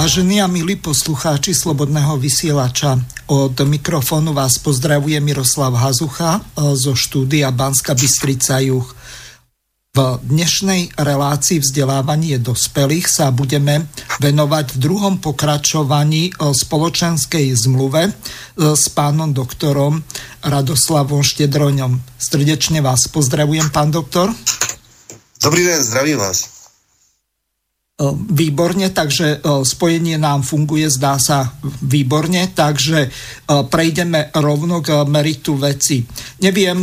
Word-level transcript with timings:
Vážení 0.00 0.40
a 0.40 0.48
milí 0.48 0.80
poslucháči 0.80 1.52
Slobodného 1.52 2.16
vysielača, 2.16 2.96
od 3.28 3.52
mikrofónu 3.52 4.32
vás 4.32 4.56
pozdravuje 4.56 5.20
Miroslav 5.20 5.76
Hazucha 5.76 6.40
e, 6.40 6.72
zo 6.72 6.96
štúdia 6.96 7.52
Banska 7.52 7.92
Bystrica 7.92 8.64
Juch. 8.64 8.96
V 9.92 10.00
dnešnej 10.24 10.96
relácii 10.96 11.60
vzdelávanie 11.60 12.40
dospelých 12.40 13.12
sa 13.12 13.28
budeme 13.28 13.92
venovať 14.24 14.72
v 14.72 14.76
druhom 14.80 15.20
pokračovaní 15.20 16.32
o 16.40 16.56
spoločenskej 16.56 17.52
zmluve 17.60 18.08
e, 18.08 18.12
s 18.56 18.88
pánom 18.88 19.36
doktorom 19.36 20.00
Radoslavom 20.40 21.20
Štedroňom. 21.20 22.00
Srdečne 22.16 22.80
vás 22.80 23.04
pozdravujem, 23.12 23.68
pán 23.68 23.92
doktor. 23.92 24.32
Dobrý 25.44 25.68
den, 25.68 25.84
zdravím 25.84 26.24
vás. 26.24 26.49
Výborne, 28.32 28.88
takže 28.96 29.44
spojenie 29.44 30.16
nám 30.16 30.40
funguje, 30.40 30.88
zdá 30.88 31.20
sa 31.20 31.52
výborne, 31.84 32.48
takže 32.48 33.12
prejdeme 33.44 34.32
rovno 34.40 34.80
k 34.80 35.04
meritu 35.04 35.60
veci. 35.60 36.00
Neviem, 36.40 36.80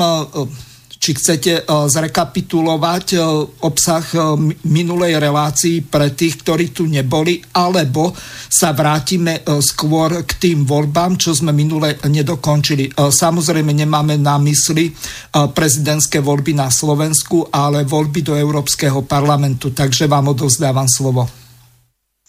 či 1.07 1.15
chcete 1.15 1.53
eh, 1.55 1.63
zrekapitulovať 1.63 3.05
eh, 3.15 3.23
obsah 3.63 4.03
eh, 4.11 4.19
minulej 4.67 5.15
relácii 5.23 5.87
pre 5.87 6.11
tých, 6.11 6.43
ktorí 6.43 6.75
tu 6.75 6.83
neboli, 6.83 7.39
alebo 7.55 8.11
sa 8.51 8.75
vrátime 8.75 9.47
skôr 9.63 10.25
k 10.27 10.31
tým 10.35 10.67
voľbám, 10.67 11.15
čo 11.19 11.35
sme 11.35 11.53
minule 11.53 11.99
nedokončili. 12.01 12.95
Samozrejme 12.95 13.69
nemáme 13.69 14.17
na 14.17 14.39
mysli 14.41 14.89
prezidentské 15.29 16.23
voľby 16.23 16.57
na 16.57 16.71
Slovensku, 16.71 17.53
ale 17.53 17.85
voľby 17.85 18.25
do 18.25 18.33
Európskeho 18.33 19.05
parlamentu. 19.05 19.75
Takže 19.75 20.09
vám 20.09 20.33
odovzdávam 20.33 20.89
slovo. 20.89 21.29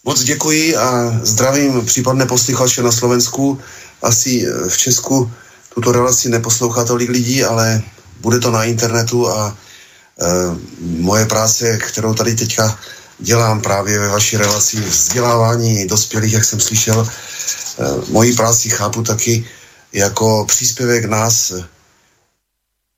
Moc 0.05 0.19
děkuji 0.23 0.75
a 0.75 1.19
zdravím 1.23 1.81
případné 1.85 2.25
posluchače 2.25 2.83
na 2.83 2.91
Slovensku. 2.91 3.57
Asi 4.03 4.45
v 4.45 4.75
Česku 4.77 5.31
tuto 5.73 5.91
relaci 5.91 6.29
neposlouchá 6.29 6.85
tolik 6.85 7.09
lidí, 7.09 7.43
ale 7.43 7.81
bude 8.21 8.39
to 8.39 8.51
na 8.51 8.63
internetu 8.63 9.29
a 9.29 9.49
e, 9.49 10.25
moje 10.79 11.25
práce, 11.25 11.77
kterou 11.77 12.13
tady 12.13 12.35
teďka 12.35 12.79
dělám 13.19 13.61
právě 13.61 13.99
ve 13.99 14.07
vaší 14.07 14.37
relaci 14.37 14.81
vzdělávání 14.81 15.87
dospělých, 15.87 16.33
jak 16.33 16.45
jsem 16.45 16.59
slyšel, 16.59 17.07
e, 17.07 18.11
moji 18.11 18.33
práci 18.33 18.69
chápu 18.69 19.03
taky 19.03 19.45
jako 19.93 20.45
příspěvek 20.47 21.05
nás, 21.05 21.53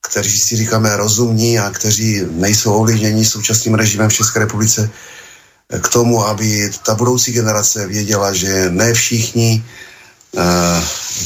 kteří 0.01 0.39
si 0.39 0.57
říkáme 0.57 0.97
rozumní 0.97 1.59
a 1.59 1.69
kteří 1.69 2.21
nejsou 2.31 2.73
ovlivněni 2.73 3.25
současným 3.25 3.73
režimem 3.75 4.09
v 4.09 4.13
České 4.13 4.39
republice, 4.39 4.89
k 5.79 5.87
tomu, 5.87 6.25
aby 6.25 6.71
ta 6.85 6.95
budoucí 6.95 7.31
generace 7.31 7.87
věděla, 7.87 8.33
že 8.33 8.69
ne 8.69 8.93
všichni 8.93 9.63
uh, 10.31 10.41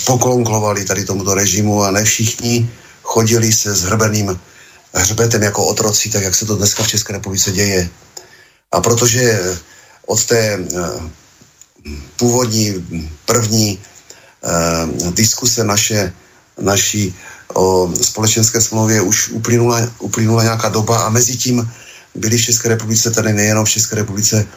poklonklovali 0.06 0.86
tady 0.86 1.06
tomuto 1.06 1.34
režimu 1.34 1.84
a 1.84 1.92
ne 1.92 2.04
všichni 2.04 2.70
chodili 3.06 3.54
se 3.54 3.76
zhrbeným 3.76 4.40
hřbetem 4.94 5.44
jako 5.44 5.66
otroci, 5.66 6.10
tak 6.10 6.24
jak 6.24 6.36
se 6.36 6.46
to 6.46 6.56
dneska 6.56 6.84
v 6.84 6.88
České 6.88 7.14
republice 7.14 7.52
děje. 7.52 7.90
A 8.72 8.82
protože 8.82 9.56
od 10.06 10.26
té 10.26 10.40
eh, 10.40 10.60
původní 12.18 12.88
první 13.26 13.80
eh, 13.80 15.12
diskuse 15.12 15.64
naše, 15.64 16.14
naší 16.62 17.16
o 17.54 17.94
společenské 18.02 18.62
smlouvě 18.62 19.02
už 19.02 19.30
uplynula, 19.30 19.82
uplynula 20.00 20.44
nějaká 20.44 20.70
doba 20.70 21.06
a 21.06 21.10
mezi 21.10 21.38
tím 21.38 21.72
byly 22.16 22.38
v 22.38 22.46
České 22.46 22.70
republice, 22.70 23.12
tady 23.12 23.34
nejenom 23.34 23.66
v 23.66 23.70
České 23.70 23.96
republice, 23.96 24.48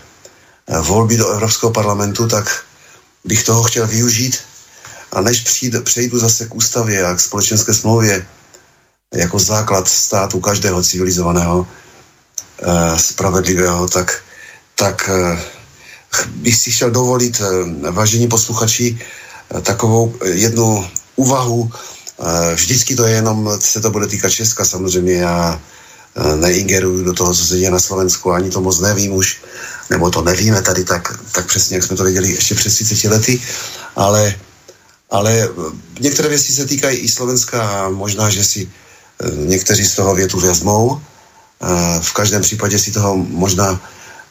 eh, 0.68 0.78
volby 0.78 1.16
do 1.16 1.28
Evropského 1.28 1.72
parlamentu, 1.72 2.28
tak 2.28 2.64
bych 3.24 3.44
toho 3.44 3.62
chtěl 3.62 3.86
využít 3.86 4.38
a 5.12 5.20
než 5.20 5.40
přijde, 5.40 5.80
přejdu 5.80 6.18
zase 6.18 6.46
k 6.46 6.54
ústavě 6.54 7.04
a 7.04 7.14
k 7.14 7.20
společenské 7.20 7.74
smlouvě, 7.74 8.26
jako 9.14 9.38
základ 9.38 9.88
státu 9.88 10.40
každého 10.40 10.82
civilizovaného, 10.82 11.66
eh, 12.62 12.98
spravedlivého, 12.98 13.88
tak, 13.88 14.20
tak 14.74 15.08
eh, 15.08 15.40
bych 16.26 16.56
si 16.56 16.70
chtěl 16.70 16.90
dovolit, 16.90 17.40
eh, 17.40 17.90
vážení 17.90 18.28
posluchači, 18.28 18.98
takovou 19.62 20.12
jednu 20.24 20.84
úvahu. 21.16 21.72
Vždycky 22.54 22.92
to 22.96 23.06
je 23.06 23.14
jenom, 23.14 23.48
se 23.60 23.80
to 23.80 23.90
bude 23.90 24.06
týkat 24.06 24.28
Česka, 24.28 24.64
samozřejmě 24.64 25.12
já 25.12 25.60
neingeruju 26.36 27.04
do 27.04 27.12
toho, 27.14 27.34
co 27.34 27.44
se 27.46 27.56
děje 27.56 27.70
na 27.70 27.80
Slovensku, 27.80 28.32
ani 28.32 28.50
to 28.50 28.60
moc 28.60 28.80
nevím 28.80 29.12
už, 29.12 29.40
nebo 29.90 30.10
to 30.10 30.20
nevíme 30.22 30.62
tady 30.62 30.84
tak, 30.84 31.20
tak 31.32 31.46
přesně, 31.46 31.76
jak 31.76 31.84
jsme 31.84 31.96
to 31.96 32.04
věděli 32.04 32.28
ještě 32.28 32.54
před 32.54 32.74
30 32.74 33.08
lety, 33.08 33.40
ale, 33.96 34.34
ale 35.10 35.48
některé 36.00 36.28
věci 36.28 36.52
se 36.52 36.66
týkají 36.66 36.98
i 36.98 37.08
Slovenska 37.08 37.56
a 37.68 37.88
možná, 37.88 38.30
že 38.30 38.44
si 38.44 38.68
Někteří 39.34 39.84
z 39.84 39.94
toho 39.94 40.14
větu 40.14 40.40
vezmou, 40.40 41.00
v 42.00 42.12
každém 42.12 42.42
případě 42.42 42.78
si 42.78 42.92
toho 42.92 43.16
možná 43.16 43.80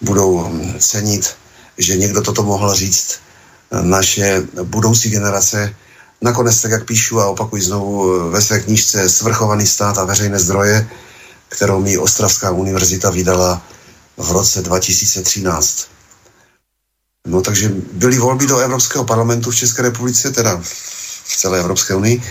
budou 0.02 0.52
cenit, 0.80 1.36
že 1.78 1.98
někdo 1.98 2.22
toto 2.22 2.44
mohl 2.44 2.76
říct. 2.76 3.20
Naše 3.82 4.44
budoucí 4.64 5.10
generace 5.10 5.76
nakonec, 6.22 6.62
tak 6.62 6.72
jak 6.72 6.86
píšu 6.86 7.20
a 7.20 7.28
opakuji 7.28 7.62
znovu 7.62 8.30
ve 8.30 8.42
své 8.42 8.60
knížce 8.60 9.10
Svrchovaný 9.10 9.68
stát 9.68 9.98
a 9.98 10.04
veřejné 10.04 10.40
zdroje, 10.40 10.90
kterou 11.50 11.82
mi 11.82 11.98
Ostravská 11.98 12.52
univerzita 12.52 13.10
vydala 13.10 13.62
v 14.18 14.32
roce 14.32 14.62
2013. 14.62 15.88
No 17.28 17.42
takže 17.42 17.72
byly 17.94 18.18
volby 18.18 18.48
do 18.48 18.58
Evropského 18.58 19.04
parlamentu 19.04 19.52
v 19.52 19.56
České 19.56 19.82
republice, 19.82 20.32
teda 20.32 20.62
v 21.24 21.38
celé 21.38 21.60
Evropské 21.60 21.96
unii. 21.96 22.22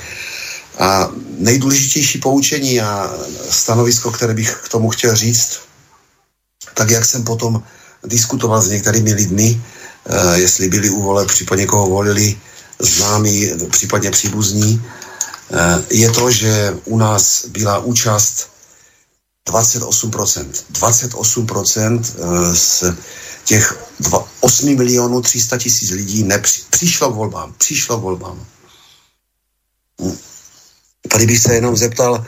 A 0.79 1.11
nejdůležitější 1.39 2.19
poučení 2.19 2.81
a 2.81 3.15
stanovisko, 3.51 4.11
které 4.11 4.35
bych 4.35 4.61
k 4.65 4.69
tomu 4.69 4.91
chtěl 4.91 5.17
říct, 5.17 5.61
tak 6.75 6.91
jak 6.91 7.05
jsem 7.05 7.25
potom 7.25 7.63
diskutoval 8.05 8.63
s 8.63 8.69
některými 8.69 9.15
lidmi, 9.15 9.61
eh, 10.07 10.39
jestli 10.39 10.69
byli 10.69 10.91
u 10.91 11.03
voleb, 11.03 11.29
případně 11.29 11.67
koho 11.67 11.87
volili 11.87 12.39
známí, 12.79 13.51
případně 13.71 14.11
příbuzní, 14.11 14.83
eh, 15.53 15.85
je 15.91 16.11
to, 16.11 16.31
že 16.31 16.77
u 16.85 16.99
nás 16.99 17.47
byla 17.47 17.79
účast 17.79 18.51
28%. 19.49 20.65
28% 20.71 22.05
eh, 22.05 22.57
z 22.57 22.85
těch 23.45 23.79
8 24.41 24.77
milionů 24.77 25.23
300 25.23 25.59
tisíc 25.59 25.91
lidí 25.91 26.23
nepři, 26.23 26.63
přišlo 26.71 27.13
k 27.13 27.15
volbám. 27.15 27.55
Přišlo 27.59 27.99
k 27.99 28.03
volbám. 28.03 28.47
Tady 31.09 31.27
bych 31.27 31.39
se 31.39 31.55
jenom 31.55 31.77
zeptal 31.77 32.25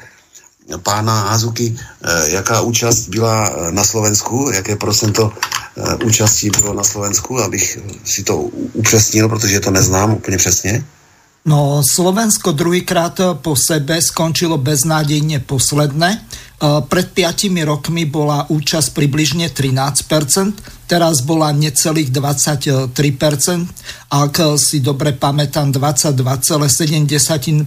pána 0.76 1.20
Hazuky, 1.32 1.76
eh, 1.76 2.30
jaká 2.30 2.60
účast 2.60 3.08
byla 3.08 3.48
eh, 3.48 3.72
na 3.72 3.84
Slovensku, 3.84 4.50
jaké 4.54 4.76
procento 4.76 5.32
eh, 5.32 6.04
účastí 6.04 6.50
bylo 6.50 6.74
na 6.74 6.84
Slovensku, 6.84 7.40
abych 7.40 7.78
si 8.04 8.22
to 8.22 8.36
upřesnil, 8.76 9.28
protože 9.28 9.60
to 9.60 9.70
neznám 9.70 10.12
úplně 10.12 10.36
přesně. 10.36 10.84
No, 11.44 11.80
Slovensko 11.92 12.52
druhýkrát 12.52 13.20
po 13.40 13.56
sebe 13.56 14.02
skončilo 14.02 14.58
beznádejne 14.58 15.38
posledné. 15.38 16.20
Pred 16.58 17.08
5 17.14 17.54
rokmi 17.62 18.02
bola 18.02 18.42
účasť 18.50 18.90
približne 18.90 19.46
13%, 19.54 20.90
teraz 20.90 21.22
bola 21.22 21.54
necelých 21.54 22.10
23%, 22.10 22.90
ak 24.10 24.34
si 24.58 24.82
dobre 24.82 25.14
pamätám 25.14 25.70
22,7%, 25.70 27.62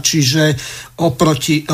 čiže 0.00 0.56
oproti 1.04 1.68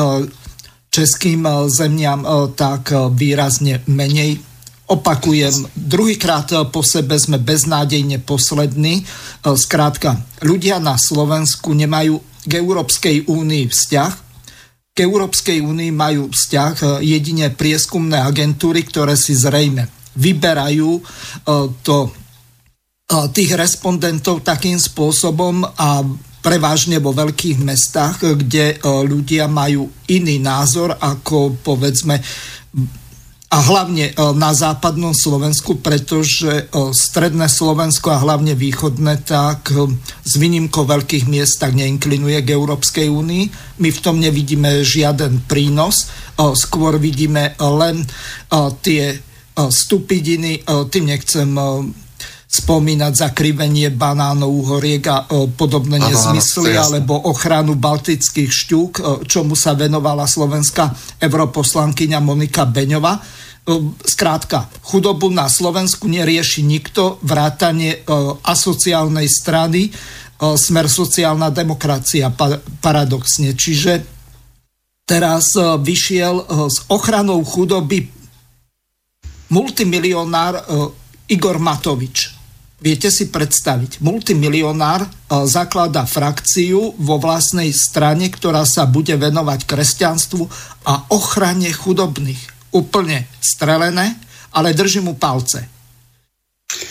českým 0.91 1.47
zemiam 1.71 2.27
tak 2.59 2.91
výrazne 3.15 3.79
menej 3.87 4.51
Opakujem, 4.83 5.71
druhýkrát 5.79 6.67
po 6.67 6.83
sebe 6.83 7.15
sme 7.15 7.39
beznádejne 7.39 8.19
poslední. 8.19 9.07
Zkrátka, 9.41 10.19
ľudia 10.43 10.83
na 10.83 10.99
Slovensku 10.99 11.71
nemajú 11.71 12.19
k 12.43 12.59
Európskej 12.59 13.23
únii 13.31 13.71
vzťah. 13.71 14.11
K 14.93 15.01
Európskej 15.01 15.57
únii 15.65 15.89
majú 15.89 16.29
vzťah 16.29 17.01
jedine 17.01 17.49
prieskumné 17.49 18.21
agentúry, 18.21 18.85
ktoré 18.85 19.17
si 19.17 19.33
zrejme 19.33 19.89
vyberajú 20.13 21.01
to, 21.81 21.97
tých 23.33 23.51
respondentov 23.57 24.45
takým 24.45 24.77
spôsobom 24.77 25.65
a 25.65 26.05
prevážne 26.45 27.01
vo 27.01 27.09
veľkých 27.09 27.57
mestách, 27.65 28.37
kde 28.37 28.77
ľudia 28.85 29.49
majú 29.49 29.89
iný 30.13 30.37
názor 30.37 30.93
ako 31.01 31.57
povedzme 31.65 32.21
a 33.53 33.57
hlavne 33.61 34.09
e, 34.09 34.13
na 34.33 34.49
západnom 34.49 35.13
Slovensku, 35.13 35.77
pretože 35.77 36.49
e, 36.49 36.63
stredné 36.89 37.45
Slovensko 37.45 38.09
a 38.09 38.17
hlavne 38.17 38.57
východné 38.57 39.21
tak 39.21 39.69
e, 39.69 39.93
s 40.25 40.33
výnimkou 40.41 40.89
veľkých 40.89 41.29
miest 41.29 41.61
tak 41.61 41.77
neinklinuje 41.77 42.41
k 42.41 42.49
Európskej 42.57 43.13
únii. 43.13 43.77
My 43.77 43.93
v 43.93 44.01
tom 44.01 44.17
nevidíme 44.17 44.81
žiaden 44.81 45.45
prínos, 45.45 46.09
skôr 46.37 46.97
vidíme 46.97 47.53
len 47.61 48.05
tie 48.81 49.21
stupidiny, 49.53 50.65
tým 50.65 51.05
nechcem 51.09 51.49
spomínať 52.53 53.17
zakrivenie 53.17 53.89
banánov, 53.89 54.77
horiek 54.77 55.01
a 55.09 55.25
podobné 55.57 55.97
ano, 55.97 56.13
nezmysly, 56.13 56.77
ano, 56.77 56.85
alebo 56.85 57.17
ochranu 57.17 57.73
baltických 57.73 58.53
šťúk, 58.53 59.25
čomu 59.25 59.57
sa 59.57 59.73
venovala 59.73 60.29
slovenská 60.29 61.17
europoslankyňa 61.17 62.19
Monika 62.21 62.69
Beňova. 62.69 63.17
Skrátka, 64.05 64.69
chudobu 64.85 65.33
na 65.33 65.49
Slovensku 65.49 66.05
nerieši 66.05 66.61
nikto, 66.61 67.17
vrátanie 67.25 68.05
asociálnej 68.45 69.25
strany, 69.25 69.89
smer 70.37 70.85
sociálna 70.91 71.49
demokracia 71.49 72.29
paradoxne. 72.83 73.57
Čiže 73.57 74.03
teraz 75.09 75.57
vyšiel 75.57 76.69
s 76.69 76.85
ochranou 76.91 77.41
chudoby 77.41 78.03
multimilionár 79.49 80.59
Igor 81.31 81.57
Matovič. 81.57 82.42
Viete 82.83 83.07
si 83.07 83.31
predstaviť, 83.31 84.03
multimilionár 84.03 85.07
e, 85.07 85.09
zaklada 85.47 86.03
frakciu 86.03 86.91
vo 86.99 87.15
vlastnej 87.15 87.71
strane, 87.71 88.27
ktorá 88.27 88.67
sa 88.67 88.83
bude 88.83 89.15
venovať 89.15 89.63
kresťanstvu 89.63 90.43
a 90.83 91.07
ochrane 91.15 91.71
chudobných. 91.71 92.43
Úplne 92.75 93.31
strelené, 93.39 94.19
ale 94.51 94.75
držím 94.75 95.07
mu 95.07 95.13
palce. 95.15 95.63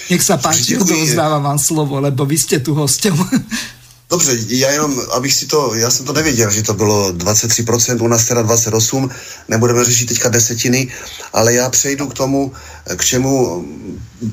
Nech 0.09 0.25
sa 0.25 0.41
páči, 0.41 0.81
odovzdávam 0.81 1.45
vám 1.45 1.61
slovo, 1.61 2.01
lebo 2.01 2.25
vy 2.25 2.41
ste 2.41 2.65
tu 2.65 2.73
hostem. 2.73 3.13
Dobře, 4.13 4.39
já 4.49 4.71
jenom, 4.71 5.01
abych 5.13 5.35
si 5.35 5.47
to, 5.47 5.75
já 5.75 5.91
jsem 5.91 6.07
to 6.07 6.13
nevěděl, 6.13 6.51
že 6.51 6.63
to 6.63 6.75
bylo 6.75 7.13
23%, 7.13 8.05
u 8.05 8.09
nás 8.09 8.25
teda 8.25 8.43
28%, 8.43 9.11
nebudeme 9.49 9.85
řešit 9.85 10.07
teďka 10.07 10.29
desetiny, 10.29 10.89
ale 11.33 11.55
já 11.55 11.71
přejdu 11.71 12.07
k 12.07 12.15
tomu, 12.15 12.53
k 12.97 13.05
čemu 13.05 13.65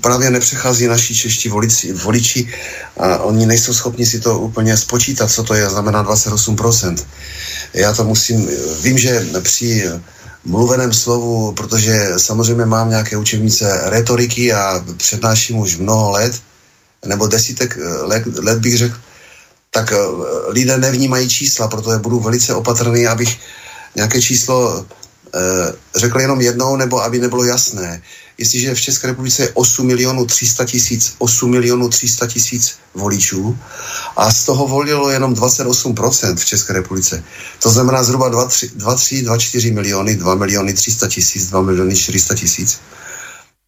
právě 0.02 0.30
nepřechází 0.30 0.88
naši 0.88 1.16
čeští 1.16 1.50
voliči, 1.50 1.94
voliči 1.94 2.54
a 2.98 3.18
oni 3.18 3.46
nejsou 3.46 3.74
schopni 3.74 4.06
si 4.06 4.20
to 4.20 4.40
úplně 4.40 4.78
spočítat, 4.78 5.32
co 5.32 5.44
to 5.44 5.54
je, 5.54 5.70
znamená 5.70 6.04
28%. 6.04 6.98
Já 7.74 7.94
to 7.94 8.04
musím, 8.04 8.50
vím, 8.82 8.98
že 8.98 9.28
při 9.42 9.90
mluveném 10.46 10.94
slovu, 10.94 11.52
protože 11.52 12.10
samozřejmě 12.18 12.66
mám 12.66 12.90
nějaké 12.90 13.18
učebnice 13.18 13.82
retoriky 13.84 14.54
a 14.54 14.86
přednáším 14.98 15.58
už 15.58 15.78
mnoho 15.78 16.12
let, 16.12 16.42
nebo 17.06 17.28
desítek 17.28 17.78
let, 18.02 18.24
let 18.26 18.60
bych 18.60 18.78
řekl, 18.78 18.96
tak 19.70 19.92
eh, 19.92 19.98
lidé 20.50 20.78
nevnímají 20.78 21.30
čísla, 21.30 21.68
proto 21.68 21.92
je 21.92 22.00
budu 22.00 22.20
velice 22.20 22.54
opatrný, 22.54 23.08
abych 23.08 23.40
nějaké 23.96 24.22
číslo 24.22 24.86
eh, 25.36 25.74
řekl 25.96 26.20
jenom 26.20 26.42
jednou, 26.42 26.76
nebo 26.76 27.04
aby 27.04 27.20
nebylo 27.20 27.44
jasné. 27.44 28.02
Jestliže 28.38 28.76
v 28.76 28.82
České 28.82 29.08
republice 29.08 29.44
je 29.44 29.50
8 29.54 29.88
milionů 29.88 30.26
300 30.26 30.66
tisíc, 30.66 31.16
8 31.18 31.52
milionů 31.52 31.90
300 31.90 32.28
tisíc 32.28 32.76
voličů 32.96 33.58
a 34.18 34.32
z 34.32 34.46
toho 34.46 34.68
volilo 34.68 35.10
jenom 35.10 35.34
28% 35.34 36.36
v 36.36 36.46
České 36.46 36.74
republice. 36.74 37.24
To 37.60 37.70
znamená 37.70 38.04
zhruba 38.04 38.30
2, 38.30 38.46
3, 38.46 38.72
2, 38.76 38.96
3, 38.96 39.22
2 39.22 39.38
4 39.38 39.72
miliony, 39.72 40.16
2 40.16 40.36
miliony 40.36 40.74
300 40.74 41.08
tisíc, 41.08 41.50
2 41.50 41.62
miliony 41.62 41.96
400 41.96 42.36
tisíc. 42.36 42.80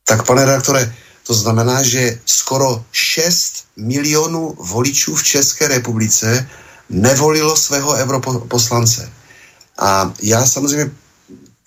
Tak 0.08 0.25
pane 0.25 0.46
redaktore, 0.46 0.94
to 1.28 1.34
znamená, 1.34 1.84
že 1.84 2.20
skoro 2.25 2.86
6 2.92 3.66
milionů 3.78 4.56
voličů 4.60 5.16
v 5.16 5.24
České 5.24 5.68
republice 5.68 6.50
nevolilo 6.90 7.58
svého 7.58 7.94
europoslance. 7.94 9.12
A 9.78 10.13
já 10.22 10.46
samozřejmě 10.46 10.92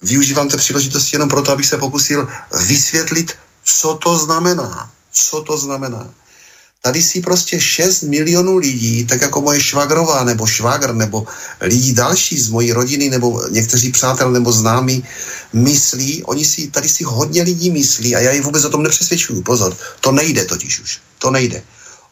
využívám 0.03 0.49
té 0.49 0.57
příležitosti 0.57 1.17
jenom 1.17 1.29
proto, 1.29 1.53
abych 1.53 1.67
se 1.67 1.79
pokusil 1.79 2.29
vysvětlit, 2.67 3.33
co 3.81 3.95
to 3.95 4.19
znamená. 4.19 4.91
Co 5.13 5.41
to 5.41 5.59
znamená. 5.59 6.11
Tady 6.85 7.03
si 7.03 7.21
prostě 7.21 7.61
6 7.61 8.03
milionů 8.03 8.57
lidí, 8.57 9.05
tak 9.05 9.21
jako 9.21 9.41
moje 9.41 9.61
švagrová 9.61 10.25
nebo 10.25 10.47
švagr 10.47 10.95
nebo 10.95 11.27
lidi 11.61 11.93
další 11.93 12.37
z 12.39 12.49
mojí 12.49 12.73
rodiny 12.73 13.11
nebo 13.11 13.41
někteří 13.51 13.93
přátel 13.93 14.33
nebo 14.33 14.53
známí 14.53 15.05
myslí, 15.53 16.25
oni 16.25 16.45
si, 16.45 16.69
tady 16.69 16.89
si 16.89 17.05
hodně 17.05 17.43
lidí 17.43 17.71
myslí 17.71 18.17
a 18.17 18.21
já 18.21 18.31
je 18.33 18.43
vůbec 18.43 18.65
o 18.65 18.71
tom 18.71 18.83
nepřesvědčuju. 18.83 19.43
Pozor, 19.43 19.77
to 20.01 20.13
nejde 20.13 20.45
totiž 20.45 20.81
už. 20.81 20.99
To 21.19 21.31
nejde. 21.31 21.63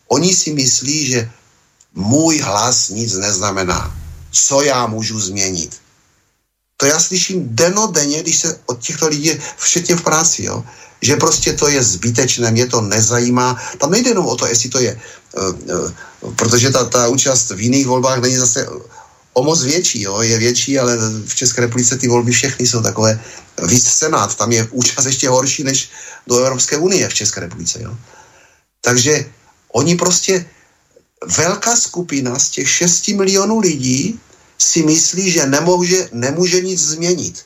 Oni 0.08 0.34
si 0.34 0.52
myslí, 0.52 1.06
že 1.06 1.30
můj 1.94 2.38
hlas 2.38 2.88
nic 2.88 3.12
neznamená. 3.12 3.92
Co 4.30 4.62
já 4.62 4.86
můžu 4.86 5.20
změnit? 5.20 5.81
To 6.82 6.86
já 6.90 6.98
slyším 7.00 7.46
denodenně, 7.54 8.22
když 8.22 8.38
se 8.38 8.58
od 8.66 8.82
těchto 8.82 9.08
lidí, 9.08 9.30
včetně 9.56 9.94
v 9.96 10.02
práci, 10.02 10.50
jo, 10.50 10.64
že 11.02 11.16
prostě 11.16 11.52
to 11.52 11.68
je 11.68 11.82
zbytečné, 11.82 12.50
mě 12.50 12.66
to 12.66 12.80
nezajímá. 12.80 13.54
Tam 13.78 13.90
nejde 13.90 14.10
jenom 14.10 14.26
o 14.26 14.34
to, 14.34 14.46
jestli 14.46 14.68
to 14.68 14.80
je, 14.80 14.90
uh, 14.90 15.54
uh, 15.70 16.34
protože 16.34 16.70
ta, 16.70 16.84
ta 16.84 17.08
účast 17.08 17.50
v 17.50 17.60
jiných 17.60 17.86
volbách 17.86 18.18
není 18.18 18.34
zase 18.36 18.66
o 19.32 19.42
moc 19.46 19.62
větší, 19.62 20.02
jo, 20.02 20.20
je 20.26 20.38
větší, 20.38 20.78
ale 20.78 20.98
v 21.26 21.34
České 21.34 21.60
republice 21.60 21.98
ty 21.98 22.08
volby 22.08 22.32
všechny 22.32 22.66
jsou 22.66 22.82
takové, 22.82 23.20
víc 23.62 23.86
Senát, 23.86 24.34
tam 24.34 24.52
je 24.52 24.66
účast 24.74 25.06
ještě 25.06 25.28
horší 25.28 25.62
než 25.62 25.88
do 26.26 26.38
Evropské 26.38 26.76
unie 26.82 27.08
v 27.08 27.14
České 27.14 27.40
republice, 27.40 27.78
jo. 27.82 27.94
Takže 28.80 29.30
oni 29.72 29.94
prostě, 29.94 30.50
velká 31.38 31.76
skupina 31.76 32.38
z 32.38 32.48
těch 32.48 32.70
6 32.70 33.08
milionů 33.08 33.58
lidí 33.58 34.18
si 34.62 34.82
myslí, 34.82 35.30
že 35.30 35.46
nemůže, 35.46 36.08
nemůže 36.12 36.60
nic 36.60 36.80
změnit. 36.80 37.44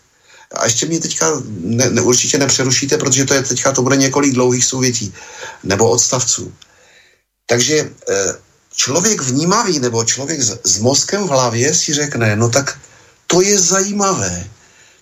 A 0.53 0.65
ještě 0.65 0.87
mě 0.87 1.01
teďka 1.01 1.43
ne, 1.61 1.91
ne, 1.91 2.03
určitě 2.03 2.39
nepřerušíte, 2.39 2.99
protože 2.99 3.25
to 3.25 3.35
je 3.35 3.43
teďka, 3.43 3.73
to 3.73 3.83
bude 3.83 3.97
několik 3.97 4.33
dlouhých 4.33 4.65
souvětí 4.65 5.15
nebo 5.65 5.91
odstavců. 5.91 6.53
Takže 7.47 7.91
eh, 8.11 8.35
člověk 8.75 9.21
vnímavý 9.23 9.79
nebo 9.79 10.05
člověk 10.05 10.43
s, 10.43 10.59
s 10.65 10.79
mozkem 10.79 11.25
v 11.25 11.31
hlavě 11.31 11.75
si 11.75 11.95
řekne, 11.95 12.37
no 12.37 12.49
tak 12.49 12.79
to 13.27 13.41
je 13.41 13.59
zajímavé. 13.59 14.51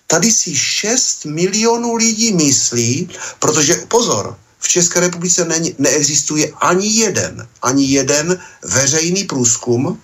Tady 0.07 0.31
si 0.31 0.55
6 0.55 1.25
milionů 1.25 1.95
lidí 1.95 2.33
myslí, 2.33 3.09
protože 3.39 3.75
pozor, 3.87 4.37
v 4.59 4.67
České 4.67 4.99
republice 4.99 5.45
ne, 5.45 5.61
neexistuje 5.77 6.51
ani 6.61 6.87
jeden, 6.87 7.47
ani 7.61 7.85
jeden 7.85 8.39
veřejný 8.63 9.23
průzkum 9.23 10.01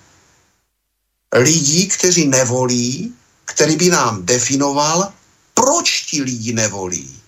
lidí, 1.32 1.88
kteří 1.88 2.28
nevolí, 2.28 3.14
který 3.44 3.76
by 3.76 3.88
nám 3.90 4.26
definoval, 4.26 5.12
proč 5.54 6.02
ti 6.02 6.22
lidi 6.22 6.52
nevolí. 6.52 7.20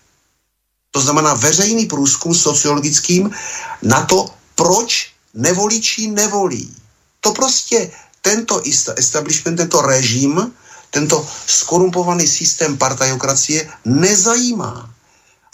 To 0.90 1.00
znamená 1.00 1.34
veřejný 1.34 1.86
průzkum 1.86 2.34
sociologickým 2.34 3.30
na 3.82 4.04
to, 4.04 4.30
proč 4.54 5.10
nevoliči 5.34 6.06
nevolí. 6.06 6.70
To 7.20 7.32
prostě 7.32 7.90
tento 8.22 8.62
establishment, 8.96 9.56
tento 9.56 9.82
režim, 9.82 10.52
tento 10.90 11.26
skorumpovaný 11.46 12.26
systém 12.26 12.78
partajokracie 12.78 13.68
nezajímá. 13.84 14.90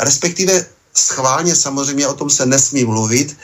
Respektive 0.01 0.67
schválně 0.95 1.57
samozřejmě 1.57 2.09
o 2.09 2.15
tom 2.15 2.31
se 2.31 2.47
nesmí 2.47 2.85
mluvit, 2.85 3.37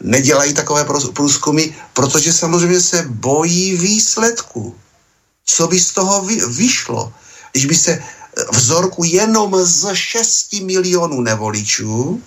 nedělají 0.00 0.54
takové 0.54 0.84
průzkumy, 1.14 1.62
protože 1.92 2.32
samozřejmě 2.32 2.80
se 2.80 3.04
bojí 3.08 3.76
výsledku. 3.76 4.74
Co 5.44 5.68
by 5.68 5.80
z 5.80 5.90
toho 5.92 6.22
vy, 6.22 6.40
vyšlo? 6.46 7.12
Když 7.52 7.66
by 7.66 7.74
se 7.74 8.02
vzorku 8.52 9.04
jenom 9.04 9.64
z 9.64 9.94
6 9.94 10.52
milionů 10.52 11.20
nevoličů 11.20 12.22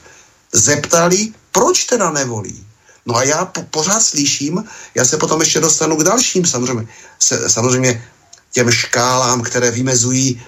zeptali, 0.51 1.34
proč 1.51 1.84
teda 1.84 2.12
nevolí. 2.12 2.65
No 3.06 3.15
a 3.15 3.24
já 3.24 3.46
po, 3.46 3.63
pořád 3.63 4.03
slyším, 4.03 4.63
já 4.96 5.06
se 5.06 5.18
potom 5.18 5.39
ještě 5.42 5.60
dostanu 5.60 5.96
k 5.96 6.03
dalším 6.03 6.46
samozřejmě, 6.46 6.88
se, 7.20 7.50
samozřejmě 7.50 8.03
těm 8.51 8.72
škálám, 8.72 9.42
které 9.42 9.72
vymezují 9.72 10.42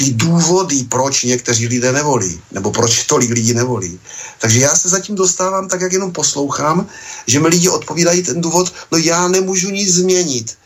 ty 0.00 0.16
důvody, 0.16 0.88
proč 0.88 1.28
někteří 1.28 1.68
lidé 1.68 1.92
nevolí, 1.92 2.40
nebo 2.56 2.72
proč 2.72 3.04
tolik 3.04 3.30
lidí 3.30 3.52
nevolí. 3.52 4.00
Takže 4.40 4.60
já 4.60 4.72
se 4.74 4.88
zatím 4.88 5.14
dostávám 5.14 5.68
tak, 5.68 5.80
jak 5.80 5.92
jenom 5.92 6.12
poslouchám, 6.12 6.88
že 7.26 7.40
mi 7.40 7.48
lidi 7.48 7.68
odpovídají 7.68 8.22
ten 8.22 8.40
důvod, 8.40 8.72
no 8.92 8.98
já 8.98 9.28
nemůžu 9.28 9.70
nic 9.70 9.94
změnit. 9.94 10.56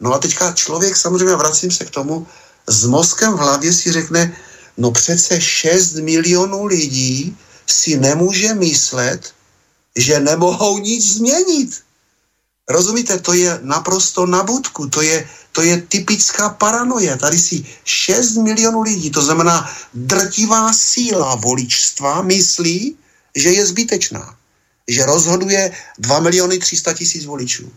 No 0.00 0.12
a 0.12 0.18
teďka 0.18 0.52
člověk, 0.52 0.96
samozřejmě 0.96 1.36
vracím 1.36 1.70
se 1.70 1.84
k 1.84 1.90
tomu, 1.90 2.26
s 2.68 2.84
mozkem 2.84 3.32
v 3.32 3.40
hlavě 3.40 3.72
si 3.72 3.92
řekne, 3.92 4.36
no 4.76 4.90
přece 4.92 5.40
6 5.40 6.04
milionů 6.04 6.64
lidí 6.68 7.36
si 7.66 7.96
nemůže 7.96 8.54
myslet, 8.54 9.32
že 9.96 10.20
nemohou 10.20 10.78
nic 10.78 11.14
změnit. 11.16 11.80
Rozumíte, 12.68 13.18
to 13.18 13.32
je 13.32 13.58
naprosto 13.62 14.26
na 14.26 14.42
budku, 14.44 14.88
to 14.88 15.02
je, 15.02 15.28
to 15.52 15.62
je 15.62 15.82
typická 15.82 16.48
paranoje. 16.48 17.16
Tady 17.16 17.38
si 17.38 17.64
6 17.84 18.36
milionů 18.36 18.82
lidí, 18.82 19.10
to 19.10 19.22
znamená 19.22 19.70
drtivá 19.94 20.72
síla 20.72 21.34
voličstva, 21.34 22.22
myslí, 22.22 22.96
že 23.36 23.48
je 23.50 23.66
zbytečná. 23.66 24.36
Že 24.88 25.06
rozhoduje 25.06 25.72
2 25.98 26.20
miliony 26.20 26.58
300 26.58 26.92
tisíc 26.92 27.24
voličů. 27.24 27.72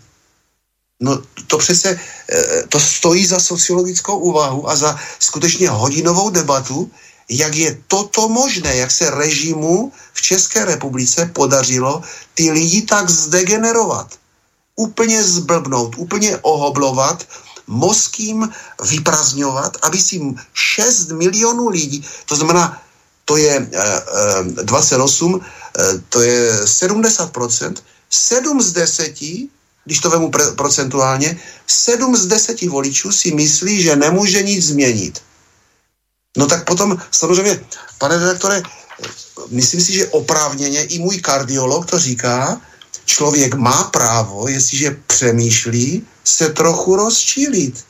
No 1.00 1.22
to 1.48 1.58
přece, 1.58 2.00
eh, 2.29 2.63
to 2.70 2.79
stojí 2.79 3.25
za 3.25 3.39
sociologickou 3.39 4.17
úvahu 4.17 4.70
a 4.70 4.75
za 4.75 5.00
skutečně 5.20 5.70
hodinovou 5.70 6.29
debatu, 6.29 6.91
jak 7.29 7.55
je 7.55 7.77
toto 7.88 8.29
možné, 8.29 8.75
jak 8.75 8.91
se 8.91 9.10
režimu 9.10 9.91
v 10.13 10.22
České 10.22 10.65
republice 10.65 11.25
podařilo 11.34 12.01
ty 12.34 12.51
lidi 12.51 12.82
tak 12.82 13.10
zdegenerovat, 13.10 14.15
úplně 14.75 15.24
zblbnout, 15.24 15.98
úplně 15.98 16.38
ohoblovat, 16.38 17.27
mozkým 17.67 18.50
vyprazňovat, 18.89 19.77
aby 19.81 19.98
si 20.01 20.22
6 20.53 21.12
milionů 21.12 21.69
lidí, 21.69 22.05
to 22.25 22.36
znamená, 22.36 22.81
to 23.25 23.38
je 23.38 23.53
e, 23.57 23.79
e, 24.62 24.63
28, 24.63 25.41
e, 25.41 26.00
to 26.10 26.22
je 26.22 26.65
70%, 26.65 27.74
7 28.10 28.62
z 28.62 28.72
10, 28.72 29.13
když 29.86 30.00
to 30.00 30.10
vemu 30.10 30.31
pre, 30.31 30.51
procentuálně, 30.51 31.39
7 31.67 32.15
z 32.15 32.25
10 32.25 32.62
voličů 32.62 33.12
si 33.12 33.31
myslí, 33.31 33.81
že 33.81 33.95
nemůže 33.95 34.43
nic 34.43 34.65
změnit. 34.65 35.22
No 36.38 36.48
tak 36.48 36.65
potom 36.65 36.98
samozřejmě, 37.12 37.65
pane 37.98 38.17
redaktore, 38.17 38.63
myslím 39.50 39.81
si, 39.81 39.93
že 39.93 40.07
oprávněně 40.07 40.84
i 40.84 41.00
můj 41.00 41.19
kardiolog 41.19 41.86
to 41.86 42.00
říká, 42.00 42.62
člověk 43.05 43.53
má 43.53 43.83
právo, 43.83 44.47
jestliže 44.47 44.97
přemýšlí, 45.07 46.03
se 46.24 46.50
trochu 46.50 46.95
rozčílit. 46.95 47.85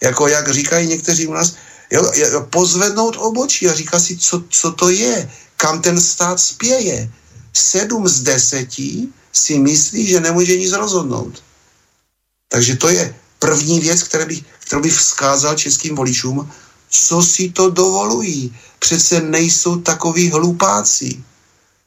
Jako 0.00 0.28
jak 0.28 0.52
říkají 0.52 0.88
někteří 0.88 1.26
u 1.26 1.32
nás, 1.32 1.54
jo, 1.90 2.02
pozvednout 2.50 3.16
obočí 3.18 3.68
a 3.68 3.74
říká 3.74 4.00
si, 4.00 4.16
co, 4.16 4.42
co 4.48 4.72
to 4.72 4.88
je, 4.88 5.30
kam 5.56 5.82
ten 5.82 6.00
stát 6.00 6.40
spěje. 6.40 7.10
Sedm 7.52 8.08
z 8.08 8.20
deseti 8.20 9.08
si 9.32 9.58
myslí, 9.58 10.06
že 10.06 10.20
nemůže 10.20 10.56
nic 10.56 10.72
rozhodnout. 10.72 11.42
Takže 12.48 12.76
to 12.76 12.88
je 12.88 13.14
první 13.38 13.80
věc, 13.80 14.02
které 14.02 14.26
bych, 14.26 14.42
kterou 14.58 14.82
bych 14.82 14.96
vzkázal 14.98 15.54
českým 15.54 15.94
voličům, 15.94 16.50
co 16.90 17.22
si 17.22 17.50
to 17.50 17.70
dovolují. 17.70 18.56
Přece 18.78 19.20
nejsou 19.20 19.80
takoví 19.80 20.30
hlupáci. 20.30 21.22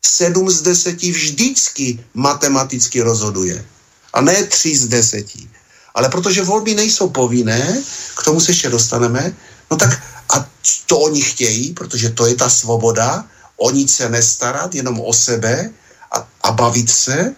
Sedm 0.06 0.50
z 0.50 0.62
deseti 0.62 1.12
vždycky 1.12 2.00
matematicky 2.14 3.02
rozhoduje. 3.02 3.66
A 4.14 4.22
ne 4.22 4.44
tři 4.44 4.78
z 4.78 4.88
deseti. 4.88 5.50
Ale 5.96 6.10
protože 6.10 6.44
volby 6.44 6.76
nejsou 6.76 7.10
povinné, 7.10 7.84
k 8.18 8.24
tomu 8.24 8.40
se 8.42 8.52
ještě 8.52 8.70
dostaneme, 8.70 9.34
no 9.72 9.78
tak 9.78 10.04
a 10.30 10.50
to 10.86 11.00
oni 11.00 11.22
chtějí, 11.22 11.74
protože 11.74 12.10
to 12.10 12.26
je 12.26 12.36
ta 12.36 12.50
svoboda, 12.50 13.26
o 13.58 13.72
nic 13.72 13.96
se 13.96 14.10
nestarat, 14.10 14.76
jenom 14.76 15.00
o 15.00 15.14
sebe 15.14 15.70
a, 16.12 16.28
a 16.44 16.52
bavit 16.52 16.90
se, 16.90 17.36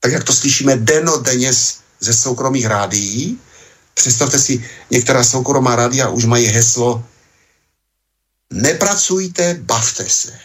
tak 0.00 0.12
jak 0.12 0.24
to 0.24 0.32
slyšíme 0.32 0.76
denodenně 0.76 1.52
ze 2.00 2.14
soukromých 2.14 2.66
rádií. 2.66 3.38
Představte 3.94 4.38
si, 4.38 4.64
některá 4.90 5.24
soukromá 5.24 5.76
rádia 5.76 6.08
už 6.08 6.24
mají 6.24 6.46
heslo 6.46 7.04
nepracujte, 8.50 9.54
bavte 9.60 10.08
se. 10.08 10.38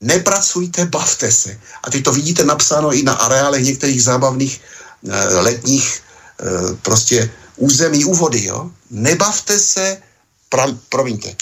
Nepracujte, 0.00 0.86
bavte 0.86 1.32
se. 1.32 1.60
A 1.82 1.90
teď 1.90 2.04
to 2.04 2.12
vidíte 2.12 2.44
napsáno 2.44 2.92
i 2.92 3.02
na 3.02 3.12
areálech 3.12 3.64
některých 3.64 4.02
zábavných 4.02 4.60
e, 5.08 5.34
letních 5.34 6.02
e, 6.40 6.74
prostě 6.82 7.30
území 7.56 8.04
úvody, 8.04 8.44
jo. 8.44 8.70
Nebavte 8.90 9.58
se, 9.58 10.02
pra, 10.48 10.66
promiňte, 10.88 11.36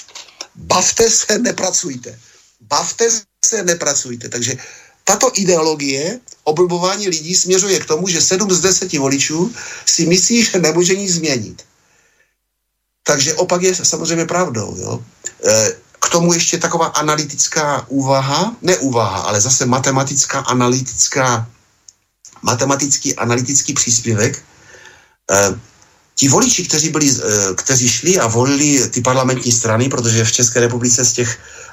bavte 0.54 1.11
se, 1.11 1.38
nepracujte. 1.38 2.18
Bavte 2.61 3.11
se, 3.44 3.62
nepracujte. 3.62 4.28
Takže 4.28 4.56
tato 5.04 5.30
ideologie 5.34 6.20
oblbování 6.44 7.08
lidí 7.08 7.34
směřuje 7.34 7.80
k 7.80 7.87
tomu, 7.87 8.08
že 8.08 8.23
7 8.23 8.52
z 8.52 8.61
10 8.61 8.92
voličů 8.92 9.54
si 9.87 10.06
myslí, 10.06 10.44
že 10.44 10.58
nemůže 10.58 10.96
nic 10.96 11.14
změnit. 11.14 11.62
Takže 13.02 13.34
opak 13.34 13.62
je 13.62 13.75
samozřejmě 13.75 14.25
pravdou. 14.25 14.76
Jo? 14.78 15.04
E, 15.44 15.76
tomu 16.14 16.33
ještě 16.33 16.59
taková 16.62 16.87
analytická 16.94 17.90
úvaha, 17.90 18.54
ne 18.62 18.78
úvaha, 18.78 19.18
ale 19.26 19.40
zase 19.40 19.66
matematická, 19.66 20.47
analytická, 20.47 21.47
matematický, 22.42 23.18
analytický 23.18 23.75
příspěvek. 23.75 24.38
E, 24.38 25.59
ti 26.14 26.28
voliči, 26.30 26.71
kteří, 26.71 26.88
byli, 26.94 27.11
e, 27.11 27.18
kteří 27.59 27.88
šli 27.88 28.12
a 28.23 28.30
volili 28.30 28.88
ty 28.94 29.02
parlamentní 29.02 29.50
strany, 29.50 29.90
protože 29.90 30.25
v 30.25 30.33
České 30.33 30.61
republice 30.61 31.02
z 31.04 31.12
těch 31.12 31.30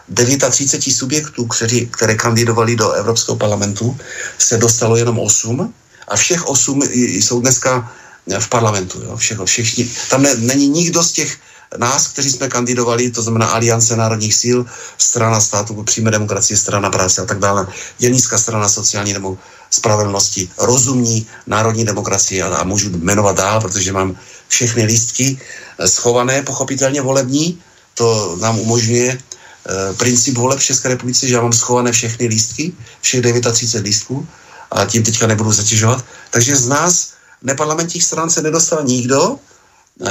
39 0.09 0.97
subjektů, 0.97 1.45
kteří, 1.45 1.85
které 1.93 2.17
kandidovali 2.17 2.73
do 2.75 2.97
Evropského 2.97 3.37
parlamentu, 3.37 3.93
se 4.41 4.57
dostalo 4.57 4.97
jenom 4.97 5.21
8 5.21 5.73
a 6.09 6.15
všech 6.17 6.49
8 6.49 6.81
jsou 6.89 7.41
dneska 7.45 7.93
v 8.25 8.47
parlamentu. 8.49 9.05
Jo? 9.05 9.17
Všechno, 9.17 9.45
všichni. 9.45 9.85
Tam 10.09 10.25
ne, 10.25 10.33
není 10.35 10.67
nikdo 10.69 11.03
z 11.03 11.11
těch 11.11 11.37
nás, 11.77 12.07
kteří 12.07 12.29
jsme 12.29 12.47
kandidovali, 12.47 13.11
to 13.11 13.21
znamená 13.21 13.45
Aliance 13.45 13.95
národních 13.95 14.35
síl, 14.35 14.65
strana 14.97 15.39
státu, 15.41 15.83
přímé 15.83 16.11
demokracie, 16.11 16.57
strana 16.57 16.89
práce 16.89 17.21
a 17.21 17.25
tak 17.25 17.39
dále, 17.39 17.67
dělnická 17.97 18.37
strana 18.37 18.69
sociální 18.69 19.13
nebo 19.13 19.37
spravedlnosti, 19.69 20.49
rozumní 20.57 21.27
národní 21.47 21.85
demokracie 21.85 22.43
a, 22.43 22.55
a 22.57 22.63
můžu 22.63 22.89
jmenovat 22.89 23.35
dál, 23.37 23.61
protože 23.61 23.93
mám 23.93 24.15
všechny 24.47 24.83
lístky 24.83 25.39
schované, 25.85 26.41
pochopitelně 26.41 27.01
volební, 27.01 27.61
to 27.93 28.37
nám 28.41 28.59
umožňuje 28.59 29.17
Eh, 29.61 29.93
princip 29.93 30.37
voleb 30.37 30.59
v 30.59 30.63
České 30.63 30.89
republice, 30.89 31.27
že 31.27 31.33
já 31.33 31.41
mám 31.41 31.53
schované 31.53 31.91
všechny 31.91 32.27
lístky, 32.27 32.73
všech 33.01 33.21
39 33.21 33.85
lístků 33.85 34.27
a 34.71 34.85
tím 34.85 35.03
teďka 35.03 35.27
nebudu 35.27 35.51
zatěžovat. 35.51 36.05
Takže 36.29 36.55
z 36.55 36.67
nás 36.67 37.13
neparlamentních 37.41 38.03
stran 38.03 38.29
se 38.29 38.41
nedostal 38.41 38.83
nikdo, 38.83 39.37
eh, 39.37 39.50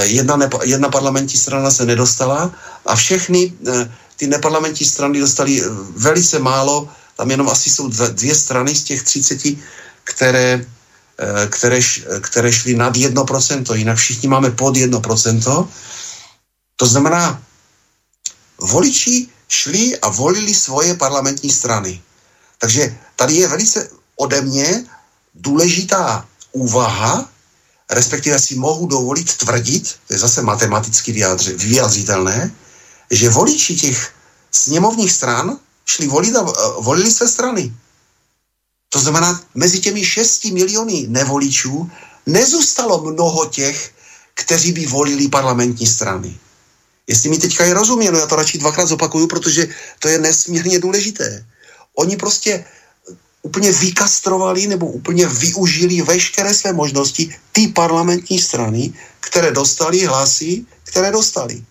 jedna, 0.03 0.37
nepa, 0.37 0.59
jedna 0.65 0.89
parlamentní 0.89 1.39
strana 1.39 1.71
se 1.71 1.87
nedostala 1.87 2.53
a 2.87 2.97
všechny 2.97 3.53
eh, 3.69 3.93
ty 4.17 4.27
neparlamentní 4.27 4.87
strany 4.87 5.21
dostali 5.21 5.63
velice 5.97 6.39
málo, 6.39 6.89
tam 7.17 7.31
jenom 7.31 7.49
asi 7.49 7.71
jsou 7.71 7.89
dvě, 7.89 8.09
dvě 8.09 8.35
strany 8.35 8.75
z 8.75 8.83
těch 8.85 9.03
30, 9.03 9.41
které, 10.05 10.67
které, 11.51 11.81
které 12.21 12.53
šly 12.53 12.75
nad 12.75 12.97
1%, 12.97 13.75
jinak 13.75 13.97
všichni 13.99 14.29
máme 14.29 14.51
pod 14.51 14.77
1%. 14.77 15.69
To 16.77 16.87
znamená, 16.87 17.43
voliči 18.61 19.29
šli 19.49 19.99
a 20.01 20.09
volili 20.09 20.55
svoje 20.55 20.95
parlamentní 20.95 21.51
strany. 21.51 22.01
Takže 22.59 22.97
tady 23.17 23.35
je 23.35 23.49
velice 23.49 23.89
ode 24.17 24.41
mě 24.41 24.85
důležitá 25.35 26.27
úvaha, 26.53 27.29
respektive 27.91 28.39
si 28.39 28.55
mohu 28.55 28.87
dovolit 28.87 29.37
tvrdit, 29.37 29.95
to 30.09 30.15
je 30.15 30.19
zase 30.19 30.43
matematicky 30.43 31.13
vyjádřitelné, 31.57 32.55
že 33.11 33.31
voliči 33.31 33.77
těch 33.77 34.13
sněmovních 34.51 35.13
stran 35.13 35.59
šli 35.87 36.07
volit 36.07 36.37
a 36.37 36.43
volili 36.79 37.11
své 37.11 37.29
strany. 37.29 37.73
To 38.89 38.99
znamená, 38.99 39.43
mezi 39.55 39.81
těmi 39.81 40.05
6 40.05 40.45
miliony 40.45 41.07
nevoličů 41.09 41.91
nezůstalo 42.27 43.03
mnoho 43.03 43.47
těch, 43.47 43.93
kteří 44.35 44.73
by 44.73 44.87
volili 44.87 45.29
parlamentní 45.29 45.87
strany. 45.87 46.39
Jestli 47.07 47.29
mi 47.29 47.39
teďka 47.39 47.65
je 47.65 47.75
rozuměno, 47.75 48.19
já 48.19 48.27
to 48.27 48.37
radši 48.37 48.59
dvakrát 48.59 48.87
zopakuju, 48.87 49.27
protože 49.27 49.69
to 49.99 50.09
je 50.09 50.19
nesmírně 50.19 50.79
důležité. 50.79 51.47
Oni 51.95 52.17
prostě 52.17 52.65
úplně 53.43 53.73
vykastrovali 53.73 54.67
nebo 54.67 54.87
úplně 54.87 55.27
využili 55.27 56.03
veškeré 56.03 56.55
své 56.55 56.73
možnosti 56.73 57.35
ty 57.53 57.69
parlamentní 57.69 58.39
strany, 58.39 58.93
které 59.21 59.53
dostali 59.53 60.05
hlasy, 60.05 60.65
které 60.85 61.13
dostali. 61.13 61.63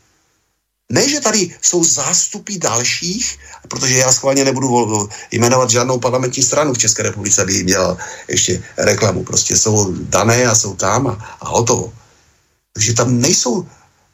Ne, 0.92 1.10
že 1.10 1.20
tady 1.20 1.56
jsou 1.62 1.84
zástupy 1.84 2.58
dalších, 2.58 3.38
protože 3.68 3.98
já 3.98 4.12
schválně 4.12 4.46
nebudu 4.46 5.10
jmenovat 5.32 5.70
žádnou 5.70 6.00
parlamentní 6.00 6.44
stranu 6.44 6.74
v 6.74 6.78
České 6.78 7.04
republice, 7.04 7.42
aby 7.42 7.64
měla 7.64 7.98
ještě 8.28 8.64
reklamu. 8.78 9.24
Prostě 9.24 9.58
jsou 9.58 9.94
dané 9.94 10.46
a 10.46 10.56
jsou 10.56 10.76
tam 10.76 11.08
a, 11.08 11.38
a 11.42 11.50
hotovo. 11.50 11.94
Takže 12.74 12.94
tam 12.94 13.22
nejsou 13.22 13.68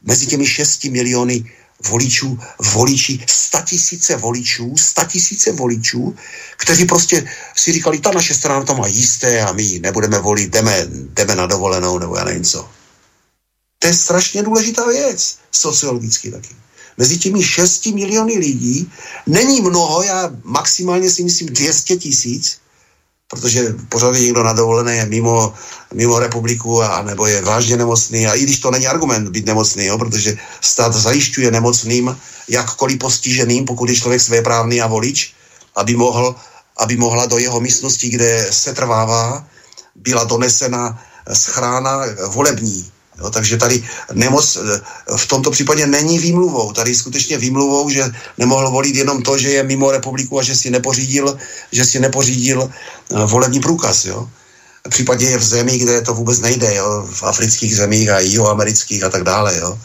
mezi 0.04 0.28
těmi 0.28 0.48
6 0.48 0.84
miliony 0.84 1.46
voličů, 1.90 2.40
voliči, 2.74 3.20
statisíce 3.28 4.16
voličů, 4.16 4.78
statisíce 4.78 5.52
voličů, 5.52 6.16
kteří 6.58 6.86
prostě 6.86 7.30
si 7.56 7.72
říkali, 7.72 8.00
ta 8.00 8.12
naše 8.12 8.34
strana 8.34 8.66
to 8.66 8.76
má 8.76 8.88
jisté 8.88 9.42
a 9.42 9.52
my 9.52 9.80
nebudeme 9.80 10.20
volit, 10.20 10.50
jdeme, 10.50 10.88
jdeme 10.90 11.36
na 11.36 11.46
dovolenou 11.46 12.00
nebo 12.00 12.18
já 12.18 12.24
nevím 12.24 12.44
co. 12.44 12.70
To 13.80 13.88
je 13.88 13.94
strašně 13.94 14.44
důležitá 14.44 14.88
věc, 14.88 15.38
sociologicky 15.52 16.32
taky. 16.32 16.56
Mezi 16.98 17.18
těmi 17.18 17.44
6 17.44 17.86
miliony 17.86 18.38
lidí 18.38 18.92
není 19.28 19.62
mnoho, 19.62 20.04
já 20.04 20.32
maximálně 20.44 21.10
si 21.10 21.24
myslím 21.24 21.48
200 21.48 21.96
tisíc, 21.96 22.58
protože 23.28 23.74
pořád 23.90 24.16
je 24.16 24.22
někdo 24.22 24.44
na 24.44 24.54
dovolené, 24.54 24.96
je 24.96 25.06
mimo, 25.06 25.54
mimo 25.94 26.20
republiku 26.20 26.84
a 26.84 27.02
nebo 27.02 27.26
je 27.26 27.42
vážně 27.42 27.78
nemocný. 27.78 28.28
A 28.28 28.34
i 28.34 28.44
když 28.44 28.60
to 28.60 28.72
není 28.72 28.88
argument 28.88 29.30
být 29.30 29.46
nemocný, 29.46 29.86
jo, 29.86 29.98
protože 29.98 30.38
stát 30.62 30.94
zajišťuje 30.94 31.52
nemocným 31.52 32.18
jakkoliv 32.48 33.00
postiženým, 33.00 33.66
pokud 33.66 33.90
je 33.90 33.96
člověk 33.96 34.22
svéprávný 34.22 34.82
a 34.82 34.88
volič, 34.88 35.34
aby, 35.76 35.96
mohl, 35.96 36.36
aby 36.78 36.98
mohla 36.98 37.26
do 37.26 37.38
jeho 37.38 37.60
místnosti, 37.60 38.10
kde 38.10 38.48
se 38.52 38.74
trvává, 38.74 39.46
byla 39.96 40.24
donesena 40.24 41.02
schrána 41.34 42.06
volební 42.28 42.95
Jo, 43.20 43.30
takže 43.30 43.58
tady 43.58 43.84
nemoc 44.14 44.58
eh, 44.58 44.82
v 45.18 45.28
tomto 45.28 45.52
případě 45.52 45.88
není 45.88 46.20
výmluvou. 46.20 46.74
Tady 46.74 46.96
skutečně 46.96 47.38
výmluvou, 47.38 47.90
že 47.90 48.04
nemohl 48.38 48.72
volit 48.72 48.96
jenom 48.96 49.22
to, 49.22 49.38
že 49.38 49.50
je 49.50 49.64
mimo 49.64 49.92
republiku 49.92 50.40
a 50.40 50.44
že 50.44 50.56
si 50.56 50.70
nepořídil, 50.70 51.38
že 51.72 51.86
si 51.86 52.00
nepořídil 52.00 52.70
eh, 52.70 53.26
volební 53.26 53.60
průkaz. 53.60 54.06
Jo. 54.06 54.30
V 54.88 54.90
případě 54.90 55.30
je 55.30 55.38
v 55.38 55.44
zemi, 55.44 55.78
kde 55.78 56.02
to 56.02 56.14
vůbec 56.14 56.40
nejde, 56.40 56.76
jo, 56.76 57.08
v 57.12 57.24
afrických 57.24 57.76
zemích 57.76 58.10
a 58.10 58.20
jihoamerických 58.20 59.04
a 59.04 59.10
tak 59.10 59.24
dále. 59.24 59.58
Jo. 59.58 59.80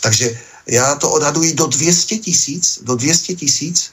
Takže 0.00 0.40
já 0.66 0.94
to 0.94 1.10
odhaduji 1.10 1.54
do 1.54 1.66
200 1.66 2.18
tisíc, 2.18 2.78
do 2.82 2.94
200 2.96 3.34
tisíc, 3.34 3.90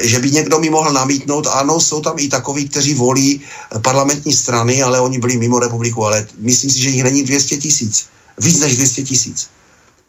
že 0.00 0.18
by 0.18 0.30
někdo 0.30 0.58
mi 0.58 0.70
mohl 0.70 0.92
namítnout, 0.92 1.46
ano, 1.46 1.80
jsou 1.80 2.00
tam 2.00 2.18
i 2.18 2.28
takoví, 2.28 2.68
kteří 2.68 2.94
volí 2.94 3.40
eh, 3.40 3.78
parlamentní 3.78 4.32
strany, 4.32 4.82
ale 4.82 5.00
oni 5.00 5.18
byli 5.18 5.36
mimo 5.36 5.58
republiku, 5.58 6.06
ale 6.06 6.26
myslím 6.38 6.70
si, 6.70 6.78
že 6.80 6.88
jich 6.88 7.04
není 7.04 7.22
200 7.22 7.56
tisíc. 7.56 8.06
Víc 8.38 8.58
než 8.58 8.76
200 8.76 9.02
tisíc. 9.02 9.48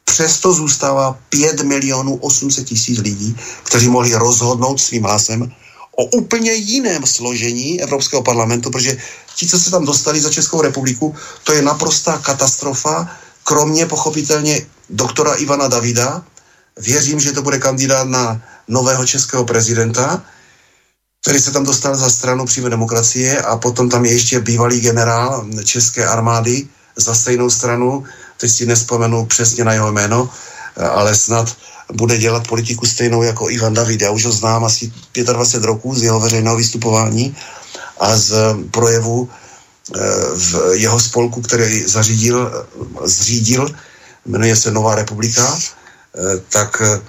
Přesto 0.06 0.54
zůstává 0.54 1.20
5 1.30 1.62
milionů 1.62 2.16
800 2.16 2.66
tisíc 2.66 3.00
lidí, 3.00 3.36
kteří 3.64 3.90
mohli 3.90 4.16
rozhodnout 4.16 4.82
svým 4.82 5.04
hlasem 5.04 5.52
o 6.00 6.04
úplně 6.04 6.54
jiném 6.54 7.06
složení 7.06 7.82
Evropského 7.82 8.24
parlamentu, 8.24 8.72
protože 8.72 8.98
ti, 9.36 9.48
co 9.48 9.60
se 9.60 9.72
tam 9.72 9.86
dostali 9.86 10.22
za 10.22 10.30
Českou 10.30 10.62
republiku, 10.62 11.16
to 11.44 11.54
je 11.54 11.62
naprostá 11.62 12.18
katastrofa, 12.18 13.10
kromě 13.44 13.86
pochopitelně 13.86 14.66
doktora 14.90 15.34
Ivana 15.36 15.68
Davida. 15.68 16.24
Věřím, 16.78 17.20
že 17.20 17.32
to 17.32 17.42
bude 17.42 17.60
kandidát 17.60 18.08
na 18.08 18.42
nového 18.70 19.06
českého 19.06 19.46
prezidenta, 19.46 20.22
který 21.22 21.40
se 21.40 21.52
tam 21.52 21.64
dostal 21.64 21.96
za 21.96 22.10
stranu 22.10 22.46
přímé 22.46 22.70
demokracie 22.70 23.42
a 23.42 23.58
potom 23.58 23.90
tam 23.90 24.06
je 24.06 24.12
ještě 24.14 24.40
bývalý 24.40 24.80
generál 24.80 25.46
české 25.64 26.06
armády 26.06 26.68
za 26.96 27.16
stejnou 27.16 27.50
stranu, 27.50 28.04
teď 28.38 28.52
si 28.52 28.66
nespomenu 28.66 29.26
přesně 29.26 29.64
na 29.64 29.74
jeho 29.74 29.92
jméno, 29.92 30.30
ale 30.78 31.16
snad 31.16 31.56
bude 31.94 32.18
dělat 32.18 32.48
politiku 32.48 32.86
stejnou 32.86 33.24
jako 33.24 33.50
Ivan 33.50 33.74
David. 33.74 34.02
Já 34.02 34.12
už 34.12 34.26
ho 34.26 34.32
znám 34.32 34.66
asi 34.66 34.92
25 35.14 35.68
roků 35.68 35.96
z 35.96 36.04
jeho 36.04 36.20
veřejného 36.20 36.56
vystupování 36.56 37.36
a 38.00 38.18
z 38.18 38.34
projevu 38.72 39.30
eh, 39.30 40.00
v 40.36 40.74
jeho 40.74 41.00
spolku, 41.00 41.42
který 41.42 41.84
zařídil, 41.84 42.66
zřídil 43.04 43.76
jmenuje 44.26 44.56
se 44.56 44.72
Nová 44.72 44.96
republika, 44.96 45.58
eh, 45.60 46.42
tak, 46.50 46.82
eh, 46.82 47.02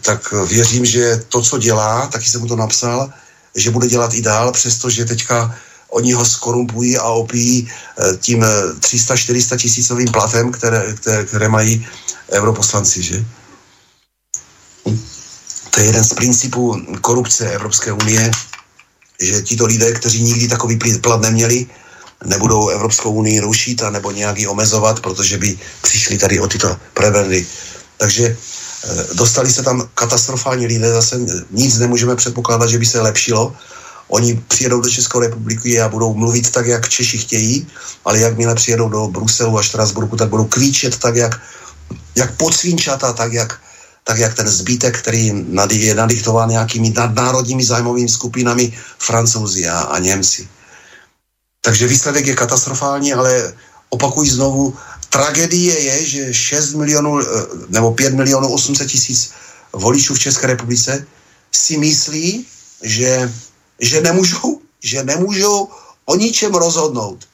tak 0.00 0.32
věřím, 0.32 0.84
že 0.84 1.22
to, 1.28 1.42
co 1.42 1.58
dělá, 1.58 2.06
taky 2.06 2.30
jsem 2.30 2.40
mu 2.40 2.46
to 2.46 2.56
napsal, 2.56 3.12
že 3.54 3.70
bude 3.70 3.88
dělat 3.88 4.14
i 4.14 4.22
dál, 4.22 4.52
přestože 4.52 5.04
teďka 5.04 5.56
oni 5.90 6.12
ho 6.12 6.24
skorumpují 6.24 6.98
a 6.98 7.04
opíjí 7.04 7.68
eh, 7.68 8.16
tím 8.16 8.42
300-400 8.42 9.56
tisícovým 9.56 10.08
platem, 10.08 10.52
které, 10.52 10.94
které, 10.94 11.24
které 11.24 11.48
mají 11.48 11.86
europoslanci, 12.30 13.02
že? 13.02 13.24
To 15.70 15.80
je 15.80 15.86
jeden 15.86 16.04
z 16.04 16.14
principů 16.14 16.82
korupce 17.00 17.50
Evropské 17.50 17.92
unie, 17.92 18.30
že 19.20 19.42
tito 19.42 19.66
lidé, 19.66 19.92
kteří 19.92 20.22
nikdy 20.22 20.48
takový 20.48 20.78
plat 21.00 21.20
neměli, 21.20 21.66
nebudou 22.24 22.68
Evropskou 22.68 23.12
unii 23.12 23.40
rušit 23.40 23.82
a 23.82 23.90
nebo 23.90 24.10
nějak 24.10 24.38
ji 24.38 24.46
omezovat, 24.46 25.00
protože 25.00 25.38
by 25.38 25.58
přišli 25.82 26.18
tady 26.18 26.40
o 26.40 26.48
tyto 26.48 26.76
prebendy. 26.94 27.46
Takže 27.96 28.36
dostali 29.14 29.52
se 29.52 29.62
tam 29.62 29.88
katastrofální 29.94 30.66
lidé, 30.66 30.92
zase 30.92 31.20
nic 31.50 31.78
nemůžeme 31.78 32.16
předpokládat, 32.16 32.66
že 32.66 32.78
by 32.78 32.86
se 32.86 33.00
lepšilo. 33.00 33.56
Oni 34.08 34.42
přijedou 34.48 34.80
do 34.80 34.90
České 34.90 35.18
republiky 35.20 35.80
a 35.80 35.88
budou 35.88 36.14
mluvit 36.14 36.50
tak, 36.50 36.66
jak 36.66 36.88
Češi 36.88 37.18
chtějí, 37.18 37.66
ale 38.04 38.18
jakmile 38.18 38.54
přijedou 38.54 38.88
do 38.88 39.08
Bruselu 39.08 39.58
a 39.58 39.62
Štrasburku, 39.62 40.16
tak 40.16 40.28
budou 40.28 40.44
kvíčet 40.44 40.98
tak, 40.98 41.16
jak, 41.16 41.40
jak 42.14 42.36
podsvínčata, 42.36 43.12
tak 43.12 43.32
jak, 43.32 43.60
tak 44.04 44.18
jak 44.18 44.34
ten 44.34 44.48
zbytek, 44.48 44.98
který 44.98 45.32
je 45.70 45.94
nadiktován 45.94 46.48
nějakými 46.48 46.90
nadnárodními 46.90 47.64
zájmovými 47.64 48.08
skupinami 48.08 48.72
Francouzi 48.98 49.68
a, 49.68 49.78
a 49.78 49.98
Němci. 49.98 50.48
Takže 51.60 51.86
výsledek 51.86 52.26
je 52.26 52.34
katastrofální, 52.34 53.14
ale 53.14 53.52
opakuji 53.90 54.30
znovu, 54.30 54.74
tragédie 55.10 55.74
je, 55.80 55.96
že 56.06 56.34
6 56.34 56.74
milionů 56.74 57.20
eh, 57.20 57.24
nebo 57.68 57.92
5 57.92 58.14
milionů 58.14 58.48
800 58.48 58.88
tisíc 58.88 59.30
voličů 59.72 60.14
v 60.14 60.18
České 60.18 60.46
republice 60.46 61.06
si 61.52 61.78
myslí, 61.78 62.46
že, 62.82 63.32
že, 63.80 64.00
nemůžou, 64.00 64.60
že 64.82 65.04
nemůžou 65.04 65.68
o 66.06 66.16
ničem 66.16 66.54
rozhodnout. 66.54 67.28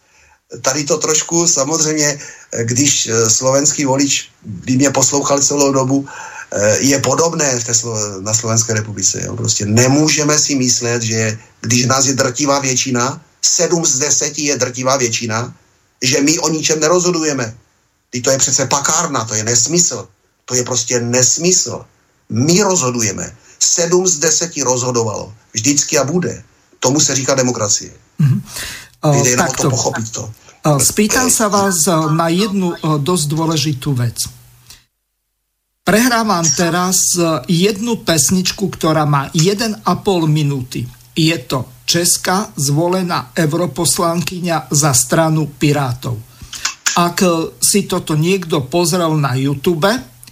Tady 0.62 0.84
to 0.84 0.98
trošku 0.98 1.46
samozřejmě, 1.46 2.18
eh, 2.18 2.64
když 2.64 3.06
eh, 3.06 3.30
slovenský 3.30 3.84
volič 3.84 4.28
by 4.42 4.76
mě 4.76 4.90
poslouchal 4.90 5.40
celou 5.40 5.72
dobu, 5.72 6.08
je 6.78 6.98
podobné 7.02 7.58
v 7.58 7.64
té 7.64 7.72
na 8.22 8.34
Slovenské 8.34 8.72
republice. 8.72 9.18
Jo. 9.18 9.36
Prostě 9.36 9.66
nemůžeme 9.66 10.38
si 10.38 10.54
myslet, 10.54 11.02
že 11.02 11.38
když 11.60 11.90
nás 11.90 12.06
je 12.06 12.14
drtivá 12.14 12.62
většina, 12.62 13.20
7 13.42 13.84
z 13.84 13.98
10 13.98 14.38
je 14.38 14.56
drtivá 14.56 14.96
většina, 14.96 15.54
že 16.02 16.22
my 16.22 16.38
o 16.38 16.48
ničem 16.48 16.80
nerozhodujeme. 16.80 17.54
Ty 18.10 18.20
to 18.20 18.30
je 18.30 18.38
přece 18.38 18.66
pakárna, 18.66 19.24
to 19.24 19.34
je 19.34 19.44
nesmysl. 19.44 20.08
To 20.44 20.54
je 20.54 20.62
prostě 20.64 21.00
nesmysl. 21.00 21.84
My 22.28 22.62
rozhodujeme. 22.62 23.36
7 23.58 24.06
z 24.06 24.18
10 24.18 24.56
rozhodovalo. 24.62 25.34
Vždycky 25.52 25.98
a 25.98 26.04
bude. 26.04 26.44
Tomu 26.80 27.00
se 27.00 27.14
říká 27.14 27.34
demokracie. 27.34 27.90
Mm-hmm. 28.20 28.42
Uh, 29.04 29.22
Jde 29.22 29.30
jenom 29.30 29.48
o 29.48 29.52
to 29.52 29.70
pochopit 29.70 30.10
to. 30.10 30.30
Uh, 30.66 30.82
spýtam 30.82 31.30
sa 31.30 31.46
vás 31.46 31.86
na 32.10 32.26
jednu 32.26 32.74
uh, 32.74 32.98
dosť 32.98 33.26
dôležitú 33.30 33.94
vec. 33.94 34.18
Prehrávam 35.86 36.42
teraz 36.42 37.14
jednu 37.46 38.02
pesničku, 38.02 38.66
ktorá 38.74 39.06
má 39.06 39.30
1,5 39.30 39.86
minúty. 40.26 40.82
Je 41.14 41.38
to 41.46 41.70
česká 41.86 42.50
zvolená 42.58 43.30
europoslankyňa 43.38 44.66
za 44.74 44.90
stranu 44.90 45.46
Pirátov. 45.54 46.18
Ak 46.96 47.20
si 47.60 47.84
toto 47.84 48.16
niekto 48.16 48.64
pozrel 48.64 49.12
na 49.20 49.36
YouTube, 49.36 49.88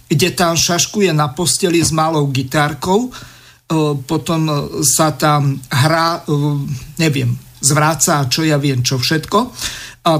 kde 0.09 0.29
tam 0.33 0.57
šaškuje 0.57 1.13
na 1.13 1.29
posteli 1.29 1.77
s 1.77 1.93
malou 1.93 2.25
gitárkou, 2.33 3.09
e, 3.09 3.09
potom 4.05 4.73
sa 4.81 5.13
tam 5.13 5.61
hrá, 5.69 6.25
neviem, 6.97 7.37
zvráca, 7.61 8.25
čo 8.29 8.45
ja 8.45 8.57
viem, 8.61 8.85
čo 8.85 9.01
všetko, 9.01 9.53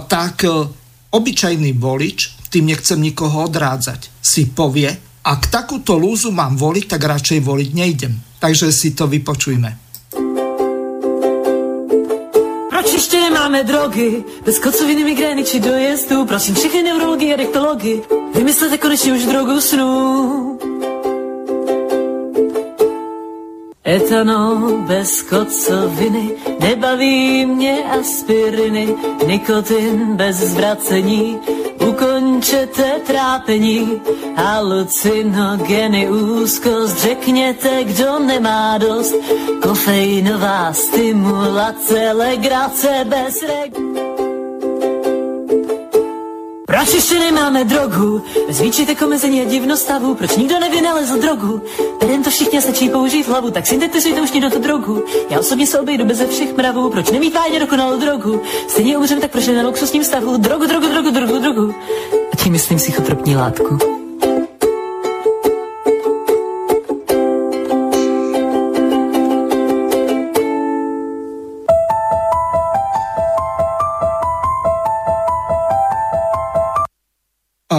tak 0.10 0.50
obyčajný 1.14 1.78
volič, 1.78 2.50
tým 2.50 2.74
nechcem 2.74 2.98
nikoho 2.98 3.46
odrádzať, 3.46 4.10
si 4.18 4.50
povie, 4.50 4.90
ak 5.26 5.50
takúto 5.50 5.98
lúzu 5.98 6.30
mám 6.34 6.58
voliť, 6.58 6.86
tak 6.86 7.02
radšej 7.06 7.40
voliť 7.42 7.70
nejdem. 7.74 8.14
Takže 8.38 8.70
si 8.70 8.94
to 8.94 9.10
vypočujme. 9.10 9.86
Nemáme 13.30 13.64
drogy, 13.64 14.24
bez 14.46 14.60
kocoviny, 14.60 15.04
migrény 15.04 15.44
či 15.44 15.60
dojezdu, 15.60 16.26
prosím 16.26 16.56
všechny 16.56 16.84
neurology 16.84 17.34
a 17.34 17.38
dektology, 17.38 18.02
vymyslete 18.36 18.78
konečně 18.78 19.14
už 19.14 19.26
drogu 19.26 19.62
snů. 19.62 20.60
Etanol 23.86 24.78
bez 24.88 25.22
kocoviny, 25.22 26.32
nebaví 26.60 27.46
mě 27.46 27.84
aspiriny, 28.00 28.96
nikotin 29.28 30.16
bez 30.16 30.36
zvracení, 30.36 31.40
ukončete 32.46 33.00
trápení, 33.08 34.02
halucinogeny, 34.36 36.10
úzkost, 36.10 36.98
řekněte, 36.98 37.84
kdo 37.84 38.20
nemá 38.20 38.78
dost, 38.78 39.16
kofeinová 39.62 40.74
stimulace, 40.74 42.12
legrace 42.12 43.06
bez 43.10 43.44
reg... 43.44 44.05
Proč 46.76 46.94
ještě 46.94 47.20
nemáme 47.20 47.64
drogu? 47.64 48.24
Bez 48.48 48.62
výčitek 48.62 49.02
omezení 49.02 49.42
a 49.42 49.46
divnostavu, 49.46 50.16
proč 50.16 50.36
nikdo 50.36 50.60
nevynalezl 50.60 51.18
drogu? 51.18 51.62
Berem 52.00 52.24
to 52.24 52.30
všichni 52.30 52.62
stačí 52.62 52.90
použít 52.90 53.28
hlavu, 53.28 53.52
tak 53.52 53.68
syntetizujte 53.68 54.22
už 54.22 54.32
do 54.32 54.50
tu 54.50 54.60
drogu. 54.60 55.04
Já 55.30 55.40
osobně 55.40 55.68
se 55.68 55.80
obejdu 55.80 56.06
bez 56.06 56.22
všech 56.30 56.58
mravů, 56.58 56.90
proč 56.90 57.12
nemít 57.12 57.34
vážně 57.34 57.60
dokonalou 57.60 58.00
drogu? 58.00 58.42
Stejně 58.68 58.98
umřem, 58.98 59.22
tak 59.22 59.32
proč 59.32 59.48
ne 59.48 59.54
na 59.54 59.68
luxusním 59.68 60.04
stavu? 60.04 60.38
Drogu, 60.38 60.66
drogu, 60.66 60.88
drogu, 60.88 61.10
drogu, 61.10 61.40
drogu. 61.40 61.76
A 62.34 62.36
tím 62.44 62.52
myslím 62.52 62.78
psychotropní 62.78 63.36
látku. 63.36 64.05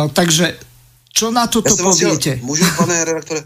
Takže 0.08 0.58
čo 1.12 1.30
na 1.32 1.46
toto 1.46 1.72
ja 1.72 1.82
poviete? 1.82 2.36
Chtěl, 2.36 2.44
můžu, 2.44 2.64
pane 2.76 3.04
redaktore, 3.08 3.44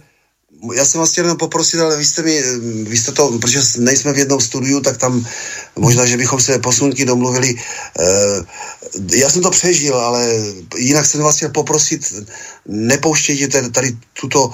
já 0.74 0.84
jsem 0.84 1.00
vás 1.00 1.10
chtěl 1.10 1.24
jenom 1.24 1.38
poprosit, 1.38 1.80
ale 1.80 1.96
vy 1.96 2.04
jste 2.04 2.22
mi, 2.22 2.42
vy 2.84 2.96
jste 2.96 3.12
to, 3.12 3.38
protože 3.38 3.60
nejsme 3.78 4.12
v 4.12 4.18
jednom 4.18 4.40
studiu, 4.40 4.80
tak 4.80 4.96
tam 4.96 5.26
možná, 5.76 6.06
že 6.06 6.16
bychom 6.16 6.40
se 6.40 6.58
posunky 6.58 7.04
domluvili. 7.04 7.54
Já 9.12 9.30
jsem 9.30 9.42
to 9.42 9.50
přežil, 9.50 9.96
ale 9.96 10.28
jinak 10.76 11.06
jsem 11.06 11.20
vás 11.20 11.36
chtěl 11.36 11.48
poprosit, 11.48 12.14
nepouštějte 12.66 13.70
tady 13.70 13.96
tuto, 14.20 14.50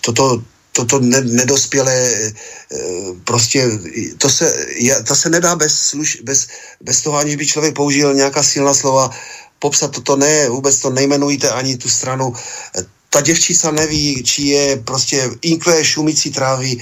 toto, 0.00 0.42
toto 0.72 1.00
nedospělé, 1.22 2.10
prostě 3.24 3.70
to 4.18 4.30
se, 4.30 4.66
to 5.06 5.14
se 5.14 5.30
nedá 5.30 5.56
bez, 5.56 5.74
služ, 5.74 6.18
bez, 6.22 6.48
bez 6.80 7.02
toho, 7.02 7.18
aniž 7.18 7.36
by 7.36 7.46
člověk 7.46 7.74
použil 7.74 8.14
nějaká 8.14 8.42
silná 8.42 8.74
slova, 8.74 9.10
popsat 9.60 9.92
toto 9.92 10.16
ne, 10.16 10.48
vůbec 10.48 10.80
to 10.80 10.90
nejmenujte 10.90 11.50
ani 11.50 11.76
tu 11.76 11.88
stranu. 11.88 12.32
Ta 13.10 13.20
děvčica 13.20 13.70
neví, 13.70 14.22
či 14.22 14.42
je 14.42 14.76
prostě 14.76 15.30
inkvé 15.42 15.84
šumící 15.84 16.30
trávy, 16.30 16.76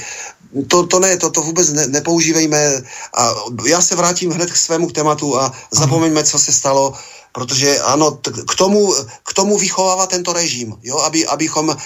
to, 0.68 0.86
to 0.86 1.00
ne, 1.00 1.16
to, 1.16 1.30
to 1.30 1.42
vůbec 1.42 1.72
ne, 1.72 1.86
nepoužívejme. 1.86 2.82
A 3.14 3.34
já 3.66 3.80
se 3.80 3.96
vrátím 3.96 4.30
hned 4.30 4.50
k 4.50 4.56
svému 4.56 4.88
k 4.88 4.92
tématu 4.92 5.38
a 5.40 5.52
zapomeňme, 5.70 6.24
co 6.24 6.38
se 6.38 6.52
stalo, 6.52 6.94
protože 7.32 7.78
ano, 7.78 8.10
t- 8.10 8.30
k 8.30 8.54
tomu, 8.54 8.94
k 9.22 9.32
tomu 9.34 9.58
vychovává 9.58 10.06
tento 10.06 10.32
režim, 10.32 10.74
jo, 10.82 10.98
aby, 10.98 11.26
abychom, 11.26 11.76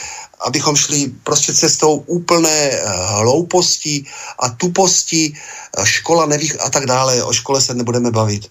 abychom 0.41 0.77
šli 0.77 1.13
prostě 1.25 1.55
cestou 1.55 1.97
úplné 2.07 2.71
eh, 2.71 2.83
hlouposti 3.23 4.05
a 4.39 4.49
tuposti, 4.49 5.33
eh, 5.35 5.87
škola 5.87 6.27
neví 6.27 6.53
a 6.53 6.71
tak 6.71 6.87
dále. 6.87 7.25
O 7.25 7.33
škole 7.33 7.61
se 7.61 7.75
nebudeme 7.75 8.11
bavit. 8.11 8.51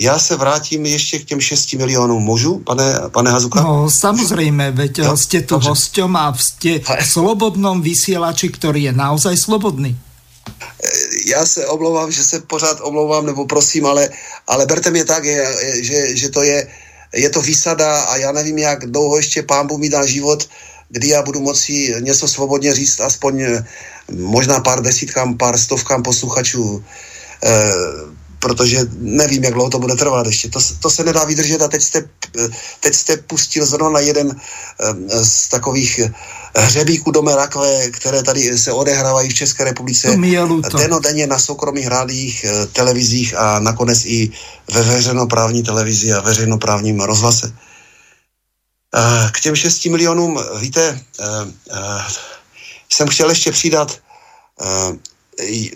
Já 0.00 0.18
se 0.18 0.36
vrátím 0.36 0.86
ještě 0.86 1.18
k 1.18 1.24
těm 1.24 1.40
6 1.40 1.72
milionům. 1.72 2.22
Můžu, 2.22 2.58
pane, 2.58 2.94
pane 3.10 3.30
Hazuka? 3.30 3.62
No, 3.62 3.88
samozřejmě, 4.00 4.70
veď 4.70 4.98
jo, 4.98 5.16
jste 5.16 5.40
tu 5.40 5.54
dobře. 5.54 5.68
hosťom 5.68 6.16
a 6.16 6.36
jste 6.38 6.78
v 6.78 7.06
slobodnom 7.12 7.82
vysielači, 7.82 8.48
který 8.48 8.82
je 8.82 8.92
naozaj 8.92 9.36
slobodný. 9.36 9.98
Eh, 10.48 10.88
já 11.26 11.46
se 11.46 11.66
omlouvám, 11.66 12.12
že 12.12 12.24
se 12.24 12.40
pořád 12.40 12.78
omlouvám, 12.82 13.26
nebo 13.26 13.46
prosím, 13.46 13.86
ale, 13.86 14.08
ale 14.46 14.66
berte 14.66 14.90
mě 14.90 15.04
tak, 15.04 15.24
je, 15.24 15.56
že, 15.82 16.16
že 16.16 16.28
to 16.28 16.42
je, 16.42 16.68
je 17.14 17.30
to 17.30 17.42
výsada 17.42 18.00
a 18.00 18.16
já 18.16 18.32
nevím, 18.32 18.58
jak 18.58 18.86
dlouho 18.86 19.16
ještě 19.16 19.42
pán 19.42 19.66
Bůh 19.66 19.80
mi 19.80 19.88
dá 19.88 20.06
život, 20.06 20.48
kdy 20.88 21.08
já 21.08 21.22
budu 21.22 21.40
moci 21.40 21.94
něco 22.00 22.28
svobodně 22.28 22.74
říct, 22.74 23.00
aspoň 23.00 23.40
eh, 23.40 23.64
možná 24.12 24.60
pár 24.60 24.82
desítkám, 24.82 25.38
pár 25.38 25.58
stovkám 25.58 26.02
posluchačů. 26.02 26.84
E, 27.42 27.72
protože 28.38 28.78
nevím, 28.98 29.44
jak 29.44 29.54
dlouho 29.54 29.70
to 29.70 29.78
bude 29.78 29.94
trvat 29.94 30.26
ještě. 30.26 30.48
To, 30.48 30.60
to 30.80 30.90
se 30.90 31.04
nedá 31.04 31.24
vydržet 31.24 31.62
a 31.62 31.68
teď 31.68 31.82
jste, 31.82 32.08
teď 32.80 32.94
jste 32.94 33.16
pustil 33.16 33.66
zrovna 33.66 34.00
jeden 34.00 34.36
z 35.22 35.48
takových 35.48 36.00
hřebíků 36.56 37.10
do 37.10 37.20
rakve, 37.20 37.90
které 37.90 38.22
tady 38.22 38.58
se 38.58 38.72
odehrávají 38.72 39.30
v 39.30 39.34
České 39.34 39.64
republice 39.64 40.16
denodenně 40.78 41.26
na 41.26 41.38
soukromých 41.38 41.86
rádích, 41.86 42.44
eh, 42.44 42.66
televizích 42.66 43.34
a 43.36 43.58
nakonec 43.58 44.04
i 44.04 44.30
ve 44.72 44.82
veřejnoprávní 44.82 45.62
televizi 45.62 46.12
a 46.12 46.20
veřejnoprávním 46.20 47.00
rozhlase. 47.00 47.52
Eh, 48.94 49.30
k 49.32 49.40
těm 49.40 49.56
6 49.56 49.90
milionům, 49.90 50.40
víte, 50.60 51.00
eh, 51.20 51.26
jsem 52.90 53.08
chtěl 53.08 53.30
ještě 53.30 53.52
přidat 53.52 53.98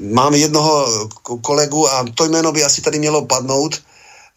mám 0.00 0.34
jednoho 0.34 1.08
kolegu 1.42 1.90
a 1.90 2.04
to 2.14 2.24
jméno 2.24 2.52
by 2.52 2.64
asi 2.64 2.82
tady 2.82 2.98
mělo 2.98 3.26
padnout. 3.26 3.82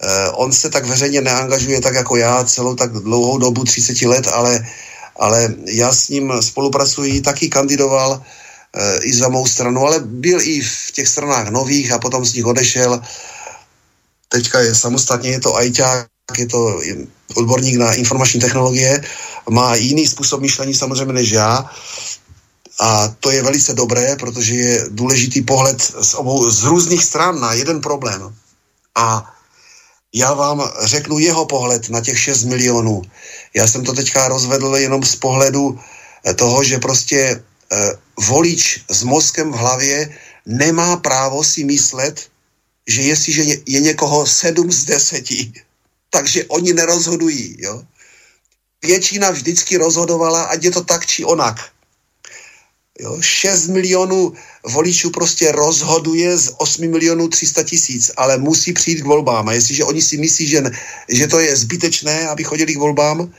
Uh, 0.03 0.43
on 0.43 0.51
se 0.51 0.69
tak 0.69 0.85
veřejně 0.85 1.21
neangažuje 1.21 1.81
tak 1.81 1.95
jako 1.95 2.15
já 2.15 2.43
celou 2.43 2.75
tak 2.75 2.91
dlouhou 2.91 3.37
dobu, 3.37 3.63
30 3.63 4.01
let, 4.01 4.27
ale, 4.27 4.67
ale 5.15 5.55
já 5.65 5.93
s 5.93 6.09
ním 6.09 6.33
spolupracuji, 6.41 7.21
taky 7.21 7.49
kandidoval 7.49 8.11
uh, 8.11 8.81
i 9.01 9.13
za 9.13 9.29
mou 9.29 9.47
stranu, 9.47 9.81
ale 9.81 9.99
byl 9.99 10.41
i 10.41 10.61
v 10.61 10.91
těch 10.91 11.07
stranách 11.07 11.49
nových 11.49 11.91
a 11.91 11.99
potom 11.99 12.25
z 12.25 12.33
nich 12.33 12.45
odešel. 12.45 13.01
Teďka 14.29 14.59
je 14.59 14.75
samostatně, 14.75 15.29
je 15.29 15.39
to 15.39 15.55
ajťák, 15.55 16.07
je 16.37 16.47
to 16.47 16.79
odborník 17.35 17.75
na 17.75 17.93
informační 17.93 18.39
technologie, 18.39 19.03
má 19.49 19.75
jiný 19.75 20.07
způsob 20.07 20.41
myšlení 20.41 20.73
samozřejmě 20.73 21.13
než 21.13 21.31
já 21.31 21.69
a 22.79 23.07
to 23.19 23.31
je 23.31 23.43
velice 23.43 23.73
dobré, 23.73 24.15
protože 24.15 24.55
je 24.55 24.85
důležitý 24.89 25.41
pohled 25.41 25.81
z, 25.81 26.13
obou, 26.13 26.51
z 26.51 26.63
různých 26.63 27.03
stran 27.03 27.39
na 27.39 27.53
jeden 27.53 27.81
problém. 27.81 28.35
A 28.95 29.35
já 30.13 30.33
vám 30.33 30.71
řeknu 30.83 31.19
jeho 31.19 31.45
pohled 31.45 31.89
na 31.89 32.01
těch 32.01 32.19
6 32.19 32.43
milionů. 32.43 33.01
Já 33.53 33.67
jsem 33.67 33.83
to 33.83 33.93
teďka 33.93 34.27
rozvedl 34.27 34.75
jenom 34.75 35.03
z 35.03 35.15
pohledu 35.15 35.79
eh, 36.25 36.33
toho, 36.33 36.63
že 36.63 36.79
prostě 36.79 37.43
eh, 37.71 37.91
volič 38.27 38.83
s 38.89 39.03
mozkem 39.03 39.51
v 39.51 39.55
hlavě 39.55 40.17
nemá 40.45 40.97
právo 40.97 41.43
si 41.43 41.63
myslet, 41.63 42.27
že 42.87 43.01
jestliže 43.01 43.43
je, 43.43 43.57
je 43.65 43.79
někoho 43.79 44.27
7 44.27 44.71
z 44.71 44.85
10, 44.85 45.23
takže 46.09 46.45
oni 46.45 46.73
nerozhodují. 46.73 47.55
Jo? 47.59 47.83
Většina 48.83 49.31
vždycky 49.31 49.77
rozhodovala, 49.77 50.43
ať 50.43 50.63
je 50.63 50.71
to 50.71 50.83
tak 50.83 51.05
či 51.05 51.25
onak. 51.25 51.74
Jo, 52.99 53.17
6 53.21 53.67
milionů 53.67 54.33
voličů 54.63 55.09
prostě 55.09 55.51
rozhoduje 55.51 56.37
z 56.37 56.53
8 56.57 56.87
milionů 56.87 57.27
300 57.27 57.63
tisíc, 57.63 58.11
ale 58.17 58.37
musí 58.37 58.73
přijít 58.73 59.01
k 59.01 59.05
volbám. 59.05 59.49
A 59.49 59.53
jestliže 59.53 59.83
oni 59.83 60.01
si 60.01 60.17
myslí, 60.17 60.47
že, 60.47 60.63
že 61.09 61.27
to 61.27 61.39
je 61.39 61.55
zbytečné, 61.55 62.27
aby 62.27 62.43
chodili 62.43 62.75
k 62.75 62.79
volbám, 62.79 63.33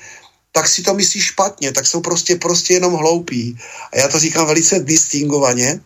tak 0.52 0.68
si 0.68 0.82
to 0.82 0.94
myslí 0.94 1.20
špatně, 1.20 1.72
tak 1.72 1.86
jsou 1.86 2.00
prostě, 2.00 2.36
prostě 2.36 2.74
jenom 2.74 2.92
hloupí. 2.92 3.58
A 3.92 3.98
já 3.98 4.08
to 4.08 4.20
říkám 4.20 4.46
velice 4.46 4.80
distingovaně. 4.80 5.80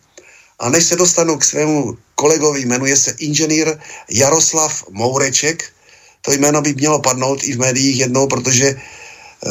A 0.59 0.69
než 0.69 0.83
se 0.83 0.95
dostanu 0.95 1.37
k 1.37 1.43
svému 1.43 1.97
kolegovi, 2.15 2.65
jmenuje 2.65 2.97
se 2.97 3.11
inženýr 3.19 3.79
Jaroslav 4.09 4.83
Moureček, 4.89 5.63
to 6.21 6.31
jméno 6.31 6.61
by 6.61 6.73
mělo 6.73 6.99
padnout 6.99 7.43
i 7.43 7.53
v 7.53 7.59
médiích 7.59 7.99
jednou, 7.99 8.27
protože, 8.27 8.75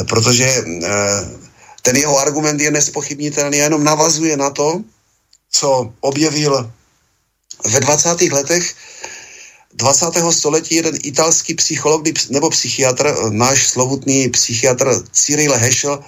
protože 0.07 0.45
eh, 0.45 1.50
ten 1.81 1.95
jeho 1.97 2.17
argument 2.17 2.61
je 2.61 2.71
nespochybnitelný 2.71 3.57
jenom 3.57 3.83
navazuje 3.83 4.37
na 4.37 4.49
to, 4.49 4.81
co 5.51 5.93
objevil 6.01 6.71
ve 7.65 7.79
20. 7.79 8.21
letech 8.21 8.75
20. 9.73 10.05
století 10.31 10.75
jeden 10.75 10.95
italský 11.03 11.53
psycholog 11.53 12.03
nebo 12.29 12.49
psychiatr, 12.49 13.15
náš 13.29 13.67
slovutný 13.67 14.29
psychiatr 14.29 15.03
Cyril 15.11 15.53
Heschel, 15.57 16.03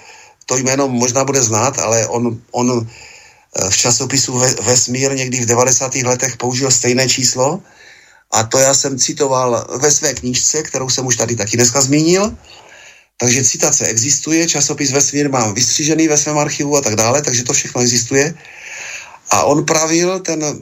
to 0.46 0.56
jméno 0.56 0.88
možná 0.88 1.24
bude 1.24 1.42
znát, 1.42 1.78
ale 1.78 2.06
on, 2.08 2.40
on 2.50 2.86
eh, 2.86 3.70
v 3.70 3.76
časopisu 3.76 4.38
Vesmír 4.62 5.14
někdy 5.14 5.40
v 5.40 5.46
90. 5.46 5.94
letech 5.94 6.36
použil 6.36 6.70
stejné 6.70 7.08
číslo 7.08 7.62
a 8.30 8.42
to 8.42 8.58
já 8.58 8.74
jsem 8.74 8.98
citoval 8.98 9.66
ve 9.78 9.90
své 9.90 10.14
knížce, 10.14 10.62
kterou 10.62 10.88
jsem 10.88 11.06
už 11.06 11.16
tady 11.16 11.36
taky 11.36 11.56
dneska 11.56 11.80
zmínil 11.80 12.36
takže 13.16 13.44
citace 13.44 13.86
existuje, 13.86 14.48
časopis 14.48 14.90
Vesmír 14.90 15.30
mám 15.30 15.54
vystřížený 15.54 16.08
ve 16.08 16.18
svém 16.18 16.38
archivu 16.38 16.76
a 16.76 16.80
tak 16.80 16.96
dále, 16.96 17.22
takže 17.22 17.44
to 17.44 17.52
všechno 17.52 17.80
existuje. 17.80 18.34
A 19.30 19.44
on 19.44 19.64
pravil, 19.64 20.20
ten, 20.20 20.60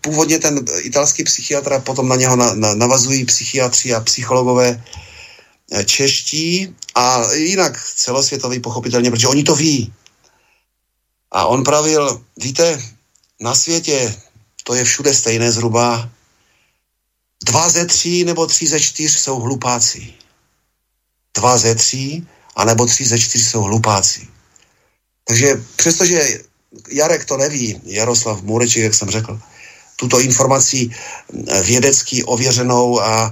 původně 0.00 0.38
ten 0.38 0.64
italský 0.78 1.24
psychiatr, 1.24 1.72
a 1.72 1.78
potom 1.80 2.08
na 2.08 2.16
něho 2.16 2.36
na, 2.36 2.54
na, 2.54 2.74
navazují 2.74 3.24
psychiatři 3.24 3.94
a 3.94 4.00
psychologové 4.00 4.82
eh, 5.72 5.84
čeští 5.84 6.74
a 6.94 7.32
jinak 7.32 7.84
celosvětový 7.96 8.60
pochopitelně, 8.60 9.10
protože 9.10 9.28
oni 9.28 9.44
to 9.44 9.56
ví. 9.56 9.92
A 11.30 11.46
on 11.46 11.64
pravil, 11.64 12.22
víte, 12.36 12.82
na 13.40 13.54
světě 13.54 14.14
to 14.64 14.74
je 14.74 14.84
všude 14.84 15.14
stejné 15.14 15.52
zhruba. 15.52 16.10
Dva 17.44 17.68
ze 17.68 17.86
tří 17.86 18.24
nebo 18.24 18.46
tři 18.46 18.66
ze 18.66 18.80
čtyř 18.80 19.18
jsou 19.18 19.40
hlupáci 19.40 20.21
dva 21.34 21.58
ze 21.58 21.74
tří, 21.74 22.26
anebo 22.56 22.86
tři 22.86 23.04
ze 23.04 23.18
čtyř 23.18 23.46
jsou 23.46 23.62
hlupáci. 23.62 24.28
Takže 25.24 25.62
přestože 25.76 26.38
Jarek 26.88 27.24
to 27.24 27.36
neví, 27.36 27.80
Jaroslav 27.84 28.42
Můreček, 28.42 28.82
jak 28.82 28.94
jsem 28.94 29.10
řekl, 29.10 29.40
tuto 29.96 30.20
informaci 30.20 30.90
eh, 30.90 31.62
vědecky 31.62 32.24
ověřenou 32.24 33.00
a 33.00 33.30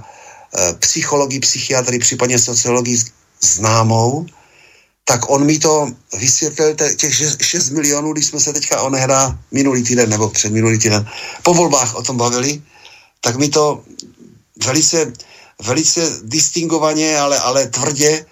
e, 0.51 0.73
psychologii, 0.73 1.39
psychiatry, 1.39 1.99
případně 1.99 2.39
sociologii 2.39 2.99
známou, 3.41 4.25
tak 5.05 5.29
on 5.29 5.45
mi 5.45 5.59
to 5.59 5.91
vysvětlil 6.19 6.75
těch 6.75 7.13
6 7.41 7.69
milionů, 7.69 8.13
když 8.13 8.25
jsme 8.25 8.39
se 8.39 8.53
teďka 8.53 8.81
onehrá 8.81 9.39
minulý 9.51 9.83
týden 9.83 10.09
nebo 10.09 10.29
před 10.29 10.51
minulý 10.51 10.79
týden 10.79 11.07
po 11.43 11.53
volbách 11.53 11.95
o 11.95 12.03
tom 12.03 12.17
bavili, 12.17 12.61
tak 13.21 13.35
mi 13.35 13.49
to 13.49 13.83
velice 14.65 15.13
velice 15.59 16.19
distingovaně, 16.23 17.19
ale, 17.19 17.39
ale 17.39 17.67
tvrdě 17.67 18.09
e, 18.09 18.25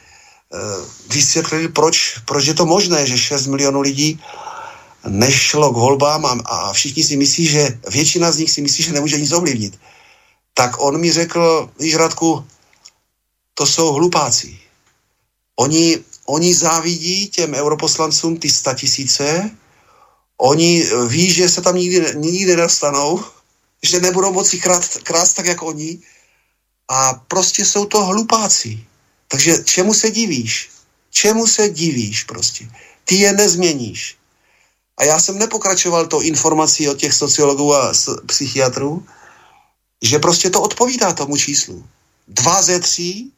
vysvětlili, 1.09 1.67
proč, 1.67 2.17
proč 2.25 2.45
je 2.45 2.53
to 2.53 2.65
možné, 2.65 3.07
že 3.07 3.17
6 3.17 3.47
milionů 3.47 3.81
lidí 3.81 4.19
nešlo 5.07 5.73
k 5.73 5.77
volbám 5.77 6.25
a, 6.25 6.29
a 6.45 6.73
všichni 6.73 7.03
si 7.03 7.17
myslí, 7.17 7.45
že 7.45 7.79
většina 7.91 8.31
z 8.31 8.37
nich 8.37 8.51
si 8.51 8.61
myslí, 8.61 8.83
že 8.83 8.93
nemůže 8.93 9.19
nic 9.19 9.31
ovlivnit. 9.31 9.79
Tak 10.53 10.75
on 10.79 10.99
mi 10.99 11.11
řekl, 11.11 11.69
víš 11.79 11.95
Radku, 11.95 12.45
to 13.53 13.65
jsou 13.65 13.93
hlupáci. 13.93 14.59
Oni, 15.55 15.97
oni 16.25 16.53
závidí 16.53 17.27
těm 17.27 17.53
europoslancům 17.53 18.37
ty 18.37 18.47
tisíce, 18.75 19.51
oni 20.37 20.87
ví, 21.07 21.31
že 21.31 21.49
se 21.49 21.61
tam 21.61 21.75
nikdy, 21.75 22.15
nikdy 22.15 22.45
nedostanou, 22.45 23.23
že 23.83 23.99
nebudou 23.99 24.33
moci 24.33 24.59
krát, 24.59 24.87
krást 25.03 25.35
tak, 25.35 25.45
jako 25.45 25.65
oni. 25.65 25.99
A 26.89 27.13
prostě 27.13 27.65
jsou 27.65 27.85
to 27.85 28.05
hlupáci. 28.05 28.79
Takže 29.27 29.63
čemu 29.63 29.93
se 29.93 30.11
divíš? 30.11 30.69
Čemu 31.11 31.47
se 31.47 31.69
divíš 31.69 32.23
prostě? 32.23 32.69
Ty 33.05 33.15
je 33.15 33.33
nezměníš. 33.33 34.17
A 34.97 35.03
já 35.03 35.19
jsem 35.19 35.37
nepokračoval 35.39 36.07
to 36.07 36.21
informací 36.21 36.89
od 36.89 36.97
těch 36.97 37.13
sociologů 37.13 37.75
a 37.75 37.93
psychiatrů, 38.25 39.05
že 40.01 40.19
prostě 40.19 40.49
to 40.49 40.61
odpovídá 40.61 41.13
tomu 41.13 41.37
číslu. 41.37 41.83
Dva 42.27 42.61
ze 42.61 42.79
tří 42.79 43.31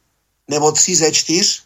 nebo 0.48 0.72
tři 0.72 0.96
ze 0.96 1.12
čtyř, 1.12 1.62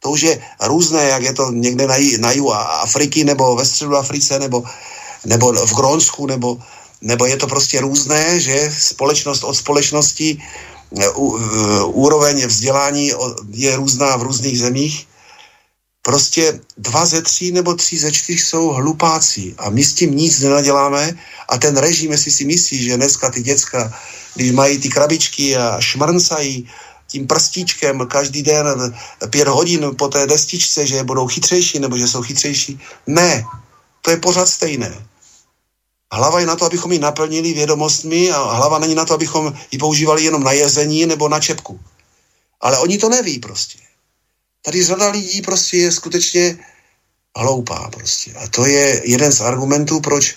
to 0.00 0.10
už 0.10 0.20
je 0.20 0.42
různé, 0.62 1.04
jak 1.04 1.22
je 1.22 1.32
to 1.32 1.50
někde 1.50 1.86
na, 1.86 1.94
na 2.18 2.32
jihu 2.32 2.54
Afriky 2.54 3.24
nebo 3.24 3.56
ve 3.56 3.64
středu 3.64 3.96
Africe 3.96 4.38
nebo, 4.38 4.64
nebo 5.24 5.52
v 5.66 5.74
Grónsku 5.74 6.26
nebo, 6.26 6.58
nebo 7.00 7.26
je 7.26 7.36
to 7.36 7.46
prostě 7.46 7.80
různé, 7.80 8.40
že 8.40 8.70
společnost 8.78 9.44
od 9.44 9.54
společnosti 9.54 10.42
úroveň 11.84 12.46
vzdělání 12.46 13.12
je 13.50 13.76
různá 13.76 14.16
v 14.16 14.22
různých 14.22 14.58
zemích 14.58 15.08
Prostě 16.08 16.60
dva 16.76 17.06
ze 17.06 17.22
tří 17.22 17.52
nebo 17.52 17.74
tři 17.74 17.98
ze 17.98 18.12
čtyř 18.12 18.40
jsou 18.40 18.68
hlupáci 18.68 19.54
a 19.58 19.70
my 19.70 19.84
s 19.84 19.92
tím 19.92 20.16
nic 20.16 20.40
nenaděláme 20.40 21.12
a 21.48 21.58
ten 21.58 21.76
režim, 21.76 22.12
jestli 22.12 22.30
si 22.30 22.44
myslí, 22.44 22.84
že 22.84 22.96
dneska 22.96 23.30
ty 23.30 23.42
děcka, 23.42 23.92
když 24.34 24.52
mají 24.52 24.78
ty 24.78 24.88
krabičky 24.88 25.56
a 25.56 25.80
šmrncají 25.80 26.68
tím 27.06 27.26
prstíčkem 27.26 28.06
každý 28.06 28.42
den 28.42 28.94
pět 29.30 29.48
hodin 29.48 29.90
po 29.98 30.08
té 30.08 30.26
destičce, 30.26 30.86
že 30.86 31.04
budou 31.04 31.26
chytřejší 31.26 31.78
nebo 31.78 31.98
že 31.98 32.08
jsou 32.08 32.22
chytřejší. 32.22 32.80
Ne, 33.06 33.44
to 34.02 34.10
je 34.10 34.16
pořád 34.16 34.48
stejné. 34.48 35.08
Hlava 36.12 36.40
je 36.40 36.46
na 36.46 36.56
to, 36.56 36.64
abychom 36.64 36.92
ji 36.92 36.98
naplnili 36.98 37.52
vědomostmi 37.52 38.30
a 38.30 38.42
hlava 38.42 38.78
není 38.78 38.94
na 38.94 39.04
to, 39.04 39.14
abychom 39.14 39.54
ji 39.72 39.78
používali 39.78 40.24
jenom 40.24 40.42
na 40.42 40.52
jezení 40.52 41.06
nebo 41.06 41.28
na 41.28 41.40
čepku. 41.40 41.80
Ale 42.60 42.78
oni 42.78 42.98
to 42.98 43.08
neví 43.08 43.38
prostě. 43.38 43.78
Tady 44.62 44.84
řada 44.84 45.10
lidí 45.10 45.42
prostě 45.42 45.76
je 45.76 45.92
skutečně 45.92 46.58
hloupá 47.36 47.90
prostě. 47.90 48.34
A 48.34 48.48
to 48.48 48.66
je 48.66 49.02
jeden 49.04 49.32
z 49.32 49.40
argumentů, 49.40 50.00
proč, 50.00 50.36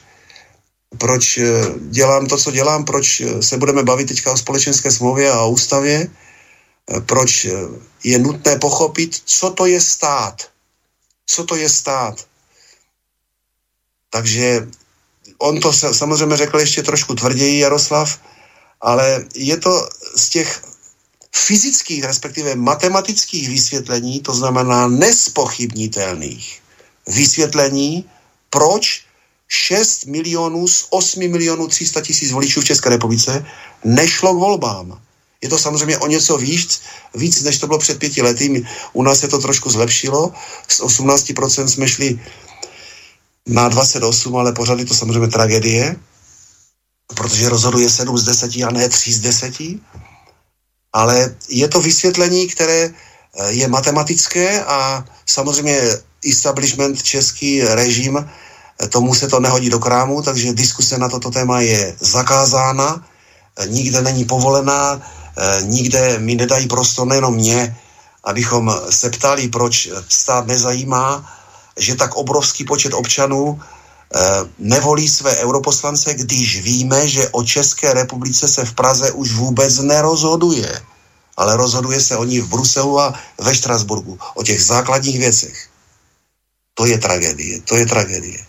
proč 0.98 1.38
eh, 1.38 1.44
dělám 1.80 2.28
to, 2.28 2.38
co 2.38 2.52
dělám, 2.52 2.86
proč 2.86 3.22
eh, 3.22 3.42
se 3.44 3.58
budeme 3.58 3.84
bavit 3.84 4.08
teďka 4.08 4.32
o 4.32 4.38
společenské 4.38 4.92
smlouvě 4.92 5.32
a 5.32 5.42
o 5.42 5.52
ústavě, 5.52 6.08
eh, 6.08 7.02
proč 7.02 7.48
je 8.04 8.20
nutné 8.20 8.60
pochopit, 8.60 9.22
co 9.26 9.50
to 9.52 9.66
je 9.66 9.82
stát. 9.82 10.50
Co 11.26 11.44
to 11.44 11.56
je 11.56 11.70
stát. 11.70 12.28
Takže 14.10 14.68
on 15.38 15.60
to 15.60 15.74
samozřejmě 15.74 16.38
řekl 16.38 16.60
ještě 16.60 16.84
trošku 16.84 17.16
tvrději, 17.16 17.60
Jaroslav, 17.60 18.20
ale 18.82 19.26
je 19.36 19.58
to 19.58 19.90
z 20.16 20.30
těch 20.30 20.62
fyzických, 21.36 22.04
respektive 22.04 22.56
matematických 22.56 23.50
vysvětlení, 23.50 24.20
to 24.20 24.34
znamená 24.34 24.88
nespochybnitelných 24.88 26.62
vysvětlení, 27.08 28.06
proč 28.50 29.04
6 29.48 30.06
milionů 30.06 30.68
z 30.68 30.86
8 30.90 31.28
milionů 31.28 31.68
300 31.68 32.02
tisíc 32.02 32.32
voličů 32.32 32.62
v 32.62 32.66
České 32.66 32.90
republice 32.90 33.46
nešlo 33.84 34.34
k 34.34 34.38
volbám. 34.38 35.02
Je 35.42 35.50
to 35.50 35.58
samozřejmě 35.58 35.98
o 35.98 36.08
něco 36.08 36.38
víc, 36.38 36.82
víc, 37.16 37.42
než 37.44 37.58
to 37.58 37.68
bylo 37.68 37.80
před 37.80 38.00
pěti 38.00 38.22
lety. 38.22 38.66
U 38.94 39.04
nás 39.04 39.20
se 39.20 39.28
to 39.28 39.40
trošku 39.40 39.70
zlepšilo. 39.70 40.34
Z 40.68 40.82
18% 40.82 41.66
jsme 41.66 41.88
šli 41.88 42.20
na 43.48 43.70
28, 43.70 44.36
ale 44.36 44.52
pořád 44.52 44.80
je 44.80 44.86
to 44.86 44.94
samozřejmě 44.94 45.28
tragédie, 45.28 45.96
protože 47.16 47.50
rozhoduje 47.50 47.90
7 47.90 48.18
z 48.18 48.24
10 48.24 48.52
a 48.68 48.72
ne 48.72 48.90
3 48.90 49.14
z 49.14 49.20
10 49.20 49.54
ale 50.94 51.36
je 51.50 51.68
to 51.68 51.82
vysvětlení, 51.82 52.48
které 52.48 52.90
eh, 52.90 53.52
je 53.52 53.68
matematické 53.68 54.64
a 54.64 55.06
samozřejmě 55.26 55.82
establishment, 56.30 57.04
český 57.04 57.62
režim, 57.64 58.18
eh, 58.20 58.88
tomu 58.88 59.16
se 59.16 59.28
to 59.28 59.40
nehodí 59.40 59.70
do 59.70 59.80
krámu, 59.80 60.22
takže 60.22 60.54
diskuse 60.54 60.98
na 60.98 61.10
toto 61.10 61.32
téma 61.32 61.62
je 61.62 61.96
zakázána, 62.00 63.08
eh, 63.58 63.68
nikde 63.68 64.02
není 64.02 64.26
povolená, 64.26 65.02
nikde 65.64 66.20
mi 66.20 66.36
nedají 66.36 66.68
prostor 66.68 67.08
nejenom 67.08 67.34
mě, 67.34 67.78
abychom 68.24 68.68
se 68.90 69.10
ptali, 69.10 69.48
proč 69.48 69.90
stát 70.10 70.48
nezajímá, 70.48 71.24
že 71.80 71.96
tak 71.96 72.16
obrovský 72.16 72.64
počet 72.64 72.94
občanů 72.94 73.62
nevolí 74.60 75.08
své 75.08 75.38
europoslance, 75.38 76.14
když 76.14 76.62
víme, 76.62 77.08
že 77.08 77.30
o 77.30 77.44
České 77.44 77.94
republice 77.94 78.48
se 78.48 78.66
v 78.66 78.74
Praze 78.74 79.12
už 79.12 79.34
vůbec 79.34 79.80
nerozhoduje. 79.80 80.82
Ale 81.38 81.58
rozhoduje 81.58 82.02
se 82.02 82.18
o 82.18 82.24
ní 82.24 82.40
v 82.40 82.48
Bruselu 82.48 83.00
a 83.00 83.14
ve 83.40 83.56
Štrasburgu. 83.56 84.20
O 84.36 84.44
těch 84.44 84.64
základních 84.64 85.20
věcech. 85.20 85.68
To 86.74 86.86
je 86.86 86.98
tragédie. 86.98 87.62
To 87.62 87.76
je 87.76 87.86
tragédie. 87.86 88.40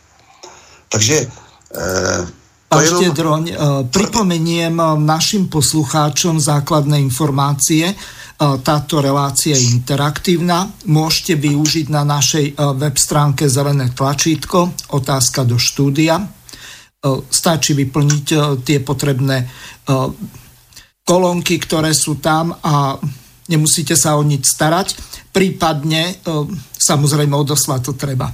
Takže 0.89 1.31
eh, 1.75 2.27
Pán 2.69 2.87
Štedroň, 2.87 3.43
eh, 3.53 3.57
pripomeniem 3.93 4.73
eh, 4.81 4.85
našim 4.97 5.49
poslucháčom 5.49 6.41
základné 6.41 7.01
informácie. 7.01 7.93
Táto 8.43 8.99
relácia 8.99 9.55
je 9.55 9.71
interaktívna. 9.71 10.67
Môžete 10.91 11.39
využiť 11.39 11.87
na 11.95 12.03
našej 12.03 12.59
web 12.75 12.97
stránke 12.99 13.47
zelené 13.47 13.95
tlačítko 13.95 14.91
Otázka 14.99 15.47
do 15.47 15.63
štúdia. 15.63 16.19
Stačí 17.31 17.79
vyplniť 17.79 18.27
tie 18.67 18.83
potrebné 18.83 19.47
kolónky, 21.07 21.55
ktoré 21.63 21.95
sú 21.95 22.19
tam 22.19 22.51
a 22.67 22.99
nemusíte 23.47 23.95
sa 23.95 24.19
o 24.19 24.27
nič 24.27 24.43
starať. 24.51 24.99
Prípadne, 25.31 26.19
samozrejme 26.75 27.39
odoslať 27.39 27.81
to 27.87 27.93
treba. 27.95 28.27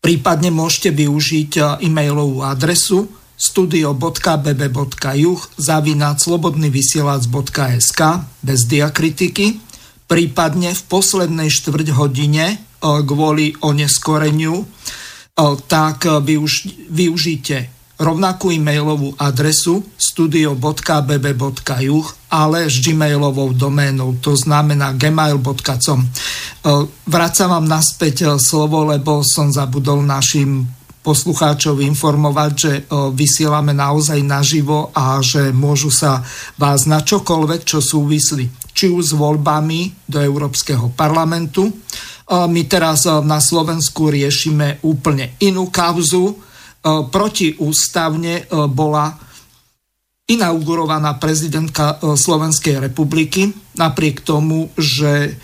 Prípadne 0.00 0.48
môžete 0.48 0.96
využiť 0.96 1.84
e-mailovú 1.84 2.40
adresu 2.40 3.19
studio.bb.juh 3.40 5.40
zavinať 5.56 6.16
slobodnyvysielac.sk 6.20 8.00
bez 8.44 8.60
diakritiky. 8.68 9.56
Prípadne 10.04 10.76
v 10.76 10.82
poslednej 10.84 11.48
štvrť 11.48 11.96
hodine 11.96 12.46
e, 12.52 12.56
kvôli 12.84 13.56
oneskoreniu 13.64 14.60
e, 14.60 14.64
tak 15.64 16.04
využ, 16.04 16.68
využite 16.92 17.80
rovnakú 18.00 18.48
e-mailovú 18.48 19.12
adresu 19.20 19.84
studio.bb.juh 20.00 22.06
ale 22.32 22.72
s 22.72 22.80
gmailovou 22.80 23.52
doménou, 23.52 24.16
to 24.22 24.32
znamená 24.32 24.96
gmail.com. 24.96 26.00
Vracam 27.04 27.48
vám 27.50 27.66
naspäť 27.68 28.40
slovo, 28.40 28.88
lebo 28.88 29.20
som 29.20 29.52
zabudol 29.52 30.00
našim 30.00 30.79
poslucháčov 31.00 31.80
informovať, 31.80 32.52
že 32.52 32.72
vysielame 33.16 33.72
naozaj 33.72 34.20
naživo 34.20 34.92
a 34.92 35.16
že 35.24 35.48
môžu 35.48 35.88
sa 35.88 36.20
vás 36.60 36.84
na 36.84 37.00
čokoľvek, 37.00 37.64
čo 37.64 37.80
súvisli, 37.80 38.52
či 38.76 38.92
už 38.92 39.04
s 39.10 39.14
voľbami 39.16 40.04
do 40.04 40.20
Európskeho 40.20 40.92
parlamentu. 40.92 41.72
My 42.30 42.62
teraz 42.68 43.08
na 43.08 43.40
Slovensku 43.40 44.12
riešime 44.12 44.84
úplne 44.84 45.34
inú 45.40 45.72
kauzu. 45.72 46.36
Protiústavne 46.84 48.46
bola 48.70 49.16
inaugurovaná 50.30 51.18
prezidentka 51.18 51.98
Slovenskej 51.98 52.78
republiky, 52.78 53.50
napriek 53.74 54.22
tomu, 54.22 54.70
že 54.78 55.34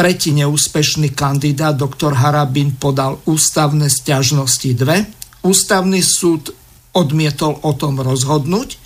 tretí 0.00 0.32
neúspešný 0.32 1.12
kandidát, 1.12 1.76
doktor 1.76 2.16
Harabin, 2.16 2.72
podal 2.72 3.20
ústavné 3.28 3.92
stiažnosti 3.92 4.72
dve. 4.72 5.04
Ústavný 5.44 6.00
súd 6.00 6.56
odmietol 6.96 7.60
o 7.60 7.76
tom 7.76 8.00
rozhodnúť 8.00 8.80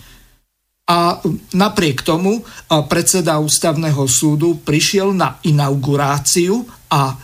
a 0.90 1.22
napriek 1.54 2.02
tomu 2.02 2.42
predseda 2.90 3.38
ústavného 3.38 4.10
súdu 4.10 4.58
prišiel 4.58 5.14
na 5.14 5.38
inauguráciu 5.46 6.66
a 6.90 7.14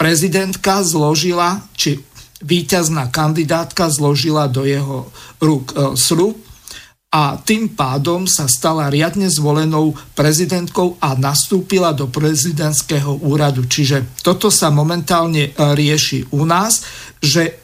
prezidentka 0.00 0.80
zložila, 0.80 1.68
či 1.76 2.00
víťazná 2.40 3.12
kandidátka 3.12 3.92
zložila 3.92 4.48
do 4.48 4.64
jeho 4.64 5.12
rúk 5.36 5.76
e, 5.76 5.94
sľub 6.00 6.34
a 7.12 7.36
tým 7.36 7.76
pádom 7.76 8.24
sa 8.24 8.48
stala 8.48 8.88
riadne 8.88 9.28
zvolenou 9.28 9.92
prezidentkou 10.16 10.96
a 10.96 11.12
nastúpila 11.12 11.92
do 11.92 12.08
prezidentského 12.08 13.20
úradu. 13.20 13.68
Čiže 13.68 14.24
toto 14.24 14.48
sa 14.48 14.72
momentálne 14.72 15.52
e, 15.52 15.76
rieši 15.76 16.32
u 16.32 16.48
nás, 16.48 16.80
že 17.20 17.60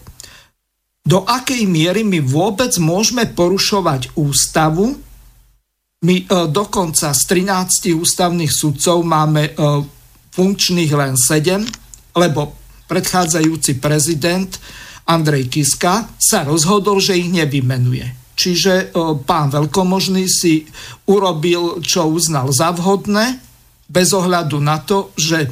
do 1.00 1.24
akej 1.24 1.64
miery 1.64 2.04
my 2.04 2.20
vôbec 2.20 2.76
môžeme 2.76 3.24
porušovať 3.24 4.20
ústavu. 4.20 5.00
My 6.04 6.16
e, 6.20 6.24
dokonca 6.52 7.16
z 7.16 7.22
13 7.24 7.96
ústavných 7.96 8.52
sudcov 8.52 9.00
máme 9.00 9.48
e, 9.48 9.52
funkčných 10.28 10.92
len 10.92 11.16
7, 11.16 12.20
lebo 12.20 12.52
predchádzajúci 12.84 13.80
prezident 13.80 14.60
Andrej 15.08 15.48
Kiska 15.48 16.04
sa 16.20 16.44
rozhodol, 16.44 17.00
že 17.00 17.16
ich 17.16 17.32
nevymenuje 17.32 18.27
Čiže 18.38 18.94
pán 19.26 19.50
veľkomožný 19.50 20.30
si 20.30 20.62
urobil, 21.10 21.82
čo 21.82 22.06
uznal 22.06 22.54
za 22.54 22.70
vhodné, 22.70 23.42
bez 23.90 24.14
ohľadu 24.14 24.62
na 24.62 24.78
to, 24.78 25.10
že 25.18 25.50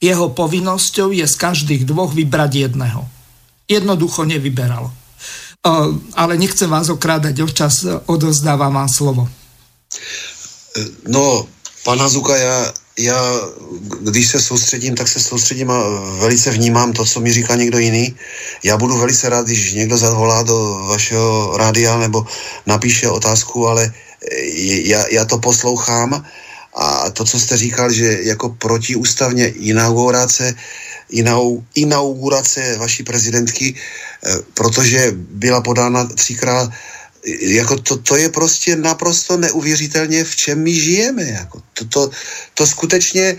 jeho 0.00 0.32
povinnosťou 0.32 1.12
je 1.12 1.28
z 1.28 1.36
každých 1.36 1.84
dvoch 1.84 2.16
vybrať 2.16 2.72
jedného. 2.72 3.04
Jednoducho 3.68 4.24
nevyberal. 4.24 4.88
Ale 6.16 6.40
nechcem 6.40 6.72
vás 6.72 6.88
okrádať 6.88 7.42
o 7.44 7.48
čas, 7.52 7.84
odozdávam 8.08 8.72
vám 8.72 8.88
slovo. 8.88 9.28
No, 11.04 11.44
pan 11.84 11.98
Hazuka, 11.98 12.36
já, 12.36 12.72
já, 12.98 13.40
když 14.00 14.28
se 14.28 14.40
soustředím, 14.40 14.94
tak 14.94 15.08
se 15.08 15.20
soustředím 15.20 15.70
a 15.70 15.78
velice 16.18 16.50
vnímám 16.50 16.92
to, 16.92 17.04
co 17.04 17.20
mi 17.20 17.32
říká 17.32 17.54
někdo 17.54 17.78
jiný. 17.78 18.16
Já 18.62 18.76
budu 18.76 18.98
velice 18.98 19.28
rád, 19.28 19.46
když 19.46 19.72
někdo 19.72 19.96
zavolá 19.96 20.42
do 20.42 20.86
vašeho 20.88 21.56
rádia 21.56 21.98
nebo 21.98 22.26
napíše 22.66 23.08
otázku, 23.08 23.68
ale 23.68 23.92
já, 24.84 25.04
já 25.10 25.24
to 25.24 25.38
poslouchám 25.38 26.24
a 26.76 27.10
to, 27.10 27.24
co 27.24 27.40
jste 27.40 27.56
říkal, 27.56 27.92
že 27.92 28.18
jako 28.22 28.48
protiústavně 28.48 29.48
inaugurace, 29.48 30.54
inaugurace 31.74 32.76
vaší 32.78 33.02
prezidentky, 33.02 33.74
eh, 33.74 34.34
protože 34.54 35.12
byla 35.16 35.60
podána 35.60 36.04
třikrát 36.04 36.70
jako 37.40 37.76
to, 37.76 37.96
to 37.96 38.16
je 38.16 38.28
prostě 38.28 38.76
naprosto 38.76 39.36
neuvěřitelně, 39.36 40.24
v 40.24 40.36
čem 40.36 40.62
my 40.62 40.74
žijeme. 40.74 41.22
Jako 41.22 41.62
to, 41.72 41.84
to, 41.84 42.10
to 42.54 42.66
skutečně, 42.66 43.36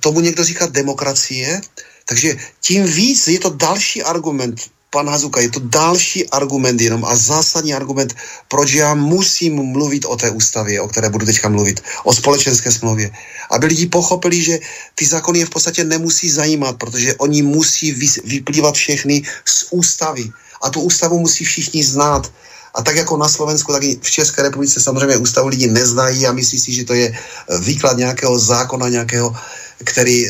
tomu 0.00 0.20
někdo 0.20 0.44
říká 0.44 0.66
demokracie, 0.66 1.60
takže 2.08 2.36
tím 2.60 2.84
víc 2.84 3.28
je 3.28 3.38
to 3.38 3.50
další 3.50 4.02
argument, 4.02 4.60
pan 4.90 5.08
Hazuka, 5.08 5.40
je 5.40 5.50
to 5.50 5.60
další 5.60 6.30
argument 6.30 6.80
jenom 6.80 7.04
a 7.04 7.16
zásadní 7.16 7.74
argument, 7.74 8.14
proč 8.48 8.72
já 8.72 8.94
musím 8.94 9.62
mluvit 9.62 10.04
o 10.04 10.16
té 10.16 10.30
ústavě, 10.30 10.80
o 10.80 10.88
které 10.88 11.08
budu 11.08 11.26
teďka 11.26 11.48
mluvit, 11.48 11.80
o 12.04 12.14
společenské 12.14 12.72
smlouvě. 12.72 13.10
Aby 13.50 13.66
lidi 13.66 13.86
pochopili, 13.86 14.42
že 14.42 14.58
ty 14.94 15.06
zákony 15.06 15.38
je 15.38 15.46
v 15.46 15.50
podstatě 15.50 15.84
nemusí 15.84 16.30
zajímat, 16.30 16.76
protože 16.76 17.14
oni 17.14 17.42
musí 17.42 17.92
vyplývat 18.24 18.74
všechny 18.74 19.22
z 19.44 19.66
ústavy. 19.70 20.32
A 20.62 20.70
tu 20.70 20.80
ústavu 20.80 21.18
musí 21.20 21.44
všichni 21.44 21.84
znát. 21.84 22.32
A 22.74 22.82
tak 22.82 22.96
jako 22.96 23.16
na 23.16 23.28
Slovensku, 23.28 23.72
tak 23.72 23.82
i 23.82 23.98
v 24.02 24.10
České 24.10 24.42
republice 24.42 24.80
samozřejmě 24.80 25.16
ústavu 25.16 25.48
lidi 25.48 25.66
neznají 25.66 26.26
a 26.26 26.32
myslí 26.32 26.58
si, 26.60 26.72
že 26.72 26.84
to 26.84 26.94
je 26.94 27.18
výklad 27.60 27.96
nějakého 27.96 28.38
zákona, 28.38 28.88
nějakého, 28.88 29.36
který 29.84 30.26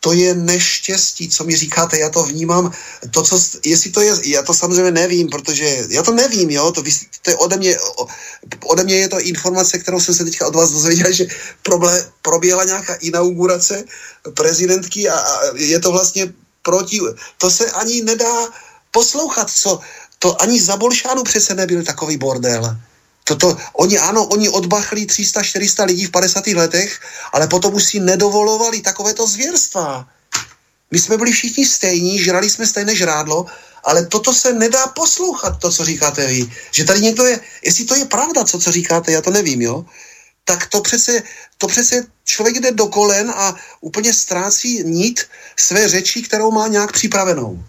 to 0.00 0.12
je 0.12 0.34
neštěstí, 0.34 1.28
co 1.28 1.44
mi 1.44 1.56
říkáte, 1.56 1.98
já 1.98 2.10
to 2.10 2.22
vnímám, 2.22 2.72
to, 3.10 3.22
co, 3.22 3.40
jestli 3.64 3.90
to 3.90 4.00
je, 4.00 4.12
já 4.24 4.42
to 4.42 4.54
samozřejmě 4.54 4.90
nevím, 4.90 5.28
protože 5.28 5.86
já 5.90 6.02
to 6.02 6.14
nevím, 6.14 6.50
jo, 6.50 6.72
to, 6.72 6.82
to 7.22 7.30
je 7.30 7.36
ode 7.36 7.56
mě, 7.56 7.76
ode 8.66 8.84
mě 8.84 8.96
je 8.96 9.08
to 9.08 9.20
informace, 9.20 9.78
kterou 9.78 10.00
jsem 10.00 10.14
se 10.14 10.24
teďka 10.24 10.46
od 10.46 10.54
vás 10.54 10.70
dozvěděl, 10.70 11.12
že 11.12 11.26
proble, 11.62 12.06
proběhla 12.22 12.64
nějaká 12.64 12.94
inaugurace 12.94 13.84
prezidentky 14.34 15.08
a, 15.08 15.18
a 15.18 15.40
je 15.56 15.80
to 15.80 15.92
vlastně 15.92 16.32
proti, 16.62 17.00
to 17.38 17.50
se 17.50 17.70
ani 17.70 18.02
nedá 18.02 18.48
poslouchat, 18.90 19.50
co, 19.50 19.80
to 20.26 20.42
ani 20.42 20.58
za 20.60 20.76
Bolšánu 20.76 21.22
přece 21.22 21.54
nebyl 21.54 21.86
takový 21.86 22.16
bordel. 22.16 22.76
Toto, 23.24 23.56
oni 23.78 23.98
ano, 23.98 24.26
oni 24.26 24.48
odbachli 24.48 25.06
300-400 25.06 25.86
lidí 25.86 26.04
v 26.06 26.10
50. 26.10 26.46
letech, 26.46 27.00
ale 27.32 27.46
potom 27.46 27.74
už 27.74 27.84
si 27.84 27.96
nedovolovali 28.02 28.82
takovéto 28.82 29.22
zvěrstva. 29.26 30.02
My 30.90 30.98
jsme 30.98 31.16
byli 31.16 31.30
všichni 31.32 31.66
stejní, 31.66 32.18
žrali 32.18 32.50
jsme 32.50 32.66
stejné 32.66 32.94
žrádlo, 32.94 33.46
ale 33.84 34.06
toto 34.06 34.34
se 34.34 34.52
nedá 34.52 34.86
poslouchat, 34.98 35.62
to, 35.62 35.70
co 35.70 35.84
říkáte 35.84 36.26
vy. 36.26 36.50
Že 36.74 36.84
tady 36.84 37.00
někdo 37.00 37.24
je, 37.26 37.40
jestli 37.62 37.84
to 37.84 37.94
je 37.94 38.04
pravda, 38.04 38.44
co, 38.44 38.58
co 38.58 38.72
říkáte, 38.72 39.12
já 39.12 39.22
to 39.22 39.30
nevím, 39.30 39.62
jo, 39.62 39.86
tak 40.44 40.66
to 40.66 40.80
přece, 40.82 41.22
to 41.58 41.66
přece 41.66 42.06
člověk 42.24 42.56
jde 42.58 42.70
do 42.72 42.86
kolen 42.86 43.30
a 43.30 43.54
úplně 43.80 44.14
ztrácí 44.14 44.82
nit 44.82 45.22
své 45.56 45.88
řeči, 45.88 46.22
kterou 46.22 46.50
má 46.50 46.66
nějak 46.66 46.92
připravenou. 46.92 47.62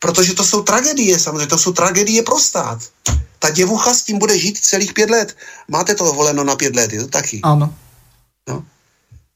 Protože 0.00 0.34
to 0.34 0.44
jsou 0.44 0.62
tragédie, 0.62 1.18
samozřejmě, 1.18 1.46
to 1.46 1.58
jsou 1.58 1.72
tragédie 1.72 2.22
pro 2.22 2.38
stát. 2.38 2.78
Ta 3.38 3.50
děvucha 3.50 3.94
s 3.94 4.02
tím 4.02 4.18
bude 4.18 4.38
žít 4.38 4.58
celých 4.58 4.92
pět 4.92 5.10
let. 5.10 5.36
Máte 5.68 5.94
to 5.94 6.12
voleno 6.12 6.44
na 6.44 6.56
pět 6.56 6.76
let, 6.76 6.92
je 6.92 7.00
to 7.00 7.08
taky? 7.08 7.40
Ano. 7.42 7.74
No. 8.48 8.64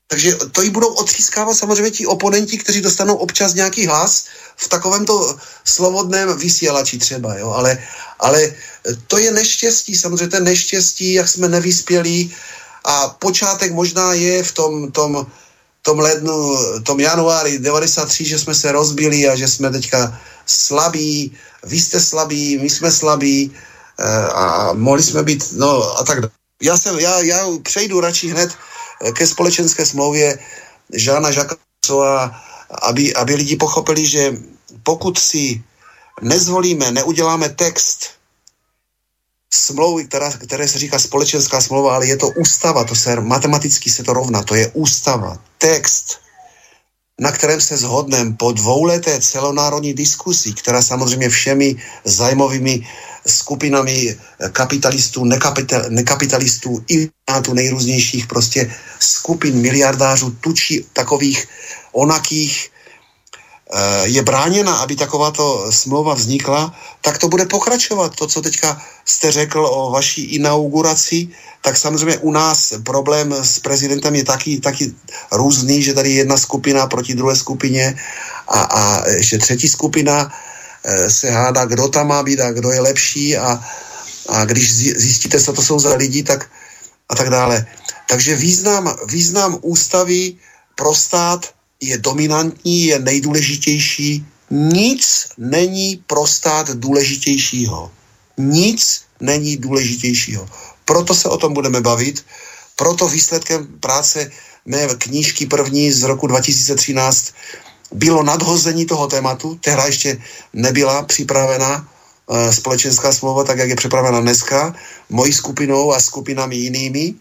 Takže 0.08 0.34
to 0.52 0.62
jí 0.62 0.70
budou 0.70 0.94
odřískávat 0.94 1.54
samozřejmě 1.56 1.90
ti 1.90 2.06
oponenti, 2.06 2.58
kteří 2.58 2.80
dostanou 2.80 3.14
občas 3.14 3.54
nějaký 3.54 3.86
hlas 3.86 4.24
v 4.56 4.68
takovémto 4.68 5.36
slobodném 5.64 6.38
vysílači 6.38 6.98
třeba, 6.98 7.38
jo, 7.38 7.50
ale, 7.50 7.78
ale 8.20 8.54
to 9.06 9.18
je 9.18 9.32
neštěstí, 9.32 9.96
samozřejmě 9.96 10.28
to 10.28 10.36
je 10.36 10.42
neštěstí, 10.42 11.12
jak 11.12 11.28
jsme 11.28 11.48
nevyspělí 11.48 12.34
a 12.84 13.08
počátek 13.08 13.72
možná 13.72 14.12
je 14.12 14.42
v 14.42 14.52
tom, 14.52 14.92
tom, 14.92 15.26
tom 15.82 15.98
lednu, 15.98 16.56
tom 16.82 17.00
januári 17.00 17.58
93, 17.58 18.24
že 18.24 18.38
jsme 18.38 18.54
se 18.54 18.72
rozbili 18.72 19.28
a 19.28 19.36
že 19.36 19.48
jsme 19.48 19.70
teďka 19.70 20.20
slabí, 20.46 21.32
vy 21.64 21.80
jste 21.80 22.00
slabí, 22.00 22.58
my 22.58 22.70
jsme 22.70 22.90
slabí 22.90 23.52
eh, 24.00 24.28
a 24.28 24.72
mohli 24.72 25.02
jsme 25.02 25.22
být, 25.22 25.44
no 25.52 25.98
a 25.98 26.04
tak 26.04 26.18
já, 26.62 26.78
jsem, 26.78 26.98
já, 26.98 27.20
já 27.20 27.46
přejdu 27.62 28.00
radši 28.00 28.28
hned 28.28 28.50
eh, 28.52 29.12
ke 29.12 29.26
společenské 29.26 29.86
smlouvě 29.86 30.38
Žána 30.92 31.30
Žakasova, 31.30 32.40
aby, 32.82 33.14
aby 33.14 33.34
lidi 33.34 33.56
pochopili, 33.56 34.06
že 34.06 34.32
pokud 34.82 35.18
si 35.18 35.62
nezvolíme, 36.22 36.92
neuděláme 36.92 37.48
text 37.48 38.14
smlouvy, 39.54 40.04
která, 40.04 40.32
které 40.32 40.68
se 40.68 40.78
říká 40.78 40.98
společenská 40.98 41.60
smlouva, 41.60 41.94
ale 41.94 42.06
je 42.06 42.16
to 42.16 42.28
ústava, 42.28 42.84
to 42.84 42.94
se 42.94 43.20
matematicky 43.20 43.90
se 43.90 44.02
to 44.02 44.12
rovná, 44.12 44.42
to 44.42 44.54
je 44.54 44.70
ústava, 44.74 45.38
text, 45.58 46.23
na 47.20 47.32
kterém 47.32 47.60
se 47.60 47.76
shodneme 47.76 48.34
po 48.38 48.52
dvouleté 48.52 49.20
celonárodní 49.20 49.94
diskusi, 49.94 50.52
která 50.52 50.82
samozřejmě 50.82 51.28
všemi 51.28 51.76
zájmovými 52.04 52.86
skupinami 53.26 54.16
kapitalistů, 54.52 55.24
nekapital, 55.24 55.82
nekapitalistů 55.88 56.84
i 56.88 57.08
na 57.30 57.40
tu 57.40 57.54
nejrůznějších 57.54 58.26
prostě 58.26 58.74
skupin 59.00 59.60
miliardářů, 59.60 60.30
tučí 60.30 60.86
takových 60.92 61.48
onakých 61.92 62.70
je 64.04 64.22
bráněna, 64.22 64.76
aby 64.76 64.96
takováto 64.96 65.72
smlouva 65.72 66.14
vznikla, 66.14 66.74
tak 67.00 67.18
to 67.18 67.28
bude 67.28 67.46
pokračovat. 67.46 68.16
To, 68.16 68.26
co 68.26 68.42
teďka 68.42 68.82
jste 69.04 69.32
řekl 69.32 69.66
o 69.66 69.90
vaší 69.90 70.24
inauguraci, 70.24 71.28
tak 71.62 71.76
samozřejmě 71.76 72.18
u 72.18 72.30
nás 72.30 72.74
problém 72.84 73.32
s 73.32 73.58
prezidentem 73.58 74.14
je 74.14 74.24
taky, 74.24 74.60
taky 74.60 74.94
různý, 75.32 75.82
že 75.82 75.94
tady 75.94 76.10
je 76.10 76.16
jedna 76.16 76.36
skupina 76.36 76.86
proti 76.86 77.14
druhé 77.14 77.36
skupině 77.36 77.96
a, 78.48 78.60
a 78.60 79.08
ještě 79.08 79.38
třetí 79.38 79.68
skupina 79.68 80.32
eh, 80.84 81.10
se 81.10 81.30
hádá, 81.30 81.64
kdo 81.64 81.88
tam 81.88 82.08
má 82.08 82.22
být 82.22 82.40
a 82.40 82.52
kdo 82.52 82.70
je 82.70 82.80
lepší 82.80 83.36
a, 83.36 83.64
a 84.28 84.44
když 84.44 84.74
zjistíte, 84.76 85.40
co 85.40 85.52
to 85.52 85.62
jsou 85.62 85.78
za 85.78 85.94
lidi, 85.96 86.22
tak 86.22 86.50
a 87.08 87.14
tak 87.14 87.30
dále. 87.30 87.66
Takže 88.08 88.36
význam, 88.36 88.96
význam 89.08 89.58
ústavy 89.62 90.36
pro 90.76 90.94
stát 90.94 91.53
je 91.88 91.98
dominantní, 91.98 92.84
je 92.84 92.98
nejdůležitější. 92.98 94.26
Nic 94.50 95.26
není 95.38 96.02
pro 96.06 96.26
stát 96.26 96.70
důležitějšího. 96.70 97.90
Nic 98.38 99.02
není 99.20 99.56
důležitějšího. 99.56 100.48
Proto 100.84 101.14
se 101.14 101.28
o 101.28 101.36
tom 101.36 101.54
budeme 101.54 101.80
bavit. 101.80 102.24
Proto 102.76 103.08
výsledkem 103.08 103.66
práce 103.80 104.30
mé 104.66 104.88
knížky 104.98 105.46
první 105.46 105.92
z 105.92 106.02
roku 106.02 106.26
2013 106.26 107.32
bylo 107.92 108.22
nadhození 108.22 108.86
toho 108.86 109.06
tématu. 109.06 109.58
Tehda 109.60 109.84
ještě 109.86 110.18
nebyla 110.52 111.02
připravena 111.02 111.88
e, 112.30 112.52
společenská 112.52 113.12
smlouva, 113.12 113.44
tak 113.44 113.58
jak 113.58 113.68
je 113.68 113.76
připravena 113.76 114.20
dneska, 114.20 114.74
mojí 115.10 115.32
skupinou 115.32 115.92
a 115.92 116.00
skupinami 116.00 116.56
jinými 116.56 117.14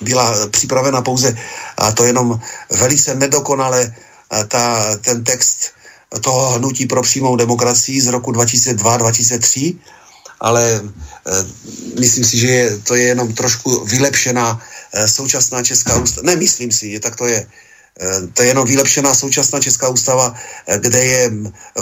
byla 0.00 0.46
připravena 0.46 1.02
pouze, 1.02 1.36
a 1.76 1.92
to 1.92 2.04
jenom 2.04 2.40
velice 2.70 3.14
nedokonale, 3.14 3.94
ta, 4.48 4.96
ten 4.96 5.24
text 5.24 5.72
toho 6.20 6.50
hnutí 6.50 6.86
pro 6.86 7.02
přímou 7.02 7.36
demokracii 7.36 8.00
z 8.00 8.06
roku 8.06 8.32
2002-2003, 8.32 9.76
ale 10.40 10.74
e, 10.74 10.80
myslím 12.00 12.24
si, 12.24 12.38
že 12.38 12.46
je, 12.46 12.78
to 12.78 12.94
je 12.94 13.02
jenom 13.02 13.34
trošku 13.34 13.84
vylepšená 13.84 14.62
e, 14.92 15.08
současná 15.08 15.62
česká 15.62 15.96
ústava. 15.96 16.26
Ne, 16.26 16.36
myslím 16.36 16.72
si, 16.72 16.90
že 16.92 17.00
tak 17.00 17.16
to 17.16 17.26
je. 17.26 17.46
Eh, 17.98 18.26
to 18.34 18.42
je 18.42 18.48
jenom 18.48 18.66
vylepšená 18.66 19.14
současná 19.14 19.60
česká 19.60 19.88
ústava, 19.88 20.34
eh, 20.34 20.78
kde 20.78 21.04
je 21.04 21.22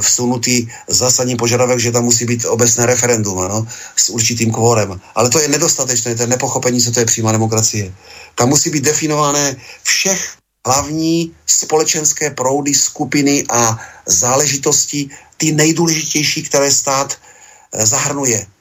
vsunutý 0.01 0.69
zásadní 0.89 1.37
požadavek, 1.37 1.79
že 1.79 1.93
tam 1.93 2.05
musí 2.05 2.25
být 2.25 2.45
obecné 2.45 2.87
referendum 2.87 3.39
ano, 3.39 3.67
s 3.97 4.09
určitým 4.09 4.53
kvórem. 4.53 5.01
Ale 5.15 5.31
to 5.31 5.41
je 5.41 5.49
nedostatečné, 5.49 6.15
to 6.15 6.23
je 6.23 6.33
nepochopení, 6.33 6.81
co 6.81 6.91
to 6.91 7.01
je 7.01 7.07
přímá 7.07 7.33
demokracie. 7.33 7.93
Tam 8.35 8.49
musí 8.49 8.71
být 8.71 8.85
definované 8.85 9.57
všech 9.83 10.37
hlavní 10.67 11.37
společenské 11.47 12.31
proudy, 12.31 12.75
skupiny 12.75 13.45
a 13.49 13.79
záležitosti, 14.07 15.09
ty 15.37 15.53
nejdůležitější, 15.53 16.43
které 16.43 16.73
stát 16.73 17.13
eh, 17.13 17.87
zahrnuje. 17.87 18.56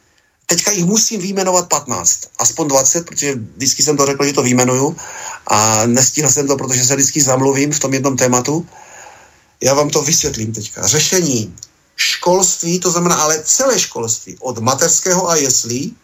Teďka 0.45 0.71
jich 0.71 0.85
musím 0.85 1.21
výjmenovat 1.21 1.69
15, 1.69 2.19
aspoň 2.37 2.67
20, 2.67 3.05
protože 3.05 3.35
vždycky 3.35 3.83
jsem 3.83 3.97
to 3.97 4.05
řekl, 4.05 4.25
že 4.25 4.33
to 4.33 4.43
výjmenuju 4.43 4.95
a 5.47 5.85
nestihl 5.85 6.29
jsem 6.29 6.47
to, 6.47 6.57
protože 6.57 6.85
se 6.85 6.95
vždycky 6.95 7.21
zamluvím 7.21 7.71
v 7.71 7.79
tom 7.79 7.93
jednom 7.93 8.17
tématu. 8.17 8.67
Já 9.61 9.73
vám 9.73 9.89
to 9.89 10.01
vysvětlím 10.01 10.53
teďka. 10.53 10.87
Řešení 10.87 11.55
školství, 11.95 12.79
to 12.79 12.91
znamená 12.91 13.15
ale 13.15 13.43
celé 13.43 13.79
školství, 13.79 14.37
od 14.39 14.57
mateřského 14.57 15.29
a 15.29 15.35
jeslí, 15.35 15.95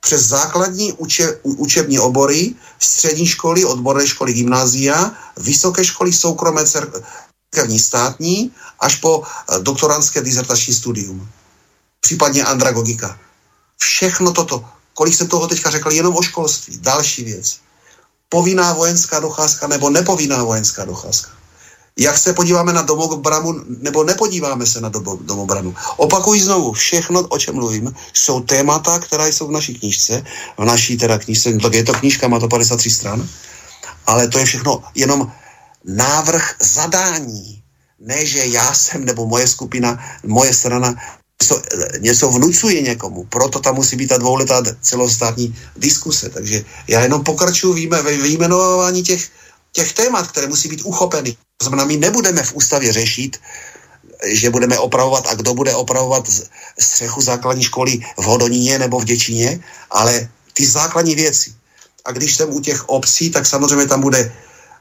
přes 0.00 0.26
základní 0.26 0.92
uče, 0.92 1.38
učební 1.42 1.98
obory, 1.98 2.54
střední 2.78 3.26
školy, 3.26 3.64
odborné 3.64 4.06
školy, 4.06 4.32
gymnázia, 4.32 5.12
vysoké 5.36 5.84
školy, 5.84 6.12
soukromé 6.12 6.64
církevní 6.66 7.78
státní, 7.78 8.52
až 8.80 8.96
po 8.96 9.22
eh, 9.22 9.58
doktorantské 9.60 10.22
dizertační 10.22 10.74
studium. 10.74 11.28
Případně 12.00 12.44
andragogika. 12.44 13.18
Všechno 13.82 14.32
toto, 14.32 14.64
kolik 14.94 15.14
jsem 15.14 15.28
toho 15.28 15.46
teďka 15.48 15.70
řekl, 15.70 15.90
jenom 15.92 16.16
o 16.16 16.22
školství. 16.22 16.78
Další 16.78 17.24
věc. 17.24 17.58
Povinná 18.28 18.72
vojenská 18.72 19.20
docházka 19.20 19.66
nebo 19.66 19.90
nepovinná 19.90 20.44
vojenská 20.44 20.84
docházka. 20.84 21.30
Jak 21.98 22.18
se 22.18 22.32
podíváme 22.32 22.72
na 22.72 22.82
domobranu, 22.82 23.64
nebo 23.68 24.04
nepodíváme 24.04 24.66
se 24.66 24.80
na 24.80 24.88
domobranu. 25.20 25.74
Opakuji 25.96 26.42
znovu, 26.42 26.72
všechno, 26.72 27.20
o 27.20 27.38
čem 27.38 27.54
mluvím, 27.54 27.94
jsou 28.12 28.40
témata, 28.40 28.98
která 28.98 29.26
jsou 29.26 29.48
v 29.48 29.50
naší 29.50 29.78
knížce, 29.78 30.24
v 30.58 30.64
naší 30.64 30.96
teda 30.96 31.18
knížce, 31.18 31.52
tak 31.52 31.74
je 31.74 31.84
to 31.84 31.92
knížka, 31.92 32.28
má 32.28 32.40
to 32.40 32.48
53 32.48 32.90
stran, 32.90 33.28
ale 34.06 34.28
to 34.28 34.38
je 34.38 34.44
všechno 34.44 34.82
jenom 34.94 35.32
návrh 35.84 36.54
zadání. 36.60 37.62
Ne, 38.00 38.26
že 38.26 38.46
já 38.46 38.74
jsem 38.74 39.04
nebo 39.04 39.26
moje 39.26 39.48
skupina, 39.48 39.98
moje 40.24 40.54
strana 40.54 40.94
něco, 41.40 41.62
něco 41.98 42.30
vnucuje 42.30 42.80
někomu. 42.82 43.24
Proto 43.24 43.60
tam 43.60 43.74
musí 43.74 43.96
být 43.96 44.06
ta 44.06 44.18
dvouletá 44.18 44.62
celostátní 44.80 45.56
diskuse. 45.76 46.28
Takže 46.28 46.64
já 46.88 47.00
jenom 47.00 47.24
pokračuju 47.24 47.88
ve 47.90 48.16
výjmenování 48.16 49.02
těch, 49.02 49.28
těch 49.72 49.92
témat, 49.92 50.28
které 50.28 50.46
musí 50.46 50.68
být 50.68 50.82
uchopeny. 50.84 51.36
To 51.56 51.64
znamená, 51.64 51.84
my 51.84 51.96
nebudeme 51.96 52.42
v 52.42 52.54
ústavě 52.54 52.92
řešit, 52.92 53.40
že 54.24 54.50
budeme 54.50 54.78
opravovat 54.78 55.26
a 55.26 55.34
kdo 55.34 55.54
bude 55.54 55.74
opravovat 55.74 56.28
střechu 56.78 57.20
základní 57.20 57.64
školy 57.64 58.00
v 58.16 58.24
Hodoníně 58.24 58.78
nebo 58.78 59.00
v 59.00 59.04
Děčíně, 59.04 59.60
ale 59.90 60.28
ty 60.52 60.66
základní 60.66 61.14
věci. 61.14 61.54
A 62.04 62.12
když 62.12 62.36
jsem 62.36 62.48
u 62.52 62.60
těch 62.60 62.88
obcí, 62.88 63.30
tak 63.30 63.46
samozřejmě 63.46 63.86
tam 63.86 64.00
bude 64.00 64.20
eh, 64.20 64.32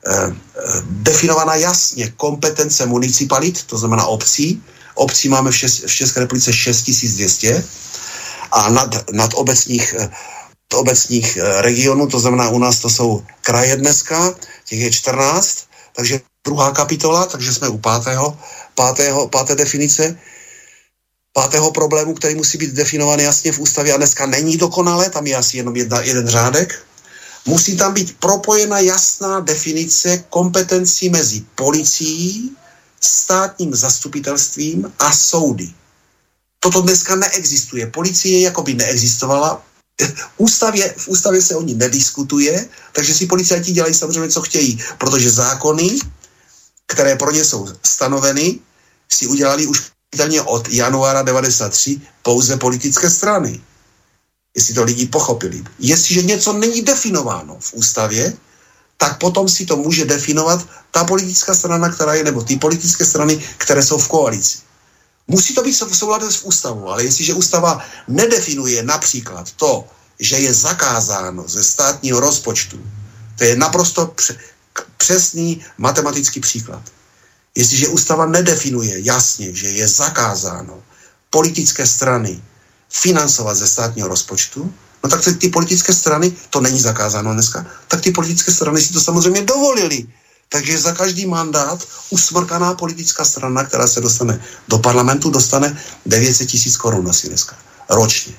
eh, 0.07 0.33
definovaná 1.07 1.55
jasně 1.55 2.11
kompetence 2.17 2.85
municipalit, 2.85 3.63
to 3.63 3.77
znamená 3.77 4.05
obcí, 4.05 4.63
Obcí 4.99 5.29
máme 5.29 5.51
v, 5.51 5.57
šest, 5.57 5.83
v 5.87 5.93
České 5.95 6.19
republice 6.19 6.53
6200 6.53 7.63
a 8.51 8.69
nad, 8.69 9.11
nad 9.11 9.31
obecních 9.33 9.95
eh, 9.99 10.09
obecních 10.75 11.37
eh, 11.37 11.61
regionů, 11.61 12.07
to 12.07 12.19
znamená 12.19 12.49
u 12.49 12.59
nás 12.59 12.79
to 12.79 12.89
jsou 12.89 13.23
kraje 13.41 13.75
dneska, 13.75 14.35
těch 14.65 14.79
je 14.79 14.91
14, 14.91 15.65
takže 15.95 16.19
druhá 16.45 16.71
kapitola, 16.71 17.25
takže 17.25 17.53
jsme 17.53 17.67
u 17.69 17.77
pátého, 17.77 18.37
pátého, 18.75 19.27
páté 19.27 19.55
definice, 19.55 20.19
pátého 21.33 21.71
problému, 21.71 22.13
který 22.13 22.35
musí 22.35 22.57
být 22.57 22.73
definován 22.73 23.19
jasně 23.19 23.51
v 23.51 23.59
ústavě 23.59 23.93
a 23.93 23.97
dneska 23.97 24.25
není 24.25 24.57
dokonale, 24.57 25.09
tam 25.09 25.27
je 25.27 25.35
asi 25.35 25.57
jenom 25.57 25.75
jedna, 25.75 26.01
jeden 26.01 26.27
řádek. 26.27 26.85
Musí 27.45 27.77
tam 27.77 27.93
být 27.93 28.19
propojena 28.19 28.79
jasná 28.79 29.39
definice 29.39 30.23
kompetencí 30.29 31.09
mezi 31.09 31.41
policií, 31.55 32.51
státním 33.01 33.75
zastupitelstvím 33.75 34.93
a 34.99 35.11
soudy. 35.11 35.73
Toto 36.59 36.81
dneska 36.81 37.15
neexistuje. 37.15 37.87
Policie 37.87 38.41
jako 38.41 38.63
by 38.63 38.73
neexistovala. 38.73 39.61
Ústavě, 40.37 40.93
v 40.97 41.07
ústavě 41.07 41.41
se 41.41 41.55
o 41.55 41.61
ní 41.61 41.73
nediskutuje, 41.73 42.69
takže 42.91 43.13
si 43.13 43.25
policajti 43.27 43.71
dělají 43.71 43.93
samozřejmě, 43.93 44.29
co 44.29 44.41
chtějí, 44.41 44.79
protože 44.97 45.31
zákony, 45.31 45.99
které 46.87 47.15
pro 47.15 47.31
ně 47.31 47.45
jsou 47.45 47.67
stanoveny, 47.85 48.59
si 49.11 49.27
udělali 49.27 49.67
už 49.67 49.91
od 50.45 50.69
januára 50.69 51.21
93 51.21 52.01
pouze 52.23 52.57
politické 52.57 53.09
strany. 53.09 53.61
Jestli 54.55 54.73
to 54.73 54.83
lidi 54.83 55.05
pochopili. 55.05 55.63
Jestliže 55.79 56.21
něco 56.21 56.53
není 56.53 56.81
definováno 56.81 57.57
v 57.59 57.73
ústavě, 57.73 58.33
tak 58.99 59.15
potom 59.17 59.47
si 59.49 59.65
to 59.65 59.79
může 59.79 60.05
definovat 60.05 60.59
ta 60.91 61.03
politická 61.07 61.55
strana, 61.55 61.89
která 61.89 62.13
je, 62.13 62.23
nebo 62.23 62.43
ty 62.43 62.59
politické 62.59 63.05
strany, 63.05 63.39
které 63.57 63.83
jsou 63.83 63.97
v 63.97 64.07
koalici. 64.07 64.57
Musí 65.27 65.55
to 65.55 65.63
být 65.63 65.71
v 65.71 65.95
souladu 65.95 66.31
s 66.31 66.43
ústavou, 66.43 66.89
ale 66.89 67.03
jestliže 67.03 67.33
ústava 67.33 67.79
nedefinuje 68.07 68.83
například 68.83 69.51
to, 69.51 69.87
že 70.19 70.35
je 70.37 70.53
zakázáno 70.53 71.47
ze 71.47 71.63
státního 71.63 72.19
rozpočtu, 72.19 72.79
to 73.37 73.43
je 73.43 73.55
naprosto 73.55 74.13
přesný 74.97 75.63
matematický 75.77 76.39
příklad. 76.39 76.81
Jestliže 77.55 77.87
ústava 77.87 78.25
nedefinuje 78.25 78.99
jasně, 78.99 79.55
že 79.55 79.67
je 79.69 79.87
zakázáno 79.87 80.83
politické 81.29 81.87
strany 81.87 82.41
financovat 82.89 83.55
ze 83.57 83.67
státního 83.67 84.07
rozpočtu, 84.07 84.73
No 85.03 85.09
tak 85.09 85.21
ty 85.37 85.49
politické 85.49 85.93
strany, 85.93 86.31
to 86.49 86.61
není 86.61 86.79
zakázáno 86.79 87.33
dneska, 87.33 87.65
tak 87.87 88.01
ty 88.01 88.11
politické 88.11 88.51
strany 88.51 88.81
si 88.81 88.93
to 88.93 89.01
samozřejmě 89.01 89.41
dovolili. 89.41 90.07
Takže 90.49 90.79
za 90.79 90.91
každý 90.93 91.25
mandát 91.25 91.87
usmrkaná 92.09 92.73
politická 92.73 93.25
strana, 93.25 93.63
která 93.63 93.87
se 93.87 94.01
dostane 94.01 94.41
do 94.67 94.79
parlamentu, 94.79 95.29
dostane 95.29 95.77
900 96.05 96.49
tisíc 96.49 96.77
korun 96.77 97.09
asi 97.09 97.27
dneska. 97.27 97.57
Ročně. 97.89 98.33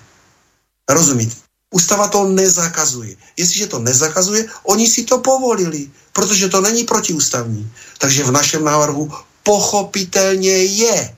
Rozumíte? 0.91 1.37
Ústava 1.71 2.09
to 2.09 2.27
nezakazuje. 2.29 3.17
Jestliže 3.37 3.67
to 3.67 3.79
nezakazuje, 3.79 4.47
oni 4.63 4.91
si 4.91 5.05
to 5.05 5.19
povolili, 5.19 5.91
protože 6.13 6.49
to 6.49 6.61
není 6.61 6.85
protiústavní. 6.85 7.71
Takže 7.99 8.25
v 8.25 8.31
našem 8.31 8.65
návrhu 8.65 9.13
pochopitelně 9.43 10.51
je, 10.51 11.17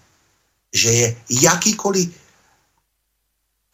že 0.74 0.90
je 0.93 1.16
jakýkoliv 1.30 2.09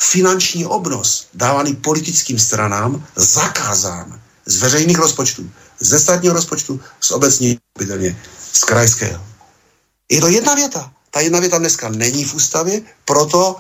finanční 0.03 0.67
obnos 0.67 1.27
dávaný 1.35 1.77
politickým 1.77 2.39
stranám 2.39 3.07
zakázán 3.17 4.21
z 4.47 4.57
veřejných 4.57 4.99
rozpočtů, 4.99 5.51
ze 5.81 5.99
státního 6.01 6.35
rozpočtu, 6.35 6.81
z 7.01 7.11
obecního, 7.11 7.61
z 8.53 8.65
krajského. 8.65 9.25
Je 10.09 10.21
to 10.21 10.29
jedna 10.29 10.55
věta. 10.55 10.93
Ta 11.11 11.21
jedna 11.21 11.41
věta 11.41 11.59
dneska 11.59 11.89
není 11.89 12.25
v 12.25 12.35
ústavě, 12.35 12.83
proto 13.05 13.57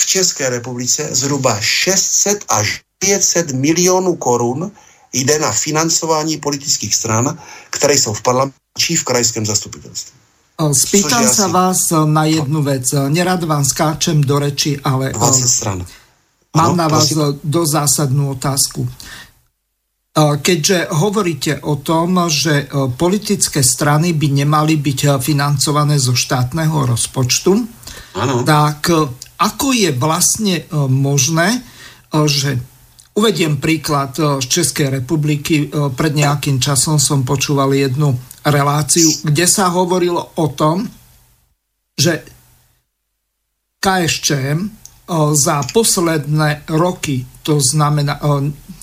v 0.00 0.06
České 0.06 0.48
republice 0.48 1.08
zhruba 1.10 1.60
600 1.60 2.44
až 2.48 2.82
500 2.98 3.52
milionů 3.52 4.16
korun 4.16 4.72
jde 5.12 5.38
na 5.38 5.52
financování 5.52 6.38
politických 6.38 6.94
stran, 6.94 7.38
které 7.70 7.94
jsou 7.94 8.12
v 8.12 8.22
parlamentu 8.22 8.56
či 8.78 8.96
v 8.96 9.04
krajském 9.04 9.46
zastupitelstvu. 9.46 10.21
Spýtam 10.70 11.26
sa 11.26 11.50
asi... 11.50 11.54
vás 11.54 11.80
na 12.06 12.30
jednu 12.30 12.62
vec. 12.62 12.86
Nerad 13.10 13.42
vám 13.42 13.66
skáčem 13.66 14.22
do 14.22 14.38
reči, 14.38 14.78
ale 14.78 15.10
mám 16.54 16.78
na 16.78 16.86
vás 16.86 17.10
dosť 17.42 17.70
zásadnú 17.74 18.38
otázku. 18.38 18.86
Keďže 20.14 20.92
hovoríte 20.92 21.64
o 21.64 21.80
tom, 21.80 22.28
že 22.28 22.68
politické 23.00 23.64
strany 23.64 24.12
by 24.12 24.44
nemali 24.44 24.76
byť 24.76 25.18
financované 25.18 25.96
zo 25.96 26.12
štátneho 26.12 26.84
rozpočtu, 26.84 27.52
ano. 28.20 28.44
tak 28.44 28.92
ako 29.40 29.66
je 29.72 29.90
vlastne 29.96 30.68
možné, 30.92 31.64
že 32.12 32.60
uvediem 33.16 33.56
príklad 33.56 34.12
z 34.16 34.44
Českej 34.44 35.00
republiky. 35.00 35.72
Pred 35.72 36.12
nejakým 36.12 36.60
časom 36.60 37.00
som 37.00 37.24
počúval 37.24 37.72
jednu 37.72 38.12
reláciu, 38.46 39.10
kde 39.22 39.46
sa 39.46 39.70
hovorilo 39.70 40.34
o 40.38 40.46
tom, 40.54 40.86
že 41.98 42.22
KSČM 43.82 44.70
za 45.34 45.62
posledné 45.74 46.62
roky, 46.70 47.26
to 47.42 47.58
znamená, 47.58 48.22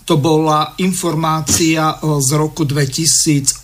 to 0.03 0.17
bola 0.19 0.75
informácia 0.83 1.95
z 2.03 2.29
roku 2.35 2.67
2018, 2.67 3.63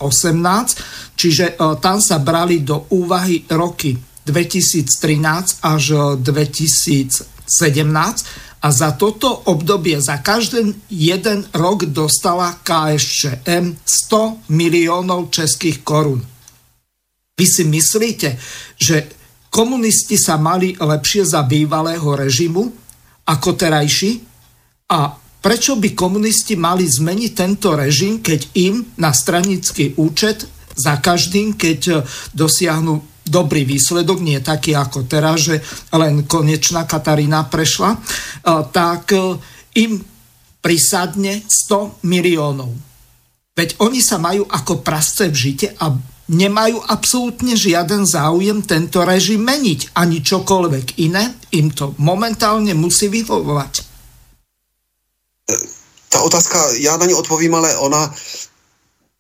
čiže 1.19 1.59
tam 1.83 1.97
sa 1.99 2.17
brali 2.23 2.63
do 2.63 2.87
úvahy 2.95 3.43
roky 3.51 3.97
2013 4.25 5.61
až 5.61 5.83
2017 6.23 7.34
a 8.65 8.67
za 8.73 8.97
toto 8.97 9.29
obdobie, 9.45 10.01
za 10.01 10.25
každý 10.25 10.73
jeden 10.89 11.45
rok 11.53 11.85
dostala 11.85 12.57
KSČM 12.65 13.77
100 13.85 14.49
miliónov 14.49 15.29
českých 15.29 15.85
korun. 15.85 16.25
Vy 17.37 17.45
si 17.45 17.63
myslíte, 17.67 18.39
že 18.79 19.05
komunisti 19.53 20.17
sa 20.17 20.41
mali 20.41 20.73
lepšie 20.73 21.29
za 21.29 21.45
bývalého 21.45 22.17
režimu 22.17 22.73
ako 23.29 23.49
terajší? 23.53 24.23
A 24.89 25.13
prečo 25.45 25.77
by 25.77 25.93
komunisti 25.93 26.57
mali 26.57 26.89
zmeniť 26.89 27.31
tento 27.37 27.77
režim, 27.77 28.17
keď 28.23 28.49
im 28.57 28.81
na 28.97 29.13
stranický 29.13 29.93
účet 30.01 30.47
za 30.73 30.97
každým, 30.97 31.53
keď 31.53 32.01
dosiahnu 32.33 33.14
dobrý 33.25 33.65
výsledok, 33.65 34.21
nie 34.21 34.37
taký 34.39 34.77
ako 34.77 35.09
teraz, 35.09 35.49
že 35.49 35.59
len 35.91 36.29
konečná 36.29 36.85
Katarína 36.85 37.49
prešla, 37.49 37.97
tak 38.69 39.11
im 39.73 39.91
prisadne 40.61 41.41
100 41.69 42.05
miliónov. 42.05 42.69
Veď 43.57 43.81
oni 43.81 44.01
sa 44.01 44.21
majú 44.21 44.45
ako 44.45 44.85
prasce 44.85 45.29
v 45.29 45.35
žite 45.35 45.67
a 45.77 45.93
nemajú 46.25 46.81
absolútne 46.89 47.53
žiaden 47.53 48.05
záujem 48.05 48.65
tento 48.65 49.05
režim 49.05 49.45
meniť. 49.45 49.93
Ani 49.93 50.25
čokoľvek 50.25 50.97
iné 51.05 51.37
im 51.53 51.69
to 51.69 51.93
momentálne 52.01 52.73
musí 52.73 53.09
vyhovovať. 53.09 53.73
Ta 56.09 56.21
otázka, 56.21 56.57
já 56.79 56.97
na 56.97 57.05
ní 57.05 57.13
odpovím, 57.13 57.55
ale 57.55 57.77
ona 57.77 58.15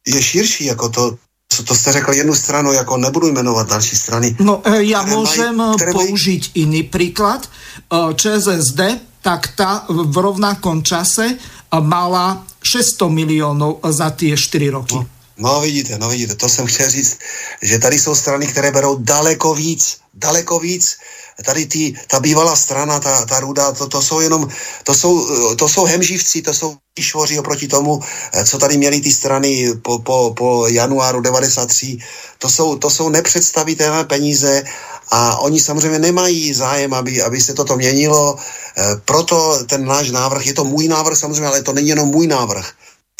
je 0.07 0.21
širší, 0.21 0.65
jako 0.65 0.89
to, 0.89 1.17
co 1.55 1.63
to 1.63 1.75
jste 1.75 1.91
řekl 1.91 2.13
jednu 2.13 2.35
stranu, 2.35 2.73
jako 2.73 2.97
nebudu 2.97 3.31
jmenovat 3.31 3.69
další 3.69 3.95
strany. 3.95 4.35
No, 4.39 4.61
e, 4.63 4.83
já 4.83 5.03
můžem 5.03 5.55
mají, 5.55 5.77
použiť 5.91 6.51
mají... 6.55 6.63
iný 6.63 6.83
príklad. 6.83 7.49
E, 7.93 8.13
ČSSD, 8.13 8.79
tak 9.21 9.47
ta 9.55 9.85
v 9.89 10.17
rovnakom 10.17 10.83
čase 10.83 11.35
mala 11.79 12.43
600 12.63 13.09
milionů 13.09 13.79
za 13.89 14.09
ty 14.09 14.37
4 14.37 14.69
roky. 14.69 14.95
No. 14.95 15.05
No 15.37 15.61
vidíte, 15.61 15.97
no 15.97 16.09
vidíte, 16.09 16.35
to 16.35 16.49
jsem 16.49 16.65
chtěl 16.65 16.89
říct, 16.89 17.17
že 17.61 17.79
tady 17.79 17.99
jsou 17.99 18.15
strany, 18.15 18.47
které 18.47 18.71
berou 18.71 18.97
daleko 18.99 19.55
víc, 19.55 19.97
daleko 20.13 20.59
víc. 20.59 20.97
Tady 21.43 21.65
ty, 21.65 21.93
ta 22.07 22.19
bývalá 22.19 22.55
strana, 22.55 22.99
ta, 22.99 23.25
ta 23.25 23.39
ruda, 23.39 23.71
to, 23.71 23.87
to 23.87 24.01
jsou 24.01 24.19
jenom, 24.19 24.47
to 24.83 24.93
jsou, 24.93 25.55
to 25.55 25.69
jsou 25.69 25.85
hemživci, 25.85 26.41
to 26.41 26.53
jsou 26.53 26.75
švoři 26.99 27.39
oproti 27.39 27.67
tomu, 27.67 27.99
co 28.45 28.57
tady 28.57 28.77
měly 28.77 29.01
ty 29.01 29.11
strany 29.11 29.73
po, 29.81 29.99
po, 29.99 30.33
po 30.37 30.67
januáru 30.67 31.21
93. 31.21 31.97
To 32.37 32.49
jsou, 32.49 32.75
to 32.75 32.89
jsou 32.89 33.09
nepředstavitelné 33.09 34.03
peníze 34.03 34.63
a 35.11 35.37
oni 35.37 35.59
samozřejmě 35.59 35.99
nemají 35.99 36.53
zájem, 36.53 36.93
aby, 36.93 37.21
aby 37.21 37.41
se 37.41 37.53
toto 37.53 37.75
měnilo. 37.77 38.35
E, 38.35 38.95
proto 39.05 39.63
ten 39.67 39.85
náš 39.85 40.11
návrh, 40.11 40.45
je 40.45 40.53
to 40.53 40.63
můj 40.63 40.87
návrh 40.87 41.17
samozřejmě, 41.17 41.47
ale 41.47 41.63
to 41.63 41.73
není 41.73 41.89
jenom 41.89 42.09
můj 42.09 42.27
návrh 42.27 42.73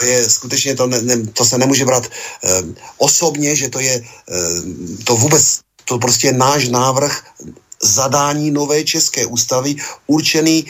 je 0.03 0.29
skutečně, 0.29 0.75
to, 0.75 0.87
ne, 0.87 1.01
ne, 1.01 1.27
to 1.27 1.45
se 1.45 1.57
nemůže 1.57 1.85
brát 1.85 2.07
eh, 2.43 2.61
osobně, 2.97 3.55
že 3.55 3.69
to 3.69 3.79
je 3.79 3.95
eh, 3.95 5.03
to 5.03 5.15
vůbec, 5.15 5.59
to 5.85 5.99
prostě 5.99 6.27
je 6.27 6.33
náš 6.33 6.67
návrh 6.67 7.23
zadání 7.85 8.51
nové 8.51 8.83
české 8.83 9.25
ústavy 9.25 9.75
určený 10.07 10.65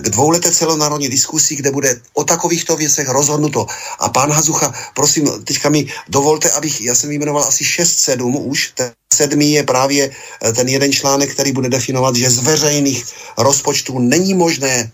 k 0.00 0.08
dvouleté 0.08 0.52
celonárodní 0.52 1.08
diskusí, 1.08 1.56
kde 1.56 1.70
bude 1.70 2.00
o 2.14 2.24
takovýchto 2.24 2.76
věcech 2.76 3.08
rozhodnuto. 3.08 3.66
A 3.98 4.08
pán 4.08 4.32
Hazucha, 4.32 4.72
prosím, 4.94 5.44
teďka 5.44 5.68
mi 5.68 5.86
dovolte, 6.08 6.50
abych, 6.50 6.80
já 6.80 6.94
jsem 6.94 7.10
jmenoval 7.10 7.44
asi 7.44 7.64
6-7 7.64 8.40
už, 8.44 8.72
ten 8.74 8.92
sedmý 9.14 9.52
je 9.52 9.62
právě 9.62 10.10
eh, 10.10 10.52
ten 10.52 10.68
jeden 10.68 10.92
článek, 10.92 11.32
který 11.32 11.52
bude 11.52 11.68
definovat, 11.68 12.16
že 12.16 12.30
z 12.30 12.38
veřejných 12.38 13.04
rozpočtů 13.38 13.98
není 13.98 14.34
možné 14.34 14.90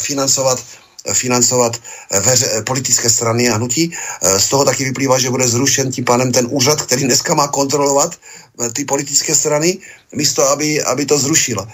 financovat 0.00 0.58
financovat 1.12 1.76
eh, 2.10 2.20
veře, 2.20 2.46
eh, 2.52 2.62
politické 2.62 3.10
strany 3.10 3.50
a 3.50 3.56
hnutí. 3.56 3.92
Eh, 4.22 4.40
z 4.40 4.48
toho 4.48 4.64
taky 4.64 4.84
vyplývá, 4.84 5.18
že 5.18 5.30
bude 5.30 5.48
zrušen 5.48 5.90
tím 5.90 6.04
panem 6.04 6.32
ten 6.32 6.46
úřad, 6.50 6.82
který 6.82 7.04
dneska 7.04 7.34
má 7.34 7.48
kontrolovat 7.48 8.14
ty 8.72 8.84
politické 8.84 9.34
strany, 9.34 9.78
místo 10.14 10.48
aby, 10.48 10.82
aby 10.82 11.06
to 11.06 11.18
zrušil. 11.18 11.66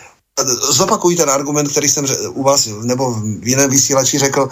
Zopakuji 0.71 1.17
ten 1.17 1.31
argument, 1.31 1.71
který 1.71 1.89
jsem 1.89 2.07
u 2.31 2.43
vás 2.43 2.69
nebo 2.83 3.13
v 3.43 3.49
jiném 3.49 3.71
vysílači 3.71 4.19
řekl, 4.19 4.49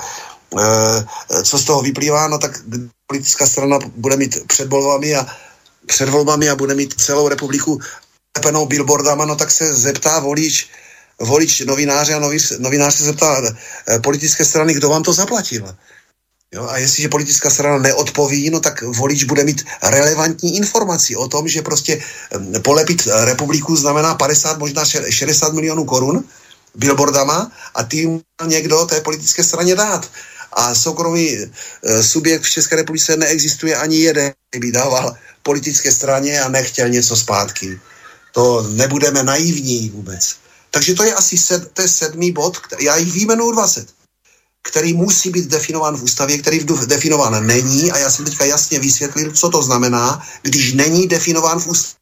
co 1.43 1.59
z 1.59 1.65
toho 1.65 1.83
vyplývá, 1.83 2.29
no 2.29 2.39
tak 2.39 2.59
politická 3.07 3.47
strana 3.47 3.79
bude 3.97 4.17
mít 4.17 4.47
před 4.47 4.69
volbami 4.69 5.15
a 5.15 5.27
před 5.87 6.09
volbami 6.09 6.51
a 6.51 6.57
bude 6.57 6.75
mít 6.75 7.01
celou 7.01 7.29
republiku 7.29 7.79
lepenou 8.37 8.67
billboardama, 8.67 9.25
no 9.25 9.37
tak 9.37 9.51
se 9.51 9.75
zeptá 9.75 10.19
volič, 10.19 10.69
volič 11.21 11.61
novináře 11.61 12.15
a 12.15 12.19
novinář, 12.19 12.53
novinář 12.59 12.95
se 12.95 13.05
zeptá 13.05 13.43
eh, 13.89 13.99
politické 13.99 14.45
strany, 14.45 14.75
kdo 14.75 14.89
vám 14.89 15.03
to 15.03 15.13
zaplatil. 15.13 15.77
Jo, 16.55 16.67
a 16.69 16.79
jestliže 16.79 17.09
politická 17.09 17.51
strana 17.51 17.79
neodpoví, 17.79 18.51
no 18.51 18.61
tak 18.61 18.83
volič 18.83 19.25
bude 19.25 19.45
mít 19.45 19.65
relevantní 19.83 20.57
informaci 20.57 21.17
o 21.17 21.29
tom, 21.29 21.49
že 21.49 21.63
prostě 21.63 22.01
polepit 22.63 23.09
republiku 23.25 23.77
znamená 23.77 24.15
50, 24.15 24.59
možná 24.59 24.85
60 24.85 25.53
milionů 25.53 25.85
korun 25.85 26.25
billboardama 26.75 27.53
a 27.75 27.83
tím 27.83 28.21
někdo 28.47 28.87
té 28.87 29.01
politické 29.01 29.45
straně 29.45 29.75
dát. 29.75 30.11
A 30.53 30.75
soukromý 30.75 31.37
e, 31.37 31.49
subjekt 32.03 32.43
v 32.43 32.51
České 32.51 32.77
republice 32.77 33.17
neexistuje 33.17 33.77
ani 33.77 33.97
jeden, 33.97 34.33
by 34.59 34.73
dával 34.73 35.17
politické 35.43 35.93
straně 35.93 36.41
a 36.41 36.49
nechtěl 36.49 36.89
něco 36.89 37.17
zpátky. 37.17 37.81
To 38.33 38.63
nebudeme 38.63 39.23
naivní 39.23 39.91
vůbec. 39.91 40.37
Takže 40.77 40.95
to 40.95 41.03
je 41.09 41.15
asi 41.15 41.39
sed, 41.39 41.73
to 41.73 41.83
je 41.83 41.89
sedmý 41.89 42.33
bod, 42.33 42.59
který, 42.59 42.85
já 42.85 42.97
jich 42.97 43.13
výjmenuju 43.13 43.53
20, 43.53 43.89
který 44.63 44.93
musí 44.93 45.31
být 45.31 45.49
definován 45.49 45.97
v 45.97 46.03
ústavě, 46.03 46.39
který 46.39 46.61
definován 46.87 47.47
není 47.47 47.93
a 47.93 47.99
já 47.99 48.11
jsem 48.11 48.25
teďka 48.25 48.45
jasně 48.45 48.79
vysvětlil, 48.79 49.33
co 49.33 49.51
to 49.51 49.63
znamená, 49.63 50.23
když 50.43 50.73
není 50.73 51.07
definován 51.07 51.61
v 51.61 51.67
ústavě. 51.67 51.97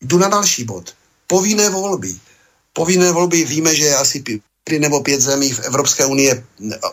Jdu 0.00 0.18
na 0.18 0.28
další 0.28 0.64
bod. 0.64 0.94
Povinné 1.26 1.70
volby. 1.70 2.16
Povinné 2.72 3.12
volby 3.12 3.44
víme, 3.44 3.74
že 3.74 3.94
asi 3.94 4.24
tři 4.64 4.78
nebo 4.78 5.00
pět 5.00 5.20
zemí 5.20 5.52
v 5.52 5.60
Evropské 5.60 6.06
unie, 6.06 6.44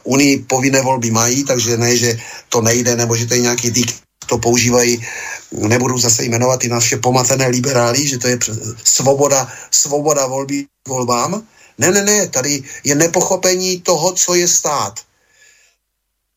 unii 0.03 0.43
povinné 0.43 0.81
volby 0.81 1.11
mají, 1.11 1.43
takže 1.43 1.77
ne, 1.77 1.97
že 1.97 2.19
to 2.49 2.61
nejde, 2.61 2.95
nebo 2.95 3.15
že 3.15 3.25
to 3.25 3.33
je 3.33 3.39
nějaký 3.47 3.71
dík 3.71 3.95
to 4.25 4.37
používají, 4.37 5.05
nebudu 5.51 5.97
zase 5.97 6.23
jmenovat 6.23 6.59
ty 6.59 6.69
naše 6.69 6.97
pomatené 6.97 7.47
liberály, 7.47 8.07
že 8.07 8.17
to 8.17 8.27
je 8.27 8.39
svoboda, 8.83 9.47
svoboda 9.71 10.25
volby 10.25 10.65
volbám. 10.87 11.43
Ne, 11.77 11.91
ne, 11.91 12.01
ne, 12.01 12.27
tady 12.27 12.63
je 12.83 12.95
nepochopení 12.95 13.81
toho, 13.81 14.13
co 14.13 14.35
je 14.35 14.47
stát. 14.47 14.99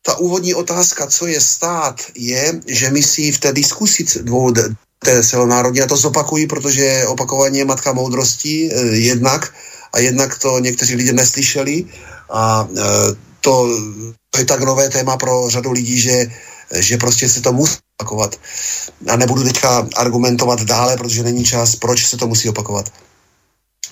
Ta 0.01 0.17
úvodní 0.17 0.53
otázka, 0.53 1.07
co 1.07 1.27
je 1.27 1.41
stát, 1.41 2.01
je, 2.15 2.61
že 2.67 2.89
my 2.89 3.03
si 3.03 3.31
v 3.31 3.39
té 3.39 3.53
diskusi 3.53 4.05
dvou 4.23 4.51
té 4.99 5.23
celonárodní, 5.23 5.81
a 5.81 5.87
to 5.87 5.97
zopakují, 5.97 6.47
protože 6.47 7.05
opakovaně 7.07 7.59
je 7.59 7.65
matka 7.65 7.93
moudrosti 7.93 8.69
eh, 8.71 8.95
jednak, 8.95 9.53
a 9.93 9.99
jednak 9.99 10.39
to 10.39 10.59
někteří 10.59 10.95
lidé 10.95 11.13
neslyšeli 11.13 11.85
a 12.29 12.67
eh, 12.77 13.15
to, 13.41 13.67
to 14.29 14.39
je 14.39 14.45
tak 14.45 14.61
nové 14.63 14.89
téma 14.89 15.17
pro 15.17 15.49
řadu 15.49 15.71
lidí, 15.71 15.99
že 15.99 16.25
že 16.75 16.97
prostě 16.97 17.29
se 17.29 17.41
to 17.41 17.53
musí 17.53 17.77
opakovat. 17.99 18.39
A 19.07 19.15
nebudu 19.15 19.43
teďka 19.43 19.87
argumentovat 19.95 20.61
dále, 20.61 20.97
protože 20.97 21.23
není 21.23 21.43
čas, 21.43 21.75
proč 21.75 22.05
se 22.05 22.17
to 22.17 22.27
musí 22.27 22.49
opakovat. 22.49 22.93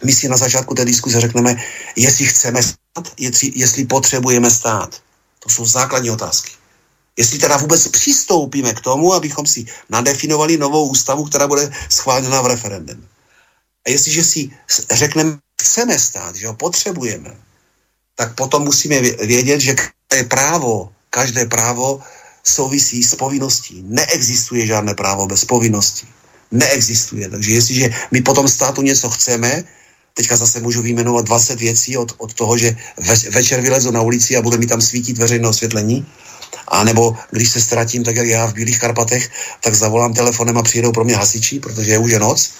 My 0.03 0.13
si 0.13 0.27
na 0.27 0.37
začátku 0.37 0.75
té 0.75 0.85
diskuze 0.85 1.21
řekneme, 1.21 1.55
jestli 1.95 2.25
chceme 2.25 2.63
stát, 2.63 3.13
jestli, 3.17 3.51
jestli 3.55 3.85
potřebujeme 3.85 4.51
stát. 4.51 5.01
To 5.39 5.49
jsou 5.49 5.65
základní 5.65 6.09
otázky. 6.09 6.51
Jestli 7.17 7.39
teda 7.39 7.57
vůbec 7.57 7.87
přistoupíme 7.87 8.73
k 8.73 8.81
tomu, 8.81 9.13
abychom 9.13 9.45
si 9.45 9.65
nadefinovali 9.89 10.57
novou 10.57 10.87
ústavu, 10.87 11.25
která 11.25 11.47
bude 11.47 11.71
schválena 11.89 12.41
v 12.41 12.47
referendem. 12.47 13.07
A 13.87 13.89
jestliže 13.89 14.23
si 14.23 14.49
řekneme, 14.91 15.37
chceme 15.61 15.99
stát, 15.99 16.35
že 16.35 16.47
ho 16.47 16.53
potřebujeme, 16.53 17.37
tak 18.15 18.35
potom 18.35 18.63
musíme 18.63 19.01
vědět, 19.01 19.61
že 19.61 19.75
každé 19.75 20.23
právo, 20.27 20.89
každé 21.09 21.45
právo 21.45 22.03
souvisí 22.45 23.03
s 23.03 23.15
povinností. 23.15 23.83
Neexistuje 23.87 24.65
žádné 24.65 24.93
právo 24.93 25.27
bez 25.27 25.45
povinnosti. 25.45 26.07
Neexistuje. 26.51 27.29
Takže 27.29 27.51
jestliže 27.51 27.89
my 28.11 28.21
potom 28.21 28.47
státu 28.47 28.81
něco 28.81 29.09
chceme, 29.09 29.63
teďka 30.13 30.37
zase 30.37 30.59
můžu 30.59 30.81
vyjmenovat 30.81 31.25
20 31.25 31.59
věcí 31.59 31.97
od, 31.97 32.15
od 32.17 32.33
toho, 32.33 32.57
že 32.57 32.77
ve, 32.97 33.15
večer 33.15 33.61
vylezu 33.61 33.91
na 33.91 34.01
ulici 34.01 34.37
a 34.37 34.41
bude 34.41 34.57
mi 34.57 34.65
tam 34.65 34.81
svítit 34.81 35.17
veřejné 35.17 35.47
osvětlení, 35.47 36.05
a 36.67 36.83
nebo 36.83 37.17
když 37.31 37.49
se 37.49 37.61
ztratím, 37.61 38.03
tak 38.03 38.15
jak 38.15 38.27
já 38.27 38.45
v 38.45 38.53
Bílých 38.53 38.79
Karpatech, 38.79 39.29
tak 39.61 39.75
zavolám 39.75 40.13
telefonem 40.13 40.57
a 40.57 40.63
přijedou 40.63 40.91
pro 40.91 41.03
mě 41.03 41.15
hasiči, 41.15 41.59
protože 41.59 41.91
je 41.91 41.97
už 41.97 42.11
je 42.11 42.19
noc 42.19 42.51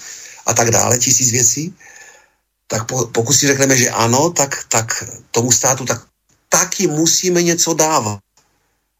a 0.46 0.54
tak 0.54 0.72
dále, 0.72 0.98
tisíc 0.98 1.32
věcí. 1.32 1.74
Tak 2.68 2.88
po, 2.88 3.06
pokud 3.06 3.34
si 3.34 3.48
řekneme, 3.48 3.78
že 3.78 3.90
ano, 3.90 4.30
tak, 4.30 4.66
tak 4.70 5.04
tomu 5.32 5.52
státu 5.52 5.86
tak, 5.86 6.02
taky 6.50 6.88
musíme 6.88 7.44
něco 7.44 7.74
dávat. 7.74 8.25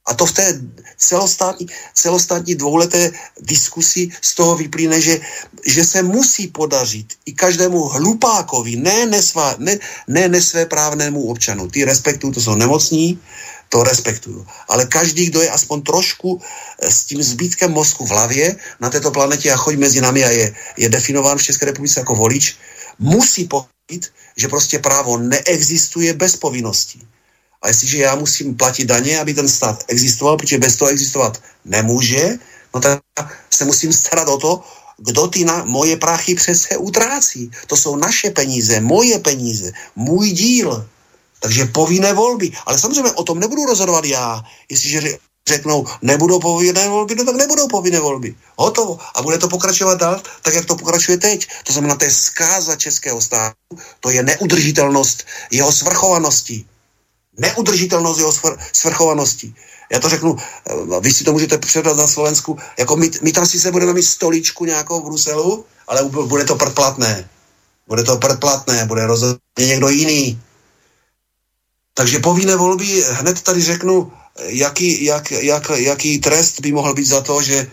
A 0.06 0.14
to 0.14 0.26
v 0.26 0.32
té 0.32 0.62
celostátní, 0.98 1.68
celostátní 1.94 2.56
dvouleté 2.56 3.12
diskusi 3.42 4.10
z 4.22 4.36
toho 4.36 4.56
vyplyne, 4.56 5.02
že, 5.02 5.20
že 5.66 5.84
se 5.86 6.04
musí 6.04 6.48
podařit 6.48 7.14
i 7.26 7.34
každému 7.34 7.84
hlupákovi, 7.84 8.76
ne, 8.76 9.06
nesvá, 9.06 9.56
ne, 9.58 9.78
ne 10.08 10.30
nesvéprávnému 10.30 11.28
občanu. 11.28 11.68
Ty 11.68 11.86
respektují, 11.86 12.34
to 12.34 12.42
jsou 12.42 12.56
nemocní, 12.56 13.20
to 13.70 13.84
respektuju. 13.84 14.48
Ale 14.70 14.86
každý, 14.86 15.26
kdo 15.26 15.42
je 15.42 15.50
aspoň 15.50 15.82
trošku 15.82 16.42
eh, 16.42 16.92
s 16.92 17.06
tím 17.06 17.24
zbytkem 17.24 17.72
mozku 17.72 18.06
v 18.06 18.10
hlavě 18.10 18.56
na 18.80 18.90
této 18.90 19.12
planetě 19.12 19.52
a 19.52 19.58
chodí 19.58 19.78
mezi 19.78 20.02
námi 20.02 20.26
a 20.26 20.30
je, 20.30 20.56
je 20.78 20.90
definován 20.90 21.38
v 21.38 21.44
České 21.44 21.66
republice 21.66 22.00
jako 22.00 22.16
volič, 22.16 22.56
musí 23.00 23.46
pochopit, 23.46 24.14
že 24.38 24.48
prostě 24.48 24.80
právo 24.80 25.18
neexistuje 25.18 26.14
bez 26.14 26.36
povinností. 26.36 27.02
A 27.66 27.68
jestliže 27.68 27.98
já 27.98 28.16
musím 28.16 28.56
platit 28.56 28.86
daně, 28.86 29.20
aby 29.20 29.34
ten 29.34 29.50
stát 29.50 29.84
existoval, 29.88 30.38
protože 30.38 30.58
bez 30.58 30.76
toho 30.76 30.92
existovat 30.92 31.42
nemůže, 31.66 32.38
no 32.74 32.82
tak 32.82 33.02
se 33.50 33.66
musím 33.66 33.94
starat 33.94 34.30
o 34.30 34.38
to, 34.38 34.62
kdo 34.98 35.28
ty 35.28 35.46
na 35.46 35.66
moje 35.66 35.98
prachy 35.98 36.36
přece 36.36 36.78
utrácí. 36.78 37.52
To 37.68 37.78
jsou 37.78 37.96
naše 37.96 38.30
peníze, 38.30 38.80
moje 38.80 39.20
peníze, 39.20 39.72
můj 39.96 40.30
díl. 40.32 40.90
Takže 41.40 41.66
povinné 41.66 42.14
volby. 42.14 42.52
Ale 42.66 42.78
samozřejmě 42.78 43.12
o 43.12 43.24
tom 43.24 43.40
nebudu 43.40 43.66
rozhodovat 43.66 44.06
já. 44.06 44.44
Jestliže 44.70 45.18
řeknou, 45.50 45.86
nebudou 46.02 46.40
povinné 46.40 46.90
volby, 46.90 47.16
no 47.16 47.26
tak 47.26 47.36
nebudou 47.36 47.68
povinné 47.68 48.00
volby. 48.00 48.36
Hotovo. 48.58 49.00
A 49.16 49.22
bude 49.22 49.38
to 49.38 49.50
pokračovat 49.50 50.00
dál, 50.00 50.22
tak 50.42 50.54
jak 50.54 50.66
to 50.66 50.76
pokračuje 50.76 51.18
teď. 51.18 51.48
To 51.64 51.74
znamená, 51.74 51.96
to 51.96 52.06
je 52.06 52.12
zkáza 52.12 52.76
českého 52.76 53.22
státu, 53.22 53.74
to 54.00 54.10
je 54.10 54.24
neudržitelnost 54.24 55.26
jeho 55.52 55.72
svrchovanosti. 55.72 56.66
Neudržitelnost 57.38 58.20
jeho 58.20 58.34
svrchovanosti. 58.74 59.54
Já 59.92 60.00
to 60.00 60.10
řeknu, 60.10 60.36
eh, 60.38 61.00
vy 61.02 61.14
si 61.14 61.24
to 61.24 61.32
můžete 61.34 61.58
předat 61.58 61.98
na 61.98 62.08
Slovensku, 62.08 62.58
jako 62.80 62.96
my, 62.96 63.12
my 63.22 63.32
tam 63.32 63.46
si 63.46 63.60
se 63.60 63.72
budeme 63.72 63.94
mít 63.94 64.04
stoličku 64.04 64.66
nějakou 64.66 65.02
v 65.02 65.04
Bruselu, 65.04 65.66
ale 65.88 66.04
bude 66.04 66.44
to 66.44 66.56
predplatné. 66.56 67.30
Bude 67.88 68.04
to 68.04 68.18
predplatné, 68.18 68.86
bude 68.86 69.06
rozhodně 69.08 69.66
někdo 69.66 69.90
jiný. 69.90 70.42
Takže 71.94 72.20
povinné 72.20 72.56
volby, 72.56 73.04
hned 73.12 73.42
tady 73.42 73.62
řeknu, 73.62 74.12
jaký, 74.40 75.06
jak, 75.06 75.32
jak, 75.32 75.72
jaký 75.76 76.20
trest 76.20 76.60
by 76.60 76.72
mohl 76.72 76.94
být 76.94 77.08
za 77.08 77.22
to, 77.22 77.42
že, 77.42 77.68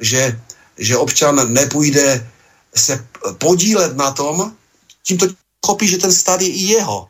že, 0.00 0.40
že 0.78 0.96
občan 0.96 1.52
nepůjde 1.52 2.30
se 2.76 3.06
podílet 3.38 3.96
na 3.96 4.10
tom, 4.10 4.52
tím 5.02 5.18
to 5.18 5.26
chopí, 5.66 5.88
že 5.88 5.98
ten 5.98 6.12
stát 6.12 6.40
je 6.40 6.48
i 6.48 6.62
jeho. 6.62 7.08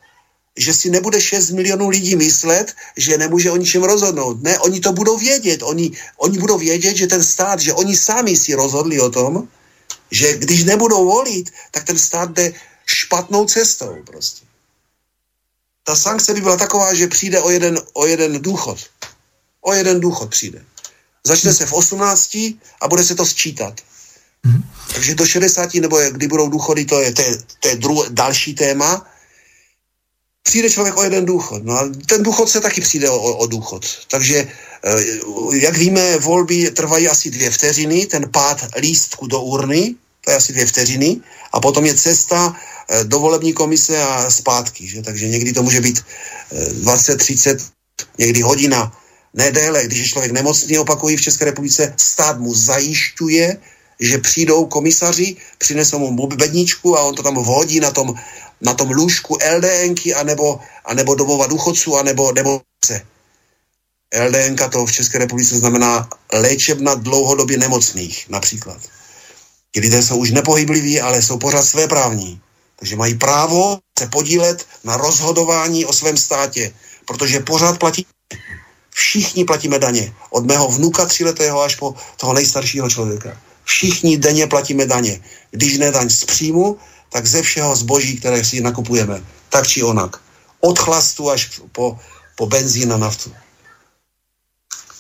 Že 0.57 0.75
si 0.75 0.91
nebude 0.91 1.21
6 1.21 1.51
milionů 1.51 1.89
lidí 1.89 2.17
myslet, 2.17 2.73
že 2.97 3.19
nemůže 3.19 3.51
o 3.51 3.57
ničem 3.57 3.83
rozhodnout. 3.83 4.43
Ne, 4.43 4.59
oni 4.59 4.81
to 4.81 4.93
budou 4.93 5.19
vědět. 5.19 5.63
Oni, 5.63 5.91
oni 6.17 6.39
budou 6.39 6.59
vědět, 6.59 6.97
že 6.97 7.07
ten 7.07 7.25
stát, 7.25 7.61
že 7.61 7.73
oni 7.73 7.97
sami 7.97 8.37
si 8.37 8.55
rozhodli 8.55 9.01
o 9.01 9.11
tom, 9.11 9.49
že 10.11 10.37
když 10.37 10.65
nebudou 10.65 11.07
volit, 11.07 11.51
tak 11.71 11.85
ten 11.85 11.99
stát 11.99 12.31
jde 12.31 12.53
špatnou 12.87 13.45
cestou 13.45 13.97
prostě 14.05 14.53
ta 15.85 15.97
sankce 15.97 16.35
by 16.35 16.41
byla 16.41 16.57
taková, 16.57 16.95
že 16.95 17.07
přijde 17.07 17.41
o 17.41 17.51
jeden, 17.51 17.81
o 17.93 18.07
jeden 18.07 18.43
důchod. 18.43 18.79
O 19.61 19.73
jeden 19.73 20.01
důchod 20.01 20.31
přijde. 20.31 20.65
Začne 21.25 21.53
se 21.53 21.67
v 21.67 21.73
18 21.73 22.35
a 22.81 22.89
bude 22.89 23.05
se 23.05 23.15
to 23.15 23.27
sčítat. 23.27 23.81
Mm-hmm. 24.47 24.63
Takže 24.95 25.15
do 25.15 25.27
60 25.27 25.75
nebo 25.75 25.99
kdy 26.11 26.29
budou 26.29 26.49
důchody, 26.49 26.85
to 26.85 27.01
je, 27.01 27.13
to 27.13 27.23
je, 27.23 27.39
to 27.61 27.69
je 27.69 27.77
dru, 27.77 28.05
další 28.09 28.55
téma. 28.55 29.07
Přijde 30.43 30.71
člověk 30.71 30.97
o 30.97 31.03
jeden 31.03 31.25
důchod. 31.25 31.65
No 31.65 31.75
a 31.75 31.91
ten 32.07 32.23
důchod 32.23 32.49
se 32.49 32.61
taky 32.61 32.81
přijde 32.81 33.11
o, 33.11 33.37
o 33.37 33.47
důchod. 33.47 33.87
Takže, 34.11 34.49
eh, 34.85 35.05
jak 35.53 35.77
víme, 35.77 36.19
volby 36.19 36.71
trvají 36.71 37.09
asi 37.09 37.31
dvě 37.31 37.51
vteřiny, 37.51 38.07
ten 38.07 38.31
pád 38.31 38.67
lístku 38.77 39.27
do 39.27 39.41
urny, 39.41 39.95
to 40.25 40.31
je 40.31 40.37
asi 40.37 40.53
dvě 40.53 40.67
vteřiny, 40.67 41.21
a 41.53 41.61
potom 41.61 41.85
je 41.85 41.95
cesta 41.95 42.57
Eh, 42.93 43.05
do 43.05 43.19
volební 43.19 43.53
komise 43.53 44.03
a 44.03 44.31
zpátky. 44.31 44.87
Že? 44.87 45.03
Takže 45.03 45.29
někdy 45.29 45.53
to 45.53 45.63
může 45.63 45.81
být 45.81 46.05
20, 46.73 47.13
eh, 47.13 47.17
30, 47.17 47.59
někdy 48.19 48.41
hodina, 48.41 48.93
ne 49.35 49.53
déle. 49.53 49.87
Když 49.87 49.99
je 49.99 50.09
člověk 50.09 50.33
nemocný, 50.33 50.79
opakují 50.79 51.17
v 51.17 51.21
České 51.21 51.45
republice, 51.45 51.95
stát 51.97 52.39
mu 52.39 52.55
zajišťuje, 52.55 53.57
že 54.01 54.19
přijdou 54.19 54.67
komisaři, 54.67 55.37
přinesou 55.59 55.99
mu 55.99 56.27
bedničku 56.27 56.99
a 56.99 57.03
on 57.03 57.15
to 57.15 57.23
tam 57.23 57.35
vhodí 57.35 57.81
na 57.81 57.91
tom, 57.91 58.15
na 58.63 58.75
tom 58.75 58.91
lůžku 58.91 59.39
LDNky 59.57 60.15
anebo, 60.15 60.61
anebo 60.85 61.15
domova 61.15 61.47
důchodců 61.47 61.97
anebo 61.97 62.33
nebo 62.33 62.61
se. 62.85 63.03
LDNka 64.27 64.69
to 64.69 64.87
v 64.87 64.93
České 64.93 65.19
republice 65.19 65.59
znamená 65.59 66.09
léčebna 66.33 66.95
dlouhodobě 66.95 67.59
nemocných 67.59 68.29
například. 68.29 68.79
Ti 69.73 69.81
lidé 69.81 70.03
jsou 70.03 70.17
už 70.17 70.31
nepohybliví, 70.31 71.01
ale 71.01 71.23
jsou 71.23 71.39
pořád 71.39 71.65
své 71.65 71.89
právní. 71.89 72.41
Takže 72.77 72.97
mají 72.97 73.15
právo 73.15 73.79
se 73.99 74.07
podílet 74.07 74.67
na 74.85 74.97
rozhodování 74.97 75.85
o 75.85 75.93
svém 75.93 76.17
státě, 76.17 76.73
protože 77.07 77.41
pořád 77.41 77.79
platí. 77.79 78.07
Všichni 78.91 79.45
platíme 79.45 79.79
daně. 79.79 80.15
Od 80.31 80.47
mého 80.47 80.69
vnuka 80.69 81.07
tříletého 81.07 81.63
až 81.63 81.75
po 81.75 81.95
toho 82.17 82.33
nejstaršího 82.33 82.91
člověka. 82.91 83.41
Všichni 83.65 84.19
denně 84.19 84.47
platíme 84.47 84.87
daně. 84.87 85.21
Když 85.51 85.79
ne 85.79 85.91
daň 85.91 86.11
z 86.11 86.25
příjmu, 86.25 86.79
tak 87.13 87.27
ze 87.27 87.43
všeho 87.43 87.77
zboží, 87.77 88.17
které 88.17 88.45
si 88.45 88.61
nakupujeme. 88.61 89.23
Tak 89.49 89.67
či 89.67 89.83
onak. 89.83 90.17
Od 90.61 90.79
chlastu 90.79 91.31
až 91.31 91.61
po, 91.73 91.99
po 92.37 92.47
benzín 92.47 92.93
a 92.93 92.97
naftu. 92.97 93.33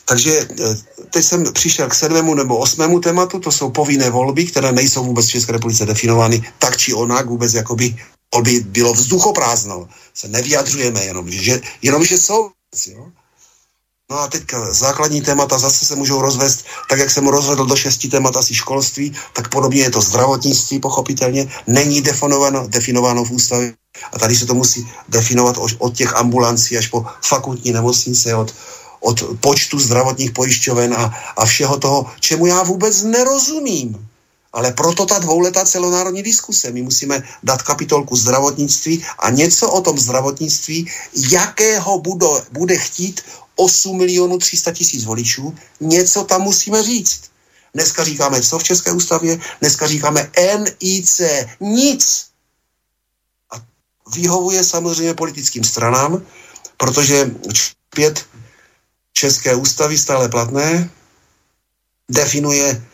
Takže 0.04 0.46
eh, 0.50 0.76
teď 1.10 1.24
jsem 1.24 1.52
přišel 1.52 1.88
k 1.88 1.94
sedmému 1.94 2.34
nebo 2.34 2.58
osmému 2.58 3.00
tématu, 3.00 3.40
to 3.40 3.52
jsou 3.52 3.70
povinné 3.70 4.10
volby, 4.10 4.44
které 4.44 4.72
nejsou 4.72 5.04
vůbec 5.04 5.26
v 5.26 5.30
České 5.30 5.52
republice 5.52 5.86
definovány 5.86 6.52
tak 6.58 6.76
či 6.76 6.94
onak, 6.94 7.26
vůbec 7.26 7.54
jakoby 7.54 7.96
volby 8.34 8.60
bylo 8.60 8.92
vzduchoprázdno. 8.92 9.88
Se 10.14 10.28
nevyjadřujeme 10.28 11.04
jenom, 11.04 11.30
že, 11.30 11.60
jenom, 11.82 12.04
že 12.04 12.18
jsou. 12.18 12.50
Jo? 12.86 13.12
No 14.12 14.18
a 14.18 14.28
teďka 14.28 14.74
základní 14.74 15.20
témata 15.20 15.58
zase 15.58 15.84
se 15.84 15.96
můžou 15.96 16.22
rozvést, 16.22 16.64
tak 16.88 16.98
jak 16.98 17.10
jsem 17.10 17.26
rozvedl 17.26 17.66
do 17.66 17.76
šesti 17.76 18.08
témat 18.08 18.36
asi 18.36 18.54
školství, 18.54 19.16
tak 19.32 19.48
podobně 19.48 19.82
je 19.82 19.90
to 19.90 20.00
zdravotnictví, 20.00 20.78
pochopitelně, 20.78 21.48
není 21.66 22.00
definováno, 22.00 22.68
definováno 22.68 23.24
v 23.24 23.30
ústavě. 23.30 23.74
A 24.12 24.18
tady 24.18 24.36
se 24.36 24.46
to 24.46 24.54
musí 24.54 24.88
definovat 25.08 25.56
od 25.78 25.96
těch 25.96 26.16
ambulancí 26.16 26.78
až 26.78 26.86
po 26.86 27.06
fakultní 27.24 27.72
nemocnice, 27.72 28.34
od, 28.34 28.54
od 29.00 29.24
počtu 29.40 29.78
zdravotních 29.78 30.32
pojišťoven 30.32 30.94
a, 30.94 31.14
a 31.36 31.44
všeho 31.44 31.78
toho, 31.78 32.06
čemu 32.20 32.46
já 32.46 32.62
vůbec 32.62 33.02
nerozumím. 33.02 34.08
Ale 34.52 34.72
proto 34.72 35.06
ta 35.06 35.18
dvouletá 35.18 35.64
celonárodní 35.64 36.22
diskuse. 36.22 36.70
My 36.70 36.82
musíme 36.82 37.22
dát 37.42 37.62
kapitolku 37.62 38.16
zdravotnictví 38.16 39.04
a 39.18 39.30
něco 39.30 39.70
o 39.70 39.80
tom 39.80 39.98
zdravotnictví, 39.98 40.90
jakého 41.30 41.98
bude, 41.98 42.26
bude 42.50 42.76
chtít 42.78 43.20
8 43.56 43.98
milionů 43.98 44.38
300 44.38 44.72
tisíc 44.72 45.04
voličů, 45.04 45.54
něco 45.80 46.24
tam 46.24 46.42
musíme 46.42 46.82
říct. 46.82 47.20
Dneska 47.74 48.04
říkáme 48.04 48.42
co 48.42 48.58
v 48.58 48.64
České 48.64 48.92
ústavě? 48.92 49.40
Dneska 49.60 49.86
říkáme 49.86 50.30
NIC. 50.58 51.20
Nic. 51.60 52.26
A 53.50 53.56
vyhovuje 54.14 54.64
samozřejmě 54.64 55.14
politickým 55.14 55.64
stranám, 55.64 56.22
protože 56.76 57.30
pět 57.94 58.26
České 59.12 59.54
ústavy 59.54 59.98
stále 59.98 60.28
platné, 60.28 60.90
definuje 62.08 62.86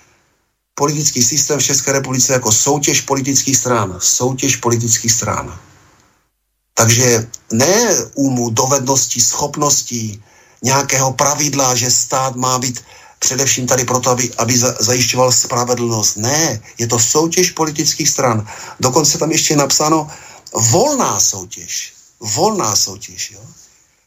politický 0.79 1.23
systém 1.23 1.59
v 1.59 1.63
České 1.75 1.93
republice 1.93 2.33
jako 2.33 2.53
soutěž 2.53 3.01
politických 3.01 3.57
stran. 3.57 3.99
Soutěž 3.99 4.57
politických 4.57 5.13
stran. 5.13 5.59
Takže 6.75 7.27
ne 7.53 8.07
úmu 8.15 8.51
dovedností, 8.51 9.21
schopností, 9.21 10.23
nějakého 10.63 11.13
pravidla, 11.13 11.75
že 11.75 11.91
stát 11.91 12.37
má 12.37 12.59
být 12.59 12.81
především 13.19 13.67
tady 13.67 13.85
proto, 13.85 14.11
aby, 14.11 14.31
aby 14.39 14.55
zajišťoval 14.81 15.33
spravedlnost. 15.33 16.17
Ne, 16.17 16.63
je 16.79 16.87
to 16.87 16.99
soutěž 16.99 17.51
politických 17.51 18.09
stran. 18.09 18.47
Dokonce 18.81 19.19
tam 19.19 19.31
ještě 19.31 19.53
je 19.53 19.59
napsáno 19.59 20.11
volná 20.71 21.21
soutěž. 21.21 21.93
Volná 22.21 22.77
soutěž. 22.77 23.31
Jo? 23.31 23.41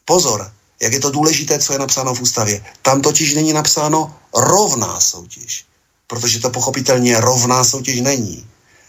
Pozor, 0.04 0.52
jak 0.82 0.92
je 0.92 1.00
to 1.00 1.10
důležité, 1.10 1.58
co 1.58 1.72
je 1.72 1.78
napsáno 1.78 2.14
v 2.14 2.20
ústavě. 2.20 2.64
Tam 2.82 3.00
totiž 3.00 3.34
není 3.34 3.52
napsáno 3.52 4.14
rovná 4.34 5.00
soutěž, 5.00 5.64
protože 6.12 6.44
to 6.44 6.50
pochopitelně 6.50 7.20
rovná 7.20 7.64
soutěž 7.64 8.00
není. 8.00 8.44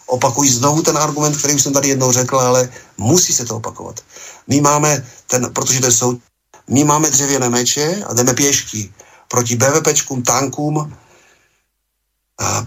Opakuji 0.05 0.49
znovu 0.59 0.81
ten 0.83 0.97
argument, 0.97 1.37
který 1.37 1.55
už 1.55 1.63
jsem 1.63 1.73
tady 1.73 1.87
jednou 1.95 2.11
řekl, 2.11 2.39
ale 2.39 2.69
musí 2.97 3.33
se 3.33 3.45
to 3.45 3.55
opakovat. 3.55 4.03
My 4.47 4.61
máme 4.61 5.07
ten, 5.27 5.53
protože 5.55 5.79
to 5.79 5.91
jsou, 5.91 6.19
my 6.67 6.83
máme 6.83 7.09
dřevěné 7.09 7.49
meče 7.49 8.03
a 8.03 8.13
jdeme 8.13 8.33
pěšky 8.33 8.91
proti 9.31 9.55
BVPčkům, 9.55 10.23
tankům, 10.23 10.91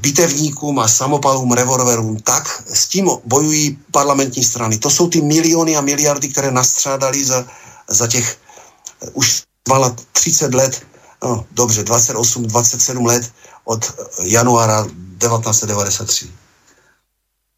bitevníkům 0.01 0.79
a 0.79 0.89
samopalům, 0.89 1.53
revolverům, 1.53 2.17
tak 2.25 2.65
s 2.73 2.89
tím 2.89 3.11
bojují 3.29 3.79
parlamentní 3.93 4.45
strany. 4.45 4.79
To 4.79 4.91
jsou 4.91 5.09
ty 5.13 5.21
miliony 5.21 5.77
a 5.77 5.85
miliardy, 5.85 6.29
které 6.33 6.51
nastřádali 6.51 7.25
za, 7.25 7.45
za 7.89 8.07
těch 8.09 8.39
už 9.13 9.43
mala 9.69 9.97
30 10.13 10.55
let, 10.55 10.81
no 11.25 11.47
dobře, 11.53 11.85
28, 11.85 12.47
27 12.47 13.07
let 13.07 13.33
od 13.65 13.93
januára 14.23 14.85
1993. 14.85 16.31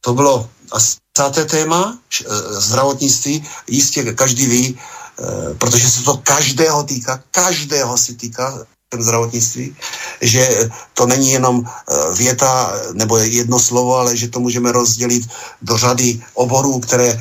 To 0.01 0.15
bylo 0.15 0.49
asi 0.73 0.97
páté 1.17 1.45
téma, 1.45 1.99
eh, 1.99 2.25
zdravotnictví, 2.61 3.45
jistě 3.67 4.13
každý 4.15 4.47
ví, 4.47 4.67
eh, 4.79 5.55
protože 5.59 5.91
se 5.91 6.03
to 6.03 6.17
každého 6.23 6.83
týká, 6.83 7.23
každého 7.31 7.99
si 7.99 8.15
týká 8.15 8.67
zdravotnictví, 8.89 9.77
že 10.21 10.71
to 10.95 11.07
není 11.07 11.37
jenom 11.37 11.67
eh, 11.67 12.15
věta 12.15 12.73
nebo 12.95 13.19
jedno 13.19 13.59
slovo, 13.59 13.97
ale 13.97 14.17
že 14.17 14.31
to 14.31 14.41
můžeme 14.41 14.73
rozdělit 14.73 15.27
do 15.63 15.77
řady 15.77 16.23
oborů, 16.35 16.81
které 16.81 17.21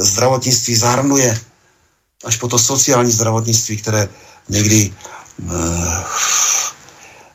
zdravotnictví 0.00 0.74
zahrnuje 0.76 1.40
až 2.24 2.36
po 2.36 2.48
to 2.48 2.58
sociální 2.58 3.12
zdravotnictví, 3.12 3.76
které 3.76 4.08
někdy 4.48 4.92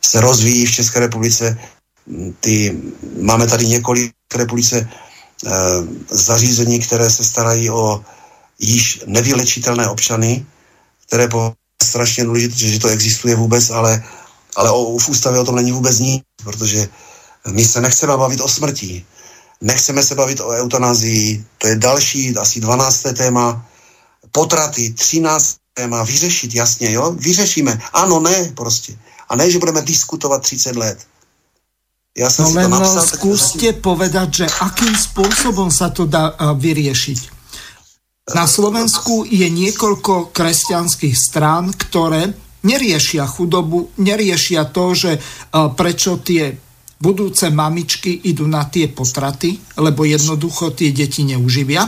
se 0.05 0.21
rozvíjí 0.21 0.65
v 0.65 0.71
České 0.71 0.99
republice 0.99 1.59
ty, 2.39 2.77
máme 3.21 3.47
tady 3.47 3.67
několik 3.67 4.11
republice 4.35 4.89
eh, 4.89 5.49
zařízení, 6.09 6.79
které 6.79 7.09
se 7.09 7.23
starají 7.23 7.69
o 7.69 8.05
již 8.59 9.01
nevylečitelné 9.05 9.87
občany, 9.87 10.45
které 11.07 11.27
po 11.27 11.53
strašně 11.83 12.23
důležité, 12.23 12.55
že 12.55 12.79
to 12.79 12.87
existuje 12.87 13.35
vůbec, 13.35 13.69
ale, 13.69 14.03
ale 14.55 14.71
o, 14.71 14.97
v 14.97 15.09
ústavě 15.09 15.39
o 15.39 15.45
tom 15.45 15.55
není 15.55 15.71
vůbec 15.71 15.99
nic, 15.99 16.23
protože 16.43 16.87
my 17.51 17.65
se 17.65 17.81
nechceme 17.81 18.17
bavit 18.17 18.41
o 18.41 18.47
smrti, 18.47 19.05
nechceme 19.61 20.03
se 20.03 20.15
bavit 20.15 20.39
o 20.39 20.49
eutanazii, 20.49 21.45
to 21.57 21.67
je 21.67 21.75
další, 21.75 22.37
asi 22.37 22.59
12. 22.59 23.03
téma, 23.17 23.65
potraty, 24.31 24.93
13. 24.93 25.57
téma, 25.79 26.03
vyřešit, 26.03 26.55
jasně, 26.55 26.91
jo, 26.91 27.15
vyřešíme, 27.15 27.79
ano, 27.93 28.19
ne, 28.19 28.51
prostě. 28.55 28.99
A 29.29 29.35
ne, 29.35 29.51
že 29.51 29.59
budeme 29.59 29.81
diskutovat 29.81 30.43
30 30.43 30.75
let. 30.75 30.99
Ja 32.17 32.27
som 32.27 32.51
no 32.51 32.59
len 32.59 32.67
to 32.67 32.83
napsal, 32.83 33.05
skúste 33.05 33.69
tak... 33.71 33.85
povedať, 33.85 34.43
že 34.43 34.45
akým 34.49 34.91
spôsobom 34.91 35.71
sa 35.71 35.87
to 35.93 36.03
dá 36.03 36.35
vyriešiť. 36.35 37.19
Na 38.35 38.43
Slovensku 38.43 39.23
je 39.23 39.47
niekoľko 39.47 40.33
kresťanských 40.35 41.15
strán, 41.15 41.71
ktoré 41.71 42.33
neriešia 42.65 43.23
chudobu, 43.23 43.93
neriešia 44.01 44.67
to, 44.67 44.91
že 44.97 45.11
prečo 45.79 46.19
tie 46.19 46.59
budúce 46.99 47.47
mamičky 47.47 48.27
idú 48.27 48.49
na 48.49 48.67
tie 48.67 48.91
potraty, 48.91 49.55
lebo 49.79 50.03
jednoducho 50.03 50.75
tie 50.75 50.91
deti 50.91 51.23
neuživia, 51.23 51.87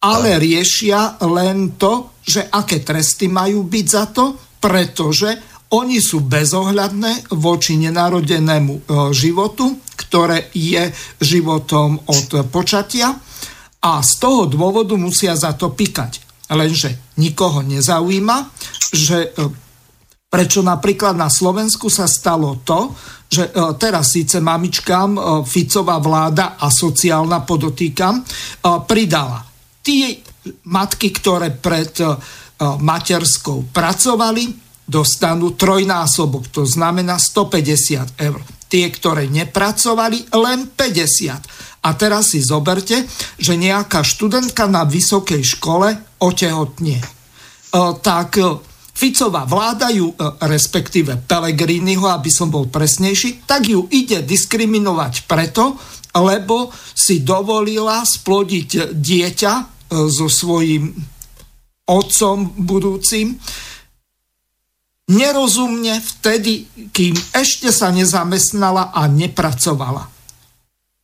ale 0.00 0.40
riešia 0.40 1.20
len 1.28 1.76
to, 1.76 2.16
že 2.24 2.48
aké 2.48 2.80
tresty 2.80 3.28
majú 3.28 3.68
byť 3.68 3.86
za 3.86 4.04
to, 4.08 4.32
pretože 4.60 5.28
oni 5.70 6.02
sú 6.02 6.26
bezohľadné 6.26 7.36
voči 7.36 7.78
nenarodenému 7.78 8.74
e, 8.74 8.80
životu, 9.14 9.78
ktoré 9.94 10.50
je 10.50 10.90
životom 11.22 12.00
od 12.10 12.50
počatia 12.50 13.14
a 13.80 13.92
z 14.02 14.12
toho 14.18 14.50
dôvodu 14.50 14.98
musia 14.98 15.38
za 15.38 15.54
to 15.54 15.70
pikať. 15.70 16.26
Lenže 16.50 17.14
nikoho 17.22 17.62
nezaujíma, 17.62 18.36
že 18.90 19.30
e, 19.30 19.46
prečo 20.26 20.64
napríklad 20.66 21.14
na 21.14 21.30
Slovensku 21.30 21.86
sa 21.86 22.10
stalo 22.10 22.58
to, 22.66 22.90
že 23.30 23.46
e, 23.46 23.78
teraz 23.78 24.10
síce 24.10 24.42
mamičkám 24.42 25.44
Ficová 25.46 26.02
vláda 26.02 26.58
a 26.58 26.66
sociálna 26.66 27.46
podotýkam 27.46 28.26
pridala. 28.90 29.49
Tie 29.80 30.20
matky, 30.68 31.08
ktoré 31.12 31.52
pred 31.52 31.96
materskou 32.60 33.72
pracovali, 33.72 34.52
dostanú 34.90 35.54
trojnásobok, 35.54 36.50
to 36.50 36.66
znamená 36.66 37.14
150 37.14 38.18
eur. 38.18 38.42
Tie, 38.66 38.86
ktoré 38.90 39.30
nepracovali, 39.30 40.34
len 40.34 40.66
50. 40.74 41.86
A 41.86 41.90
teraz 41.94 42.34
si 42.34 42.42
zoberte, 42.42 43.06
že 43.38 43.54
nejaká 43.54 44.02
študentka 44.02 44.66
na 44.66 44.82
vysokej 44.84 45.42
škole 45.42 45.94
otehotnie. 46.20 47.00
E, 47.00 47.08
tak 48.04 48.36
e, 48.36 48.60
Ficová 48.92 49.48
vláda 49.48 49.88
ju, 49.88 50.12
e, 50.12 50.14
respektíve 50.44 51.18
Pelegriniho, 51.24 52.04
aby 52.04 52.30
som 52.30 52.52
bol 52.52 52.68
presnejší, 52.68 53.48
tak 53.48 53.66
ju 53.70 53.88
ide 53.90 54.22
diskriminovať 54.22 55.24
preto, 55.24 55.80
lebo 56.18 56.74
si 56.94 57.22
dovolila 57.22 58.02
splodiť 58.02 58.94
dieťa 58.94 59.54
so 59.90 60.26
svojím 60.30 60.90
otcom 61.90 62.54
budúcim, 62.54 63.34
nerozumne 65.10 65.98
vtedy, 65.98 66.70
kým 66.94 67.18
ešte 67.34 67.74
sa 67.74 67.90
nezamestnala 67.90 68.94
a 68.94 69.10
nepracovala. 69.10 70.06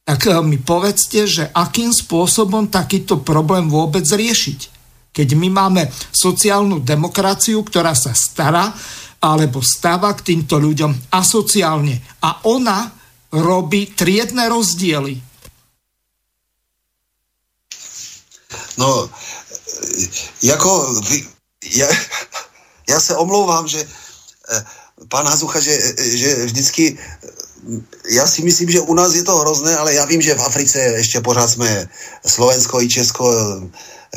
Tak 0.07 0.21
eh, 0.31 0.39
mi 0.47 0.63
povedzte, 0.63 1.27
že 1.27 1.45
akým 1.51 1.91
spôsobom 1.91 2.71
takýto 2.71 3.27
problém 3.27 3.67
vôbec 3.67 4.07
riešiť. 4.07 4.79
Keď 5.11 5.29
my 5.35 5.49
máme 5.49 5.83
sociálnu 6.13 6.85
demokraciu, 6.85 7.65
ktorá 7.65 7.97
sa 7.97 8.15
stará 8.15 8.71
alebo 9.17 9.65
stáva 9.65 10.13
k 10.13 10.35
týmto 10.35 10.61
ľuďom 10.61 11.11
asociálne 11.11 12.21
a 12.21 12.45
ona 12.47 12.93
robí 13.37 13.87
triedne 13.87 14.49
rozdiely. 14.49 15.23
No, 18.79 19.11
jako 20.43 21.01
ja, 21.65 21.89
já 22.89 23.01
se 23.01 23.17
omlouvám, 23.17 23.69
že 23.69 23.89
eh, 24.51 24.65
pán 25.09 25.27
Hazucha, 25.27 25.61
že, 25.61 25.95
že 25.99 26.45
vždycky, 26.45 26.99
já 28.11 28.27
si 28.27 28.43
myslím, 28.43 28.71
že 28.71 28.81
u 28.81 28.95
nás 28.95 29.15
je 29.15 29.23
to 29.23 29.37
hrozné, 29.37 29.77
ale 29.77 29.95
já 29.95 30.05
vím, 30.05 30.23
že 30.23 30.35
v 30.35 30.43
Africe 30.43 30.79
ještě 30.79 31.21
pořád 31.21 31.49
jsme 31.49 31.89
Slovensko 32.27 32.81
i 32.81 32.89
Česko 32.89 33.33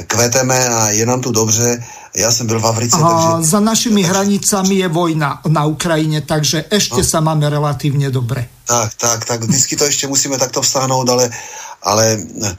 kveteme 0.07 0.69
a 0.69 0.89
je 0.89 1.05
nám 1.05 1.21
tu 1.21 1.31
dobře. 1.31 1.83
Já 2.15 2.31
jsem 2.31 2.47
byl 2.47 2.59
v 2.59 2.65
Africe, 2.65 2.97
a 2.97 3.09
takže... 3.09 3.49
Za 3.49 3.59
našimi 3.59 4.03
hranicami 4.03 4.75
je 4.75 4.87
vojna 4.87 5.41
na 5.47 5.65
Ukrajině, 5.65 6.21
takže 6.21 6.65
ještě 6.71 6.95
no. 6.95 7.03
se 7.03 7.21
máme 7.21 7.49
relativně 7.49 8.09
dobré. 8.09 8.47
Tak, 8.65 8.93
tak, 8.93 9.25
tak, 9.25 9.43
vždycky 9.43 9.75
to 9.75 9.85
ještě 9.85 10.07
musíme 10.07 10.37
takto 10.37 10.61
vstáhnout, 10.61 11.09
ale, 11.09 11.29
ale 11.81 12.17
e, 12.43 12.57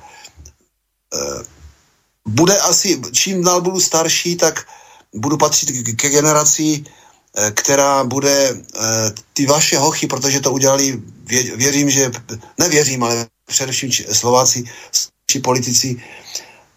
bude 2.29 2.59
asi, 2.59 3.01
čím 3.13 3.45
dál 3.45 3.61
budu 3.61 3.81
starší, 3.81 4.37
tak 4.37 4.65
budu 5.15 5.37
patřit 5.37 5.97
ke 5.97 6.09
generaci, 6.09 6.85
eh, 7.37 7.51
která 7.51 8.05
bude 8.05 8.51
eh, 8.55 8.81
ty 9.33 9.47
vaše 9.47 9.79
hochy, 9.79 10.07
protože 10.07 10.41
to 10.41 10.53
udělali, 10.53 11.03
věřím, 11.57 11.91
že, 11.91 12.11
nevěřím, 12.59 13.03
ale 13.03 13.27
především 13.47 13.91
Slováci, 14.13 14.65
či 15.31 15.39
politici, 15.39 16.03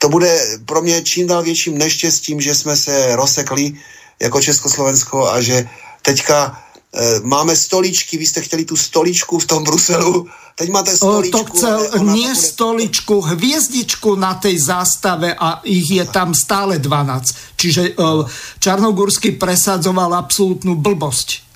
to 0.03 0.09
bude 0.09 0.59
pro 0.65 0.81
mě 0.81 1.01
čím 1.01 1.27
dál 1.27 1.43
větším 1.43 1.77
neštěstím, 1.77 2.41
že 2.41 2.55
jsme 2.55 2.75
se 2.75 3.15
rozsekli 3.15 3.71
jako 4.19 4.41
Československo 4.41 5.31
a 5.31 5.41
že 5.41 5.63
teďka 6.01 6.59
e, 6.91 7.19
máme 7.23 7.55
stoličky, 7.55 8.17
vy 8.17 8.25
jste 8.27 8.41
chtěli 8.41 8.65
tu 8.65 8.75
stoličku 8.75 9.39
v 9.39 9.45
tom 9.47 9.63
Bruselu, 9.63 10.27
Teď 10.55 10.69
máte 10.69 10.97
stoličku. 10.97 11.37
To 11.37 11.45
chcel 11.49 11.79
nie 12.13 12.29
bude... 12.29 12.45
stoličku, 12.45 13.21
hviezdičku 13.21 14.13
na 14.13 14.37
tej 14.37 14.61
zástave 14.61 15.33
a 15.33 15.65
ich 15.65 15.89
je 15.89 16.05
tam 16.05 16.37
stále 16.37 16.77
12. 16.77 17.57
Čiže 17.57 17.97
uh, 17.97 18.21
Čarnogórsky 18.61 19.33
presadzoval 19.33 20.13
absolútnu 20.13 20.77
blbosť. 20.77 21.52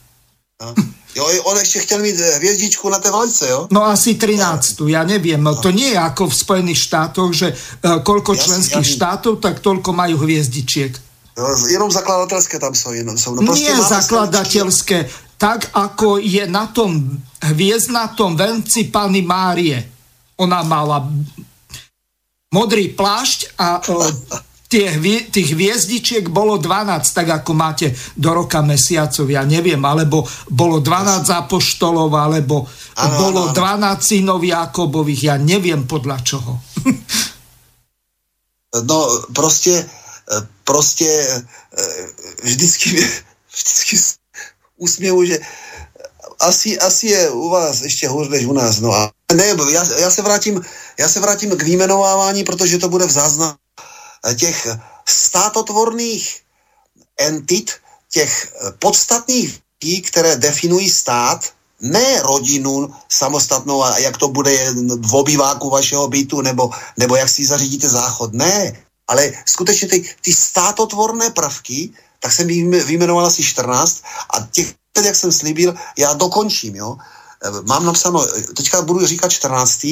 A? 0.58 0.74
Jo, 1.16 1.26
on 1.44 1.58
ešte 1.58 1.80
chtěl 1.80 2.00
mít 2.00 2.20
eh, 2.20 2.38
hviezdičku 2.38 2.90
na 2.90 3.00
té 3.00 3.12
vlajce, 3.12 3.50
jo? 3.50 3.68
No 3.72 3.86
asi 3.86 4.16
13, 4.16 4.90
ja 4.90 5.06
neviem. 5.06 5.42
No. 5.42 5.56
To 5.58 5.70
nie 5.70 5.94
je 5.94 6.00
ako 6.00 6.30
v 6.30 6.36
Spojených 6.36 6.80
štátoch, 6.82 7.30
že 7.34 7.54
uh, 7.54 8.02
koľko 8.02 8.34
ja 8.34 8.42
členských 8.42 8.88
ja 8.90 8.94
štátov, 8.98 9.42
tak 9.42 9.62
toľko 9.62 9.94
majú 9.94 10.18
hviezdičiek. 10.26 10.94
Jo, 11.38 11.46
jenom 11.70 11.90
zakladatelské 11.94 12.58
tam 12.58 12.74
sú. 12.74 12.94
Jenom, 12.94 13.18
sú. 13.18 13.38
No, 13.38 13.54
nie 13.54 13.70
zakladatelské 13.70 15.10
tak 15.38 15.70
ako 15.70 16.18
je 16.18 16.50
na 16.50 16.66
tom 16.74 17.22
hviezdnatom 17.46 18.34
venci 18.34 18.90
Pany 18.90 19.22
Márie. 19.22 19.78
Ona 20.42 20.66
mala 20.66 21.06
modrý 22.50 22.90
plášť 22.90 23.54
a 23.58 23.78
o, 23.86 24.02
tie, 24.68 25.00
tých 25.32 25.50
hviezdičiek 25.56 26.28
bolo 26.28 26.60
12, 26.60 27.16
tak 27.16 27.28
ako 27.42 27.52
máte 27.56 27.96
do 28.20 28.36
roka 28.36 28.60
mesiacov, 28.60 29.26
ja 29.32 29.48
neviem, 29.48 29.80
alebo 29.80 30.28
bolo 30.52 30.84
12 30.84 31.32
apoštolov, 31.32 32.12
alebo 32.12 32.68
ano, 33.00 33.16
bolo 33.16 33.42
ano. 33.52 33.56
12 33.56 34.04
synov 34.04 34.44
Jakobových, 34.44 35.32
ja 35.32 35.36
neviem 35.40 35.88
podľa 35.88 36.18
čoho. 36.22 36.60
no, 38.90 38.98
proste, 39.32 39.88
proste 40.68 41.08
vždycky, 42.44 43.00
vždycky 43.56 43.94
úsměvu, 44.78 45.26
že 45.26 45.40
asi, 46.38 46.80
asi 46.80 47.08
je 47.08 47.30
u 47.30 47.50
vás 47.50 47.82
ještě 47.82 48.08
hůř 48.08 48.30
než 48.30 48.46
u 48.46 48.54
nás. 48.54 48.80
No 48.80 48.94
a 48.94 49.12
ne, 49.34 49.46
já, 49.72 49.84
já, 50.00 50.12
se 50.12 50.22
vrátím, 50.22 50.62
já 51.00 51.10
se 51.10 51.20
vrátím 51.20 51.58
k 51.58 51.64
výjmenovávání, 51.64 52.44
protože 52.44 52.78
to 52.78 52.90
bude 52.90 53.06
v 53.06 53.12
záznamu 53.12 53.58
těch 54.38 54.68
státotvorných 55.06 56.42
entit, 57.18 57.72
těch 58.12 58.56
podstatných 58.80 59.60
tí, 59.80 60.02
které 60.02 60.36
definují 60.36 60.90
stát, 60.90 61.54
ne 61.82 62.22
rodinu 62.22 62.94
samostatnou 63.10 63.84
a 63.84 63.98
jak 63.98 64.18
to 64.18 64.28
bude 64.28 64.74
v 65.02 65.16
obýváku 65.16 65.70
vašeho 65.70 66.08
bytu, 66.08 66.42
nebo, 66.42 66.70
nebo 66.98 67.16
jak 67.16 67.30
si 67.30 67.46
zařídíte 67.46 67.90
záchod. 67.90 68.34
Ne, 68.34 68.84
ale 69.08 69.32
skutečně 69.46 69.88
ty, 69.88 70.16
ty 70.22 70.34
státotvorné 70.34 71.30
prvky, 71.30 71.90
tak 72.20 72.34
jsem 72.34 72.48
vyjmenoval 72.86 73.26
asi 73.26 73.44
14 73.44 74.04
a 74.34 74.48
těch, 74.52 74.74
jak 75.06 75.16
jsem 75.16 75.32
slíbil, 75.32 75.76
já 75.98 76.14
dokončím, 76.14 76.76
jo. 76.76 76.98
Mám 77.66 77.86
napsáno, 77.86 78.28
teďka 78.58 78.82
budu 78.82 79.06
říkat 79.06 79.32
14, 79.32 79.86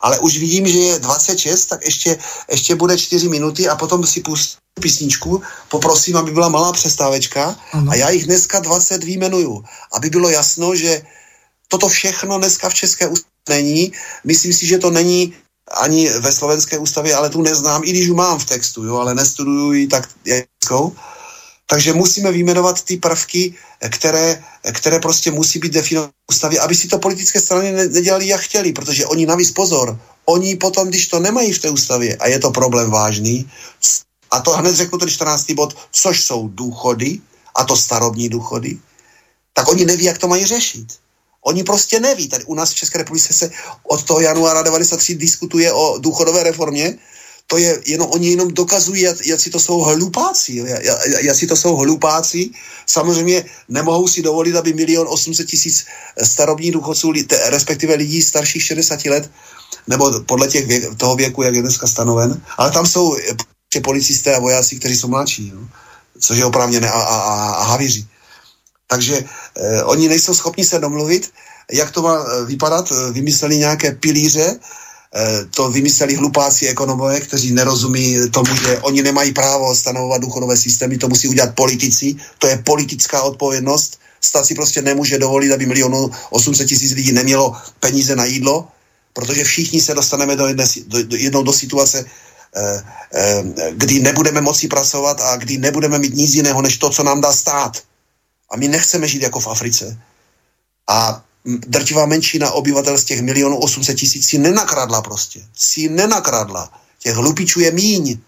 ale 0.00 0.18
už 0.18 0.38
vidím, 0.38 0.68
že 0.68 0.78
je 0.78 0.98
26, 0.98 1.66
tak 1.66 1.84
ještě, 1.84 2.18
ještě 2.50 2.74
bude 2.74 2.98
4 2.98 3.28
minuty 3.28 3.68
a 3.68 3.76
potom 3.76 4.06
si 4.06 4.20
pustím 4.20 4.64
písničku, 4.80 5.42
poprosím, 5.68 6.16
aby 6.16 6.30
byla 6.30 6.48
malá 6.48 6.72
přestávečka 6.72 7.56
ano. 7.72 7.90
a 7.90 7.94
já 7.94 8.10
jich 8.10 8.24
dneska 8.24 8.58
20 8.58 9.04
výjmenuju, 9.04 9.64
aby 9.92 10.10
bylo 10.10 10.30
jasno, 10.30 10.76
že 10.76 11.02
Toto 11.68 11.88
všechno 11.88 12.38
dneska 12.38 12.68
v 12.68 12.74
České 12.74 13.08
ústavě 13.08 13.34
není. 13.48 13.92
Myslím 14.24 14.52
si, 14.52 14.66
že 14.66 14.78
to 14.78 14.90
není 14.90 15.34
ani 15.70 16.10
ve 16.10 16.32
slovenské 16.32 16.78
ústavě, 16.78 17.14
ale 17.14 17.30
tu 17.30 17.42
neznám, 17.42 17.82
i 17.84 17.90
když 17.90 18.06
ji 18.06 18.14
mám 18.14 18.38
v 18.38 18.44
textu, 18.44 18.84
jo, 18.84 18.96
ale 18.96 19.14
nestuduju 19.14 19.72
ji 19.72 19.86
tak 19.86 20.08
jakou. 20.24 20.96
Takže 21.66 21.92
musíme 21.92 22.32
vyjmenovat 22.32 22.82
ty 22.82 22.96
prvky, 22.96 23.54
které, 23.88 24.42
které 24.72 24.98
prostě 25.00 25.30
musí 25.30 25.58
být 25.58 25.72
definovány 25.72 26.12
v 26.12 26.34
ústavě, 26.34 26.60
aby 26.60 26.74
si 26.74 26.88
to 26.88 26.98
politické 26.98 27.40
strany 27.40 27.72
nedělali 27.72 28.28
jak 28.28 28.40
chtěli, 28.40 28.72
protože 28.72 29.06
oni 29.06 29.26
navíc 29.26 29.50
pozor, 29.50 29.98
oni 30.24 30.56
potom, 30.56 30.88
když 30.88 31.06
to 31.06 31.20
nemají 31.20 31.52
v 31.52 31.58
té 31.58 31.70
ústavě, 31.70 32.16
a 32.16 32.26
je 32.26 32.38
to 32.38 32.50
problém 32.50 32.90
vážný, 32.90 33.50
a 34.30 34.40
to 34.40 34.50
hned 34.50 34.74
řeknu 34.74 34.98
ten 34.98 35.08
14. 35.08 35.50
bod, 35.50 35.76
což 35.92 36.24
jsou 36.24 36.48
důchody, 36.48 37.20
a 37.54 37.64
to 37.64 37.76
starobní 37.76 38.28
důchody, 38.28 38.78
tak 39.52 39.68
oni 39.68 39.84
neví, 39.84 40.04
jak 40.04 40.18
to 40.18 40.28
mají 40.28 40.44
řešit. 40.44 40.86
Oni 41.44 41.64
prostě 41.64 42.00
neví. 42.00 42.28
Tady 42.28 42.44
u 42.44 42.54
nás 42.54 42.70
v 42.70 42.74
České 42.74 42.98
republice 42.98 43.34
se 43.34 43.50
od 43.82 44.02
toho 44.02 44.20
januára 44.20 44.62
93 44.62 45.14
diskutuje 45.14 45.72
o 45.72 45.98
důchodové 45.98 46.42
reformě. 46.42 46.98
To 47.46 47.58
je 47.58 47.82
jenom, 47.86 48.08
oni 48.10 48.28
jenom 48.28 48.48
dokazují, 48.48 49.02
jak, 49.02 49.26
jak 49.26 49.40
si 49.40 49.50
to 49.50 49.60
jsou 49.60 49.78
hlupáci. 49.80 50.56
Jak, 50.56 50.82
jak 51.22 51.36
si 51.36 51.46
to 51.46 51.56
jsou 51.56 51.76
hlupáci. 51.76 52.50
Samozřejmě 52.86 53.44
nemohou 53.68 54.08
si 54.08 54.22
dovolit, 54.22 54.56
aby 54.56 54.72
milion 54.72 55.06
800 55.10 55.46
tisíc 55.46 55.84
starobních 56.22 56.72
důchodců, 56.72 57.12
respektive 57.46 57.94
lidí 57.94 58.22
starších 58.22 58.62
60 58.62 59.04
let, 59.04 59.30
nebo 59.86 60.20
podle 60.20 60.48
těch 60.48 60.66
věk, 60.66 60.96
toho 60.96 61.16
věku, 61.16 61.42
jak 61.42 61.54
je 61.54 61.62
dneska 61.62 61.86
stanoven. 61.86 62.42
Ale 62.56 62.70
tam 62.70 62.86
jsou 62.86 63.16
policisté 63.82 64.34
a 64.34 64.40
vojáci, 64.40 64.78
kteří 64.78 64.96
jsou 64.96 65.08
mladší, 65.08 65.48
jo? 65.48 65.60
což 66.26 66.38
je 66.38 66.44
oprávněné 66.44 66.90
a, 66.90 67.00
a, 67.00 67.16
a, 67.20 67.50
a 67.50 67.62
havíři. 67.64 68.06
Takže 68.86 69.24
eh, 69.56 69.82
oni 69.82 70.08
nejsou 70.08 70.34
schopni 70.34 70.64
se 70.64 70.78
domluvit, 70.78 71.30
jak 71.72 71.90
to 71.90 72.02
má 72.02 72.24
eh, 72.24 72.44
vypadat. 72.44 72.92
Eh, 72.92 73.12
vymysleli 73.12 73.58
nějaké 73.58 73.92
pilíře, 73.92 74.46
eh, 74.46 74.58
to 75.50 75.70
vymysleli 75.70 76.14
hlupáci 76.14 76.68
ekonomové, 76.68 77.20
kteří 77.20 77.52
nerozumí 77.52 78.16
tomu, 78.30 78.56
že 78.56 78.78
oni 78.78 79.02
nemají 79.02 79.32
právo 79.32 79.74
stanovovat 79.74 80.20
důchodové 80.20 80.56
systémy, 80.56 80.98
to 80.98 81.08
musí 81.08 81.28
udělat 81.28 81.54
politici, 81.54 82.16
to 82.38 82.46
je 82.46 82.62
politická 82.66 83.22
odpovědnost. 83.22 83.98
Stát 84.20 84.46
si 84.46 84.54
prostě 84.54 84.82
nemůže 84.82 85.18
dovolit, 85.18 85.52
aby 85.52 85.66
milionu 85.66 86.10
800 86.30 86.68
tisíc 86.68 86.92
lidí 86.92 87.12
nemělo 87.12 87.56
peníze 87.80 88.16
na 88.16 88.24
jídlo, 88.24 88.68
protože 89.12 89.44
všichni 89.44 89.80
se 89.80 89.94
dostaneme 89.94 90.36
do 90.36 90.46
jedné, 90.46 90.64
do, 90.86 91.02
do, 91.02 91.16
jednou 91.16 91.42
do 91.42 91.52
situace, 91.52 92.04
eh, 92.56 92.82
eh, 93.14 93.42
kdy 93.72 94.00
nebudeme 94.00 94.40
moci 94.40 94.68
pracovat 94.68 95.20
a 95.20 95.36
kdy 95.36 95.58
nebudeme 95.58 95.98
mít 95.98 96.14
nic 96.14 96.34
jiného, 96.34 96.62
než 96.62 96.78
to, 96.78 96.90
co 96.90 97.02
nám 97.02 97.20
dá 97.20 97.32
stát. 97.32 97.82
A 98.50 98.56
my 98.56 98.68
nechceme 98.68 99.08
žít 99.08 99.22
jako 99.22 99.40
v 99.40 99.46
Africe. 99.46 99.98
A 100.88 101.24
drtivá 101.44 102.06
menšina 102.06 102.50
obyvatel 102.50 102.98
z 102.98 103.04
těch 103.04 103.22
milionů 103.22 103.56
800 103.56 103.96
tisíc 103.96 104.28
si 104.28 104.38
nenakradla 104.38 105.02
prostě. 105.02 105.40
Si 105.54 105.88
nenakradla. 105.88 106.72
Těch 106.98 107.14
hlupičů 107.14 107.60
je 107.60 107.70
míň. 107.70 108.18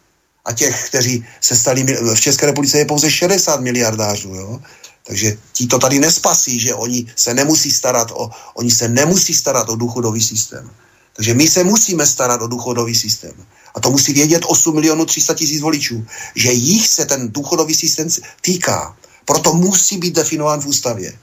A 0.44 0.52
těch, 0.52 0.88
kteří 0.88 1.24
se 1.40 1.56
stali, 1.56 1.84
v 2.14 2.20
České 2.20 2.46
republice 2.46 2.78
je 2.78 2.84
pouze 2.84 3.10
60 3.10 3.60
miliardářů, 3.60 4.34
jo. 4.34 4.60
Takže 5.06 5.38
ti 5.52 5.66
to 5.66 5.78
tady 5.78 5.98
nespasí, 5.98 6.60
že 6.60 6.74
oni 6.74 7.06
se 7.16 7.34
nemusí 7.34 7.70
starat 7.70 8.10
o, 8.14 8.30
oni 8.54 8.70
se 8.70 8.88
nemusí 8.88 9.34
starat 9.34 9.68
o 9.68 9.76
důchodový 9.76 10.22
systém. 10.22 10.70
Takže 11.16 11.34
my 11.34 11.48
se 11.48 11.64
musíme 11.64 12.06
starat 12.06 12.42
o 12.42 12.46
důchodový 12.46 12.94
systém. 12.94 13.32
A 13.74 13.80
to 13.80 13.90
musí 13.90 14.12
vědět 14.12 14.42
8 14.46 14.74
milionů 14.74 15.04
300 15.04 15.34
tisíc 15.34 15.60
voličů, 15.60 16.06
že 16.34 16.52
jich 16.52 16.88
se 16.88 17.04
ten 17.04 17.28
důchodový 17.32 17.74
systém 17.74 18.08
týká. 18.40 18.96
Proto 19.24 19.52
musí 19.52 19.98
být 19.98 20.14
definován 20.14 20.60
v 20.60 20.66
ústavě. 20.66 21.18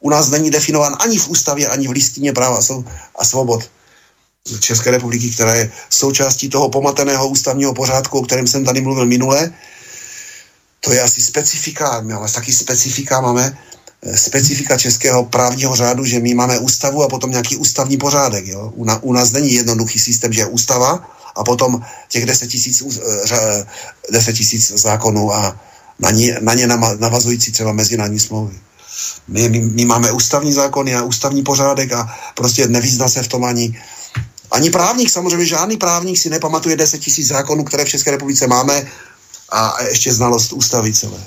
U 0.00 0.10
nás 0.10 0.30
není 0.30 0.50
definován 0.50 0.96
ani 1.00 1.18
v 1.18 1.28
ústavě, 1.28 1.68
ani 1.68 1.88
v 1.88 1.90
listině 1.90 2.32
práva 2.32 2.60
a 3.18 3.24
svobod 3.24 3.70
České 4.60 4.90
republiky, 4.90 5.30
která 5.30 5.54
je 5.54 5.72
součástí 5.90 6.48
toho 6.48 6.68
pomateného 6.68 7.28
ústavního 7.28 7.74
pořádku, 7.74 8.18
o 8.18 8.22
kterém 8.22 8.46
jsem 8.46 8.64
tady 8.64 8.80
mluvil 8.80 9.06
minule. 9.06 9.52
To 10.80 10.92
je 10.92 11.02
asi 11.02 11.20
specifika, 11.20 12.00
my 12.00 12.12
ale 12.12 12.32
taky 12.32 12.52
specifika 12.52 13.20
máme, 13.20 13.58
eh, 14.02 14.16
specifika 14.16 14.78
českého 14.78 15.24
právního 15.24 15.76
řádu, 15.76 16.04
že 16.04 16.20
my 16.20 16.34
máme 16.34 16.58
ústavu 16.58 17.02
a 17.02 17.08
potom 17.08 17.30
nějaký 17.30 17.56
ústavní 17.56 17.96
pořádek. 17.96 18.46
Jo? 18.46 18.72
U, 18.74 18.84
na, 18.84 19.02
u 19.02 19.12
nás 19.12 19.32
není 19.32 19.52
jednoduchý 19.52 19.98
systém, 19.98 20.32
že 20.32 20.40
je 20.40 20.46
ústava 20.46 21.18
a 21.36 21.44
potom 21.44 21.82
těch 22.08 22.26
10 22.26 22.46
tisíc, 22.46 22.82
10 24.10 24.32
tisíc 24.32 24.72
zákonů 24.82 25.32
a 25.32 25.60
na 25.98 26.10
ně, 26.10 26.38
na 26.40 26.54
ně 26.54 26.66
navazující 26.98 27.52
třeba 27.52 27.72
mezinárodní 27.72 28.20
smlouvy. 28.20 28.67
My, 29.28 29.48
my, 29.48 29.60
my 29.60 29.84
máme 29.84 30.12
ústavní 30.12 30.52
zákony 30.52 30.94
a 30.94 31.02
ústavní 31.02 31.42
pořádek 31.42 31.92
a 31.92 32.16
prostě 32.34 32.68
nevyzná 32.68 33.08
se 33.08 33.22
v 33.22 33.28
tom 33.28 33.44
ani, 33.44 33.82
ani 34.50 34.70
právník, 34.70 35.10
samozřejmě 35.10 35.46
žádný 35.46 35.76
právník 35.76 36.18
si 36.18 36.30
nepamatuje 36.30 36.76
10 36.76 36.98
tisíc 36.98 37.26
zákonů, 37.26 37.64
které 37.64 37.84
v 37.84 37.88
České 37.88 38.10
republice 38.10 38.46
máme 38.46 38.86
a 39.48 39.82
ještě 39.82 40.12
znalost 40.12 40.52
ústavy 40.52 40.92
celé. 40.92 41.24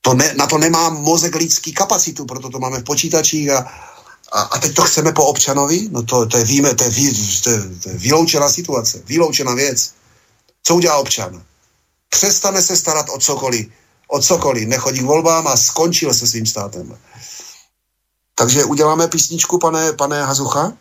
To 0.00 0.14
ne, 0.14 0.34
na 0.36 0.46
to 0.46 0.58
nemá 0.58 0.90
mozek 0.90 1.34
lidský 1.34 1.72
kapacitu, 1.72 2.24
proto 2.24 2.48
to 2.48 2.58
máme 2.58 2.78
v 2.78 2.84
počítačích 2.84 3.50
a, 3.50 3.58
a, 4.32 4.40
a 4.40 4.58
teď 4.58 4.74
to 4.74 4.82
chceme 4.82 5.12
po 5.12 5.24
občanovi? 5.24 5.88
No 5.90 6.02
to, 6.02 6.26
to, 6.26 6.36
je, 6.36 6.44
víme, 6.44 6.74
to, 6.74 6.84
je, 6.84 6.90
to, 7.42 7.50
je, 7.50 7.60
to 7.82 7.88
je 7.88 7.98
vyloučená 7.98 8.48
situace, 8.48 9.02
vyloučená 9.06 9.54
věc. 9.54 9.92
Co 10.62 10.74
udělá 10.74 10.96
občan? 10.96 11.42
Přestane 12.08 12.62
se 12.62 12.76
starat 12.76 13.06
o 13.10 13.18
cokoliv 13.18 13.66
o 14.10 14.18
cokoliv, 14.18 14.68
nechodí 14.68 15.00
k 15.00 15.06
volbám 15.06 15.46
a 15.46 15.56
skončil 15.56 16.14
se 16.14 16.26
svým 16.26 16.46
státem. 16.46 16.96
Takže 18.34 18.64
uděláme 18.64 19.08
písničku, 19.08 19.58
pane, 19.58 19.92
pane 19.92 20.24
Hazucha? 20.24 20.72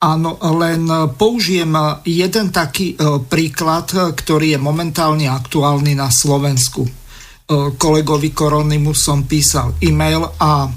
Áno, 0.00 0.40
len 0.40 0.88
použijem 1.20 1.76
jeden 2.08 2.48
taký 2.48 2.96
e, 2.96 3.20
príklad, 3.20 3.92
ktorý 3.92 4.56
je 4.56 4.60
momentálne 4.60 5.28
aktuálny 5.28 5.92
na 5.92 6.08
Slovensku. 6.08 6.88
E, 6.88 6.92
kolegovi 7.76 8.32
Koronimu 8.32 8.96
som 8.96 9.28
písal 9.28 9.76
e-mail 9.84 10.24
a 10.40 10.64
e, 10.64 10.70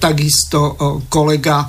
takisto 0.00 0.80
kolega 1.12 1.68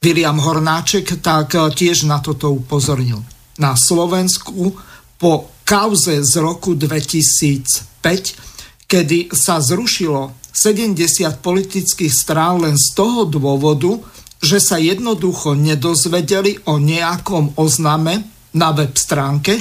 William 0.00 0.38
Hornáček 0.40 1.20
tak 1.20 1.52
tiež 1.52 2.08
na 2.08 2.24
toto 2.24 2.56
upozornil. 2.56 3.20
Na 3.60 3.76
Slovensku 3.76 4.72
po 5.20 5.51
kauze 5.64 6.22
z 6.22 6.36
roku 6.38 6.74
2005, 6.74 8.86
kedy 8.86 9.32
sa 9.32 9.62
zrušilo 9.62 10.34
70 10.52 11.40
politických 11.40 12.12
strán 12.12 12.60
len 12.60 12.76
z 12.76 12.92
toho 12.92 13.24
dôvodu, 13.24 13.96
že 14.42 14.60
sa 14.60 14.76
jednoducho 14.76 15.56
nedozvedeli 15.56 16.60
o 16.68 16.76
nejakom 16.76 17.56
ozname 17.56 18.28
na 18.52 18.74
web 18.76 18.92
stránke. 18.98 19.56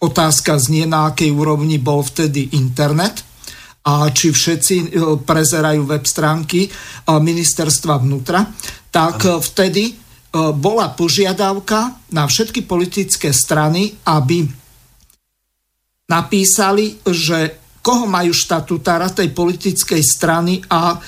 Otázka 0.00 0.56
znie, 0.56 0.88
na 0.88 1.12
akej 1.12 1.28
úrovni 1.28 1.76
bol 1.76 2.00
vtedy 2.00 2.56
internet 2.56 3.20
a 3.84 4.08
či 4.08 4.32
všetci 4.32 4.74
e, 4.80 4.86
prezerajú 5.20 5.84
web 5.84 6.08
stránky 6.08 6.64
e, 6.64 6.70
ministerstva 7.04 8.00
vnútra, 8.00 8.48
tak 8.88 9.28
e, 9.28 9.36
vtedy 9.38 9.84
bola 10.34 10.90
požiadavka 10.90 12.10
na 12.10 12.26
všetky 12.26 12.66
politické 12.66 13.30
strany, 13.30 13.94
aby 14.02 14.42
napísali, 16.14 17.02
že 17.02 17.64
koho 17.84 18.08
majú 18.08 18.32
štatutára 18.32 19.12
tej 19.12 19.28
politickej 19.36 20.00
strany 20.00 20.56
a 20.72 20.96
e, 20.96 20.98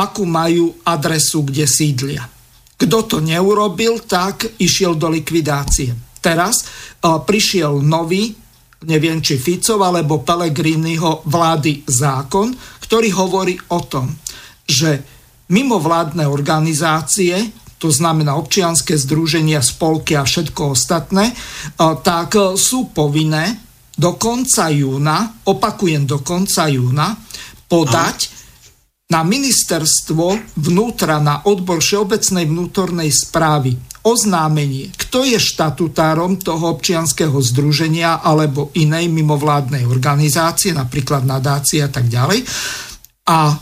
akú 0.00 0.24
majú 0.24 0.80
adresu, 0.80 1.44
kde 1.44 1.68
sídlia. 1.68 2.24
Kto 2.80 3.04
to 3.04 3.16
neurobil, 3.20 4.00
tak 4.08 4.56
išiel 4.56 4.96
do 4.96 5.12
likvidácie. 5.12 5.92
Teraz 6.24 6.64
e, 6.64 6.66
prišiel 7.04 7.84
nový, 7.84 8.32
neviem 8.88 9.20
či 9.20 9.36
Ficov 9.36 9.84
alebo 9.84 10.24
Pelegriniho 10.24 11.28
vlády 11.28 11.84
zákon, 11.84 12.56
ktorý 12.80 13.12
hovorí 13.12 13.60
o 13.76 13.84
tom, 13.84 14.08
že 14.64 15.04
mimovládne 15.52 16.24
organizácie, 16.24 17.36
to 17.76 17.92
znamená 17.92 18.40
občianské 18.40 18.96
združenia, 18.96 19.60
spolky 19.60 20.16
a 20.16 20.24
všetko 20.24 20.72
ostatné, 20.72 21.28
e, 21.28 21.34
tak 22.00 22.56
sú 22.56 22.88
povinné 22.88 23.68
do 24.00 24.16
konca 24.16 24.72
júna, 24.72 25.44
opakujem 25.44 26.08
do 26.08 26.24
konca 26.24 26.64
júna, 26.72 27.12
podať 27.68 28.32
na 29.12 29.20
ministerstvo 29.20 30.56
vnútra, 30.56 31.20
na 31.20 31.44
odbor 31.44 31.84
Všeobecnej 31.84 32.48
vnútornej 32.48 33.12
správy 33.12 33.76
oznámenie, 34.00 34.88
kto 34.96 35.28
je 35.28 35.36
štatutárom 35.36 36.40
toho 36.40 36.72
občianského 36.72 37.36
združenia 37.36 38.24
alebo 38.24 38.72
inej 38.72 39.12
mimovládnej 39.12 39.84
organizácie, 39.84 40.72
napríklad 40.72 41.28
nadácie 41.28 41.84
a 41.84 41.90
tak 41.92 42.08
ďalej, 42.08 42.40
a 43.28 43.52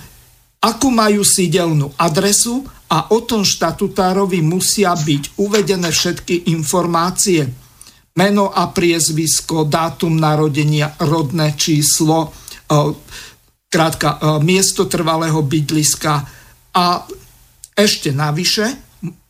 akú 0.62 0.94
majú 0.94 1.26
sídelnú 1.26 1.90
adresu 1.98 2.62
a 2.86 3.10
o 3.10 3.18
tom 3.26 3.42
štatutárovi 3.42 4.38
musia 4.40 4.94
byť 4.94 5.42
uvedené 5.42 5.90
všetky 5.90 6.54
informácie 6.54 7.67
meno 8.18 8.50
a 8.50 8.66
priezvisko, 8.66 9.62
dátum 9.62 10.18
narodenia, 10.18 10.98
rodné 10.98 11.54
číslo, 11.54 12.26
e, 12.26 12.28
krátka, 13.70 14.18
e, 14.18 14.42
miesto 14.42 14.90
trvalého 14.90 15.38
bydliska 15.46 16.34
A 16.78 17.06
ešte 17.74 18.10
navyše, 18.10 18.66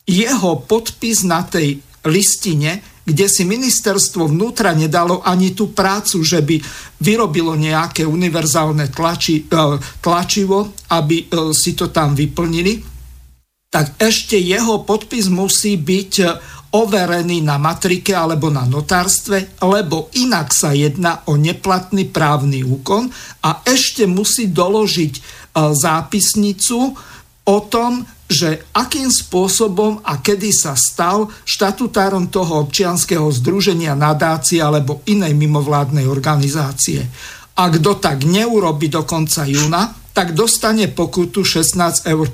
jeho 0.08 0.52
podpis 0.64 1.24
na 1.24 1.44
tej 1.44 1.80
listine, 2.08 2.80
kde 3.04 3.24
si 3.24 3.44
ministerstvo 3.44 4.28
vnútra 4.28 4.76
nedalo 4.76 5.24
ani 5.24 5.56
tú 5.56 5.72
prácu, 5.72 6.20
že 6.20 6.44
by 6.44 6.60
vyrobilo 7.00 7.56
nejaké 7.56 8.04
univerzálne 8.04 8.88
tlači, 8.92 9.44
e, 9.44 9.76
tlačivo, 10.00 10.72
aby 10.92 11.28
si 11.52 11.72
to 11.76 11.88
tam 11.92 12.12
vyplnili, 12.16 12.84
tak 13.68 14.00
ešte 14.00 14.40
jeho 14.40 14.80
podpis 14.84 15.28
musí 15.28 15.76
byť 15.76 16.12
overený 16.68 17.40
na 17.40 17.56
matrike 17.56 18.12
alebo 18.12 18.52
na 18.52 18.68
notárstve, 18.68 19.56
lebo 19.64 20.12
inak 20.20 20.52
sa 20.52 20.76
jedná 20.76 21.24
o 21.28 21.40
neplatný 21.40 22.12
právny 22.12 22.60
úkon 22.60 23.08
a 23.44 23.64
ešte 23.64 24.04
musí 24.04 24.52
doložiť 24.52 25.14
zápisnicu 25.56 26.78
o 27.48 27.58
tom, 27.72 28.04
že 28.28 28.68
akým 28.76 29.08
spôsobom 29.08 30.04
a 30.04 30.20
kedy 30.20 30.52
sa 30.52 30.76
stal 30.76 31.32
štatutárom 31.48 32.28
toho 32.28 32.68
občianského 32.68 33.24
združenia, 33.32 33.96
nadácie 33.96 34.60
alebo 34.60 35.00
inej 35.08 35.32
mimovládnej 35.32 36.04
organizácie. 36.04 37.08
A 37.56 37.72
kto 37.72 37.96
tak 37.96 38.28
neurobi 38.28 38.92
do 38.92 39.08
konca 39.08 39.48
júna, 39.48 40.07
tak 40.18 40.34
dostane 40.34 40.90
pokutu 40.90 41.46
16,50 41.46 42.10
eur, 42.10 42.26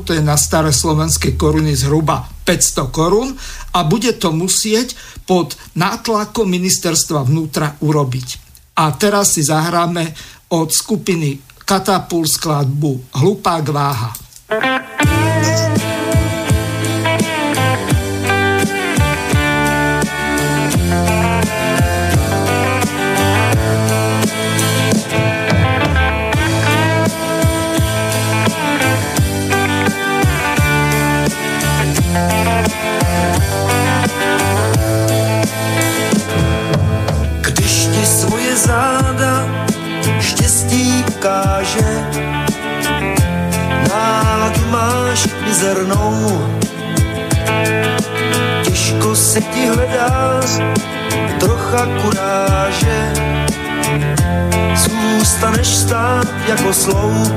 to 0.00 0.16
je 0.16 0.24
na 0.24 0.32
staré 0.40 0.72
slovenské 0.72 1.36
koruny 1.36 1.76
zhruba 1.76 2.24
500 2.48 2.88
korún 2.88 3.36
a 3.76 3.84
bude 3.84 4.16
to 4.16 4.32
musieť 4.32 4.96
pod 5.28 5.60
nátlakom 5.76 6.48
ministerstva 6.48 7.28
vnútra 7.28 7.76
urobiť. 7.84 8.28
A 8.80 8.96
teraz 8.96 9.36
si 9.36 9.44
zahráme 9.44 10.08
od 10.56 10.72
skupiny 10.72 11.36
Katapul 11.68 12.24
skladbu 12.24 13.12
Hlupák 13.12 13.68
váha. 13.68 14.16
Když 14.48 15.19
se 49.30 49.40
ti 49.40 49.66
hledá 49.66 50.40
trocha 51.40 51.86
kuráže, 52.02 53.12
zůstaneš 54.74 55.66
stát 55.66 56.26
jako 56.48 56.72
sloup. 56.72 57.32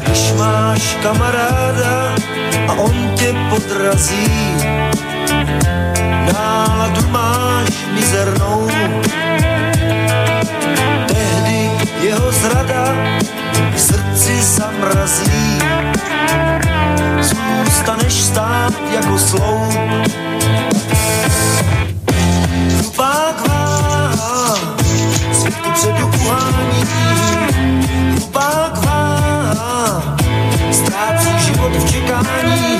Když 0.00 0.32
máš 0.32 0.96
kamaráda, 1.02 2.14
a 2.68 2.72
on 2.72 3.12
tě 3.14 3.34
podrazí. 3.50 5.07
Náladu 6.32 7.02
máš 7.10 7.70
mizernou, 7.94 8.68
tehdy 11.06 11.70
jeho 12.00 12.32
zrada 12.32 12.94
v 13.74 13.80
srdci 13.80 14.42
zamrazí. 14.42 15.58
Zůstaneš 17.20 18.12
stát 18.12 18.72
jako 18.92 19.18
sloup, 19.18 19.74
hlupák 22.74 23.48
váha, 23.48 24.54
světku 25.32 25.70
předu 25.70 26.06
uhání, 26.06 26.84
hlupák 28.10 28.84
váha, 28.84 30.16
ztrácí 30.72 31.28
život 31.46 31.72
v 31.72 31.92
čekání, 31.92 32.78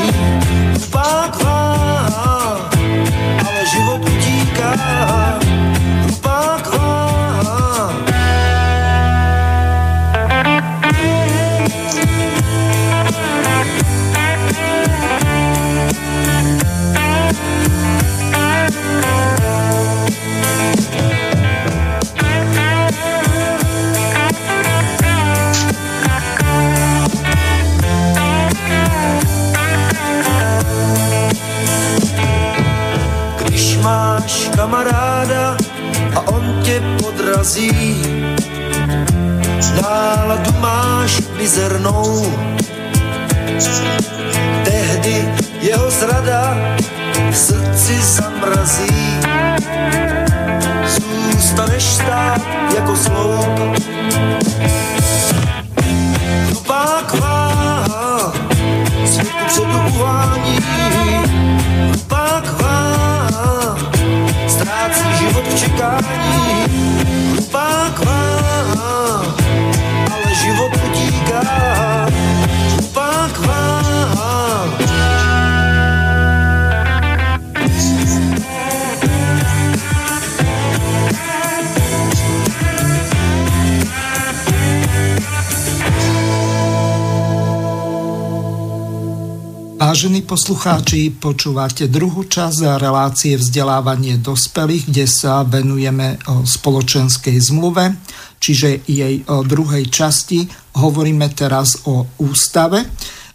poslucháči, 90.48 91.12
počúvate 91.12 91.92
druhú 91.92 92.24
časť 92.24 92.80
relácie 92.80 93.36
vzdelávanie 93.36 94.16
dospelých, 94.16 94.88
kde 94.88 95.04
sa 95.04 95.44
venujeme 95.44 96.16
spoločenskej 96.24 97.36
zmluve, 97.36 97.92
čiže 98.40 98.80
jej 98.88 99.28
druhej 99.28 99.84
časti. 99.92 100.48
Hovoríme 100.72 101.28
teraz 101.36 101.84
o 101.84 102.08
ústave. 102.24 102.80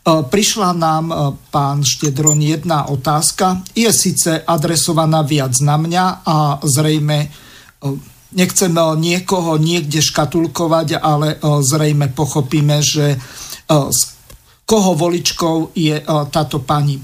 Prišla 0.10 0.74
nám, 0.74 1.38
pán 1.54 1.86
Štedron, 1.86 2.42
jedna 2.42 2.90
otázka. 2.90 3.62
Je 3.78 3.94
síce 3.94 4.42
adresovaná 4.42 5.22
viac 5.22 5.54
na 5.62 5.78
mňa 5.78 6.26
a 6.26 6.58
zrejme 6.66 7.30
nechcem 8.34 8.74
niekoho 8.98 9.62
niekde 9.62 10.02
škatulkovať, 10.02 10.98
ale 10.98 11.38
zrejme 11.62 12.10
pochopíme, 12.10 12.82
že 12.82 13.22
koho 14.74 14.98
voličkou 14.98 15.78
je 15.78 16.02
táto 16.34 16.66
pani. 16.66 16.98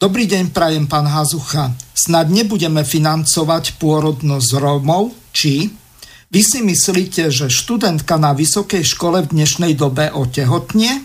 Dobrý 0.00 0.24
deň, 0.24 0.56
prajem 0.56 0.88
pán 0.88 1.04
Hazucha. 1.04 1.68
Snad 1.92 2.32
nebudeme 2.32 2.80
financovať 2.80 3.76
pôrodnosť 3.76 4.56
Rómov, 4.56 5.12
či? 5.36 5.68
Vy 6.32 6.40
si 6.40 6.64
myslíte, 6.64 7.28
že 7.28 7.52
študentka 7.52 8.16
na 8.16 8.32
vysokej 8.32 8.80
škole 8.88 9.20
v 9.28 9.36
dnešnej 9.36 9.76
dobe 9.76 10.08
otehotnie? 10.08 11.04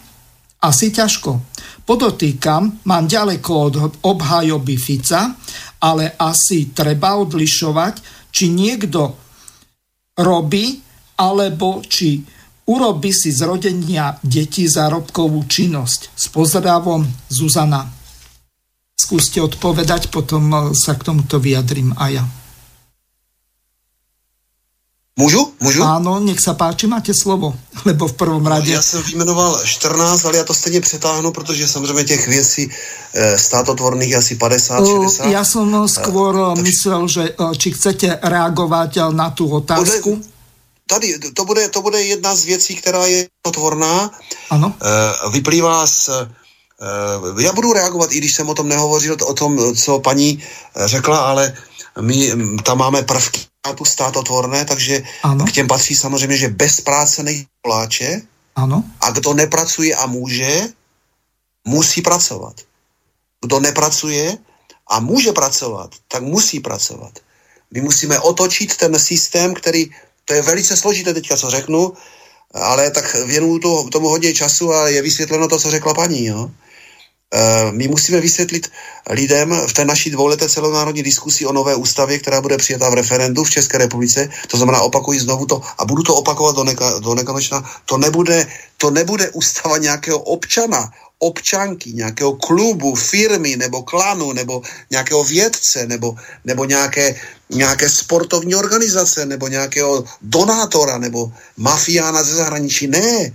Asi 0.64 0.96
ťažko. 0.96 1.44
Podotýkam, 1.84 2.88
mám 2.88 3.04
ďaleko 3.04 3.52
od 3.52 3.76
obhajoby 4.08 4.80
Fica, 4.80 5.36
ale 5.84 6.16
asi 6.16 6.72
treba 6.72 7.20
odlišovať, 7.20 7.94
či 8.32 8.56
niekto 8.56 9.20
robí, 10.16 10.80
alebo 11.20 11.84
či 11.84 12.24
Urobi 12.66 13.14
si 13.14 13.30
z 13.30 13.46
rodenia 13.46 14.18
detí 14.26 14.66
zárobkovú 14.66 15.46
činnosť. 15.46 16.10
S 16.18 16.26
pozdravom 16.34 17.06
Zuzana. 17.30 17.86
Skúste 18.98 19.38
odpovedať, 19.38 20.10
potom 20.10 20.74
sa 20.74 20.98
k 20.98 21.06
tomuto 21.14 21.38
vyjadrím 21.38 21.94
aj 21.94 22.12
ja. 22.22 22.26
Můžu? 25.20 25.52
Můžu? 25.60 25.84
Ano, 25.84 26.20
nech 26.20 26.40
se 26.40 26.54
páči, 26.54 26.88
máte 26.88 27.14
slovo, 27.14 27.56
lebo 27.86 28.08
v 28.08 28.14
prvom 28.14 28.46
radě... 28.46 28.72
Já 28.72 28.82
jsem 28.82 29.04
vyjmenoval 29.04 29.62
14, 29.66 30.26
ale 30.26 30.38
já 30.38 30.44
to 30.44 30.54
stejně 30.54 30.82
přetáhnu, 30.82 31.32
protože 31.32 31.68
samozřejmě 31.68 32.04
těch 32.04 32.28
věcí 32.28 32.70
e, 33.14 33.38
státotvorných 33.38 34.10
je 34.10 34.18
asi 34.18 34.36
50, 34.36 34.86
60. 34.86 35.26
Já 35.26 35.46
jsem 35.46 35.88
skôr 35.88 36.36
e, 36.36 36.62
myslel, 36.62 37.08
že 37.08 37.36
či 37.58 37.72
chcete 37.72 38.20
reagovat 38.24 38.96
na 39.12 39.30
tu 39.30 39.48
otázku. 39.48 40.16
Bude, 40.16 40.35
tady, 40.88 41.20
to 41.20 41.46
bude, 41.46 41.70
to 41.70 41.82
bude 41.82 42.02
jedna 42.02 42.36
z 42.36 42.46
věcí, 42.46 42.76
která 42.76 43.06
je 43.06 43.28
tvorná. 43.52 44.12
Ano. 44.50 44.76
E, 44.82 45.30
vyplývá 45.30 45.88
z... 45.88 46.10
E, 46.10 47.44
já 47.44 47.54
budu 47.54 47.74
reagovat, 47.74 48.12
i 48.12 48.18
když 48.18 48.36
jsem 48.36 48.50
o 48.50 48.54
tom 48.54 48.70
nehovořil, 48.70 49.18
o 49.26 49.34
tom, 49.34 49.76
co 49.76 50.00
paní 50.00 50.44
řekla, 50.86 51.20
ale 51.20 51.54
my 52.02 52.32
tam 52.64 52.78
máme 52.78 53.04
prvky 53.04 53.42
státu 53.66 53.86
státotvorné, 53.86 54.66
takže 54.66 55.04
ano. 55.24 55.46
k 55.46 55.52
těm 55.52 55.68
patří 55.68 55.96
samozřejmě, 55.96 56.38
že 56.38 56.50
bez 56.50 56.82
práce 56.82 57.24
nejsou 57.24 57.50
koláče. 57.62 58.22
Ano. 58.56 58.84
A 59.02 59.12
kdo 59.12 59.34
nepracuje 59.34 59.96
a 59.96 60.06
může, 60.06 60.70
musí 61.68 62.02
pracovat. 62.02 62.62
Kdo 63.42 63.60
nepracuje 63.60 64.38
a 64.88 65.00
může 65.00 65.32
pracovat, 65.32 65.90
tak 66.08 66.24
musí 66.24 66.60
pracovat. 66.60 67.20
My 67.74 67.82
musíme 67.82 68.20
otočit 68.20 68.78
ten 68.78 69.00
systém, 69.00 69.54
který, 69.54 69.90
to 70.26 70.34
je 70.34 70.42
velice 70.42 70.78
složité 70.78 71.14
teďka, 71.14 71.38
co 71.38 71.50
řeknu, 71.50 71.94
ale 72.54 72.92
tak 72.92 73.16
věnuju 73.26 73.60
to, 73.60 73.90
tomu 73.92 74.08
hodně 74.10 74.34
času 74.34 74.74
a 74.74 74.88
je 74.88 75.02
vysvětleno 75.02 75.48
to, 75.48 75.60
co 75.60 75.72
řekla 75.72 75.94
paní. 75.94 76.26
Jo? 76.26 76.52
Eh, 77.34 77.72
my 77.72 77.88
musíme 77.88 78.22
vysvětlit 78.22 78.72
lidem 79.10 79.62
v 79.68 79.74
té 79.74 79.86
naší 79.86 80.10
dvouleté 80.10 80.50
celonárodní 80.50 81.04
diskusi 81.04 81.46
o 81.46 81.54
nové 81.54 81.76
ústavě, 81.76 82.20
která 82.20 82.42
bude 82.42 82.58
přijata 82.58 82.90
v 82.90 82.94
referendu 82.94 83.44
v 83.44 83.50
České 83.50 83.78
republice, 83.78 84.30
to 84.48 84.58
znamená 84.58 84.82
opakuji 84.82 85.20
znovu 85.20 85.46
to 85.46 85.62
a 85.78 85.86
budu 85.86 86.04
to 86.04 86.16
opakovat 86.16 86.56
do, 86.56 86.64
neka, 86.64 87.00
do 87.00 87.16
nekonečna, 87.16 87.72
to 87.86 87.98
nebude, 87.98 88.48
to 88.78 88.92
nebude 88.92 89.30
ústava 89.30 89.78
nějakého 89.78 90.20
občana, 90.20 90.92
občanky, 91.20 91.94
nějakého 91.94 92.36
klubu, 92.36 92.96
firmy 92.96 93.56
nebo 93.56 93.84
klanu, 93.84 94.34
nebo 94.34 94.62
nějakého 94.92 95.24
vědce, 95.24 95.88
nebo, 95.88 96.16
nebo 96.46 96.66
nějaké, 96.66 97.16
nějaké 97.50 97.90
sportovní 97.90 98.56
organizace, 98.56 99.26
nebo 99.26 99.48
nějakého 99.48 100.04
donátora, 100.22 100.98
nebo 100.98 101.32
mafiána 101.58 102.24
ze 102.24 102.36
zahraničí. 102.36 102.88
Ne, 102.88 103.32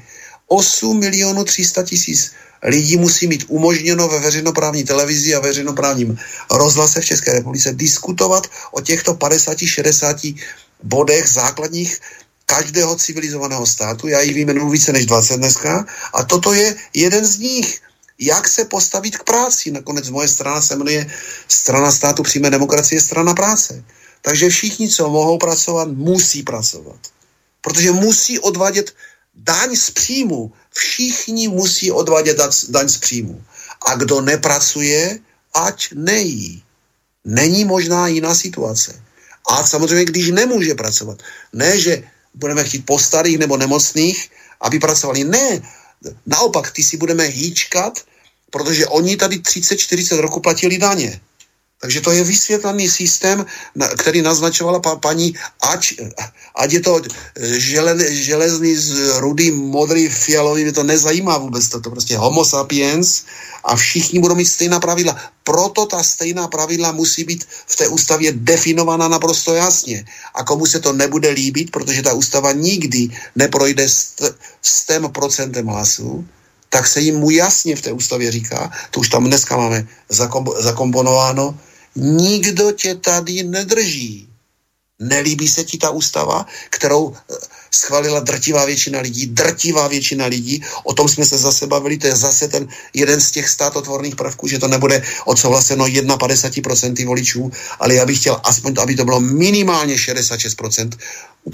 8 0.46 0.98
milionů 0.98 1.44
300 1.44 1.82
tisíc 1.82 2.32
lidí 2.62 2.96
musí 2.96 3.26
mít 3.26 3.44
umožněno 3.48 4.08
ve 4.08 4.18
veřejnoprávní 4.18 4.84
televizi 4.84 5.34
a 5.34 5.40
veřejnoprávním 5.40 6.18
rozhlase 6.50 7.00
v 7.00 7.04
České 7.04 7.32
republice 7.32 7.72
diskutovat 7.72 8.46
o 8.72 8.80
těchto 8.80 9.14
50-60 9.14 10.36
bodech 10.82 11.28
základních 11.28 12.00
každého 12.50 12.96
civilizovaného 12.96 13.66
státu. 13.66 14.08
Já 14.08 14.20
jich 14.20 14.34
vyjmenuji 14.34 14.70
více 14.70 14.92
než 14.92 15.06
20 15.06 15.36
dneska. 15.36 15.86
A 16.14 16.24
toto 16.26 16.52
je 16.52 16.74
jeden 16.94 17.22
z 17.26 17.38
nich. 17.38 17.80
Jak 18.18 18.48
se 18.48 18.64
postavit 18.64 19.16
k 19.16 19.24
práci? 19.24 19.70
Nakonec 19.70 20.10
moje 20.10 20.28
strana 20.28 20.60
se 20.60 20.76
jmenuje 20.76 21.06
Strana 21.48 21.90
státu 21.90 22.22
přímé 22.22 22.50
demokracie, 22.50 23.00
strana 23.00 23.34
práce. 23.34 23.84
Takže 24.22 24.50
všichni, 24.50 24.88
co 24.88 25.10
mohou 25.10 25.38
pracovat, 25.38 25.88
musí 25.88 26.42
pracovat. 26.42 26.98
Protože 27.60 27.92
musí 27.92 28.38
odvádět 28.38 28.92
daň 29.34 29.76
z 29.76 29.90
příjmu. 29.90 30.52
Všichni 30.74 31.48
musí 31.48 31.92
odvádět 31.92 32.36
daň 32.68 32.88
z 32.88 32.98
příjmu. 32.98 33.44
A 33.86 33.94
kdo 33.94 34.20
nepracuje, 34.20 35.18
ať 35.54 35.94
nejí. 35.94 36.62
Není 37.24 37.64
možná 37.64 38.08
jiná 38.08 38.34
situace. 38.34 39.02
A 39.48 39.66
samozřejmě, 39.66 40.04
když 40.04 40.30
nemůže 40.30 40.74
pracovat. 40.74 41.22
Ne, 41.52 41.78
že 41.78 42.02
budeme 42.34 42.64
chtít 42.64 42.86
po 42.86 42.98
starých 42.98 43.38
nebo 43.38 43.56
nemocných, 43.56 44.30
aby 44.60 44.78
pracovali. 44.78 45.24
Ne, 45.24 45.62
naopak, 46.26 46.70
ty 46.70 46.82
si 46.82 46.96
budeme 46.96 47.24
hýčkat, 47.24 48.04
protože 48.50 48.86
oni 48.86 49.16
tady 49.16 49.36
30-40 49.36 50.18
roku 50.18 50.40
platili 50.40 50.78
daně. 50.78 51.20
Takže 51.80 52.00
to 52.00 52.12
je 52.12 52.24
vysvětlený 52.24 52.88
systém, 52.88 53.46
který 53.98 54.22
naznačovala 54.22 54.80
pa, 54.80 54.96
paní, 54.96 55.34
ať, 55.60 55.94
ať 56.54 56.72
je 56.72 56.80
to 56.80 57.00
žele, 57.56 57.96
železný 58.14 58.76
rudý, 59.16 59.50
modrý, 59.50 60.08
fialový, 60.08 60.62
mě 60.62 60.72
to 60.72 60.84
nezajímá 60.84 61.38
vůbec, 61.38 61.68
to, 61.68 61.80
to 61.80 61.90
prostě 61.90 62.16
homo 62.16 62.44
sapiens 62.44 63.24
a 63.64 63.76
všichni 63.76 64.20
budou 64.20 64.34
mít 64.34 64.44
stejná 64.44 64.80
pravidla. 64.80 65.16
Proto 65.44 65.86
ta 65.86 66.02
stejná 66.02 66.48
pravidla 66.48 66.92
musí 66.92 67.24
být 67.24 67.48
v 67.66 67.76
té 67.76 67.88
ústavě 67.88 68.32
definována 68.36 69.08
naprosto 69.08 69.54
jasně. 69.54 70.04
A 70.34 70.44
komu 70.44 70.66
se 70.66 70.80
to 70.80 70.92
nebude 70.92 71.30
líbit, 71.30 71.70
protože 71.70 72.02
ta 72.02 72.12
ústava 72.12 72.52
nikdy 72.52 73.08
neprojde 73.36 73.88
s, 73.88 74.84
tém 74.86 75.08
procentem 75.12 75.66
hlasů, 75.66 76.28
tak 76.68 76.86
se 76.86 77.00
jim 77.00 77.16
mu 77.16 77.30
jasně 77.30 77.76
v 77.76 77.82
té 77.82 77.92
ústavě 77.92 78.30
říká, 78.30 78.70
to 78.90 79.00
už 79.00 79.08
tam 79.08 79.24
dneska 79.24 79.56
máme 79.56 79.88
zakomponováno, 80.58 81.58
Nikdo 81.96 82.72
tě 82.72 82.94
tady 82.94 83.42
nedrží. 83.42 84.30
Nelíbí 85.00 85.48
se 85.48 85.64
ti 85.64 85.78
ta 85.78 85.90
ústava, 85.90 86.46
kterou 86.70 87.16
eh, 87.16 87.34
schválila 87.70 88.20
drtivá 88.20 88.64
většina 88.64 89.00
lidí, 89.00 89.26
drtivá 89.26 89.88
většina 89.88 90.26
lidí, 90.26 90.64
o 90.84 90.92
tom 90.92 91.08
jsme 91.08 91.24
se 91.24 91.38
zase 91.38 91.66
bavili, 91.66 91.98
to 91.98 92.06
je 92.06 92.16
zase 92.16 92.48
ten 92.48 92.68
jeden 92.94 93.20
z 93.20 93.30
těch 93.30 93.48
státotvorných 93.48 94.16
prvků, 94.16 94.48
že 94.48 94.58
to 94.58 94.68
nebude 94.68 95.02
odsouhlaseno 95.24 95.84
51% 95.86 97.06
voličů, 97.06 97.50
ale 97.80 97.94
já 97.94 98.06
bych 98.06 98.18
chtěl 98.18 98.40
aspoň, 98.44 98.74
aby 98.78 98.96
to 98.96 99.04
bylo 99.04 99.20
minimálně 99.20 99.94
66%. 99.94 100.90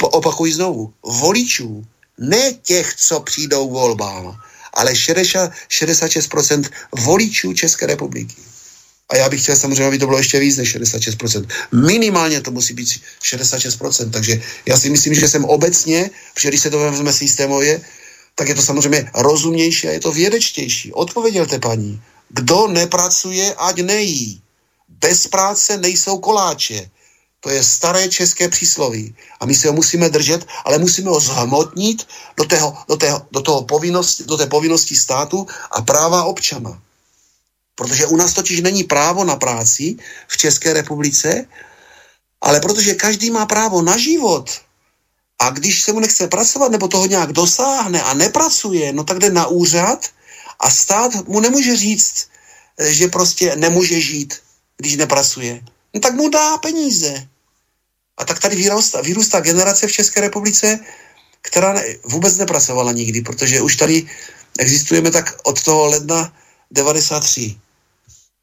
Opakuji 0.02 0.52
znovu, 0.52 0.92
voličů, 1.02 1.84
ne 2.18 2.52
těch, 2.62 2.94
co 2.94 3.20
přijdou 3.20 3.70
volbám, 3.70 4.40
ale 4.74 4.92
66% 4.92 6.64
voličů 6.92 7.52
České 7.52 7.86
republiky. 7.86 8.34
A 9.08 9.16
já 9.16 9.28
bych 9.28 9.42
chtěl 9.42 9.56
samozřejmě, 9.56 9.86
aby 9.86 9.98
to 9.98 10.06
bylo 10.06 10.18
ještě 10.18 10.38
víc 10.38 10.56
než 10.56 10.76
66%. 10.76 11.48
Minimálně 11.72 12.40
to 12.40 12.50
musí 12.50 12.74
být 12.74 12.88
66%. 13.32 14.10
Takže 14.10 14.42
já 14.66 14.76
si 14.76 14.90
myslím, 14.90 15.14
že 15.14 15.28
jsem 15.28 15.44
obecně, 15.44 16.10
protože 16.34 16.48
když 16.48 16.60
se 16.60 16.70
to 16.70 16.78
vezme 16.78 17.12
systémově, 17.12 17.80
tak 18.34 18.48
je 18.48 18.54
to 18.54 18.62
samozřejmě 18.62 19.10
rozumnější 19.14 19.88
a 19.88 19.90
je 19.90 20.00
to 20.00 20.12
vědečtější. 20.12 20.92
Odpovědělte 20.92 21.58
paní, 21.58 22.02
kdo 22.28 22.68
nepracuje, 22.68 23.54
ať 23.54 23.76
nejí. 23.76 24.40
Bez 24.88 25.26
práce 25.26 25.78
nejsou 25.78 26.18
koláče. 26.18 26.90
To 27.40 27.50
je 27.50 27.62
staré 27.62 28.08
české 28.08 28.48
přísloví. 28.48 29.14
A 29.40 29.46
my 29.46 29.54
se 29.54 29.68
ho 29.68 29.74
musíme 29.74 30.08
držet, 30.08 30.46
ale 30.64 30.78
musíme 30.78 31.10
ho 31.10 31.20
zhmotnit 31.20 32.06
do, 32.36 32.44
tého, 32.44 32.76
do, 32.88 32.96
tého, 32.96 33.26
do, 33.30 33.40
toho 33.40 33.62
povinnosti, 33.62 34.24
do 34.24 34.36
té 34.36 34.46
povinnosti 34.46 34.96
státu 34.96 35.46
a 35.70 35.82
práva 35.82 36.24
občana. 36.24 36.82
Protože 37.76 38.06
u 38.06 38.16
nás 38.16 38.32
totiž 38.32 38.60
není 38.60 38.84
právo 38.84 39.24
na 39.24 39.36
práci 39.36 39.96
v 40.28 40.36
České 40.36 40.72
republice, 40.72 41.46
ale 42.40 42.60
protože 42.60 42.94
každý 42.94 43.30
má 43.30 43.46
právo 43.46 43.82
na 43.82 43.96
život 43.96 44.50
a 45.38 45.50
když 45.50 45.82
se 45.82 45.92
mu 45.92 46.00
nechce 46.00 46.28
pracovat 46.28 46.72
nebo 46.72 46.88
toho 46.88 47.06
nějak 47.06 47.32
dosáhne 47.32 48.02
a 48.02 48.14
nepracuje, 48.14 48.92
no 48.92 49.04
tak 49.04 49.18
jde 49.18 49.30
na 49.30 49.46
úřad 49.46 50.06
a 50.60 50.70
stát 50.70 51.28
mu 51.28 51.40
nemůže 51.40 51.76
říct, 51.76 52.28
že 52.88 53.08
prostě 53.08 53.56
nemůže 53.56 54.00
žít, 54.00 54.34
když 54.76 54.96
nepracuje. 54.96 55.60
No 55.94 56.00
tak 56.00 56.14
mu 56.14 56.28
dá 56.28 56.58
peníze. 56.58 57.28
A 58.16 58.24
tak 58.24 58.40
tady 58.40 58.56
vyrůstá, 58.56 59.00
vyrůstá 59.00 59.40
generace 59.40 59.86
v 59.86 59.92
České 59.92 60.20
republice, 60.20 60.78
která 61.40 61.72
ne, 61.72 61.84
vůbec 62.04 62.36
nepracovala 62.36 62.92
nikdy, 62.92 63.20
protože 63.20 63.60
už 63.60 63.76
tady 63.76 64.06
existujeme 64.58 65.10
tak 65.10 65.36
od 65.42 65.62
toho 65.62 65.86
ledna 65.86 66.32
93. 66.70 67.56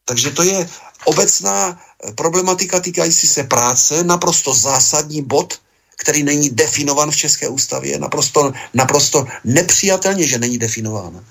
Takže 0.06 0.32
to 0.32 0.44
je 0.44 0.70
obecná 1.06 1.80
eh, 1.80 2.12
problematika 2.12 2.80
týkající 2.80 3.28
se 3.28 3.44
práce, 3.44 4.04
naprosto 4.04 4.54
zásadní 4.54 5.22
bod, 5.22 5.60
který 5.98 6.24
není 6.24 6.50
definovan 6.50 7.12
v 7.12 7.16
České 7.16 7.48
ústavě, 7.48 8.00
naprosto, 8.00 8.54
naprosto 8.74 9.26
nepřijatelně, 9.44 10.28
že 10.28 10.40
není 10.40 10.58
definován. 10.58 11.24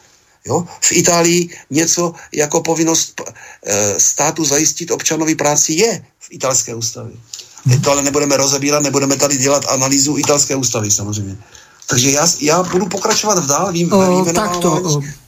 Jo? 0.45 0.67
V 0.81 0.93
Itálii 0.93 1.51
něco 1.71 2.13
jako 2.33 2.61
povinnost 2.61 3.21
e, 3.21 4.01
státu 4.01 4.45
zajistit 4.45 4.91
občanovi 4.91 5.35
práci 5.35 5.73
je 5.73 6.05
v 6.21 6.29
italské 6.31 6.75
ústavě. 6.75 7.13
To 7.85 7.91
ale 7.91 8.03
nebudeme 8.03 8.37
rozebírat, 8.37 8.83
nebudeme 8.83 9.17
tady 9.17 9.37
dělat 9.37 9.65
analýzu 9.69 10.19
italské 10.19 10.57
ústavy 10.57 10.91
samozřejmě. 10.91 11.37
Takže 11.87 12.11
já, 12.11 12.27
já 12.41 12.63
budu 12.63 12.87
pokračovat 12.87 13.39
v 13.39 13.47
dál, 13.47 13.73
vím, 13.73 13.93
o, 13.93 14.25
takto, 14.25 15.03
Eh, 15.05 15.22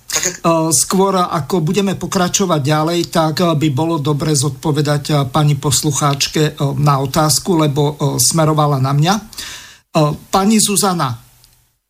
skôr 0.73 1.15
ako 1.16 1.61
budeme 1.65 1.99
pokračovať 1.99 2.61
ďalej, 2.61 3.01
tak 3.11 3.41
eh, 3.41 3.53
by 3.55 3.69
bolo 3.74 3.99
dobre 3.99 4.32
zodpovedať 4.32 5.03
eh, 5.11 5.16
pani 5.28 5.59
poslucháčke 5.59 6.59
na 6.78 7.01
otázku, 7.01 7.59
lebo 7.59 7.97
smerovala 8.19 8.78
na 8.82 8.93
mňa. 8.95 9.15
Pani 10.35 10.59
Zuzana, 10.59 11.23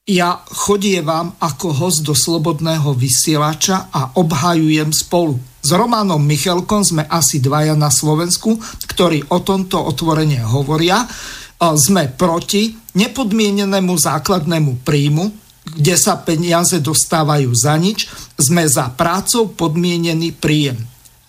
ja 0.04 0.44
chodievam 0.52 1.32
ako 1.40 1.72
host 1.72 2.04
do 2.04 2.12
Slobodného 2.12 2.92
vysielača 2.92 3.88
a 3.88 4.12
obhajujem 4.20 4.92
spolu. 4.92 5.40
S 5.64 5.72
Romanom 5.72 6.20
Michelkom 6.20 6.84
sme 6.84 7.08
asi 7.08 7.40
dvaja 7.40 7.72
na 7.72 7.88
Slovensku, 7.88 8.60
ktorí 8.84 9.24
o 9.32 9.40
tomto 9.40 9.80
otvorene 9.80 10.44
hovoria. 10.44 11.08
Sme 11.56 12.12
proti 12.12 12.76
nepodmienenému 12.92 13.96
základnému 13.96 14.84
príjmu, 14.84 15.43
kde 15.64 15.94
sa 15.96 16.20
peniaze 16.20 16.78
dostávajú 16.78 17.50
za 17.56 17.74
nič. 17.80 18.06
Sme 18.36 18.68
za 18.68 18.92
prácou 18.92 19.48
podmienený 19.48 20.36
príjem. 20.36 20.76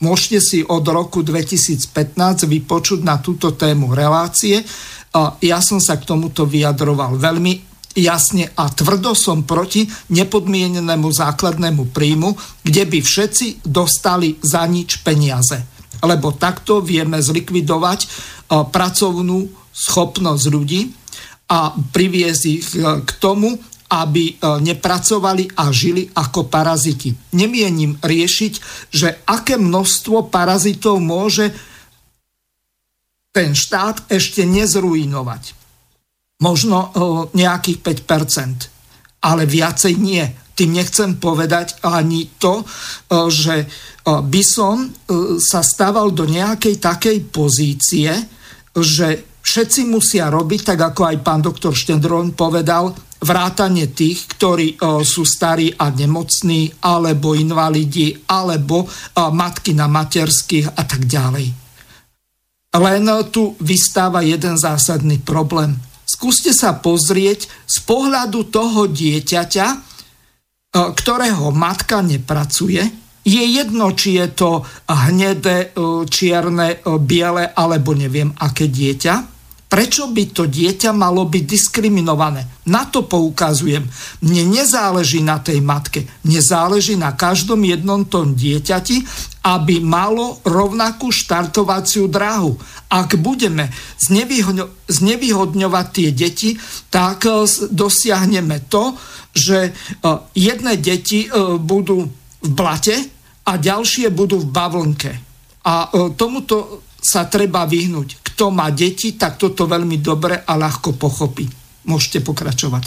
Môžete 0.03 0.39
si 0.43 0.59
od 0.61 0.83
roku 0.91 1.23
2015 1.23 2.45
vypočuť 2.45 2.99
na 3.01 3.17
túto 3.23 3.55
tému 3.55 3.95
relácie. 3.95 4.59
Ja 5.39 5.63
som 5.63 5.79
sa 5.79 5.95
k 5.95 6.03
tomuto 6.03 6.43
vyjadroval 6.43 7.15
veľmi 7.15 7.75
jasne 7.95 8.51
a 8.59 8.67
tvrdo 8.67 9.15
som 9.15 9.47
proti 9.47 9.87
nepodmienenému 10.11 11.07
základnému 11.07 11.95
príjmu, 11.95 12.35
kde 12.59 12.83
by 12.83 12.99
všetci 12.99 13.63
dostali 13.63 14.35
za 14.43 14.67
nič 14.67 14.99
peniaze. 14.99 15.63
Lebo 16.03 16.35
takto 16.35 16.83
vieme 16.83 17.23
zlikvidovať 17.23 17.99
pracovnú 18.51 19.47
schopnosť 19.71 20.45
ľudí 20.51 20.91
a 21.45 21.71
priviesť 21.75 22.43
ich 22.49 22.67
e, 22.73 23.05
k 23.05 23.11
tomu, 23.21 23.53
aby 23.85 24.23
e, 24.31 24.33
nepracovali 24.65 25.53
a 25.61 25.69
žili 25.69 26.09
ako 26.09 26.49
paraziti. 26.49 27.13
Nemienim 27.37 28.01
riešiť, 28.01 28.53
že 28.89 29.21
aké 29.29 29.61
množstvo 29.61 30.33
parazitov 30.33 30.97
môže 31.01 31.53
ten 33.35 33.51
štát 33.51 34.07
ešte 34.07 34.47
nezruinovať 34.47 35.65
možno 36.39 36.91
nejakých 37.31 37.79
5%, 37.79 39.23
ale 39.23 39.43
viacej 39.47 39.93
nie. 39.95 40.23
Tým 40.55 40.71
nechcem 40.71 41.19
povedať 41.19 41.83
ani 41.83 42.31
to, 42.39 42.63
že 43.27 43.67
by 44.03 44.43
som 44.43 44.87
sa 45.39 45.59
stával 45.63 46.15
do 46.15 46.27
nejakej 46.27 46.79
takej 46.79 47.17
pozície, 47.27 48.11
že 48.71 49.39
všetci 49.43 49.87
musia 49.87 50.31
robiť, 50.31 50.75
tak 50.75 50.79
ako 50.95 51.01
aj 51.11 51.17
pán 51.23 51.43
doktor 51.43 51.75
Štendron 51.75 52.35
povedal, 52.35 52.91
vrátanie 53.21 53.91
tých, 53.91 54.27
ktorí 54.35 54.75
sú 55.03 55.23
starí 55.23 55.71
a 55.75 55.89
nemocní, 55.89 56.83
alebo 56.83 57.37
invalidi, 57.37 58.11
alebo 58.27 58.85
matky 59.15 59.71
na 59.73 59.87
materských 59.87 60.75
a 60.75 60.83
tak 60.83 61.07
ďalej. 61.07 61.47
Len 62.75 63.03
tu 63.31 63.55
vystáva 63.63 64.19
jeden 64.19 64.59
zásadný 64.59 65.23
problém 65.23 65.79
skúste 66.05 66.53
sa 66.55 66.77
pozrieť 66.77 67.49
z 67.65 67.77
pohľadu 67.83 68.53
toho 68.53 68.87
dieťaťa, 68.87 69.67
e, 69.67 69.77
ktorého 70.71 71.51
matka 71.51 71.99
nepracuje. 72.05 72.85
Je 73.25 73.41
jedno, 73.41 73.89
či 73.97 74.21
je 74.21 74.27
to 74.37 74.61
hnedé, 74.85 75.73
čierne, 76.05 76.77
biele 77.01 77.49
alebo 77.57 77.97
neviem 77.97 78.29
aké 78.37 78.69
dieťa. 78.69 79.34
Prečo 79.65 80.13
by 80.13 80.23
to 80.29 80.45
dieťa 80.45 80.93
malo 80.93 81.25
byť 81.25 81.43
diskriminované? 81.43 82.63
Na 82.69 82.85
to 82.85 83.09
poukazujem. 83.09 83.81
Mne 84.21 84.61
nezáleží 84.61 85.25
na 85.25 85.41
tej 85.41 85.57
matke, 85.65 86.05
mne 86.21 86.37
záleží 86.37 86.93
na 86.93 87.17
každom 87.17 87.65
jednom 87.65 88.05
tom 88.05 88.37
dieťati, 88.37 89.01
aby 89.45 89.81
malo 89.81 90.37
rovnakú 90.45 91.09
štartovaciu 91.09 92.05
dráhu. 92.05 92.57
Ak 92.93 93.17
budeme 93.17 93.73
znevýhodňovať 94.89 95.85
tie 95.93 96.09
deti, 96.13 96.57
tak 96.93 97.25
e, 97.25 97.45
dosiahneme 97.69 98.69
to, 98.69 98.93
že 99.33 99.69
e, 99.69 99.71
jedné 100.37 100.77
deti 100.77 101.25
e, 101.25 101.29
budú 101.57 102.05
v 102.41 102.49
blate 102.53 102.97
a 103.49 103.57
ďalšie 103.57 104.13
budú 104.13 104.45
v 104.45 104.49
bavlnke. 104.49 105.11
A 105.65 105.89
tomuto 106.13 106.84
sa 107.05 107.29
treba 107.29 107.69
vyhnúť 107.69 108.25
kto 108.35 108.51
má 108.51 108.67
deti, 108.67 109.15
tak 109.15 109.39
toto 109.39 109.63
veľmi 109.63 110.03
dobre 110.03 110.35
a 110.43 110.59
ľahko 110.59 110.99
pochopí. 110.99 111.47
Můžete 111.87 112.19
pokračovat. 112.19 112.83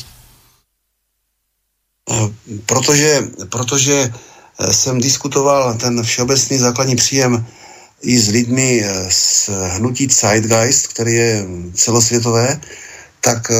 Eh, 2.11 2.29
protože, 2.67 3.23
protože 3.49 4.13
eh, 4.13 4.73
jsem 4.73 5.01
diskutoval 5.01 5.75
ten 5.81 6.03
všeobecný 6.03 6.59
základní 6.59 6.97
příjem 6.97 7.47
i 8.03 8.19
s 8.21 8.29
lidmi 8.29 8.85
eh, 8.85 9.09
z 9.11 9.49
hnutí 9.49 10.07
Zeitgeist, 10.07 10.87
který 10.87 11.13
je 11.13 11.47
celosvětové, 11.75 12.61
tak 13.21 13.53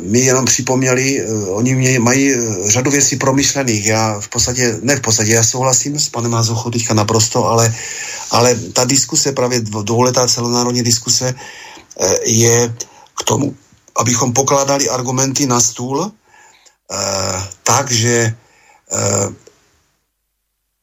mi 0.00 0.20
jenom 0.20 0.44
připomněli, 0.44 1.26
oni 1.48 1.74
mě 1.74 1.98
mají 1.98 2.34
řadu 2.64 2.90
věcí 2.90 3.16
promyšlených. 3.16 3.86
Já 3.86 4.20
v 4.20 4.28
podstatě, 4.28 4.78
ne 4.82 4.96
v 4.96 5.00
podstatě, 5.00 5.32
já 5.32 5.42
souhlasím 5.42 5.98
s 5.98 6.08
panem 6.08 6.32
Hazuchou 6.32 6.70
teďka 6.70 6.94
naprosto, 6.94 7.46
ale 7.46 7.74
ale 8.30 8.54
ta 8.72 8.84
diskuse, 8.84 9.32
právě 9.32 9.60
dvouletá 9.60 10.26
celonárodní 10.26 10.82
diskuse, 10.82 11.34
eh, 11.34 12.18
je 12.24 12.74
k 13.20 13.22
tomu, 13.24 13.56
abychom 13.96 14.32
pokládali 14.32 14.88
argumenty 14.88 15.46
na 15.46 15.60
stůl 15.60 16.10
eh, 16.10 17.42
tak, 17.62 17.90
že 17.90 18.34
eh, 18.92 19.28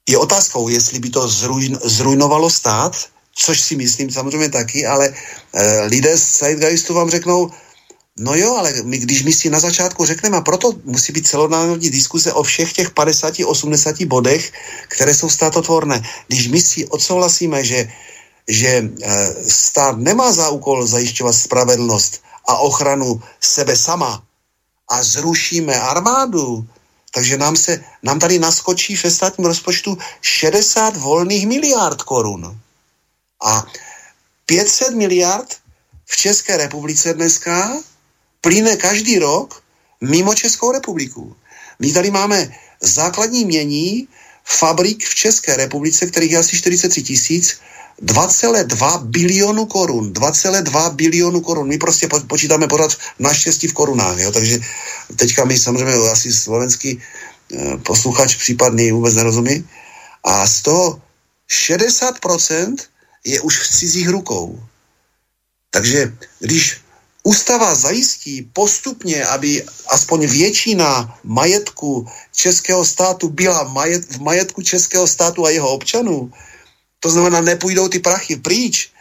je 0.10 0.18
otázkou, 0.18 0.70
jestli 0.70 1.00
by 1.00 1.10
to 1.10 1.28
zrujn, 1.28 1.80
zrujnovalo 1.84 2.50
stát, 2.50 2.96
což 3.36 3.62
si 3.62 3.76
myslím 3.76 4.12
samozřejmě 4.12 4.50
taky, 4.50 4.86
ale 4.86 5.14
lidé 5.90 6.18
z 6.18 6.40
Zeitgeistu 6.40 6.94
vám 6.94 7.10
řeknou, 7.10 7.50
No 8.18 8.36
jo, 8.36 8.56
ale 8.56 8.74
my, 8.84 8.98
když 8.98 9.24
my 9.24 9.34
si 9.34 9.50
na 9.50 9.60
začátku 9.60 10.06
řekneme, 10.06 10.38
a 10.38 10.42
proto 10.42 10.74
musí 10.84 11.14
být 11.14 11.28
celonárodní 11.28 11.90
diskuse 11.90 12.34
o 12.34 12.44
všech 12.44 12.74
těch 12.74 12.90
50-80 12.94 14.08
bodech, 14.08 14.54
které 14.88 15.14
jsou 15.14 15.30
státotvorné. 15.30 16.02
Když 16.28 16.48
my 16.48 16.62
si 16.62 16.88
odsouhlasíme, 16.88 17.66
že, 17.66 17.92
že 18.48 18.68
e, 18.68 18.90
stát 19.50 19.98
nemá 19.98 20.32
za 20.32 20.50
úkol 20.50 20.88
zajišťovat 20.88 21.34
spravedlnost 21.34 22.22
a 22.48 22.58
ochranu 22.58 23.22
sebe 23.42 23.76
sama 23.76 24.24
a 24.90 25.04
zrušíme 25.04 25.82
armádu, 25.82 26.68
takže 27.14 27.38
nám, 27.38 27.56
se, 27.56 27.84
nám 28.04 28.20
tady 28.20 28.40
naskočí 28.40 28.96
ve 28.96 29.12
státním 29.12 29.48
rozpočtu 29.48 29.98
60 30.22 30.98
volných 30.98 31.48
miliard 31.48 32.02
korun. 32.02 32.60
A 33.46 33.66
500 34.46 34.94
miliard 34.94 35.50
v 36.06 36.18
České 36.18 36.58
republice 36.58 37.14
dneska 37.14 37.74
plyne 38.44 38.76
každý 38.76 39.24
rok 39.24 39.64
mimo 40.04 40.36
Českou 40.36 40.76
republiku. 40.76 41.36
My 41.80 41.96
tady 41.96 42.12
máme 42.12 42.52
základní 42.84 43.46
mění 43.46 44.08
fabrik 44.44 45.04
v 45.04 45.16
České 45.16 45.56
republice, 45.56 46.06
kterých 46.06 46.32
je 46.32 46.38
asi 46.38 46.58
43 46.58 47.04
tisíc, 47.04 47.46
2,2 48.04 48.68
bilionu 49.08 49.66
korun. 49.66 50.14
2,2 50.14 50.96
bilionu 50.96 51.42
korun. 51.42 51.68
My 51.68 51.78
prostě 51.78 52.08
počítáme 52.28 52.68
pořád 52.68 52.92
naštěstí 53.20 53.68
v 53.68 53.74
korunách. 53.74 54.20
Jo? 54.20 54.32
Takže 54.32 54.60
teďka 55.16 55.46
my 55.46 55.60
samozřejmě 55.60 55.94
asi 56.12 56.34
slovenský 56.34 57.00
eh, 57.00 57.78
posluchač 57.78 58.36
případný 58.36 58.92
vůbec 58.92 59.14
nerozumí. 59.14 59.64
A 60.24 60.48
z 60.48 60.62
toho 60.62 61.02
60% 61.48 62.76
je 63.24 63.42
už 63.42 63.60
v 63.60 63.70
cizích 63.70 64.10
rukou. 64.10 64.60
Takže 65.72 66.14
když 66.40 66.82
Ústava 67.24 67.76
zajistí 67.76 68.42
postupně, 68.54 69.26
aby 69.26 69.64
aspoň 69.88 70.28
většina 70.28 71.20
majetku 71.24 72.08
českého 72.36 72.86
státu 72.86 73.30
byla 73.30 73.64
majet, 73.64 74.12
v 74.12 74.20
majetku 74.22 74.62
českého 74.62 75.08
státu 75.08 75.46
a 75.46 75.50
jeho 75.50 75.70
občanů. 75.70 76.32
To 77.00 77.10
znamená, 77.10 77.42
nepůjdou 77.42 77.88
ty 77.88 78.00
prachy 78.00 78.36
pryč. 78.36 78.92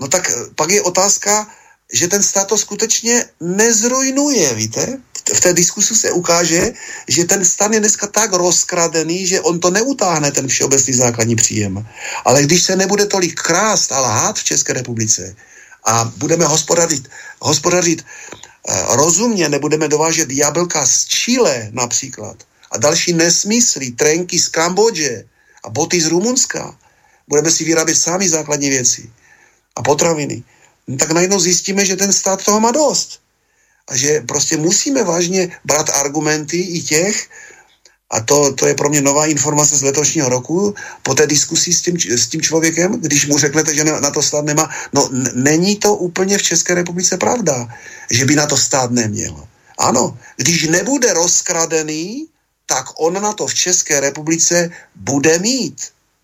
No 0.00 0.08
tak 0.08 0.30
eh, 0.30 0.34
pak 0.54 0.70
je 0.70 0.82
otázka, 0.82 1.48
že 1.92 2.08
ten 2.08 2.22
stát 2.22 2.48
to 2.48 2.58
skutečně 2.58 3.24
nezrujnuje, 3.40 4.54
víte? 4.54 4.98
V 5.34 5.40
té 5.40 5.52
diskusi 5.52 5.96
se 5.96 6.10
ukáže, 6.10 6.72
že 7.08 7.24
ten 7.24 7.44
stát 7.44 7.72
je 7.72 7.80
dneska 7.80 8.06
tak 8.06 8.32
rozkradený, 8.32 9.26
že 9.26 9.40
on 9.40 9.60
to 9.60 9.70
neutáhne, 9.70 10.32
ten 10.32 10.48
všeobecný 10.48 10.94
základní 10.94 11.36
příjem. 11.36 11.86
Ale 12.24 12.42
když 12.42 12.62
se 12.62 12.76
nebude 12.76 13.06
tolik 13.06 13.40
krást 13.40 13.92
a 13.92 14.00
lhát 14.00 14.38
v 14.38 14.44
České 14.44 14.72
republice, 14.72 15.36
a 15.84 16.04
budeme 16.16 16.44
hospodařit, 16.44 17.08
hospodařit 17.40 18.04
eh, 18.68 18.96
rozumně, 18.96 19.48
nebudeme 19.48 19.88
dovážet 19.88 20.30
jablka 20.30 20.86
z 20.86 21.04
Chile 21.04 21.68
například. 21.72 22.36
A 22.70 22.78
další 22.78 23.12
nesmysly, 23.12 23.90
trenky 23.90 24.38
z 24.38 24.48
Kambodže 24.48 25.24
a 25.64 25.70
boty 25.70 26.00
z 26.00 26.06
Rumunska, 26.06 26.78
budeme 27.28 27.50
si 27.50 27.64
vyrábět 27.64 27.96
sami 27.96 28.28
základní 28.28 28.70
věci 28.70 29.10
a 29.76 29.82
potraviny, 29.82 30.42
no 30.88 30.96
tak 30.96 31.10
najednou 31.10 31.40
zjistíme, 31.40 31.84
že 31.84 31.96
ten 31.96 32.12
stát 32.12 32.44
toho 32.44 32.60
má 32.60 32.70
dost. 32.70 33.20
A 33.88 33.96
že 33.96 34.20
prostě 34.20 34.56
musíme 34.56 35.04
vážně 35.04 35.58
brát 35.64 35.90
argumenty 35.90 36.56
i 36.56 36.82
těch, 36.82 37.28
a 38.10 38.20
to, 38.20 38.52
to 38.52 38.66
je 38.66 38.74
pro 38.74 38.88
mě 38.88 39.00
nová 39.00 39.26
informace 39.26 39.76
z 39.76 39.82
letošního 39.82 40.28
roku, 40.28 40.74
po 41.02 41.14
té 41.14 41.26
diskusi 41.26 41.72
s 41.72 41.82
tím, 41.82 41.96
s 41.98 42.26
tím 42.26 42.40
člověkem, 42.40 43.00
když 43.00 43.26
mu 43.26 43.38
řeknete, 43.38 43.74
že 43.74 43.84
na 43.84 44.10
to 44.10 44.22
stát 44.22 44.44
nemá, 44.44 44.68
no 44.92 45.08
není 45.34 45.76
to 45.76 45.94
úplně 45.94 46.38
v 46.38 46.42
České 46.42 46.74
republice 46.74 47.16
pravda, 47.16 47.68
že 48.10 48.24
by 48.24 48.34
na 48.34 48.46
to 48.46 48.56
stát 48.56 48.90
neměl. 48.90 49.46
Ano, 49.78 50.18
když 50.36 50.68
nebude 50.68 51.12
rozkradený, 51.12 52.26
tak 52.66 52.84
on 52.98 53.22
na 53.22 53.32
to 53.32 53.46
v 53.46 53.54
České 53.54 54.00
republice 54.00 54.70
bude 54.94 55.38
mít. 55.38 55.80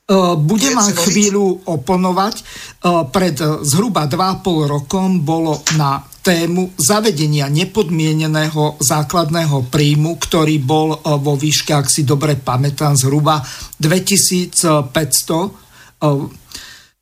Uh, 0.06 0.38
budem 0.38 0.78
vám 0.78 0.94
chvíľu 1.02 1.66
oponovať. 1.66 2.34
Uh, 2.38 3.10
pred 3.10 3.34
zhruba 3.66 4.06
2,5 4.06 4.70
rokom 4.70 5.18
bolo 5.18 5.66
na 5.74 6.06
tému 6.26 6.74
zavedenia 6.74 7.46
nepodmieneného 7.46 8.82
základného 8.82 9.70
príjmu, 9.70 10.18
ktorý 10.18 10.58
bol 10.58 10.98
vo 10.98 11.38
výške, 11.38 11.70
ak 11.70 11.86
si 11.86 12.02
dobre 12.02 12.34
pamätám, 12.34 12.98
zhruba 12.98 13.38
2500 13.78 14.58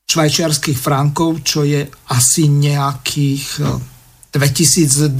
švajčiarských 0.04 0.76
frankov, 0.76 1.40
čo 1.40 1.64
je 1.64 1.88
asi 2.12 2.52
nejakých 2.52 3.64
2200 4.28 5.16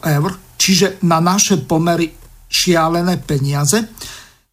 eur. 0.00 0.32
Čiže 0.56 1.04
na 1.04 1.20
naše 1.20 1.60
pomery 1.60 2.08
šialené 2.48 3.20
peniaze. 3.20 3.84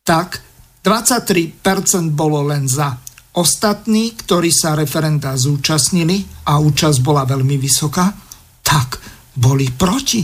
Tak 0.03 0.43
23% 0.83 1.55
bolo 2.11 2.43
len 2.51 2.67
za. 2.67 2.99
Ostatní, 3.39 4.19
ktorí 4.19 4.51
sa 4.51 4.75
referenda 4.75 5.39
zúčastnili 5.39 6.43
a 6.51 6.59
účasť 6.59 6.99
bola 6.99 7.23
veľmi 7.23 7.55
vysoká, 7.55 8.27
tak 8.69 9.01
boli 9.33 9.65
proti. 9.73 10.21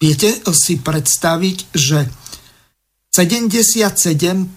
Viete 0.00 0.40
si 0.56 0.80
predstaviť, 0.80 1.56
že 1.76 2.08
77% 3.12 4.56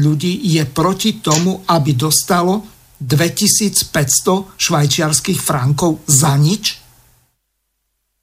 ľudí 0.00 0.32
je 0.56 0.64
proti 0.64 1.20
tomu, 1.20 1.60
aby 1.68 1.92
dostalo 1.92 2.64
2500 2.96 4.56
švajčiarských 4.56 5.40
frankov 5.40 6.00
za 6.08 6.32
nič? 6.40 6.80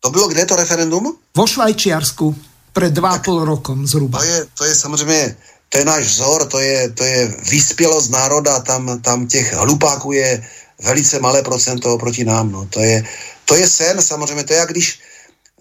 To 0.02 0.10
bylo 0.10 0.28
kde 0.28 0.46
to 0.46 0.56
referendum? 0.56 1.14
Vo 1.36 1.48
Švajčiarsku 1.48 2.36
před 2.74 2.94
dva 2.94 3.18
půl 3.18 3.46
rokom 3.46 3.88
zhruba. 3.88 4.20
To 4.20 4.26
je, 4.26 4.46
to 4.54 4.64
je 4.66 4.76
samozřejmě 4.76 5.36
to 5.70 5.78
je 5.78 5.86
náš 5.86 6.04
vzor, 6.06 6.48
to 6.48 6.60
je, 6.60 6.90
to 6.90 7.04
je 7.04 7.36
vyspělost 7.50 8.10
národa, 8.12 8.60
tam, 8.60 9.02
tam 9.02 9.28
těch 9.28 9.54
hlupáků 9.54 10.12
je 10.12 10.48
velice 10.84 11.20
malé 11.20 11.44
procento 11.44 11.94
oproti 11.94 12.24
nám. 12.24 12.52
No. 12.52 12.66
To, 12.70 12.80
je, 12.80 13.04
to 13.48 13.56
je 13.56 13.70
sen, 13.70 14.02
samozřejmě, 14.02 14.44
to 14.44 14.54
je 14.54 14.60
jak 14.60 14.70
když 14.70 15.00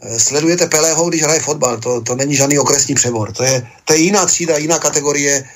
eh, 0.03 0.19
sledujete 0.19 0.67
Pelého, 0.67 1.09
když 1.09 1.23
hraje 1.23 1.41
fotbal, 1.41 1.79
to, 1.79 2.01
to 2.01 2.15
není 2.15 2.37
žádný 2.37 2.59
okresní 2.59 2.95
přebor, 2.95 3.33
to 3.33 3.43
je, 3.43 3.67
to 3.85 3.93
je 3.93 3.99
jiná 3.99 4.27
třída, 4.27 4.57
jiná 4.57 4.79
kategorie, 4.79 5.49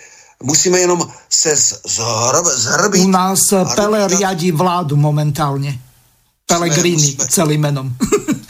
musíme 0.43 0.79
jenom 0.79 1.11
se 1.31 1.57
zhrb, 1.87 2.47
zhrbit. 2.47 3.05
U 3.05 3.09
nás 3.09 3.41
Pele 3.75 4.09
riadí 4.09 4.53
vládu 4.53 4.97
momentálně. 4.97 5.79
Pelegrini 6.47 7.17
celým 7.29 7.61
jmenom. 7.61 7.93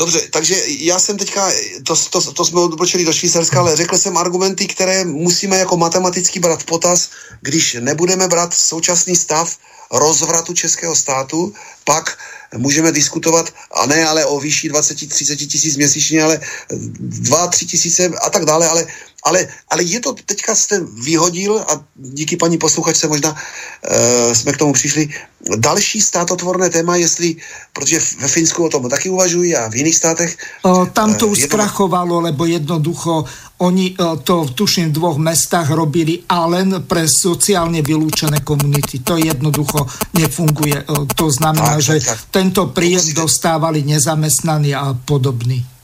Dobře, 0.00 0.20
takže 0.32 0.56
já 0.66 0.98
jsem 0.98 1.18
teďka, 1.18 1.50
to, 1.86 1.94
to, 2.10 2.32
to 2.32 2.44
jsme 2.44 2.60
odbočili 2.60 3.04
do 3.04 3.12
Švýcarska, 3.12 3.60
ale 3.60 3.76
řekl 3.76 3.98
jsem 3.98 4.16
argumenty, 4.16 4.66
které 4.66 5.04
musíme 5.04 5.58
jako 5.58 5.76
matematicky 5.76 6.40
brát 6.40 6.62
v 6.62 6.64
potaz, 6.64 7.10
když 7.40 7.76
nebudeme 7.80 8.28
brát 8.28 8.54
současný 8.54 9.16
stav 9.16 9.56
rozvratu 9.92 10.54
českého 10.54 10.96
státu, 10.96 11.52
pak 11.84 12.18
můžeme 12.56 12.92
diskutovat, 12.92 13.52
a 13.82 13.86
ne 13.86 14.06
ale 14.06 14.24
o 14.24 14.40
výši 14.40 14.70
20-30 14.70 15.36
tisíc 15.36 15.76
měsíčně, 15.76 16.22
ale 16.22 16.40
2-3 16.70 17.66
tisíce 17.66 18.08
a 18.08 18.30
tak 18.30 18.44
dále, 18.44 18.68
ale 18.68 18.86
ale, 19.22 19.48
ale 19.68 19.82
je 19.82 20.00
to, 20.00 20.14
teďka 20.26 20.54
jste 20.54 20.80
vyhodil 21.04 21.60
a 21.60 21.84
díky 21.96 22.36
paní 22.36 22.58
posluchačce 22.58 23.08
možná 23.08 23.30
uh, 23.30 24.32
jsme 24.32 24.52
k 24.52 24.56
tomu 24.56 24.72
přišli, 24.72 25.08
další 25.56 26.00
státotvorné 26.00 26.70
téma, 26.70 26.96
jestli, 26.96 27.36
protože 27.72 28.00
ve 28.20 28.28
Finsku 28.28 28.64
o 28.64 28.68
tom 28.68 28.88
taky 28.88 29.10
uvažují 29.10 29.56
a 29.56 29.68
v 29.68 29.76
jiných 29.76 29.96
státech. 29.96 30.36
O, 30.62 30.86
tam 30.86 31.14
to 31.14 31.26
uh, 31.26 31.32
už 31.32 31.42
zkrachovalo, 31.42 32.20
lebo 32.20 32.44
jednoducho 32.44 33.24
oni 33.60 33.96
to 34.24 34.48
tuším 34.56 34.88
v 34.88 34.96
dvoch 34.96 35.18
mestách 35.20 35.68
robili 35.76 36.24
a 36.24 36.48
len 36.48 36.80
pre 36.88 37.04
sociálne 37.04 37.84
vylúčené 37.84 38.40
komunity. 38.40 39.04
To 39.04 39.20
jednoducho 39.20 39.84
nefunguje. 40.16 40.88
To 41.16 41.26
znamená, 41.28 41.76
že 41.76 42.00
tak, 42.00 42.08
tak. 42.08 42.18
tento 42.32 42.62
príjem 42.72 43.12
dostávali 43.12 43.84
nezamestnaní 43.84 44.72
a 44.72 44.96
podobní 44.96 45.79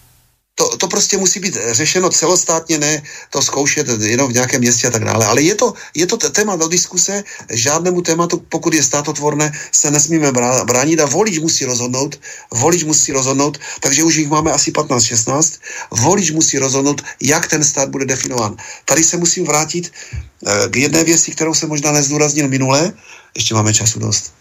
to, 0.56 0.76
to 0.76 0.88
prostě 0.88 1.16
musí 1.16 1.40
být 1.40 1.56
řešeno 1.70 2.10
celostátně, 2.10 2.78
ne 2.78 3.02
to 3.30 3.42
zkoušet 3.42 3.88
jenom 4.00 4.28
v 4.32 4.34
nějakém 4.34 4.60
městě 4.60 4.88
a 4.88 4.90
tak 4.90 5.04
dále. 5.04 5.26
Ale 5.26 5.42
je 5.42 5.54
to, 5.54 5.74
je 5.94 6.06
to 6.06 6.16
téma 6.16 6.56
do 6.56 6.68
diskuse, 6.68 7.24
žádnému 7.52 8.02
tématu, 8.02 8.40
pokud 8.48 8.74
je 8.74 8.82
státotvorné, 8.82 9.52
se 9.72 9.90
nesmíme 9.90 10.32
bránit 10.64 11.00
a 11.00 11.06
volič 11.06 11.38
musí 11.38 11.64
rozhodnout, 11.64 12.20
volič 12.50 12.84
musí 12.84 13.12
rozhodnout, 13.12 13.60
takže 13.80 14.04
už 14.04 14.14
jich 14.16 14.28
máme 14.28 14.52
asi 14.52 14.72
15-16, 14.72 15.60
volič 15.90 16.30
musí 16.30 16.58
rozhodnout, 16.58 17.04
jak 17.20 17.48
ten 17.48 17.64
stát 17.64 17.88
bude 17.88 18.04
definován. 18.04 18.56
Tady 18.84 19.04
se 19.04 19.16
musím 19.16 19.44
vrátit 19.44 19.92
eh, 19.92 20.68
k 20.68 20.76
jedné 20.76 21.04
věci, 21.04 21.36
kterou 21.36 21.54
jsem 21.54 21.68
možná 21.68 21.92
nezdůraznil 21.92 22.48
minule, 22.48 22.92
ještě 23.36 23.54
máme 23.54 23.74
času 23.74 23.98
dost. 23.98 24.32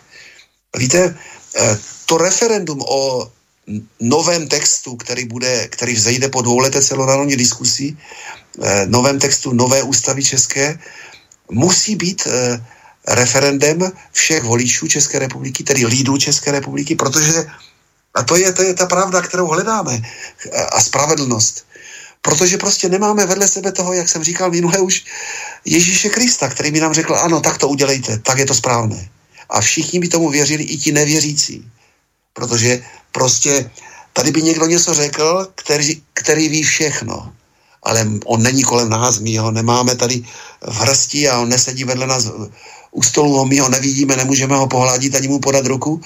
Víte, 0.78 1.12
eh, 1.56 1.78
to 2.06 2.18
referendum 2.18 2.80
o 2.88 3.32
novém 4.00 4.48
textu, 4.48 4.96
který, 4.96 5.26
bude, 5.26 5.68
který 5.68 5.94
vzejde 5.94 6.30
po 6.30 6.42
dvouleté 6.42 6.82
celonárodní 6.82 7.36
diskusi, 7.36 7.98
eh, 8.64 8.86
novém 8.86 9.20
textu 9.20 9.54
nové 9.54 9.84
ústavy 9.84 10.24
české, 10.24 10.80
musí 11.52 11.96
být 11.96 12.28
eh, 12.28 12.66
referendem 13.08 13.92
všech 14.12 14.44
voličů 14.44 14.88
České 14.88 15.20
republiky, 15.20 15.64
tedy 15.64 15.86
lídů 15.86 16.18
České 16.18 16.52
republiky, 16.52 16.96
protože, 16.96 17.46
a 18.14 18.24
to 18.24 18.36
je, 18.36 18.54
to 18.54 18.64
je 18.64 18.74
ta 18.74 18.86
pravda, 18.86 19.22
kterou 19.22 19.48
hledáme, 19.48 20.02
a 20.72 20.82
spravedlnost. 20.82 21.66
Protože 22.22 22.58
prostě 22.58 22.90
nemáme 22.90 23.26
vedle 23.26 23.48
sebe 23.48 23.72
toho, 23.72 23.94
jak 23.94 24.10
jsem 24.10 24.24
říkal 24.24 24.52
minule 24.52 24.80
už, 24.80 25.06
Ježíše 25.66 26.10
Krista, 26.10 26.50
který 26.50 26.72
mi 26.72 26.80
nám 26.80 26.94
řekl, 26.94 27.16
ano, 27.16 27.42
tak 27.42 27.58
to 27.58 27.68
udělejte, 27.68 28.20
tak 28.20 28.38
je 28.38 28.46
to 28.46 28.54
správné. 28.54 29.10
A 29.50 29.62
všichni 29.62 30.00
by 30.00 30.08
tomu 30.08 30.30
věřili, 30.30 30.64
i 30.64 30.78
ti 30.78 30.92
nevěřící. 30.92 31.72
Protože 32.36 32.84
Prostě 33.16 33.72
tady 34.14 34.32
by 34.32 34.42
někdo 34.42 34.66
něco 34.66 34.94
řekl, 34.94 35.48
který, 35.56 36.02
který 36.14 36.50
ví 36.50 36.64
všechno, 36.64 37.34
ale 37.84 38.08
on 38.26 38.44
není 38.44 38.64
kolem 38.64 38.90
nás, 38.90 39.20
my 39.20 39.38
ho 39.38 39.52
nemáme 39.52 39.96
tady 39.96 40.24
v 40.68 40.76
hrsti 40.76 41.30
a 41.30 41.40
on 41.40 41.50
nesedí 41.50 41.84
vedle 41.84 42.08
nás 42.08 42.28
u 42.92 43.04
stolu, 43.04 43.46
my 43.46 43.60
ho 43.60 43.70
nevidíme, 43.70 44.16
nemůžeme 44.16 44.56
ho 44.56 44.68
pohladit 44.68 45.16
ani 45.16 45.28
mu 45.28 45.40
podat 45.40 45.66
ruku. 45.66 46.02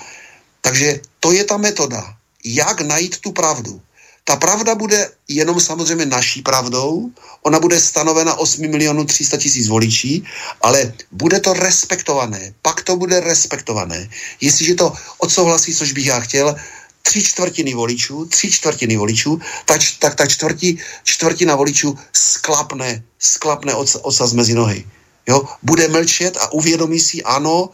Takže 0.61 1.01
to 1.19 1.31
je 1.31 1.43
ta 1.43 1.57
metoda, 1.57 2.13
jak 2.45 2.81
najít 2.81 3.17
tu 3.17 3.31
pravdu. 3.31 3.81
Ta 4.29 4.35
pravda 4.35 4.75
bude 4.75 5.09
jenom 5.27 5.59
samozřejmě 5.59 6.05
naší 6.05 6.41
pravdou, 6.41 7.09
ona 7.41 7.59
bude 7.59 7.81
stanovena 7.81 8.37
8 8.37 8.61
milionů 8.69 9.05
300 9.05 9.37
tisíc 9.37 9.67
voličí, 9.67 10.23
ale 10.61 10.93
bude 11.11 11.39
to 11.39 11.53
respektované, 11.53 12.53
pak 12.61 12.81
to 12.81 12.95
bude 12.95 13.19
respektované. 13.19 14.09
Jestliže 14.41 14.75
to 14.75 14.93
odsouhlasí, 15.17 15.75
což 15.75 15.91
bych 15.91 16.05
já 16.05 16.19
chtěl, 16.19 16.55
tři 17.01 17.23
čtvrtiny 17.23 17.73
voličů, 17.73 18.25
tři 18.25 18.51
čtvrtiny 18.51 18.97
voličů, 18.97 19.39
tak, 19.65 19.81
tak 19.99 20.15
ta 20.15 20.25
čtvrti, 20.27 20.77
čtvrtina 21.03 21.55
voličů 21.55 21.97
sklapne, 22.13 23.03
sklapne 23.19 23.73
ocas 24.01 24.33
mezi 24.33 24.53
nohy. 24.53 24.85
Jo? 25.27 25.41
Bude 25.63 25.87
mlčet 25.87 26.37
a 26.37 26.53
uvědomí 26.53 26.99
si, 26.99 27.23
ano, 27.23 27.69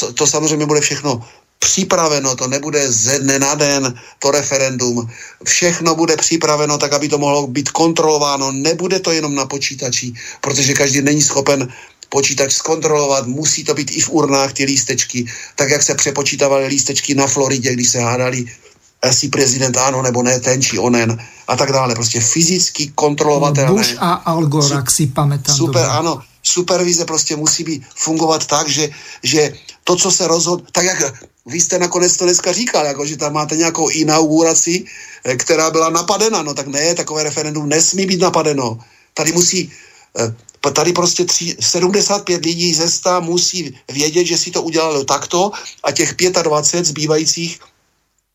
to, 0.00 0.12
to 0.12 0.26
samozřejmě 0.26 0.66
bude 0.66 0.80
všechno 0.80 1.20
připraveno, 1.62 2.34
to 2.34 2.48
nebude 2.48 2.92
ze 2.92 3.18
dne 3.18 3.38
na 3.38 3.54
den, 3.54 3.94
to 4.18 4.30
referendum. 4.30 5.08
Všechno 5.44 5.94
bude 5.94 6.16
připraveno 6.16 6.78
tak, 6.78 6.92
aby 6.92 7.08
to 7.08 7.18
mohlo 7.18 7.46
být 7.46 7.70
kontrolováno. 7.70 8.52
Nebude 8.52 9.00
to 9.00 9.12
jenom 9.14 9.34
na 9.34 9.46
počítači, 9.46 10.12
protože 10.40 10.74
každý 10.74 11.02
není 11.02 11.22
schopen 11.22 11.68
počítač 12.08 12.52
zkontrolovat, 12.52 13.26
musí 13.26 13.64
to 13.64 13.74
být 13.74 13.90
i 13.96 14.00
v 14.00 14.10
urnách 14.10 14.52
ty 14.52 14.64
lístečky, 14.64 15.24
tak 15.56 15.70
jak 15.70 15.82
se 15.82 15.94
přepočítávaly 15.94 16.66
lístečky 16.66 17.14
na 17.14 17.26
Floridě, 17.26 17.72
když 17.72 17.88
se 17.88 18.00
hádali, 18.00 18.44
jestli 19.00 19.28
prezident 19.28 19.76
ano 19.76 20.02
nebo 20.02 20.22
ne, 20.22 20.40
ten 20.40 20.62
či 20.62 20.78
onen 20.78 21.18
a 21.48 21.56
tak 21.56 21.72
dále. 21.72 21.94
Prostě 21.94 22.20
fyzicky 22.20 22.92
kontrolovatelné. 22.94 23.72
Bush 23.72 23.96
a 23.98 24.12
Al 24.12 24.46
Gore, 24.46 24.74
jak 24.74 24.90
si 24.90 25.06
pamätám. 25.06 25.56
Super, 25.56 25.82
dobře. 25.82 25.98
ano. 25.98 26.20
Supervize 26.42 27.04
prostě 27.04 27.36
musí 27.36 27.64
být 27.64 27.82
fungovat 27.94 28.46
tak, 28.46 28.68
že, 28.68 28.90
že 29.22 29.54
to, 29.84 29.96
co 29.96 30.10
se 30.10 30.28
rozhod, 30.28 30.62
tak 30.72 30.84
jak 30.84 30.98
vy 31.46 31.60
jste 31.60 31.78
nakonec 31.78 32.16
to 32.16 32.24
dneska 32.24 32.52
říkal, 32.52 32.86
jako, 32.86 33.06
že 33.06 33.16
tam 33.16 33.32
máte 33.32 33.56
nějakou 33.56 33.88
inauguraci, 33.88 34.84
eh, 35.24 35.36
která 35.36 35.70
byla 35.70 35.90
napadena, 35.90 36.42
no 36.42 36.54
tak 36.54 36.66
ne, 36.66 36.94
takové 36.94 37.22
referendum 37.22 37.68
nesmí 37.68 38.06
být 38.06 38.20
napadeno. 38.20 38.78
Tady 39.14 39.32
musí 39.32 39.72
eh, 40.18 40.34
tady 40.70 40.92
prostě 40.92 41.24
tři, 41.24 41.56
75 41.60 42.44
lidí 42.44 42.74
ze 42.74 42.90
100 42.90 43.20
musí 43.20 43.74
vědět, 43.90 44.24
že 44.24 44.38
si 44.38 44.50
to 44.50 44.62
udělalo 44.62 45.04
takto 45.04 45.50
a 45.82 45.92
těch 45.92 46.14
25 46.14 46.84
zbývajících 46.86 47.58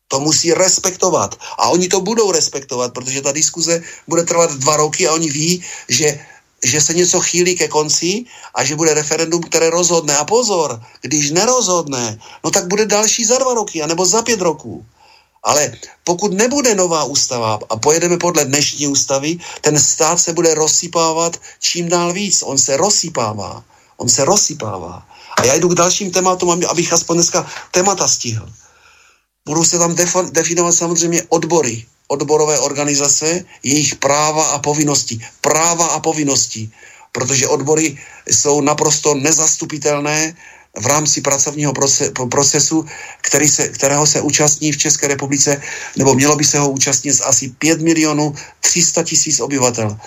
to 0.08 0.20
musí 0.20 0.52
respektovat. 0.52 1.36
A 1.58 1.68
oni 1.68 1.88
to 1.88 2.00
budou 2.00 2.32
respektovat, 2.32 2.92
protože 2.92 3.22
ta 3.22 3.32
diskuze 3.32 3.82
bude 4.08 4.22
trvat 4.22 4.52
dva 4.52 4.76
roky 4.76 5.08
a 5.08 5.12
oni 5.12 5.30
ví, 5.30 5.64
že 5.88 6.20
že 6.64 6.80
se 6.80 6.94
něco 6.94 7.20
chýlí 7.20 7.56
ke 7.56 7.68
konci 7.68 8.24
a 8.54 8.64
že 8.64 8.76
bude 8.76 8.94
referendum, 8.94 9.42
které 9.42 9.70
rozhodne. 9.70 10.16
A 10.16 10.24
pozor, 10.24 10.82
když 11.00 11.30
nerozhodne, 11.30 12.18
no 12.44 12.50
tak 12.50 12.66
bude 12.66 12.86
další 12.86 13.24
za 13.24 13.38
dva 13.38 13.54
roky, 13.54 13.82
anebo 13.82 14.06
za 14.06 14.22
pět 14.22 14.40
roků. 14.40 14.86
Ale 15.42 15.72
pokud 16.04 16.34
nebude 16.34 16.74
nová 16.74 17.04
ústava 17.04 17.58
a 17.70 17.76
pojedeme 17.76 18.16
podle 18.16 18.44
dnešní 18.44 18.86
ústavy, 18.86 19.38
ten 19.60 19.80
stát 19.80 20.20
se 20.20 20.32
bude 20.32 20.54
rozsypávat 20.54 21.36
čím 21.60 21.88
dál 21.88 22.12
víc. 22.12 22.42
On 22.42 22.58
se 22.58 22.76
rozsypává. 22.76 23.64
On 23.96 24.08
se 24.08 24.24
rozsypává. 24.24 25.06
A 25.36 25.44
já 25.44 25.54
jdu 25.54 25.68
k 25.68 25.74
dalším 25.74 26.10
tématům, 26.10 26.50
abych 26.68 26.92
aspoň 26.92 27.16
dneska 27.16 27.50
témata 27.70 28.08
stihl. 28.08 28.52
Budou 29.46 29.64
se 29.64 29.78
tam 29.78 29.96
definovat 30.30 30.72
samozřejmě 30.72 31.22
odbory, 31.28 31.86
odborové 32.08 32.58
organizace, 32.58 33.44
jejich 33.62 33.94
práva 33.94 34.44
a 34.44 34.58
povinnosti. 34.58 35.20
Práva 35.40 35.86
a 35.86 36.00
povinnosti. 36.00 36.70
Protože 37.12 37.48
odbory 37.48 37.98
jsou 38.26 38.60
naprosto 38.60 39.14
nezastupitelné 39.14 40.34
v 40.80 40.86
rámci 40.86 41.20
pracovního 41.20 41.72
procesu, 42.30 42.84
který 43.20 43.48
se, 43.48 43.68
kterého 43.68 44.06
se 44.06 44.20
účastní 44.20 44.72
v 44.72 44.78
České 44.78 45.08
republice, 45.08 45.62
nebo 45.96 46.14
mělo 46.14 46.36
by 46.36 46.44
se 46.44 46.58
ho 46.58 46.70
účastnit 46.70 47.20
asi 47.24 47.48
5 47.48 47.80
milionů 47.80 48.34
300 48.60 49.02
tisíc 49.02 49.40
obyvatel. 49.40 49.98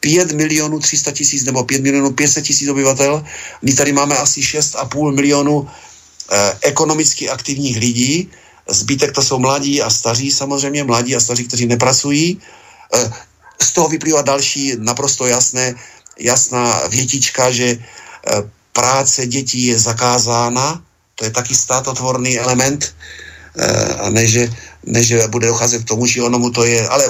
5 0.00 0.32
milionů 0.32 0.78
300 0.78 1.12
tisíc 1.12 1.44
nebo 1.44 1.64
5 1.64 1.82
milionů 1.82 2.10
500 2.10 2.44
tisíc 2.44 2.68
obyvatel. 2.68 3.24
My 3.62 3.74
tady 3.74 3.92
máme 3.92 4.16
asi 4.16 4.40
6,5 4.40 5.14
milionů 5.14 5.68
eh, 6.32 6.58
ekonomicky 6.62 7.28
aktivních 7.28 7.76
lidí. 7.76 8.30
Zbytek 8.70 9.12
to 9.12 9.22
jsou 9.22 9.38
mladí 9.38 9.82
a 9.82 9.90
staří 9.90 10.30
samozřejmě, 10.30 10.84
mladí 10.84 11.16
a 11.16 11.20
staří, 11.20 11.44
kteří 11.44 11.66
nepracují. 11.66 12.40
Eh, 12.94 13.12
z 13.62 13.70
toho 13.72 13.88
vyplývá 13.88 14.22
další 14.22 14.74
naprosto 14.78 15.26
jasné, 15.26 15.74
jasná 16.18 16.86
větička, 16.88 17.50
že 17.50 17.76
eh, 17.76 17.80
práce 18.72 19.26
dětí 19.26 19.66
je 19.66 19.78
zakázána, 19.78 20.82
to 21.14 21.24
je 21.24 21.30
taky 21.30 21.54
státotvorný 21.54 22.38
element, 22.38 22.94
eh, 23.58 23.94
a 23.94 24.10
ne, 24.10 24.26
že, 24.26 24.52
ne, 24.86 25.02
že 25.02 25.28
bude 25.28 25.46
docházet 25.46 25.84
k 25.84 25.88
tomu, 25.88 26.06
že 26.06 26.22
onomu 26.22 26.50
to 26.50 26.64
je, 26.64 26.88
ale 26.88 27.04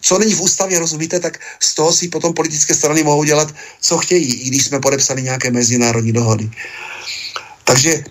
co 0.00 0.18
není 0.18 0.34
v 0.34 0.40
ústavě, 0.40 0.78
rozumíte, 0.78 1.20
tak 1.20 1.40
z 1.60 1.74
toho 1.74 1.92
si 1.92 2.08
potom 2.08 2.34
politické 2.34 2.74
strany 2.74 3.02
mohou 3.02 3.24
dělat, 3.24 3.54
co 3.80 3.98
chtějí, 3.98 4.34
i 4.34 4.44
když 4.48 4.64
jsme 4.64 4.80
podepsali 4.80 5.22
nějaké 5.22 5.50
mezinárodní 5.50 6.12
dohody. 6.12 6.50
Takže 7.64 8.04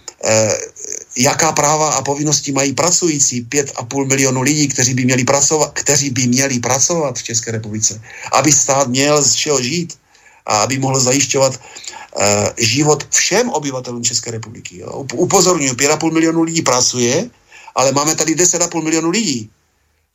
jaká 1.18 1.52
práva 1.52 1.90
a 1.90 2.02
povinnosti 2.02 2.52
mají 2.52 2.74
pracující 2.74 3.46
5,5 3.46 4.08
milionu 4.08 4.42
lidí, 4.42 4.68
kteří 4.68 4.94
by 4.94 5.06
měli 5.06 5.24
pracovat, 5.24 5.72
kteří 5.74 6.10
by 6.10 6.28
měli 6.28 6.60
pracovat 6.60 7.20
v 7.20 7.24
České 7.24 7.52
republice, 7.52 8.02
aby 8.32 8.52
stát 8.52 8.88
měl 8.88 9.24
z 9.24 9.34
čeho 9.34 9.62
žít 9.62 9.98
a 10.46 10.58
aby 10.58 10.78
mohl 10.78 11.00
zajišťovat 11.00 11.54
uh, 11.56 12.24
život 12.58 13.08
všem 13.10 13.50
obyvatelům 13.50 14.04
České 14.04 14.32
republiky. 14.32 14.78
Jo. 14.80 15.06
Upozorňuji, 15.14 15.72
5,5 15.74 16.14
milionu 16.14 16.44
lidí 16.44 16.62
pracuje, 16.62 17.30
ale 17.76 17.92
máme 17.92 18.16
tady 18.16 18.36
10,5 18.36 18.84
milionu 18.84 19.10
lidí. 19.10 19.50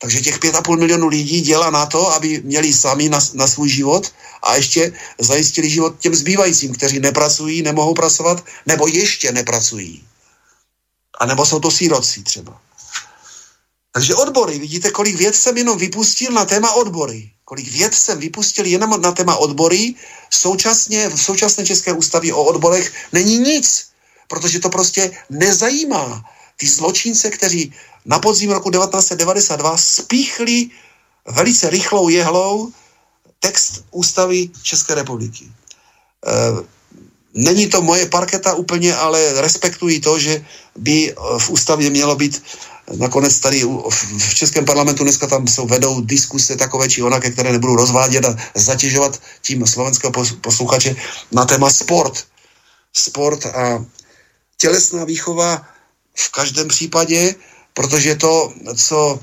Takže 0.01 0.21
těch 0.21 0.39
5,5 0.39 0.79
milionu 0.79 1.07
lidí 1.07 1.41
dělá 1.41 1.69
na 1.69 1.85
to, 1.85 2.13
aby 2.13 2.41
měli 2.43 2.73
sami 2.73 3.09
na, 3.09 3.19
na 3.33 3.47
svůj 3.47 3.69
život 3.69 4.11
a 4.43 4.55
ještě 4.55 4.93
zajistili 5.19 5.69
život 5.69 5.99
těm 5.99 6.15
zbývajícím, 6.15 6.73
kteří 6.73 6.99
nepracují, 6.99 7.61
nemohou 7.61 7.93
pracovat, 7.93 8.45
nebo 8.65 8.87
ještě 8.87 9.31
nepracují. 9.31 10.03
A 11.19 11.25
nebo 11.25 11.45
jsou 11.45 11.59
to 11.59 11.71
síroci 11.71 12.23
třeba. 12.23 12.61
Takže 13.91 14.15
odbory, 14.15 14.59
vidíte, 14.59 14.91
kolik 14.91 15.15
věd 15.15 15.35
jsem 15.35 15.57
jenom 15.57 15.77
vypustil 15.77 16.31
na 16.31 16.45
téma 16.45 16.71
odbory 16.71 17.31
kolik 17.49 17.67
věd 17.67 17.93
jsem 17.93 18.19
vypustil 18.19 18.65
jenom 18.65 19.01
na 19.01 19.11
téma 19.11 19.35
odbory, 19.35 19.95
současně 20.29 21.09
v 21.09 21.17
současné 21.17 21.65
České 21.65 21.93
ústavě 21.93 22.33
o 22.33 22.43
odborech 22.43 22.93
není 23.13 23.37
nic, 23.37 23.89
protože 24.27 24.59
to 24.59 24.69
prostě 24.69 25.11
nezajímá 25.29 26.21
ty 26.57 26.67
zločince, 26.67 27.29
kteří 27.29 27.73
na 28.05 28.19
podzim 28.19 28.51
roku 28.51 28.69
1992 28.69 29.77
spíchli 29.77 30.69
velice 31.25 31.69
rychlou 31.69 32.09
jehlou 32.09 32.71
text 33.39 33.81
ústavy 33.91 34.49
České 34.61 34.95
republiky. 34.95 35.49
E, 35.49 36.29
není 37.33 37.67
to 37.67 37.81
moje 37.81 38.05
parketa 38.05 38.53
úplně, 38.53 38.95
ale 38.95 39.41
respektuji 39.41 39.99
to, 39.99 40.19
že 40.19 40.45
by 40.75 41.15
v 41.37 41.49
ústavě 41.49 41.89
mělo 41.89 42.15
být 42.15 42.43
nakonec 42.97 43.39
tady 43.39 43.63
v 44.17 44.35
Českém 44.35 44.65
parlamentu 44.65 45.03
dneska 45.03 45.27
tam 45.27 45.47
jsou 45.47 45.67
vedou 45.67 46.01
diskuse 46.01 46.55
takové 46.55 46.89
či 46.89 47.03
onaké, 47.03 47.31
které 47.31 47.51
nebudu 47.51 47.75
rozvádět 47.75 48.25
a 48.25 48.35
zatěžovat 48.55 49.21
tím 49.41 49.67
slovenského 49.67 50.13
posluchače 50.41 50.95
na 51.31 51.45
téma 51.45 51.69
sport. 51.69 52.25
Sport 52.93 53.45
a 53.45 53.85
tělesná 54.57 55.05
výchova 55.05 55.61
v 56.17 56.31
každém 56.31 56.67
případě, 56.67 57.35
protože 57.73 58.15
to, 58.15 58.53
co 58.75 59.19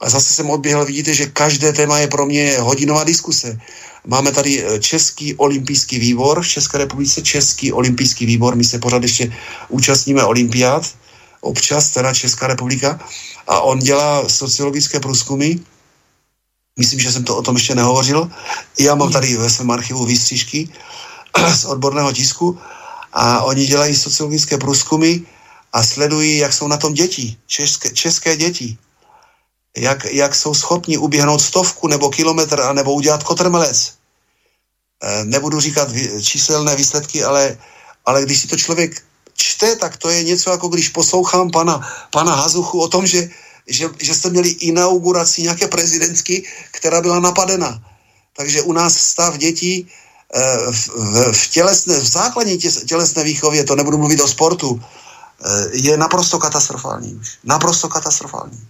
a 0.00 0.10
zase 0.10 0.32
jsem 0.32 0.50
odběhl, 0.50 0.84
vidíte, 0.84 1.14
že 1.14 1.26
každé 1.26 1.72
téma 1.72 1.98
je 1.98 2.08
pro 2.08 2.26
mě 2.26 2.58
hodinová 2.58 3.04
diskuse. 3.04 3.60
Máme 4.06 4.32
tady 4.32 4.64
eh, 4.64 4.80
Český 4.80 5.34
olympijský 5.34 5.98
výbor 5.98 6.42
v 6.42 6.48
České 6.48 6.78
republice, 6.78 7.22
Český 7.22 7.72
olympijský 7.72 8.26
výbor, 8.26 8.56
my 8.56 8.64
se 8.64 8.78
pořád 8.78 9.02
ještě 9.02 9.32
účastníme 9.68 10.24
olympiád, 10.24 10.86
občas, 11.40 11.88
teda 11.88 12.14
Česká 12.14 12.46
republika, 12.46 13.00
a 13.46 13.60
on 13.60 13.78
dělá 13.78 14.28
sociologické 14.28 15.00
průzkumy. 15.00 15.54
Myslím, 16.78 17.00
že 17.00 17.12
jsem 17.12 17.24
to 17.24 17.36
o 17.36 17.42
tom 17.42 17.56
ještě 17.56 17.74
nehovořil. 17.74 18.30
Já 18.80 18.94
mám 18.94 19.12
tady 19.12 19.36
ve 19.36 19.50
svém 19.50 19.70
archivu 19.70 20.04
výstřížky 20.04 20.68
z 21.54 21.64
odborného 21.64 22.12
tisku 22.12 22.58
a 23.12 23.42
oni 23.42 23.66
dělají 23.66 23.96
sociologické 23.96 24.58
průzkumy 24.58 25.16
a 25.72 25.82
sledují, 25.82 26.38
jak 26.38 26.52
jsou 26.52 26.68
na 26.68 26.76
tom 26.76 26.94
děti, 26.94 27.36
české, 27.46 27.90
české 27.90 28.36
děti. 28.36 28.78
Jak, 29.76 30.04
jak 30.04 30.34
jsou 30.34 30.54
schopni 30.54 30.98
uběhnout 30.98 31.42
stovku 31.42 31.88
nebo 31.88 32.10
kilometr 32.10 32.60
a 32.60 32.72
nebo 32.72 32.94
udělat 32.94 33.22
kotrmelec. 33.22 33.94
E, 35.02 35.24
nebudu 35.24 35.60
říkat 35.60 35.88
číselné 36.22 36.76
výsledky, 36.76 37.24
ale, 37.24 37.58
ale 38.06 38.22
když 38.22 38.40
si 38.40 38.46
to 38.46 38.56
člověk 38.56 39.02
čte, 39.40 39.76
tak 39.76 39.96
to 39.96 40.10
je 40.10 40.24
něco 40.24 40.50
jako 40.50 40.68
když 40.68 40.88
poslouchám 40.88 41.50
pana, 41.50 41.80
pana 42.10 42.34
Hazuchu 42.34 42.80
o 42.80 42.88
tom, 42.88 43.06
že, 43.06 43.28
že, 43.66 43.88
že 43.98 44.14
jste 44.14 44.30
měli 44.30 44.48
inauguraci 44.48 45.42
nějaké 45.42 45.68
prezidentky, 45.68 46.44
která 46.70 47.00
byla 47.00 47.20
napadena. 47.20 47.82
Takže 48.36 48.62
u 48.62 48.72
nás 48.72 48.96
stav 48.96 49.36
dětí 49.36 49.88
eh, 50.34 50.72
v, 50.72 50.88
v, 50.88 51.32
v, 51.32 51.48
tělesné, 51.48 52.00
v 52.00 52.06
základní 52.06 52.58
tělesné 52.86 53.24
výchově, 53.24 53.64
to 53.64 53.76
nebudu 53.76 53.98
mluvit 53.98 54.20
o 54.20 54.28
sportu, 54.28 54.80
eh, 54.80 55.68
je 55.72 55.96
naprosto 55.96 56.38
katastrofální 56.38 57.14
už. 57.14 57.38
Naprosto 57.44 57.88
katastrofální. 57.88 58.60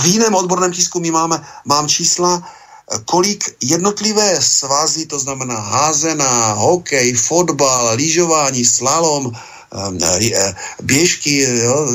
V 0.00 0.04
jiném 0.06 0.34
odborném 0.34 0.72
tisku 0.72 1.00
my 1.00 1.10
máme, 1.10 1.46
mám 1.64 1.88
čísla, 1.88 2.42
eh, 2.42 2.98
kolik 3.04 3.56
jednotlivé 3.62 4.42
svazy, 4.42 5.06
to 5.06 5.18
znamená 5.18 5.60
házená, 5.60 6.52
hokej, 6.52 7.14
fotbal, 7.14 7.96
lyžování, 7.96 8.64
slalom, 8.64 9.32
Ehm, 9.74 9.98
eh, 10.02 10.54
běžky, 10.82 11.42
jo, 11.42 11.86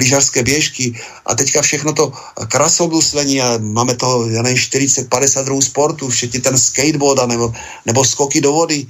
lyžařské 0.00 0.42
běžky 0.42 0.96
a 1.26 1.34
teďka 1.34 1.62
všechno 1.62 1.92
to 1.92 2.12
krasobruslení 2.48 3.42
a 3.42 3.58
máme 3.58 3.96
toho, 3.96 4.28
já 4.28 4.42
nevím, 4.42 4.58
40-50 4.58 5.44
druhů 5.44 5.60
sportu, 5.60 6.08
včetně 6.08 6.40
ten 6.40 6.58
skateboard 6.58 7.28
nebo, 7.28 7.52
nebo 7.86 8.04
skoky 8.04 8.40
do 8.40 8.52
vody. 8.52 8.86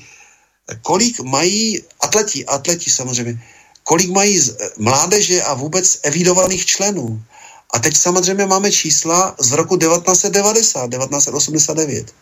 Kolik 0.83 1.21
mají 1.21 1.83
atleti, 2.01 2.47
atleti 2.47 2.91
samozřejmě, 2.91 3.43
kolik 3.83 4.11
mají 4.11 4.39
mládeže 4.79 5.43
a 5.43 5.55
vůbec 5.55 5.99
evidovaných 6.03 6.67
členů. 6.67 7.23
A 7.73 7.79
teď 7.79 7.97
samozřejmě 7.97 8.47
máme 8.47 8.73
čísla 8.73 9.35
z 9.39 9.51
roku 9.53 9.77
1990, 9.77 10.91
1989. 10.91 12.15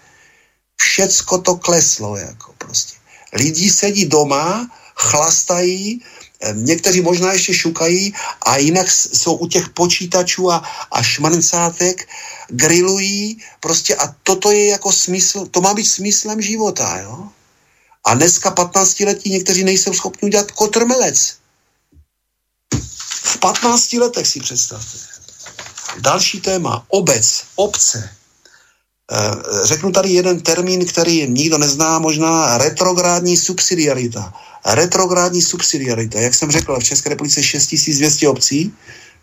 Všecko 0.77 1.39
to 1.39 1.57
kleslo, 1.57 2.17
jako 2.17 2.55
prostě. 2.59 2.95
Lidi 3.33 3.71
sedí 3.71 4.07
doma 4.07 4.71
chlastají, 4.97 6.03
eh, 6.41 6.53
někteří 6.57 7.01
možná 7.01 7.33
ještě 7.33 7.55
šukají 7.55 8.15
a 8.43 8.57
jinak 8.57 8.91
jsou 8.91 9.35
u 9.35 9.47
těch 9.47 9.69
počítačů 9.69 10.51
a, 10.51 10.63
a 10.91 11.03
šmrncátek, 11.03 12.09
grilují 12.49 13.43
prostě 13.61 13.97
a 13.97 14.15
toto 14.23 14.51
je 14.51 14.67
jako 14.67 14.93
smysl, 14.93 15.47
to 15.47 15.61
má 15.61 15.75
být 15.75 15.87
smyslem 15.87 16.43
života, 16.43 16.99
jo? 16.99 17.29
A 18.05 18.15
dneska 18.15 18.51
15 18.51 19.01
letí 19.01 19.31
někteří 19.31 19.65
nejsou 19.65 19.93
schopni 19.93 20.27
udělat 20.27 20.51
kotrmelec. 20.51 21.37
V 23.23 23.39
15 23.39 23.93
letech 23.93 24.27
si 24.27 24.41
představte. 24.41 25.18
Další 26.01 26.41
téma, 26.41 26.85
obec, 26.89 27.45
obce. 27.57 28.11
Eh, 29.13 29.67
řeknu 29.67 29.93
tady 29.93 30.09
jeden 30.09 30.41
termín, 30.41 30.87
který 30.87 31.27
nikdo 31.31 31.59
nezná, 31.59 31.99
možná 31.99 32.59
retrográdní 32.59 33.37
subsidiarita. 33.37 34.33
Retrográdní 34.67 35.43
subsidiarita. 35.43 36.21
Jak 36.21 36.35
jsem 36.35 36.51
řekl, 36.51 36.81
v 36.81 36.85
České 36.85 37.09
republice 37.09 37.43
6200 37.43 38.29
obcí, 38.29 38.73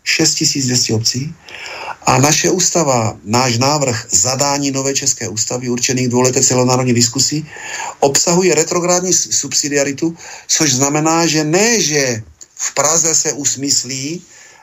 6200 0.04 0.94
obcí 0.94 1.34
a 2.06 2.18
naše 2.18 2.50
ústava, 2.50 3.18
náš 3.24 3.58
návrh 3.58 4.06
zadání 4.10 4.70
nové 4.70 4.94
české 4.94 5.28
ústavy 5.28 5.68
určených 5.68 6.08
dvouleté 6.08 6.42
celonárodní 6.42 6.94
diskusí 6.94 7.46
obsahuje 8.00 8.54
retrográdní 8.54 9.12
subsidiaritu, 9.12 10.16
což 10.46 10.72
znamená, 10.74 11.26
že 11.26 11.44
ne, 11.44 11.80
že 11.80 12.22
v 12.54 12.74
Praze 12.74 13.14
se 13.14 13.32
usmyslí, 13.32 14.22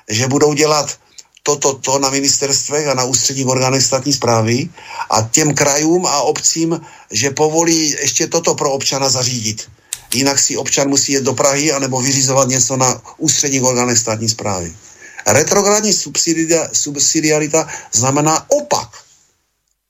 že 0.10 0.28
budou 0.28 0.54
dělat 0.54 0.98
to, 1.44 1.56
to, 1.56 1.74
to 1.74 2.00
na 2.00 2.10
ministerstvech 2.10 2.88
a 2.88 2.94
na 2.94 3.04
ústředních 3.04 3.48
orgánech 3.48 3.84
státní 3.84 4.14
zprávy 4.14 4.70
a 5.10 5.22
těm 5.22 5.54
krajům 5.54 6.06
a 6.06 6.22
obcím, 6.22 6.82
že 7.12 7.30
povolí 7.30 7.90
ještě 7.90 8.28
toto 8.28 8.56
pro 8.56 8.72
občana 8.72 9.10
zařídit. 9.10 9.70
Jinak 10.14 10.40
si 10.40 10.58
občan 10.58 10.90
musí 10.90 11.12
jet 11.12 11.24
do 11.24 11.34
Prahy 11.34 11.72
anebo 11.72 12.02
vyřizovat 12.02 12.48
něco 12.48 12.78
na 12.78 13.02
ústředních 13.18 13.64
orgánech 13.64 13.98
státní 13.98 14.30
zprávy. 14.30 14.74
Retrogradní 15.28 15.94
subsidiarita 16.74 17.68
znamená 17.92 18.46
opak. 18.52 18.90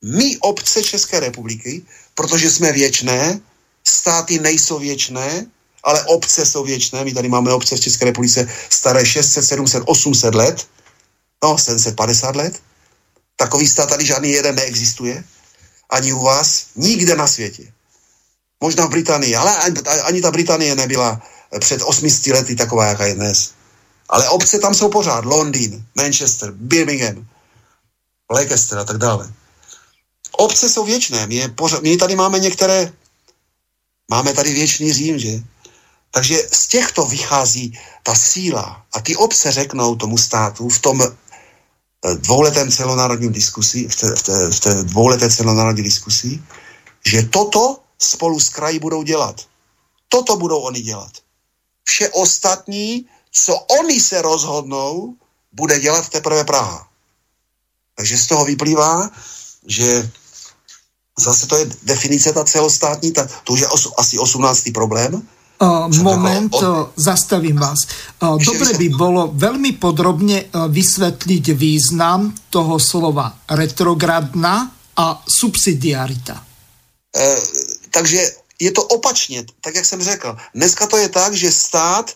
My 0.04 0.38
obce 0.40 0.84
České 0.84 1.20
republiky, 1.20 1.82
protože 2.16 2.52
jsme 2.52 2.72
věčné, 2.72 3.40
státy 3.84 4.40
nejsou 4.40 4.80
věčné, 4.80 5.46
ale 5.84 6.04
obce 6.04 6.46
jsou 6.46 6.64
věčné. 6.64 7.04
My 7.04 7.14
tady 7.14 7.30
máme 7.30 7.54
obce 7.54 7.76
v 7.76 7.80
České 7.80 8.06
republice 8.06 8.50
staré 8.70 9.06
600, 9.06 9.46
700, 9.46 9.84
800 9.86 10.36
let, 10.36 10.68
no 11.44 11.58
750 11.58 12.36
let. 12.36 12.62
Takový 13.36 13.68
stát 13.68 13.90
tady 13.90 14.06
žádný 14.06 14.32
jeden 14.32 14.56
neexistuje. 14.56 15.24
Ani 15.90 16.14
u 16.14 16.24
vás, 16.24 16.66
nikde 16.76 17.16
na 17.16 17.28
světě. 17.28 17.74
Možná 18.62 18.86
v 18.86 18.90
Británii, 18.90 19.36
ale 19.36 19.58
ani, 20.04 20.22
ta 20.22 20.32
Británie 20.32 20.76
nebyla 20.76 21.22
před 21.60 21.82
800 21.82 22.34
lety 22.34 22.56
taková, 22.56 22.86
jaká 22.86 23.06
je 23.06 23.16
dnes. 23.16 23.52
Ale 24.10 24.30
obce 24.30 24.60
tam 24.60 24.74
jsou 24.74 24.90
pořád. 24.90 25.26
Londýn, 25.26 25.86
Manchester, 25.96 26.52
Birmingham, 26.52 27.28
Leicester 28.32 28.80
a 28.80 28.84
tak 28.84 28.98
dále. 28.98 29.34
Obce 30.32 30.70
jsou 30.70 30.86
věčné. 30.86 31.28
My, 31.28 31.48
pořád, 31.50 31.84
my 31.84 31.98
tady 31.98 32.16
máme 32.16 32.40
některé, 32.40 32.94
máme 34.10 34.34
tady 34.34 34.54
věčný 34.54 34.94
Řím, 34.94 35.20
že? 35.20 35.44
Takže 36.12 36.48
z 36.52 36.68
těchto 36.68 37.06
vychází 37.06 37.80
ta 38.04 38.16
síla. 38.16 38.86
A 38.94 39.02
ty 39.02 39.16
obce 39.16 39.52
řeknou 39.52 39.96
tomu 39.96 40.18
státu 40.18 40.70
v 40.70 40.80
tom 40.80 41.02
dvouletém 42.14 42.72
celonárodním 42.72 43.32
diskusi, 43.32 43.88
v 43.88 43.96
té, 43.96 44.16
v 44.16 44.24
té, 44.24 44.50
v 44.52 44.60
té 44.60 44.84
dvouleté 44.84 45.30
celonárodní 45.30 45.84
diskusi, 45.84 46.44
že 47.06 47.24
toto 47.24 47.80
spolu 48.00 48.40
s 48.40 48.50
kraji 48.50 48.80
budou 48.80 49.04
dělat. 49.04 49.42
Toto 50.10 50.36
budou 50.36 50.60
oni 50.60 50.82
dělat. 50.82 51.12
Vše 51.84 52.10
ostatní, 52.10 53.06
co 53.32 53.56
oni 53.56 54.02
se 54.02 54.22
rozhodnou, 54.22 55.16
bude 55.52 55.80
dělat 55.80 56.10
teprve 56.10 56.44
Praha. 56.44 56.88
Takže 57.96 58.18
z 58.18 58.28
toho 58.28 58.46
vyplývá, 58.46 59.10
že 59.68 60.12
zase 61.20 61.48
to 61.48 61.58
je 61.58 61.72
definice 61.84 62.34
ta 62.34 62.44
celostátní, 62.44 63.12
ta, 63.12 63.28
to 63.44 63.54
už 63.54 63.60
je 63.60 63.68
os, 63.68 63.94
asi 63.98 64.18
18. 64.18 64.70
problém, 64.74 65.28
moment, 66.02 66.54
od... 66.54 66.94
zastavím 66.96 67.56
vás. 67.56 67.80
Dobre 68.20 68.74
by 68.78 68.88
bolo 68.94 69.32
veľmi 69.34 69.78
podrobne 69.80 70.50
vysvetliť 70.52 71.46
význam 71.56 72.34
toho 72.50 72.80
slova 72.80 73.32
retrogradná 73.50 74.72
a 74.98 75.06
subsidiarita. 75.26 76.38
E, 77.14 77.38
takže 77.90 78.20
je 78.60 78.72
to 78.72 78.84
opačně, 78.84 79.46
tak 79.62 79.76
jak 79.76 79.86
jsem 79.86 80.04
řekl. 80.04 80.38
Dneska 80.56 80.88
to 80.88 80.98
je 80.98 81.10
tak, 81.10 81.34
že 81.34 81.52
stát 81.52 82.12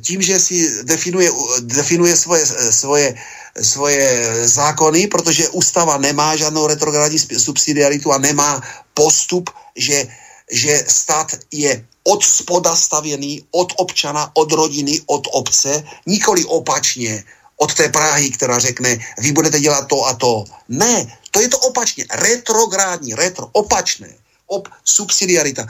tím, 0.00 0.22
že 0.22 0.40
si 0.40 0.84
definuje, 0.84 1.30
definuje 1.60 2.16
svoje, 2.16 2.46
svoje, 2.72 3.14
svoje 3.60 4.08
zákony, 4.48 5.06
protože 5.06 5.48
ústava 5.48 5.98
nemá 5.98 6.36
žádnou 6.36 6.66
retrogradní 6.66 7.18
subsidiaritu 7.18 8.12
a 8.12 8.18
nemá 8.18 8.62
postup, 8.94 9.50
že, 9.76 10.08
že 10.52 10.84
stát 10.88 11.32
je 11.52 11.86
od 12.04 12.24
spoda 12.24 12.76
stavěný, 12.76 13.44
od 13.50 13.72
občana, 13.76 14.30
od 14.34 14.52
rodiny, 14.52 15.00
od 15.06 15.28
obce, 15.32 15.84
nikoli 16.06 16.44
opačně, 16.44 17.24
od 17.56 17.74
té 17.74 17.88
Prahy, 17.88 18.30
která 18.30 18.58
řekne, 18.58 18.98
vy 19.18 19.32
budete 19.32 19.60
dělat 19.60 19.88
to 19.88 20.04
a 20.04 20.14
to. 20.14 20.44
Ne, 20.68 21.18
to 21.30 21.40
je 21.40 21.48
to 21.48 21.58
opačně, 21.58 22.04
retrográdní, 22.10 23.14
retro, 23.14 23.48
opačné, 23.52 24.14
ob, 24.46 24.68
subsidiarita. 24.84 25.66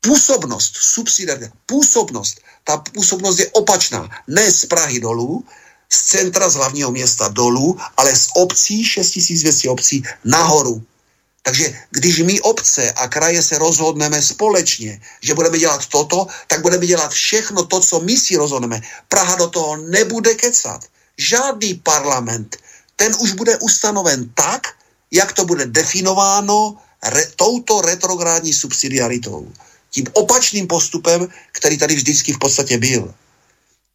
Působnost, 0.00 0.72
subsidiarita, 0.76 1.52
působnost, 1.66 2.40
ta 2.64 2.76
působnost 2.76 3.38
je 3.38 3.48
opačná, 3.52 4.08
ne 4.26 4.52
z 4.52 4.66
Prahy 4.66 5.00
dolů, 5.00 5.44
z 5.92 6.06
centra 6.06 6.48
z 6.48 6.54
hlavního 6.54 6.90
města 6.90 7.28
dolů, 7.28 7.78
ale 7.96 8.16
z 8.16 8.28
obcí, 8.34 8.84
6200 8.84 9.68
obcí, 9.68 10.02
nahoru. 10.24 10.82
Takže 11.42 11.78
když 11.90 12.18
my 12.18 12.40
obce 12.40 12.92
a 12.92 13.08
kraje 13.08 13.42
se 13.42 13.58
rozhodneme 13.58 14.22
společně, 14.22 15.00
že 15.22 15.34
budeme 15.34 15.58
dělat 15.58 15.86
toto, 15.86 16.26
tak 16.46 16.62
budeme 16.62 16.86
dělat 16.86 17.12
všechno 17.12 17.64
to, 17.64 17.80
co 17.80 18.00
my 18.00 18.16
si 18.16 18.36
rozhodneme. 18.36 18.80
Praha 19.08 19.34
do 19.34 19.48
toho 19.48 19.76
nebude 19.76 20.34
kecat. 20.34 20.84
Žádný 21.18 21.74
parlament. 21.74 22.56
Ten 22.96 23.16
už 23.18 23.32
bude 23.32 23.56
ustanoven 23.58 24.30
tak, 24.34 24.66
jak 25.10 25.32
to 25.32 25.44
bude 25.44 25.66
definováno 25.66 26.76
re, 27.02 27.26
touto 27.36 27.80
retrográdní 27.80 28.52
subsidiaritou. 28.52 29.52
Tím 29.90 30.06
opačným 30.12 30.66
postupem, 30.66 31.28
který 31.52 31.78
tady 31.78 31.94
vždycky 31.94 32.32
v 32.32 32.38
podstatě 32.38 32.78
byl. 32.78 33.14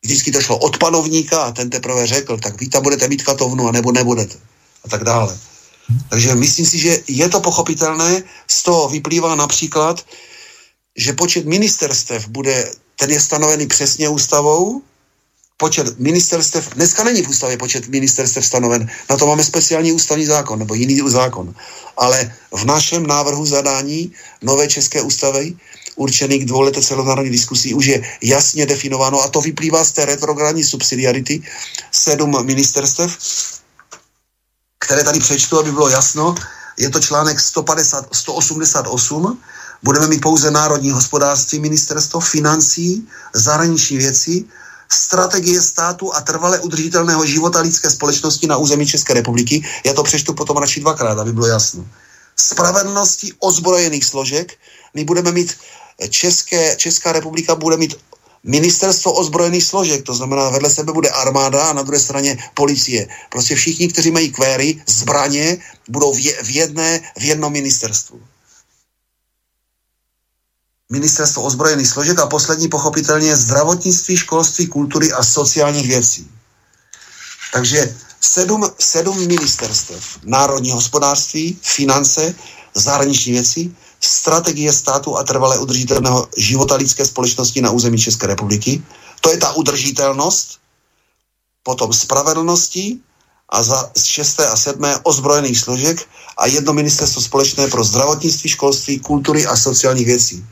Vždycky 0.03 0.31
to 0.31 0.41
šlo 0.41 0.57
od 0.57 0.77
panovníka 0.77 1.43
a 1.43 1.51
ten 1.51 1.69
teprve 1.69 2.07
řekl, 2.07 2.37
tak 2.37 2.59
vy 2.61 2.67
tam 2.67 2.83
budete 2.83 3.07
mít 3.07 3.23
katovnu 3.23 3.67
a 3.67 3.71
nebo 3.71 3.91
nebudete. 3.91 4.37
A 4.83 4.89
tak 4.89 5.03
dále. 5.03 5.39
Takže 6.09 6.35
myslím 6.35 6.65
si, 6.65 6.77
že 6.79 6.99
je 7.07 7.29
to 7.29 7.39
pochopitelné. 7.41 8.23
Z 8.47 8.63
toho 8.63 8.89
vyplývá 8.89 9.35
například, 9.35 10.05
že 10.97 11.13
počet 11.13 11.45
ministerstev 11.45 12.27
bude, 12.27 12.71
ten 12.95 13.11
je 13.11 13.19
stanovený 13.19 13.67
přesně 13.67 14.09
ústavou, 14.09 14.81
počet 15.57 15.99
ministerstev, 15.99 16.69
dneska 16.75 17.03
není 17.03 17.21
v 17.21 17.29
ústavě 17.29 17.57
počet 17.57 17.87
ministerstev 17.87 18.45
stanoven, 18.45 18.89
na 19.09 19.17
to 19.17 19.27
máme 19.27 19.43
speciální 19.43 19.91
ústavní 19.91 20.25
zákon 20.25 20.59
nebo 20.59 20.73
jiný 20.73 20.99
zákon, 21.09 21.55
ale 21.97 22.33
v 22.51 22.65
našem 22.65 23.07
návrhu 23.07 23.45
zadání 23.45 24.11
nové 24.41 24.67
české 24.67 25.01
ústavy 25.01 25.55
určený 25.95 26.39
k 26.39 26.45
dvouleté 26.45 26.81
celonárodní 26.81 27.31
diskusí 27.31 27.73
už 27.73 27.85
je 27.85 28.03
jasně 28.21 28.65
definováno 28.65 29.21
a 29.21 29.27
to 29.27 29.41
vyplývá 29.41 29.83
z 29.83 29.91
té 29.91 30.05
retrogradní 30.05 30.63
subsidiarity 30.63 31.41
sedm 31.91 32.45
ministerstev 32.45 33.17
které 34.85 35.03
tady 35.03 35.19
přečtu, 35.19 35.59
aby 35.59 35.71
bylo 35.71 35.89
jasno. 35.89 36.35
Je 36.77 36.89
to 36.89 36.99
článek 36.99 37.39
150, 37.39 38.05
188. 38.11 39.37
Budeme 39.83 40.07
mít 40.07 40.21
pouze 40.21 40.51
národní 40.51 40.91
hospodářství, 40.91 41.59
ministerstvo 41.59 42.19
financí, 42.19 43.07
zahraniční 43.33 43.97
věci, 43.97 44.45
strategie 44.89 45.61
státu 45.61 46.13
a 46.15 46.21
trvale 46.21 46.59
udržitelného 46.59 47.25
života 47.25 47.59
lidské 47.59 47.89
společnosti 47.89 48.47
na 48.47 48.57
území 48.57 48.85
České 48.85 49.13
republiky. 49.13 49.65
Já 49.85 49.93
to 49.93 50.03
přečtu 50.03 50.33
potom 50.33 50.57
radši 50.57 50.79
dvakrát, 50.79 51.19
aby 51.19 51.33
bylo 51.33 51.47
jasno. 51.47 51.85
Spravedlnosti 52.35 53.33
ozbrojených 53.39 54.05
složek. 54.05 54.53
My 54.93 55.03
budeme 55.03 55.31
mít 55.31 55.57
České, 56.09 56.75
Česká 56.75 57.11
republika 57.11 57.55
bude 57.55 57.77
mít 57.77 57.97
ministerstvo 58.45 59.11
ozbrojených 59.11 59.65
složek, 59.65 60.05
to 60.05 60.13
znamená 60.13 60.49
vedle 60.49 60.69
sebe 60.69 60.93
bude 60.93 61.09
armáda 61.09 61.69
a 61.69 61.73
na 61.73 61.81
druhé 61.81 61.99
straně 61.99 62.37
policie. 62.53 63.07
Prostě 63.29 63.55
všichni, 63.55 63.87
kteří 63.87 64.11
mají 64.11 64.31
kvéry, 64.31 64.83
zbraně, 64.85 65.57
budou 65.89 66.13
v, 66.13 66.49
jedné, 66.49 67.01
v 67.17 67.23
jednom 67.23 67.53
ministerstvu. 67.53 68.21
Ministerstvo 70.89 71.43
ozbrojených 71.43 71.87
složek 71.87 72.19
a 72.19 72.27
poslední 72.27 72.67
pochopitelně 72.67 73.35
zdravotnictví, 73.35 74.17
školství, 74.17 74.67
kultury 74.67 75.11
a 75.11 75.23
sociálních 75.23 75.87
věcí. 75.87 76.29
Takže 77.53 77.97
sedm, 78.21 78.69
sedm 78.79 79.27
ministerstev. 79.27 80.19
Národní 80.23 80.71
hospodářství, 80.71 81.59
finance, 81.61 82.35
zahraniční 82.75 83.31
věci, 83.31 83.75
strategie 84.05 84.73
státu 84.73 85.17
a 85.17 85.23
trvalé 85.23 85.57
udržitelného 85.57 86.29
života 86.37 86.75
lidské 86.75 87.05
společnosti 87.05 87.61
na 87.61 87.71
území 87.71 87.97
České 87.97 88.27
republiky. 88.27 88.83
To 89.21 89.31
je 89.31 89.37
ta 89.37 89.53
udržitelnost, 89.53 90.59
potom 91.63 91.93
spravedlnosti 91.93 92.97
a 93.49 93.63
za 93.63 93.91
šesté 93.97 94.47
a 94.47 94.55
sedmé 94.55 94.97
ozbrojených 95.03 95.59
složek 95.59 95.97
a 96.37 96.45
jedno 96.45 96.73
ministerstvo 96.73 97.21
společné 97.21 97.67
pro 97.67 97.83
zdravotnictví, 97.83 98.49
školství, 98.49 98.99
kultury 98.99 99.45
a 99.45 99.55
sociálních 99.55 100.05
věcí. 100.05 100.45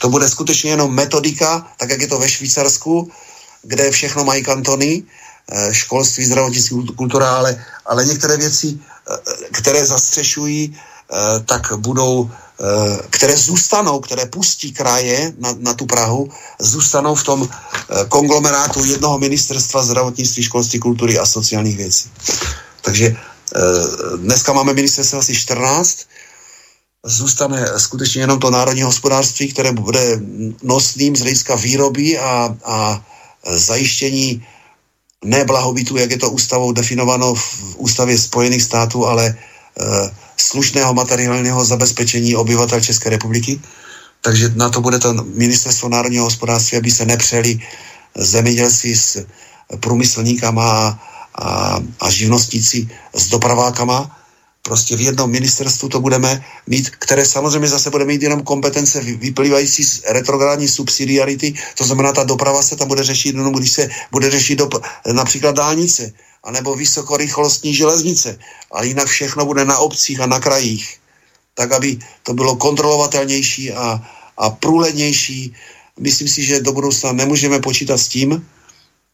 To 0.00 0.08
bude 0.08 0.28
skutečně 0.28 0.70
jenom 0.70 0.94
metodika, 0.94 1.66
tak 1.78 1.90
jak 1.90 2.00
je 2.00 2.08
to 2.08 2.18
ve 2.18 2.28
Švýcarsku, 2.28 3.10
kde 3.62 3.90
všechno 3.90 4.24
mají 4.24 4.42
kantony, 4.42 5.02
eh, 5.02 5.74
školství, 5.74 6.24
zdravotnictví, 6.24 6.86
kultura, 6.96 7.36
ale, 7.36 7.64
ale 7.86 8.04
některé 8.04 8.36
věci, 8.36 8.78
eh, 8.78 9.16
které 9.52 9.86
zastřešují, 9.86 10.74
eh, 10.74 10.91
tak 11.46 11.72
budou 11.76 12.30
Eh, 12.62 12.98
které 13.10 13.36
zůstanou, 13.36 14.00
které 14.00 14.26
pustí 14.26 14.72
kraje 14.72 15.32
na, 15.38 15.54
na 15.58 15.74
tu 15.74 15.86
Prahu, 15.86 16.30
zůstanou 16.60 17.14
v 17.14 17.24
tom 17.24 17.48
eh, 17.48 18.04
konglomerátu 18.08 18.84
jednoho 18.84 19.18
ministerstva 19.18 19.82
zdravotnictví, 19.82 20.42
školství, 20.42 20.78
kultury 20.78 21.18
a 21.18 21.26
sociálních 21.26 21.76
věcí. 21.76 22.10
Takže 22.82 23.06
eh, 23.06 23.60
dneska 24.16 24.52
máme 24.52 24.74
ministerstvo 24.74 25.18
asi 25.18 25.34
14, 25.34 25.98
zůstane 27.02 27.66
skutečně 27.76 28.22
jenom 28.22 28.38
to 28.38 28.50
národní 28.50 28.82
hospodářství, 28.82 29.52
které 29.52 29.72
bude 29.72 30.20
nosným 30.62 31.16
z 31.16 31.20
hlediska 31.20 31.56
výroby 31.56 32.18
a, 32.18 32.56
a 32.64 33.04
zajištění 33.56 34.46
ne 35.24 35.44
blahobytu, 35.44 35.96
jak 35.96 36.10
je 36.10 36.18
to 36.18 36.30
ústavou 36.30 36.72
definováno 36.72 37.34
v 37.34 37.74
ústavě 37.76 38.18
Spojených 38.18 38.62
států, 38.62 39.06
ale 39.06 39.38
slušného 40.36 40.94
materiálního 40.94 41.64
zabezpečení 41.64 42.36
obyvatel 42.36 42.80
České 42.80 43.10
republiky. 43.10 43.60
Takže 44.20 44.52
na 44.54 44.70
to 44.70 44.80
bude 44.80 44.98
to 44.98 45.14
ministerstvo 45.34 45.88
národního 45.88 46.24
hospodářství, 46.24 46.78
aby 46.78 46.90
se 46.90 47.04
nepřeli 47.06 47.58
zemědělci 48.14 48.96
s 48.96 49.26
průmyslníkama 49.80 50.70
a, 50.70 50.98
a, 51.34 51.80
a 52.00 52.10
živnostníci 52.10 52.88
s 53.14 53.26
dopravákama, 53.28 54.22
prostě 54.62 54.96
v 54.96 55.00
jednom 55.00 55.30
ministerstvu 55.30 55.88
to 55.88 56.00
budeme 56.00 56.44
mít, 56.66 56.90
které 56.90 57.26
samozřejmě 57.26 57.68
zase 57.68 57.90
bude 57.90 58.04
mít 58.04 58.22
jenom 58.22 58.42
kompetence 58.42 59.00
vyplývající 59.00 59.84
z 59.84 60.02
retrográdní 60.08 60.68
subsidiarity, 60.68 61.54
to 61.74 61.84
znamená, 61.84 62.12
ta 62.12 62.24
doprava 62.24 62.62
se 62.62 62.76
tam 62.76 62.88
bude 62.88 63.02
řešit 63.02 63.34
jenom, 63.34 63.54
když 63.54 63.72
se 63.72 63.88
bude 64.10 64.30
řešit 64.30 64.60
dop- 64.60 64.82
například 65.12 65.54
dálnice, 65.56 66.12
anebo 66.44 66.74
vysokorychlostní 66.74 67.74
železnice, 67.74 68.38
ale 68.70 68.86
jinak 68.86 69.06
všechno 69.06 69.46
bude 69.46 69.64
na 69.64 69.78
obcích 69.78 70.20
a 70.20 70.26
na 70.26 70.40
krajích, 70.40 71.00
tak 71.54 71.72
aby 71.72 71.98
to 72.22 72.34
bylo 72.34 72.56
kontrolovatelnější 72.56 73.72
a, 73.72 74.00
a 74.38 74.50
průhlednější. 74.50 75.54
Myslím 76.00 76.28
si, 76.28 76.44
že 76.44 76.60
do 76.60 76.72
budoucna 76.72 77.12
nemůžeme 77.12 77.60
počítat 77.60 77.98
s 77.98 78.08
tím, 78.08 78.46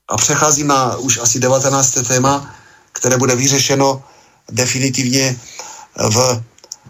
a 0.08 0.16
přecházím 0.16 0.66
na 0.66 0.96
už 0.96 1.18
asi 1.18 1.38
19. 1.38 1.98
téma, 2.08 2.54
které 2.92 3.16
bude 3.16 3.36
vyřešeno 3.36 4.02
definitivně 4.50 5.40
v 5.96 6.42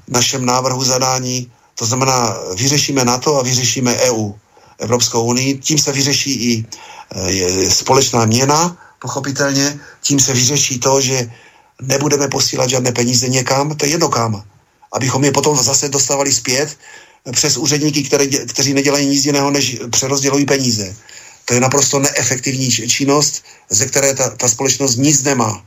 našem 0.09 0.47
návrhu 0.47 0.85
zadání. 0.85 1.53
To 1.75 1.87
znamená, 1.87 2.37
vyřešíme 2.55 3.05
NATO 3.05 3.39
a 3.39 3.43
vyřešíme 3.43 3.95
EU, 3.95 4.33
Evropskou 4.79 5.25
unii. 5.25 5.59
Tím 5.59 5.79
se 5.79 5.93
vyřeší 5.93 6.33
i 6.33 6.67
e, 7.11 7.71
společná 7.71 8.25
měna, 8.25 8.77
pochopitelně. 8.99 9.79
Tím 10.03 10.21
se 10.21 10.33
vyřeší 10.33 10.79
to, 10.79 11.01
že 11.01 11.31
nebudeme 11.83 12.29
posílat 12.29 12.71
žádné 12.71 12.93
peníze 12.93 13.29
někam, 13.29 13.77
to 13.77 13.85
je 13.85 13.91
jedno 13.91 14.09
kam. 14.09 14.45
Abychom 14.93 15.25
je 15.25 15.33
potom 15.33 15.57
zase 15.57 15.89
dostávali 15.89 16.33
zpět 16.33 16.77
přes 17.33 17.57
úředníky, 17.57 18.03
které, 18.03 18.27
kteří 18.27 18.75
nedělají 18.75 19.07
nic 19.07 19.25
jiného, 19.25 19.51
než 19.51 19.77
přerozdělují 19.91 20.47
peníze. 20.47 20.97
To 21.45 21.55
je 21.55 21.61
naprosto 21.61 21.99
neefektivní 21.99 22.71
činnost, 22.71 23.45
ze 23.71 23.87
které 23.87 24.15
ta, 24.15 24.31
ta 24.31 24.49
společnost 24.49 24.97
nic 24.97 25.23
nemá 25.23 25.63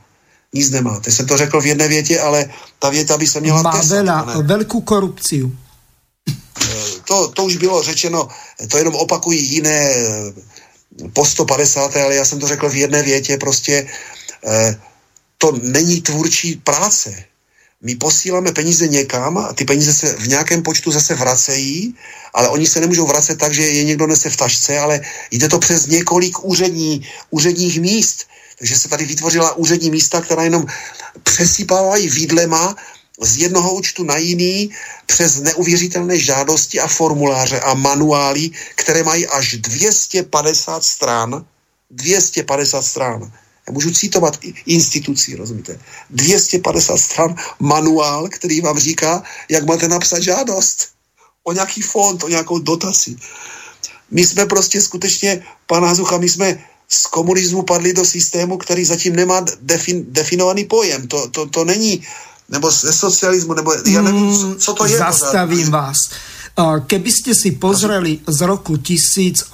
nic 0.54 0.70
nemá. 0.70 1.00
Teď 1.00 1.14
jsem 1.14 1.26
to 1.26 1.36
řekl 1.36 1.60
v 1.60 1.66
jedné 1.66 1.88
větě, 1.88 2.20
ale 2.20 2.50
ta 2.78 2.88
věta 2.90 3.18
by 3.18 3.26
se 3.26 3.40
měla 3.40 3.62
Má 3.62 3.72
tesat, 3.72 4.46
velkou 4.46 4.80
korupci. 4.80 5.50
Eh, 6.62 6.66
to, 7.04 7.28
to 7.28 7.44
už 7.44 7.56
bylo 7.56 7.82
řečeno, 7.82 8.28
to 8.68 8.78
jenom 8.78 8.94
opakují 8.94 9.52
jiné 9.52 9.94
po 11.12 11.24
150. 11.24 11.96
ale 11.96 12.14
já 12.14 12.24
jsem 12.24 12.38
to 12.38 12.48
řekl 12.48 12.68
v 12.70 12.74
jedné 12.74 13.02
větě, 13.02 13.36
prostě 13.36 13.86
eh, 14.46 14.80
to 15.38 15.52
není 15.62 16.00
tvůrčí 16.00 16.60
práce. 16.64 17.24
My 17.82 17.94
posíláme 17.94 18.52
peníze 18.52 18.88
někam 18.88 19.38
a 19.38 19.52
ty 19.52 19.64
peníze 19.64 19.92
se 19.92 20.14
v 20.14 20.28
nějakém 20.28 20.62
počtu 20.62 20.90
zase 20.90 21.14
vracejí, 21.14 21.94
ale 22.34 22.48
oni 22.48 22.66
se 22.66 22.80
nemůžou 22.80 23.06
vracet 23.06 23.38
tak, 23.38 23.54
že 23.54 23.62
je 23.62 23.84
někdo 23.84 24.06
nese 24.06 24.30
v 24.30 24.36
tašce, 24.36 24.78
ale 24.78 25.00
jde 25.30 25.48
to 25.48 25.58
přes 25.58 25.86
několik 25.86 26.44
úřední, 26.44 27.06
úředních 27.30 27.80
míst 27.80 28.26
že 28.62 28.78
se 28.78 28.88
tady 28.88 29.04
vytvořila 29.04 29.56
úřední 29.56 29.90
místa, 29.90 30.20
která 30.20 30.42
jenom 30.42 30.66
přesypávají 31.22 32.08
výdlema 32.08 32.76
z 33.24 33.36
jednoho 33.36 33.74
účtu 33.74 34.04
na 34.04 34.16
jiný 34.16 34.70
přes 35.06 35.40
neuvěřitelné 35.40 36.18
žádosti 36.18 36.80
a 36.80 36.86
formuláře 36.86 37.60
a 37.60 37.74
manuály, 37.74 38.50
které 38.74 39.02
mají 39.02 39.26
až 39.26 39.54
250 39.54 40.84
stran. 40.84 41.44
250 41.90 42.82
stran. 42.82 43.32
Já 43.66 43.72
můžu 43.72 43.90
citovat 43.90 44.38
institucí, 44.66 45.34
rozumíte? 45.34 45.80
250 46.10 46.98
stran 46.98 47.34
manuál, 47.60 48.28
který 48.28 48.60
vám 48.60 48.78
říká, 48.78 49.22
jak 49.48 49.64
máte 49.64 49.88
napsat 49.88 50.22
žádost 50.22 50.88
o 51.44 51.52
nějaký 51.52 51.82
fond, 51.82 52.24
o 52.24 52.28
nějakou 52.28 52.58
dotaci. 52.58 53.16
My 54.10 54.26
jsme 54.26 54.46
prostě 54.46 54.80
skutečně, 54.80 55.42
pana 55.66 55.88
Hazucha, 55.88 56.18
my 56.18 56.28
jsme 56.28 56.64
z 56.88 57.06
komunismu 57.06 57.62
padli 57.62 57.92
do 57.92 58.04
systému, 58.04 58.56
který 58.56 58.84
zatím 58.84 59.16
nemá 59.16 59.44
defin, 59.60 60.04
definovaný 60.08 60.64
pojem. 60.64 61.08
To, 61.08 61.28
to, 61.28 61.46
to 61.46 61.64
není, 61.64 62.02
nebo 62.52 62.70
ze 62.70 62.92
socialismu, 62.92 63.54
nebo 63.54 63.72
já 63.86 64.02
nevím, 64.02 64.36
co, 64.36 64.54
co 64.58 64.72
to 64.74 64.86
je. 64.86 64.98
Zastavím 64.98 65.66
pořád. 65.72 65.80
vás. 65.80 65.96
Keby 66.84 67.08
ste 67.08 67.32
si 67.32 67.56
pozreli 67.56 68.20
z 68.28 68.40
roku 68.44 68.76
1875 68.76 69.48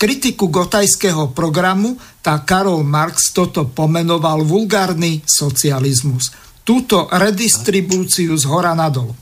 kritiku 0.00 0.48
gotajského 0.48 1.36
programu, 1.36 2.00
tak 2.24 2.48
Karol 2.48 2.80
Marx 2.80 3.28
toto 3.36 3.68
pomenoval 3.68 4.40
vulgárny 4.40 5.20
socializmus. 5.28 6.32
Túto 6.64 7.12
redistribúciu 7.12 8.32
z 8.40 8.48
hora 8.48 8.72
nadol. 8.72 9.12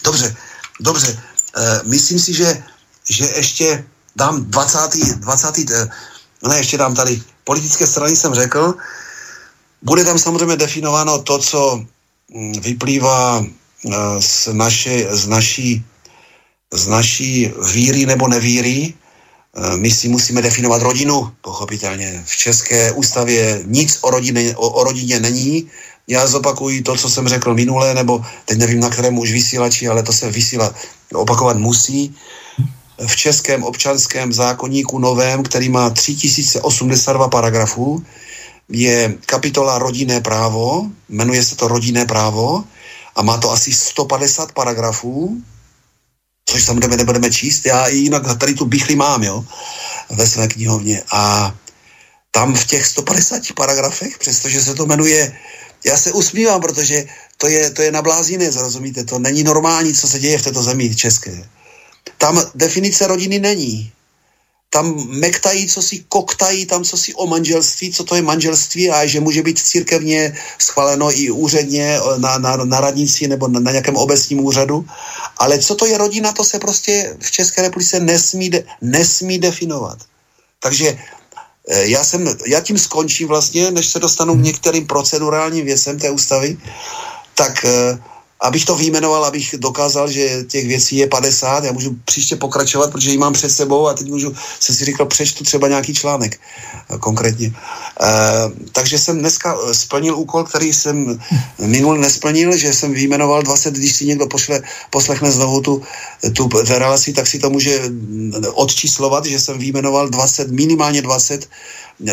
Dobře, 0.00 0.36
dobře. 0.80 1.12
Eh, 1.12 1.80
myslím 1.84 2.18
si, 2.18 2.32
že, 2.32 2.64
že 3.04 3.24
ještě 3.36 3.84
dám 4.16 4.44
20. 4.48 5.20
20. 5.20 5.58
Eh, 5.70 5.88
ne, 6.48 6.56
ještě 6.56 6.78
dám 6.78 6.94
tady 6.94 7.20
politické 7.46 7.86
strany 7.86 8.16
jsem 8.16 8.34
řekl. 8.34 8.74
Bude 9.82 10.04
tam 10.04 10.18
samozřejmě 10.18 10.56
definováno 10.56 11.22
to, 11.22 11.38
co 11.38 11.78
hm, 12.34 12.52
vyplývá 12.60 13.44
eh, 13.46 13.90
z, 14.20 14.48
naše, 14.52 15.06
z, 15.10 15.26
naší, 15.26 15.84
z 16.74 16.84
naší 16.86 17.52
víry 17.72 18.06
nebo 18.06 18.28
nevíry. 18.28 18.94
My 19.76 19.90
si 19.90 20.08
musíme 20.08 20.42
definovat 20.42 20.82
rodinu, 20.82 21.32
pochopitelně. 21.40 22.22
V 22.26 22.36
České 22.36 22.92
ústavě 22.92 23.64
nic 23.64 23.98
o 24.04 24.10
rodině, 24.10 24.52
o, 24.56 24.68
o 24.68 24.84
rodině 24.84 25.20
není. 25.20 25.70
Já 26.08 26.26
zopakuji 26.26 26.82
to, 26.82 26.96
co 26.96 27.08
jsem 27.10 27.28
řekl 27.28 27.54
minule, 27.54 27.94
nebo 27.94 28.20
teď 28.44 28.58
nevím, 28.58 28.80
na 28.80 28.90
kterém 28.90 29.18
už 29.18 29.32
vysílači, 29.32 29.88
ale 29.88 30.02
to 30.02 30.12
se 30.12 30.30
vysílá 30.30 30.74
opakovat 31.14 31.56
musí, 31.56 32.14
v 33.06 33.16
českém 33.16 33.64
občanském 33.64 34.32
zákonníku 34.32 34.98
novém, 34.98 35.42
který 35.42 35.68
má 35.68 35.90
3082 35.90 37.28
paragrafů, 37.28 38.02
je 38.68 39.14
kapitola 39.26 39.78
rodinné 39.78 40.20
právo, 40.20 40.86
jmenuje 41.08 41.44
se 41.44 41.56
to 41.56 41.68
rodinné 41.68 42.04
právo 42.04 42.64
a 43.16 43.22
má 43.22 43.36
to 43.38 43.50
asi 43.50 43.72
150 43.72 44.52
paragrafů, 44.52 45.42
což 46.48 46.64
samozřejmě 46.64 46.96
nebudeme 46.96 47.30
číst. 47.30 47.66
Já 47.66 47.86
i 47.86 47.96
jinak 47.96 48.38
tady 48.38 48.54
tu 48.54 48.64
bychli 48.64 48.96
mám, 48.96 49.22
jo, 49.22 49.44
ve 50.10 50.26
své 50.26 50.48
knihovně. 50.48 51.02
A 51.12 51.54
tam 52.30 52.54
v 52.54 52.66
těch 52.66 52.86
150 52.86 53.42
paragrafech, 53.56 54.18
přestože 54.18 54.62
se 54.62 54.74
to 54.74 54.86
jmenuje, 54.86 55.38
já 55.84 55.96
se 55.96 56.12
usmívám, 56.12 56.60
protože 56.60 57.04
to 57.36 57.48
je, 57.48 57.70
to 57.70 57.82
je 57.82 57.92
na 57.92 58.02
blázinec, 58.02 58.56
rozumíte? 58.56 59.04
To 59.04 59.18
není 59.18 59.42
normální, 59.42 59.94
co 59.94 60.08
se 60.08 60.18
děje 60.18 60.38
v 60.38 60.42
této 60.42 60.62
zemi 60.62 60.94
české. 60.94 61.48
Tam 62.18 62.42
definice 62.54 63.06
rodiny 63.06 63.38
není. 63.38 63.92
Tam 64.70 65.08
mektají, 65.08 65.68
co 65.68 65.82
si 65.82 66.04
koktají, 66.08 66.66
tam 66.66 66.84
co 66.84 66.96
si 66.96 67.14
o 67.14 67.26
manželství, 67.26 67.92
co 67.92 68.04
to 68.04 68.14
je 68.14 68.22
manželství 68.22 68.90
a 68.90 69.06
že 69.06 69.20
může 69.20 69.42
být 69.42 69.58
církevně 69.58 70.36
schváleno 70.58 71.20
i 71.20 71.30
úředně 71.30 71.98
na, 72.18 72.38
na, 72.38 72.56
na 72.56 72.80
radnici 72.80 73.28
nebo 73.28 73.48
na, 73.48 73.60
na 73.60 73.70
nějakém 73.70 73.96
obecním 73.96 74.44
úřadu. 74.44 74.84
Ale 75.38 75.58
co 75.58 75.74
to 75.74 75.86
je 75.86 75.98
rodina, 75.98 76.32
to 76.32 76.44
se 76.44 76.58
prostě 76.58 77.16
v 77.20 77.30
České 77.30 77.62
republice 77.62 78.00
nesmí, 78.00 78.50
de, 78.50 78.64
nesmí 78.82 79.38
definovat. 79.38 79.98
Takže 80.60 80.98
eh, 81.68 81.86
já, 81.86 82.04
jsem, 82.04 82.36
já 82.46 82.60
tím 82.60 82.78
skončím 82.78 83.28
vlastně, 83.28 83.70
než 83.70 83.88
se 83.88 83.98
dostanu 83.98 84.34
k 84.34 84.42
některým 84.42 84.86
procedurálním 84.86 85.64
věcem 85.64 85.98
té 85.98 86.10
ústavy 86.10 86.58
tak 87.36 87.64
eh, 87.64 87.98
abych 88.40 88.64
to 88.64 88.76
vyjmenoval, 88.76 89.24
abych 89.24 89.54
dokázal, 89.58 90.10
že 90.10 90.44
těch 90.44 90.66
věcí 90.66 90.96
je 90.96 91.06
50, 91.06 91.64
já 91.64 91.72
můžu 91.72 91.96
příště 92.04 92.36
pokračovat, 92.36 92.92
protože 92.92 93.10
ji 93.10 93.18
mám 93.18 93.32
před 93.32 93.50
sebou 93.50 93.88
a 93.88 93.94
teď 93.94 94.08
můžu, 94.08 94.34
jsem 94.60 94.74
si 94.74 94.84
říkal, 94.84 95.06
přečtu 95.06 95.44
třeba 95.44 95.68
nějaký 95.68 95.94
článek 95.94 96.40
eh, 96.90 96.98
konkrétně. 96.98 97.46
E, 97.46 97.52
takže 98.72 98.98
jsem 98.98 99.18
dneska 99.18 99.56
splnil 99.72 100.16
úkol, 100.16 100.44
který 100.44 100.72
jsem 100.72 101.20
minul 101.58 101.98
nesplnil, 101.98 102.56
že 102.56 102.74
jsem 102.74 102.92
vyjmenoval 102.92 103.42
20, 103.42 103.74
když 103.74 103.92
si 103.96 104.06
někdo 104.06 104.26
pošle, 104.26 104.62
poslechne 104.90 105.30
znovu 105.30 105.60
tu, 105.60 105.82
tu 106.32 106.48
relaci, 106.68 107.12
tak 107.12 107.26
si 107.26 107.38
to 107.38 107.50
může 107.50 107.80
odčíslovat, 108.52 109.26
že 109.26 109.40
jsem 109.40 109.58
vyjmenoval 109.58 110.08
20, 110.08 110.50
minimálně 110.50 111.02
20 111.02 111.48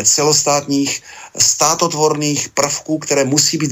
celostátních 0.04 1.02
státotvorných 1.38 2.48
prvků, 2.48 2.98
které 2.98 3.24
musí 3.24 3.58
být 3.58 3.70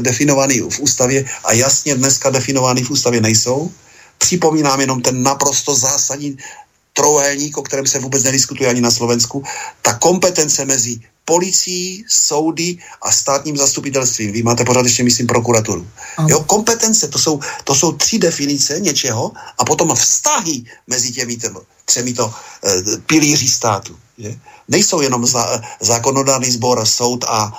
definovány 0.00 0.60
v 0.60 0.80
ústavě 0.80 1.24
a 1.44 1.52
jasně 1.52 1.94
dneska 1.94 2.30
definovány 2.30 2.82
v 2.82 2.90
ústavě 2.90 3.20
nejsou. 3.20 3.70
Připomínám 4.18 4.80
jenom 4.80 5.02
ten 5.02 5.22
naprosto 5.22 5.74
zásadní 5.74 6.38
trojuhelník, 6.92 7.56
o 7.56 7.62
kterém 7.62 7.86
se 7.86 7.98
vůbec 7.98 8.22
nediskutuje 8.22 8.70
ani 8.70 8.80
na 8.80 8.90
Slovensku. 8.90 9.44
Ta 9.82 9.94
kompetence 9.94 10.64
mezi 10.64 11.00
policií, 11.24 12.04
soudy 12.08 12.78
a 13.02 13.12
státním 13.12 13.56
zastupitelstvím. 13.56 14.32
Vy 14.32 14.42
máte 14.42 14.64
pořád 14.64 14.84
ještě, 14.84 15.04
myslím, 15.04 15.26
prokuraturu. 15.26 15.86
Jo, 16.28 16.44
kompetence, 16.44 17.08
to 17.08 17.18
jsou, 17.18 17.40
to 17.64 17.74
jsou 17.74 17.92
tři 17.92 18.18
definice 18.18 18.80
něčeho 18.80 19.32
a 19.58 19.64
potom 19.64 19.94
vztahy 19.94 20.64
mezi 20.86 21.12
těmi 21.12 21.38
třemi 21.84 22.12
to 22.14 22.34
e, 22.64 22.98
pilíři 23.06 23.48
státu. 23.48 23.96
Že? 24.18 24.38
Nejsou 24.68 25.00
jenom 25.00 25.26
za, 25.26 25.62
zákonodárný 25.80 26.50
sbor, 26.50 26.86
soud 26.86 27.24
a, 27.28 27.52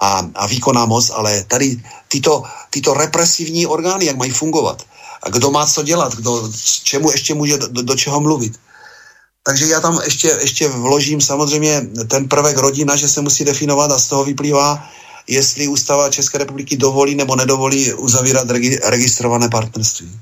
a, 0.00 0.22
a 0.34 0.46
výkonná 0.46 0.86
moc, 0.86 1.10
ale 1.10 1.44
tady 1.44 1.82
tyto, 2.08 2.42
tyto 2.70 2.94
represivní 2.94 3.66
orgány, 3.66 4.04
jak 4.04 4.16
mají 4.16 4.30
fungovat. 4.30 4.82
A 5.22 5.30
kdo 5.30 5.50
má 5.50 5.66
co 5.66 5.82
dělat, 5.82 6.14
kdo 6.14 6.50
čemu 6.82 7.10
ještě 7.10 7.34
může 7.34 7.58
do, 7.58 7.82
do 7.82 7.94
čeho 7.96 8.20
mluvit. 8.20 8.58
Takže 9.46 9.66
já 9.66 9.80
tam 9.80 10.00
ještě, 10.04 10.38
ještě 10.40 10.68
vložím 10.68 11.20
samozřejmě 11.20 11.80
ten 12.08 12.28
prvek 12.28 12.56
rodina, 12.56 12.96
že 12.96 13.08
se 13.08 13.20
musí 13.20 13.44
definovat 13.44 13.92
a 13.92 13.98
z 13.98 14.08
toho 14.08 14.24
vyplývá, 14.24 14.84
jestli 15.26 15.68
ústava 15.68 16.10
České 16.10 16.38
republiky 16.38 16.76
dovolí 16.76 17.14
nebo 17.14 17.36
nedovolí 17.36 17.92
uzavírat 17.94 18.50
regi, 18.50 18.78
registrované 18.84 19.48
partnerství. 19.48 20.20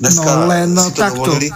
Dneska 0.00 0.36
no 0.36 0.46
len 0.46 0.74
takto. 0.96 1.24
Dovolili. 1.24 1.50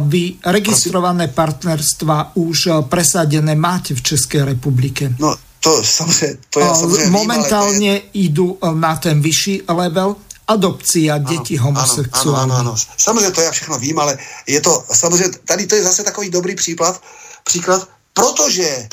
Vy 0.00 0.34
registrované 0.46 1.28
partnerstva 1.28 2.32
už 2.34 2.58
presadené 2.88 3.54
máte 3.54 3.94
v 3.94 4.02
České 4.02 4.44
republike. 4.44 5.12
No 5.18 5.36
to 5.60 5.84
samozřejmě, 5.84 6.36
to 6.50 6.60
já 6.60 6.74
samozřejmě 6.74 7.10
Momentálně 7.10 7.92
vím, 7.92 8.02
je... 8.14 8.28
jdu 8.28 8.58
na 8.74 8.96
ten 8.96 9.22
vyšší 9.22 9.62
level, 9.68 10.16
adopcia 10.48 11.18
dětí 11.18 11.58
homosexuálních. 11.58 12.54
Ano, 12.54 12.60
ano, 12.60 12.70
ano. 12.70 12.76
Samozřejmě 12.98 13.30
to 13.30 13.40
já 13.40 13.50
všechno 13.50 13.78
vím, 13.78 13.98
ale 13.98 14.18
je 14.46 14.60
to, 14.60 14.84
samozřejmě, 14.92 15.38
tady 15.44 15.66
to 15.66 15.74
je 15.74 15.82
zase 15.82 16.02
takový 16.02 16.30
dobrý 16.30 16.54
příklad, 16.54 17.02
příklad, 17.44 17.88
protože 18.12 18.88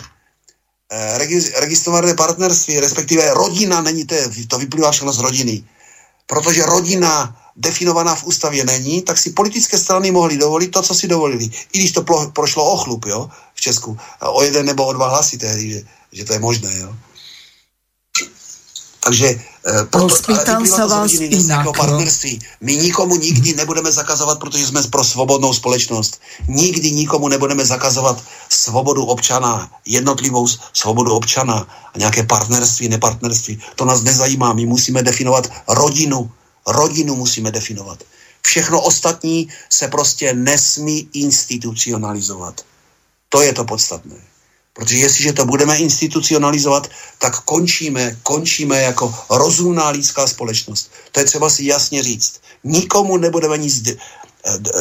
eh, 0.91 1.17
registrované 1.59 2.13
partnerství, 2.13 2.79
respektive 2.79 3.33
rodina 3.33 3.81
není, 3.81 4.05
to, 4.05 4.15
to 4.47 4.57
vyplývá 4.57 4.91
všechno 4.91 5.13
z 5.13 5.19
rodiny. 5.19 5.63
Protože 6.27 6.65
rodina 6.65 7.40
definovaná 7.55 8.15
v 8.15 8.23
ústavě 8.23 8.65
není, 8.65 9.01
tak 9.01 9.17
si 9.17 9.29
politické 9.29 9.77
strany 9.77 10.11
mohly 10.11 10.37
dovolit 10.37 10.67
to, 10.67 10.81
co 10.81 10.93
si 10.95 11.07
dovolili. 11.07 11.49
I 11.73 11.79
když 11.79 11.91
to 11.91 12.05
prošlo 12.33 12.71
o 12.73 12.77
chlup, 12.77 13.05
jo, 13.05 13.29
v 13.55 13.61
Česku. 13.61 13.97
O 14.21 14.43
jeden 14.43 14.65
nebo 14.65 14.85
o 14.85 14.93
dva 14.93 15.09
hlasy 15.09 15.37
tehdy, 15.37 15.71
že, 15.71 15.81
že 16.11 16.25
to 16.25 16.33
je 16.33 16.39
možné, 16.39 16.77
jo. 16.79 16.95
Takže 19.01 19.27
e, 19.33 19.39
proto, 19.89 20.13
sa 20.69 20.85
vás 20.85 21.09
inak. 21.17 21.73
Partnerství. 21.73 22.61
My 22.61 22.77
nikomu 22.77 23.17
nikdy 23.17 23.57
nebudeme 23.57 23.91
zakazovat, 23.91 24.37
protože 24.39 24.67
jsme 24.67 24.81
pro 24.93 25.03
svobodnou 25.03 25.53
společnost. 25.53 26.21
Nikdy 26.47 26.91
nikomu 26.91 27.27
nebudeme 27.27 27.65
zakazovat 27.65 28.21
svobodu 28.49 29.03
občana, 29.03 29.71
jednotlivou 29.85 30.45
svobodu 30.73 31.17
občana 31.17 31.67
a 31.93 31.97
nějaké 31.97 32.23
partnerství, 32.23 32.89
nepartnerství. 32.89 33.59
To 33.75 33.85
nás 33.85 34.05
nezajímá. 34.05 34.53
My 34.53 34.65
musíme 34.65 35.03
definovat 35.03 35.49
rodinu. 35.67 36.29
Rodinu 36.67 37.15
musíme 37.15 37.51
definovat. 37.51 38.03
Všechno 38.41 38.81
ostatní 38.81 39.49
se 39.69 39.87
prostě 39.87 40.33
nesmí 40.33 41.09
institucionalizovat. 41.13 42.65
To 43.29 43.41
je 43.41 43.53
to 43.53 43.65
podstatné. 43.65 44.15
Protože 44.73 44.97
jestliže 44.97 45.33
to 45.33 45.45
budeme 45.45 45.77
institucionalizovat, 45.77 46.87
tak 47.17 47.41
končíme, 47.41 48.17
končíme 48.23 48.81
jako 48.81 49.15
rozumná 49.29 49.89
lidská 49.89 50.27
společnost. 50.27 50.91
To 51.11 51.19
je 51.19 51.25
třeba 51.25 51.49
si 51.49 51.65
jasně 51.65 52.03
říct. 52.03 52.41
Nikomu 52.63 53.17
nebudeme 53.17 53.57
nic 53.57 53.81
de, 54.57 54.71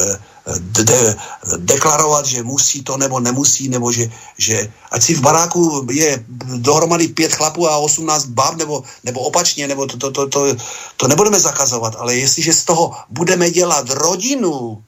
de, 0.59 0.83
de, 0.83 1.15
deklarovat, 1.57 2.25
že 2.25 2.43
musí 2.43 2.83
to 2.83 2.97
nebo 2.97 3.19
nemusí, 3.19 3.69
nebo 3.69 3.91
že, 3.91 4.11
že 4.37 4.71
ať 4.91 5.01
si 5.03 5.13
v 5.13 5.21
baráku 5.21 5.87
je 5.91 6.25
dohromady 6.57 7.07
pět 7.07 7.33
chlapů 7.33 7.69
a 7.69 7.77
osmnáct 7.77 8.25
bab, 8.25 8.55
nebo, 8.55 8.83
nebo 9.03 9.19
opačně, 9.19 9.67
nebo 9.67 9.85
to, 9.85 9.97
to, 9.97 10.11
to, 10.11 10.27
to, 10.27 10.55
to 10.97 11.07
nebudeme 11.07 11.39
zakazovat, 11.39 11.95
ale 11.97 12.15
jestliže 12.15 12.53
z 12.53 12.63
toho 12.63 12.95
budeme 13.09 13.51
dělat 13.51 13.89
rodinu, 13.89 14.83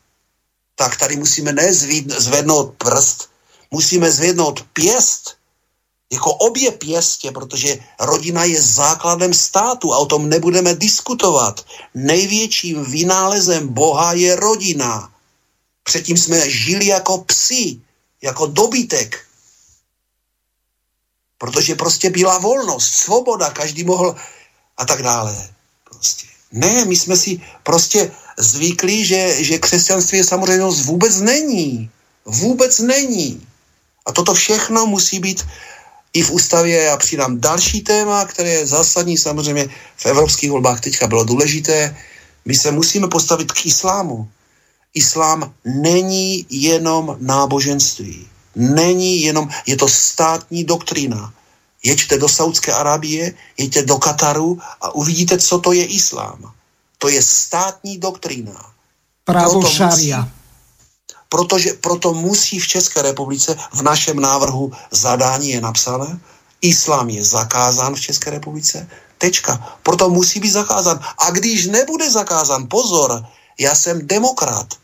tak 0.76 0.98
tady 0.98 1.16
musíme 1.16 1.54
nezvednout 1.54 2.74
prst, 2.78 3.30
musíme 3.72 4.12
zvednout 4.12 4.66
pěst, 4.74 5.38
jako 6.14 6.34
obě 6.34 6.72
pěstě, 6.72 7.32
protože 7.32 7.78
rodina 8.00 8.44
je 8.44 8.62
základem 8.62 9.34
státu 9.34 9.94
a 9.94 9.98
o 9.98 10.06
tom 10.06 10.30
nebudeme 10.30 10.76
diskutovat. 10.76 11.66
Největším 11.94 12.86
vynálezem 12.86 13.68
Boha 13.68 14.14
je 14.14 14.36
rodina. 14.36 15.10
Předtím 15.84 16.18
jsme 16.18 16.50
žili 16.50 16.86
jako 16.86 17.18
psi, 17.18 17.82
jako 18.22 18.46
dobytek. 18.46 19.26
Protože 21.38 21.76
prostě 21.76 22.10
byla 22.10 22.38
volnost, 22.38 22.94
svoboda, 22.94 23.50
každý 23.50 23.84
mohl 23.84 24.16
a 24.78 24.86
tak 24.86 25.04
dále. 25.04 25.50
Prostě. 25.90 26.28
Ne, 26.52 26.86
my 26.86 26.96
jsme 26.96 27.18
si 27.18 27.42
prostě 27.64 28.12
zvykli, 28.38 29.06
že, 29.06 29.44
že 29.44 29.60
křesťanství 29.60 30.18
je 30.18 30.24
samozřejmost 30.24 30.86
vůbec 30.86 31.20
není. 31.20 31.90
Vůbec 32.26 32.80
není. 32.80 33.48
A 34.06 34.12
toto 34.12 34.34
všechno 34.34 34.86
musí 34.86 35.20
být 35.20 35.44
i 36.14 36.22
v 36.22 36.32
ústavě. 36.32 36.84
Já 36.84 36.98
přidám 36.98 37.40
další 37.40 37.82
téma, 37.82 38.26
které 38.26 38.50
je 38.50 38.68
zásadní 38.68 39.18
samozřejmě 39.18 39.70
v 39.98 40.06
evropských 40.06 40.52
volbách 40.52 40.82
teďka 40.82 41.08
bylo 41.08 41.24
důležité. 41.24 41.98
My 42.46 42.56
se 42.56 42.72
musíme 42.72 43.08
postavit 43.08 43.52
k 43.52 43.66
islámu. 43.66 44.30
Islám 44.94 45.54
není 45.66 46.46
jenom 46.50 47.18
náboženství. 47.20 48.28
Není 48.56 49.22
jenom, 49.22 49.50
je 49.66 49.78
to 49.78 49.88
státní 49.90 50.64
doktrína. 50.64 51.34
Jeďte 51.84 52.18
do 52.18 52.30
Saudské 52.30 52.74
Arábie, 52.74 53.34
jeďte 53.58 53.84
do 53.84 53.98
Kataru 53.98 54.60
a 54.82 54.96
uvidíte, 54.96 55.38
co 55.38 55.60
to 55.60 55.74
je 55.74 55.86
islám. 55.86 56.54
To 56.98 57.10
je 57.10 57.22
státní 57.22 57.98
doktrína. 57.98 58.72
Právo 59.26 59.66
šaria. 59.66 60.20
Musí, 60.20 60.43
protože 61.34 61.74
proto 61.82 62.14
musí 62.14 62.60
v 62.62 62.68
České 62.68 63.02
republice 63.02 63.58
v 63.74 63.82
našem 63.82 64.20
návrhu 64.22 64.70
zadání 64.92 65.58
je 65.58 65.62
napsané, 65.62 66.20
islám 66.62 67.10
je 67.10 67.26
zakázán 67.26 67.98
v 67.98 68.02
České 68.02 68.30
republice, 68.30 68.86
tečka. 69.18 69.58
Proto 69.84 70.14
musí 70.14 70.40
být 70.40 70.54
zakázán. 70.62 71.02
A 71.18 71.32
když 71.34 71.74
nebude 71.74 72.06
zakázán, 72.06 72.70
pozor, 72.70 73.26
já 73.58 73.74
jsem 73.76 74.08
demokrat. 74.08 74.78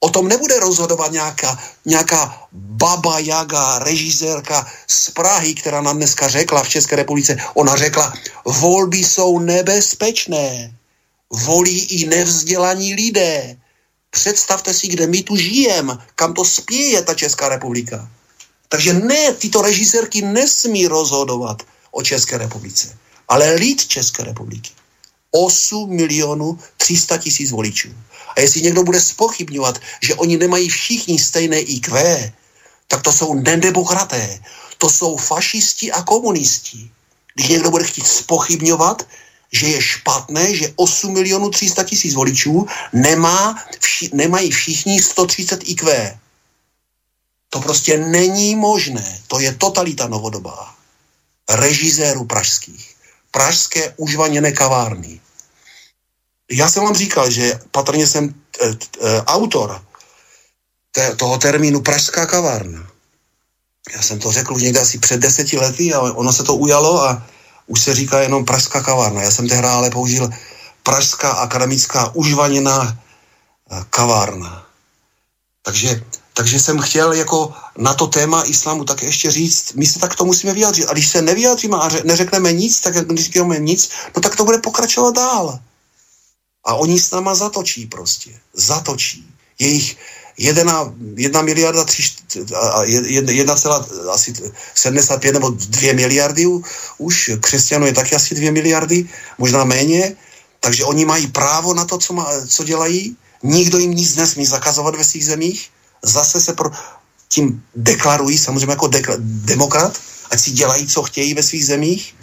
O 0.00 0.08
tom 0.08 0.28
nebude 0.28 0.60
rozhodovat 0.64 1.12
nějaká, 1.12 1.60
nějaká 1.84 2.48
baba 2.52 3.18
Jaga, 3.18 3.78
režisérka 3.84 4.64
z 4.88 5.10
Prahy, 5.10 5.54
která 5.54 5.84
nám 5.84 5.96
dneska 5.96 6.28
řekla 6.28 6.62
v 6.64 6.68
České 6.68 6.96
republice. 6.96 7.36
Ona 7.54 7.76
řekla, 7.76 8.12
volby 8.44 9.04
jsou 9.04 9.38
nebezpečné. 9.38 10.72
Volí 11.30 11.84
i 11.84 12.08
nevzdělaní 12.08 12.94
lidé. 12.94 13.61
Představte 14.12 14.74
si, 14.74 14.88
kde 14.88 15.06
my 15.06 15.22
tu 15.22 15.36
žijeme, 15.36 15.98
kam 16.14 16.34
to 16.34 16.44
spěje 16.44 17.02
ta 17.02 17.14
Česká 17.14 17.48
republika. 17.48 18.08
Takže 18.68 18.92
ne, 18.92 19.32
tyto 19.32 19.62
režisérky 19.62 20.22
nesmí 20.22 20.86
rozhodovat 20.86 21.62
o 21.90 22.02
České 22.02 22.38
republice, 22.38 22.96
ale 23.28 23.54
lid 23.54 23.86
České 23.86 24.24
republiky. 24.24 24.70
8 25.30 25.90
milionů 25.90 26.58
300 26.76 27.18
tisíc 27.18 27.50
voličů. 27.50 27.88
A 28.36 28.40
jestli 28.40 28.62
někdo 28.62 28.82
bude 28.82 29.00
spochybňovat, 29.00 29.80
že 30.02 30.14
oni 30.14 30.36
nemají 30.36 30.68
všichni 30.68 31.18
stejné 31.18 31.60
IQ, 31.60 31.96
tak 32.88 33.02
to 33.02 33.12
jsou 33.12 33.34
nedemokraté, 33.34 34.40
to 34.78 34.90
jsou 34.90 35.16
fašisti 35.16 35.92
a 35.92 36.02
komunisti. 36.02 36.90
Když 37.34 37.48
někdo 37.48 37.70
bude 37.70 37.84
chtít 37.84 38.06
spochybňovat, 38.06 39.08
že 39.52 39.66
je 39.66 39.82
špatné, 39.82 40.56
že 40.56 40.72
8 40.76 41.12
milionů 41.12 41.50
300 41.50 41.84
tisíc 41.84 42.14
voličů 42.14 42.66
nemá, 42.92 43.64
vši, 43.80 44.10
nemají 44.12 44.50
všichni 44.50 45.02
130 45.02 45.60
IQ. 45.68 46.18
To 47.50 47.60
prostě 47.60 47.98
není 47.98 48.56
možné. 48.56 49.20
To 49.28 49.40
je 49.40 49.54
totalita 49.54 50.08
novodobá. 50.08 50.74
Režisérů 51.48 52.24
pražských. 52.24 52.96
Pražské 53.30 53.94
užvaněné 53.96 54.52
kavárny. 54.52 55.20
Já 56.50 56.70
jsem 56.70 56.84
vám 56.84 56.94
říkal, 56.94 57.30
že 57.30 57.60
patrně 57.70 58.06
jsem 58.06 58.28
t, 58.28 58.74
t, 58.74 58.86
t, 58.90 59.22
autor 59.26 59.84
te, 60.92 61.16
toho 61.16 61.38
termínu 61.38 61.80
Pražská 61.80 62.26
kavárna. 62.26 62.88
Já 63.94 64.02
jsem 64.02 64.18
to 64.18 64.32
řekl 64.32 64.54
už 64.54 64.62
někde 64.62 64.80
asi 64.80 64.98
před 64.98 65.20
deseti 65.20 65.58
lety 65.58 65.94
a 65.94 66.00
ono 66.00 66.32
se 66.32 66.44
to 66.44 66.54
ujalo 66.54 67.02
a 67.02 67.26
už 67.72 67.80
se 67.80 67.94
říká 67.94 68.20
jenom 68.20 68.44
Pražská 68.44 68.82
kavárna. 68.82 69.22
Já 69.22 69.30
jsem 69.30 69.48
tehdy 69.48 69.68
ale 69.68 69.90
použil 69.90 70.30
Pražská 70.82 71.32
akademická 71.32 72.14
užvaněná 72.14 72.92
eh, 72.92 73.84
kavárna. 73.90 74.66
Takže, 75.62 76.04
takže 76.34 76.60
jsem 76.60 76.80
chtěl 76.80 77.12
jako 77.12 77.54
na 77.78 77.94
to 77.94 78.06
téma 78.06 78.44
islámu 78.44 78.84
tak 78.84 79.02
ještě 79.02 79.30
říct, 79.30 79.72
my 79.72 79.86
se 79.86 79.98
tak 79.98 80.16
to 80.16 80.24
musíme 80.24 80.52
vyjádřit. 80.52 80.86
A 80.86 80.92
když 80.92 81.08
se 81.08 81.22
nevyjádříme 81.22 81.76
a 81.76 81.88
neřekneme 82.04 82.52
nic, 82.52 82.80
tak 82.80 82.94
jak 82.94 83.08
neříkáme 83.08 83.58
nic, 83.58 83.90
no 84.16 84.22
tak 84.22 84.36
to 84.36 84.44
bude 84.44 84.58
pokračovat 84.58 85.14
dál. 85.14 85.58
A 86.64 86.74
oni 86.74 87.00
s 87.00 87.10
náma 87.10 87.34
zatočí 87.34 87.86
prostě. 87.86 88.40
Zatočí. 88.52 89.24
Jejich, 89.58 89.96
jedna, 90.38 90.94
jedna 91.14 91.42
miliarda, 91.42 91.84
tři, 91.84 92.02
jedna 93.28 93.54
celá 93.56 93.88
asi 94.12 94.34
75 94.74 95.32
nebo 95.32 95.50
dvě 95.50 95.94
miliardy 95.94 96.46
už, 96.98 97.30
křesťanů 97.40 97.86
je 97.86 97.92
taky 97.92 98.16
asi 98.16 98.34
dvě 98.34 98.52
miliardy, 98.52 99.08
možná 99.38 99.64
méně, 99.64 100.16
takže 100.60 100.84
oni 100.84 101.04
mají 101.04 101.26
právo 101.26 101.74
na 101.74 101.84
to, 101.84 101.98
co, 101.98 102.12
má, 102.12 102.26
co 102.48 102.64
dělají, 102.64 103.16
nikdo 103.42 103.78
jim 103.78 103.90
nic 103.90 104.16
nesmí 104.16 104.46
zakazovat 104.46 104.94
ve 104.94 105.04
svých 105.04 105.26
zemích, 105.26 105.70
zase 106.02 106.40
se 106.40 106.52
pro, 106.52 106.70
tím 107.28 107.62
deklarují 107.76 108.38
samozřejmě 108.38 108.70
jako 108.70 108.86
dekla, 108.86 109.14
demokrat, 109.18 109.98
ať 110.30 110.40
si 110.40 110.50
dělají, 110.50 110.86
co 110.86 111.02
chtějí 111.02 111.34
ve 111.34 111.42
svých 111.42 111.66
zemích, 111.66 112.14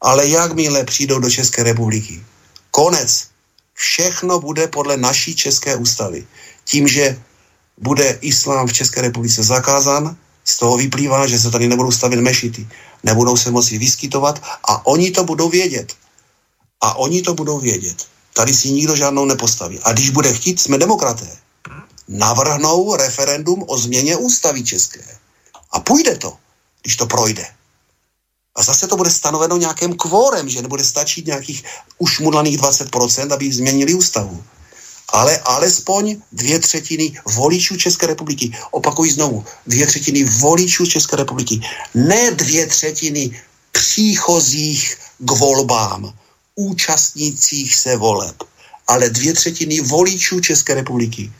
ale 0.00 0.28
jakmile 0.28 0.84
přijdou 0.84 1.18
do 1.18 1.30
České 1.30 1.62
republiky, 1.62 2.24
konec, 2.70 3.28
všechno 3.74 4.40
bude 4.40 4.68
podle 4.68 4.96
naší 4.96 5.34
České 5.34 5.76
ústavy. 5.76 6.26
Tím, 6.64 6.88
že 6.88 7.18
bude 7.78 8.18
islám 8.20 8.66
v 8.66 8.72
České 8.72 9.00
republice 9.00 9.42
zakázán, 9.42 10.16
z 10.44 10.58
toho 10.58 10.76
vyplývá, 10.76 11.26
že 11.26 11.38
se 11.38 11.50
tady 11.50 11.68
nebudou 11.68 11.92
stavit 11.92 12.20
mešity, 12.20 12.68
nebudou 13.02 13.36
se 13.36 13.50
moci 13.50 13.78
vyskytovat 13.78 14.42
a 14.64 14.86
oni 14.86 15.10
to 15.10 15.24
budou 15.24 15.48
vědět. 15.48 15.94
A 16.80 16.94
oni 16.94 17.22
to 17.22 17.34
budou 17.34 17.60
vědět. 17.60 18.06
Tady 18.32 18.54
si 18.54 18.70
nikdo 18.70 18.96
žádnou 18.96 19.24
nepostaví. 19.24 19.80
A 19.80 19.92
když 19.92 20.10
bude 20.10 20.34
chtít, 20.34 20.60
jsme 20.60 20.78
demokraté. 20.78 21.36
Navrhnou 22.08 22.96
referendum 22.96 23.64
o 23.66 23.78
změně 23.78 24.16
ústavy 24.16 24.64
české. 24.64 25.04
A 25.70 25.80
půjde 25.80 26.16
to, 26.16 26.36
když 26.82 26.96
to 26.96 27.06
projde. 27.06 27.46
A 28.56 28.62
zase 28.62 28.86
to 28.86 28.96
bude 28.96 29.10
stanoveno 29.10 29.56
nějakým 29.56 29.96
kvórem, 29.96 30.48
že 30.48 30.62
nebude 30.62 30.84
stačit 30.84 31.26
nějakých 31.26 31.64
ušmudlaných 31.98 32.58
20%, 32.58 33.32
aby 33.32 33.52
změnili 33.52 33.94
ústavu 33.94 34.44
ale 35.08 35.38
alespoň 35.38 36.16
dvě 36.32 36.58
třetiny 36.58 37.12
voličů 37.26 37.76
České 37.76 38.06
republiky. 38.06 38.52
Opakuji 38.70 39.12
znovu, 39.12 39.44
dvě 39.66 39.86
třetiny 39.86 40.24
voličů 40.24 40.86
České 40.86 41.16
republiky. 41.16 41.60
Ne 41.94 42.30
dvě 42.30 42.66
třetiny 42.66 43.42
příchozích 43.72 44.96
k 45.18 45.30
volbám, 45.30 46.14
účastnících 46.54 47.76
se 47.76 47.96
voleb, 47.96 48.36
ale 48.86 49.10
dvě 49.10 49.32
třetiny 49.32 49.80
voličů 49.80 50.40
České 50.40 50.74
republiky. 50.74 51.32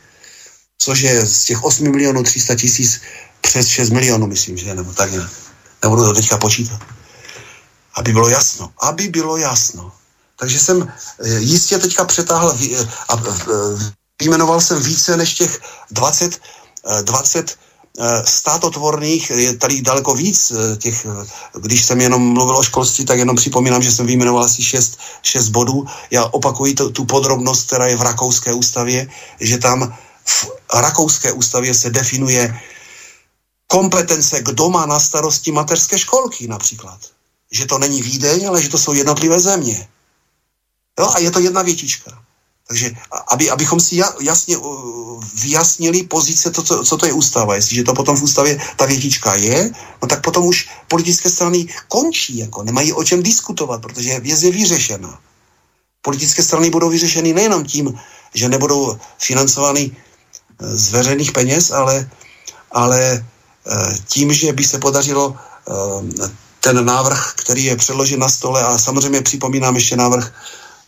Což 0.78 1.00
je 1.00 1.26
z 1.26 1.44
těch 1.44 1.64
8 1.64 1.90
milionů 1.90 2.22
300 2.22 2.54
tisíc 2.54 3.00
přes 3.40 3.66
6 3.66 3.90
milionů, 3.90 4.26
myslím, 4.26 4.56
že 4.56 4.74
nebo 4.74 4.92
tak 4.92 5.12
nějak. 5.12 5.30
Nebudu 5.82 6.04
to 6.04 6.14
teďka 6.14 6.38
počítat. 6.38 6.80
Aby 7.94 8.12
bylo 8.12 8.28
jasno. 8.28 8.72
Aby 8.78 9.08
bylo 9.08 9.36
jasno. 9.36 9.92
Takže 10.36 10.60
jsem 10.60 10.88
eh, 10.88 11.38
jistě 11.38 11.78
teďka 11.78 12.04
přetáhl 12.04 12.58
eh, 12.62 12.88
a 13.08 13.14
eh, 13.16 13.92
vyjmenoval 14.20 14.60
jsem 14.60 14.82
více 14.82 15.16
než 15.16 15.34
těch 15.34 15.60
20, 15.90 16.40
20 17.02 17.58
státotvorných, 18.24 19.30
je 19.30 19.56
tady 19.56 19.82
daleko 19.82 20.14
víc 20.14 20.52
těch, 20.78 21.06
když 21.54 21.84
jsem 21.84 22.00
jenom 22.00 22.22
mluvil 22.22 22.56
o 22.56 22.62
školství, 22.62 23.04
tak 23.04 23.18
jenom 23.18 23.36
připomínám, 23.36 23.82
že 23.82 23.92
jsem 23.92 24.06
vyjmenoval 24.06 24.44
asi 24.44 24.62
6, 24.62 24.98
6 25.22 25.48
bodů. 25.48 25.86
Já 26.10 26.24
opakuji 26.24 26.74
to, 26.74 26.90
tu 26.90 27.04
podrobnost, 27.04 27.66
která 27.66 27.86
je 27.86 27.96
v 27.96 28.02
rakouské 28.02 28.52
ústavě, 28.52 29.08
že 29.40 29.58
tam 29.58 29.96
v 30.24 30.46
rakouské 30.74 31.32
ústavě 31.32 31.74
se 31.74 31.90
definuje 31.90 32.60
kompetence, 33.66 34.42
kdo 34.42 34.70
má 34.70 34.86
na 34.86 35.00
starosti 35.00 35.52
mateřské 35.52 35.98
školky 35.98 36.48
například. 36.48 37.00
Že 37.52 37.66
to 37.66 37.78
není 37.78 38.02
Vídeň, 38.02 38.48
ale 38.48 38.62
že 38.62 38.68
to 38.68 38.78
jsou 38.78 38.92
jednotlivé 38.92 39.40
země. 39.40 39.88
Jo, 40.98 41.10
a 41.14 41.18
je 41.18 41.30
to 41.30 41.40
jedna 41.40 41.62
větička. 41.62 42.24
Takže 42.68 42.90
aby, 43.28 43.50
abychom 43.50 43.80
si 43.80 44.00
jasně 44.20 44.56
vyjasnili 45.42 46.02
pozice, 46.02 46.50
to, 46.50 46.62
co, 46.62 46.84
co 46.84 46.96
to 46.96 47.06
je 47.06 47.12
ústava. 47.12 47.54
Jestliže 47.54 47.84
to 47.84 47.94
potom 47.94 48.16
v 48.16 48.22
ústavě 48.22 48.60
ta 48.76 48.86
větička 48.86 49.34
je, 49.34 49.70
no 50.02 50.08
tak 50.08 50.24
potom 50.24 50.44
už 50.44 50.68
politické 50.88 51.30
strany 51.30 51.66
končí, 51.88 52.38
jako 52.38 52.62
nemají 52.62 52.92
o 52.92 53.04
čem 53.04 53.22
diskutovat, 53.22 53.82
protože 53.82 54.20
věc 54.20 54.42
je 54.42 54.50
vyřešena. 54.50 55.20
Politické 56.02 56.42
strany 56.42 56.70
budou 56.70 56.90
vyřešeny 56.90 57.32
nejenom 57.32 57.64
tím, 57.64 58.00
že 58.34 58.48
nebudou 58.48 58.98
financovány 59.18 59.90
e, 59.90 59.92
z 60.76 60.90
veřejných 60.90 61.32
peněz, 61.32 61.70
ale, 61.70 62.10
ale 62.72 63.00
e, 63.12 63.22
tím, 64.08 64.32
že 64.32 64.52
by 64.52 64.64
se 64.64 64.78
podařilo 64.78 65.36
e, 65.36 66.28
ten 66.60 66.84
návrh, 66.84 67.32
který 67.36 67.64
je 67.64 67.76
předložen 67.76 68.20
na 68.20 68.28
stole 68.28 68.64
a 68.64 68.78
samozřejmě 68.78 69.22
připomínám 69.22 69.74
ještě 69.74 69.96
návrh 69.96 70.32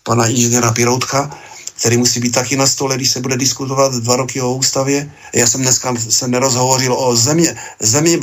pana 0.06 0.26
inženýra 0.26 0.72
Piroutka, 0.72 1.30
který 1.80 1.96
musí 1.96 2.20
být 2.20 2.30
taky 2.30 2.56
na 2.56 2.66
stole, 2.66 2.96
když 2.96 3.10
se 3.10 3.20
bude 3.20 3.36
diskutovat 3.36 3.94
dva 3.94 4.16
roky 4.16 4.40
o 4.40 4.54
ústavě. 4.54 5.10
Já 5.34 5.46
jsem 5.46 5.62
dneska 5.62 5.94
se 6.10 6.28
nerozhovořil 6.28 6.94
o 6.94 7.16
země, 7.16 7.56
země 7.80 8.18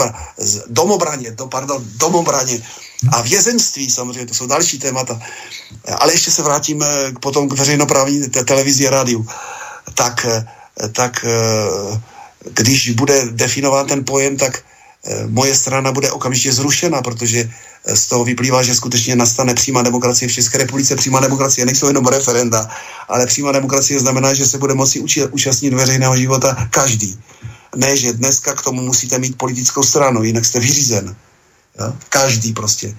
domobraně, 0.68 1.36
to, 1.36 1.48
pardon, 1.48 1.84
domobraně 1.96 2.64
a 3.12 3.22
vězenství 3.22 3.92
samozřejmě, 3.92 4.26
to 4.26 4.34
jsou 4.34 4.48
další 4.48 4.80
témata. 4.80 5.20
Ale 6.00 6.14
ještě 6.14 6.32
se 6.32 6.42
vrátím 6.42 6.86
k, 7.14 7.20
potom 7.20 7.50
k 7.50 7.54
veřejnoprávní 7.54 8.30
te- 8.30 8.44
televizi 8.44 8.88
a 8.88 8.92
rádiu. 8.92 9.28
Tak, 9.94 10.26
tak 10.92 11.26
když 12.54 12.90
bude 12.90 13.26
definován 13.32 13.88
ten 13.88 14.06
pojem, 14.06 14.38
tak 14.38 14.64
Eh, 14.64 14.73
moje 15.28 15.56
strana 15.56 15.92
bude 15.92 16.12
okamžitě 16.12 16.54
zrušena, 16.54 17.02
protože 17.02 17.50
eh, 17.86 17.96
z 17.96 18.08
toho 18.08 18.24
vyplývá, 18.24 18.64
že 18.64 18.76
skutečně 18.76 19.16
nastane 19.16 19.54
přímá 19.54 19.82
demokracie 19.82 20.30
v 20.30 20.34
České 20.34 20.58
republice. 20.58 20.96
Přímá 20.96 21.20
demokracie 21.20 21.66
nejsou 21.66 21.88
jenom 21.88 22.08
referenda, 22.08 22.70
ale 23.08 23.26
přímá 23.26 23.52
demokracie 23.52 24.00
znamená, 24.00 24.34
že 24.34 24.46
se 24.46 24.58
bude 24.58 24.74
moci 24.74 25.04
účastnit 25.32 25.74
veřejného 25.74 26.18
života 26.18 26.68
každý. 26.70 27.20
Ne, 27.76 27.98
že 27.98 28.14
dneska 28.14 28.54
k 28.54 28.62
tomu 28.62 28.82
musíte 28.82 29.20
mít 29.20 29.38
politickou 29.38 29.84
stranu, 29.84 30.24
jinak 30.24 30.46
jste 30.46 30.60
vyřízen. 30.60 31.16
Jo? 31.80 31.94
Každý 32.10 32.54
prostě. 32.54 32.88
E, 32.88 32.96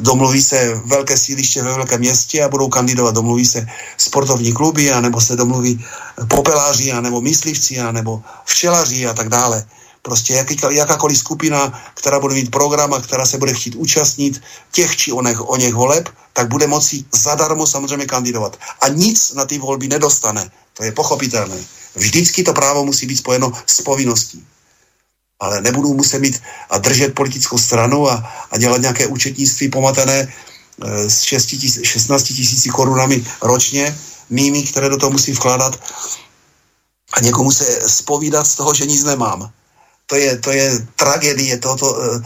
domluví 0.00 0.42
se 0.42 0.80
velké 0.84 1.18
síliště 1.18 1.62
ve 1.62 1.74
velkém 1.74 2.00
městě 2.00 2.44
a 2.44 2.48
budou 2.48 2.68
kandidovat. 2.68 3.14
Domluví 3.14 3.46
se 3.46 3.66
sportovní 3.96 4.52
kluby, 4.52 4.92
anebo 4.92 5.20
se 5.20 5.36
domluví 5.36 5.84
popeláři, 6.28 6.92
anebo 6.92 7.20
myslivci, 7.20 7.80
anebo 7.80 8.22
včelaři 8.44 9.06
a 9.06 9.14
tak 9.14 9.28
dále 9.28 9.64
prostě 10.02 10.34
jaký, 10.34 10.56
jakákoliv 10.70 11.18
skupina, 11.18 11.82
která 11.94 12.20
bude 12.20 12.34
mít 12.34 12.50
program 12.50 12.94
a 12.94 13.00
která 13.00 13.26
se 13.26 13.38
bude 13.38 13.54
chtít 13.54 13.74
účastnit 13.74 14.42
těch 14.72 14.96
či 14.96 15.12
onech, 15.12 15.40
o 15.40 15.56
něch 15.56 15.74
voleb, 15.74 16.08
tak 16.32 16.48
bude 16.48 16.66
moci 16.66 17.04
zadarmo 17.12 17.66
samozřejmě 17.66 18.06
kandidovat. 18.06 18.56
A 18.80 18.88
nic 18.88 19.32
na 19.34 19.44
ty 19.44 19.58
volby 19.58 19.88
nedostane. 19.88 20.50
To 20.74 20.84
je 20.84 20.92
pochopitelné. 20.92 21.56
Vždycky 21.94 22.44
to 22.44 22.52
právo 22.52 22.84
musí 22.84 23.06
být 23.06 23.16
spojeno 23.16 23.52
s 23.66 23.82
povinností. 23.82 24.46
Ale 25.40 25.60
nebudu 25.60 25.94
muset 25.94 26.18
mít 26.18 26.42
a 26.70 26.78
držet 26.78 27.14
politickou 27.14 27.58
stranu 27.58 28.10
a, 28.10 28.32
a 28.50 28.58
dělat 28.58 28.80
nějaké 28.80 29.06
účetnictví 29.06 29.68
pomatené 29.68 30.18
e, 30.18 31.10
s 31.10 31.22
6 31.22 31.46
tis, 31.46 31.80
16 31.82 32.22
tisíci 32.22 32.68
korunami 32.68 33.26
ročně, 33.42 33.98
mými, 34.30 34.62
které 34.62 34.88
do 34.88 34.96
toho 34.96 35.10
musím 35.10 35.34
vkládat 35.34 35.80
a 37.12 37.20
někomu 37.20 37.50
se 37.50 37.90
spovídat 37.90 38.46
z 38.46 38.54
toho, 38.54 38.74
že 38.74 38.86
nic 38.86 39.02
nemám 39.04 39.50
to 40.08 40.16
je, 40.16 40.38
to 40.40 40.50
je 40.50 40.86
tragédie 40.96 41.58
tohoto, 41.60 41.88
eh, 42.00 42.20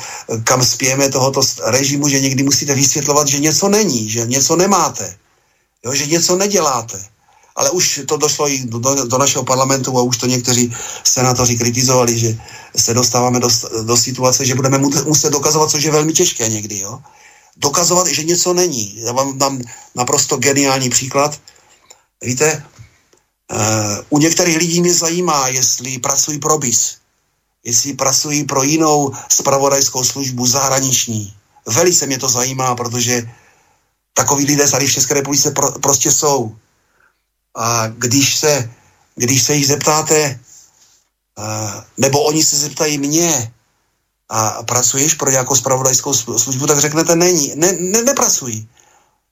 kam 0.47 0.63
spějeme 0.63 1.11
tohoto 1.11 1.43
režimu, 1.75 2.09
že 2.09 2.21
někdy 2.21 2.43
musíte 2.43 2.75
vysvětlovat, 2.75 3.29
že 3.29 3.43
něco 3.43 3.69
není, 3.69 4.11
že 4.11 4.27
něco 4.27 4.57
nemáte, 4.57 5.17
jo, 5.85 5.95
že 5.95 6.07
něco 6.07 6.37
neděláte. 6.37 7.03
Ale 7.57 7.71
už 7.71 8.01
to 8.09 8.17
došlo 8.17 8.49
i 8.49 8.65
do, 8.65 8.79
do 9.05 9.19
našeho 9.19 9.45
parlamentu 9.45 9.99
a 9.99 10.03
už 10.03 10.17
to 10.17 10.27
někteří 10.27 10.73
senátoři 11.05 11.59
kritizovali, 11.59 12.19
že 12.19 12.39
se 12.77 12.95
dostáváme 12.95 13.41
do, 13.41 13.49
do 13.85 13.97
situace, 13.97 14.47
že 14.47 14.55
budeme 14.55 14.79
muset 14.79 15.31
dokazovat, 15.31 15.71
což 15.71 15.83
je 15.83 15.93
velmi 15.93 16.13
těžké 16.13 16.49
někdy. 16.49 16.79
Jo? 16.79 17.03
Dokazovat, 17.57 18.07
že 18.07 18.25
něco 18.25 18.55
není. 18.55 18.97
Já 19.05 19.13
vám 19.13 19.39
dám 19.39 19.61
naprosto 19.95 20.37
geniální 20.37 20.89
příklad. 20.89 21.37
Víte, 22.23 22.65
uh, 23.53 23.59
u 24.09 24.19
některých 24.19 24.57
lidí 24.57 24.81
mě 24.81 24.95
zajímá, 24.95 25.49
jestli 25.49 25.99
pracují 25.99 26.39
pro 26.39 26.59
BIS 26.59 27.02
jestli 27.65 27.93
pracují 27.93 28.45
pro 28.45 28.63
jinou 28.63 29.13
spravodajskou 29.29 30.05
službu 30.05 30.47
zahraniční. 30.47 31.35
Velice 31.67 32.07
mě 32.07 32.19
to 32.19 32.29
zajímá, 32.29 32.75
protože 32.75 33.31
takový 34.15 34.45
lidé 34.45 34.71
tady 34.71 34.87
v 34.87 34.93
České 34.93 35.15
republice 35.15 35.51
pro, 35.51 35.73
prostě 35.73 36.13
jsou. 36.13 36.57
A 37.57 37.87
když 37.87 38.39
se, 38.39 38.71
když 39.15 39.43
se 39.43 39.55
jich 39.55 39.67
zeptáte, 39.67 40.41
nebo 41.99 42.23
oni 42.23 42.45
se 42.45 42.57
zeptají 42.57 42.99
mě, 42.99 43.53
a 44.29 44.63
pracuješ 44.63 45.15
pro 45.15 45.31
nějakou 45.31 45.57
spravodajskou 45.57 46.15
službu, 46.15 46.67
tak 46.67 46.81
řeknete 46.81 47.17
není, 47.17 47.53
ne, 47.55 47.73
ne, 47.73 48.03
nepracují. 48.03 48.69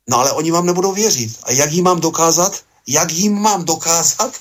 No 0.09 0.19
ale 0.19 0.33
oni 0.33 0.51
vám 0.51 0.67
nebudou 0.67 0.93
věřit. 0.93 1.39
A 1.43 1.53
jak 1.53 1.73
jim 1.73 1.85
mám 1.85 2.01
dokázat? 2.01 2.61
Jak 2.87 3.13
jim 3.13 3.39
mám 3.39 3.65
dokázat, 3.65 4.33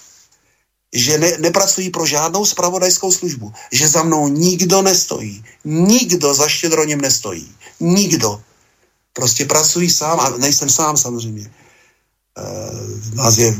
že 0.93 1.17
ne, 1.17 1.37
nepracují 1.37 1.89
pro 1.89 2.05
žádnou 2.05 2.45
spravodajskou 2.45 3.11
službu, 3.11 3.53
že 3.71 3.87
za 3.87 4.03
mnou 4.03 4.27
nikdo 4.27 4.81
nestojí, 4.81 5.43
nikdo 5.65 6.33
za 6.33 6.47
štědroním 6.47 7.01
nestojí, 7.01 7.51
nikdo. 7.79 8.41
Prostě 9.13 9.45
pracují 9.45 9.89
sám, 9.89 10.19
a 10.19 10.29
nejsem 10.29 10.69
sám 10.69 10.97
samozřejmě. 10.97 11.45
E, 11.45 11.51
nás 13.15 13.37
je 13.37 13.55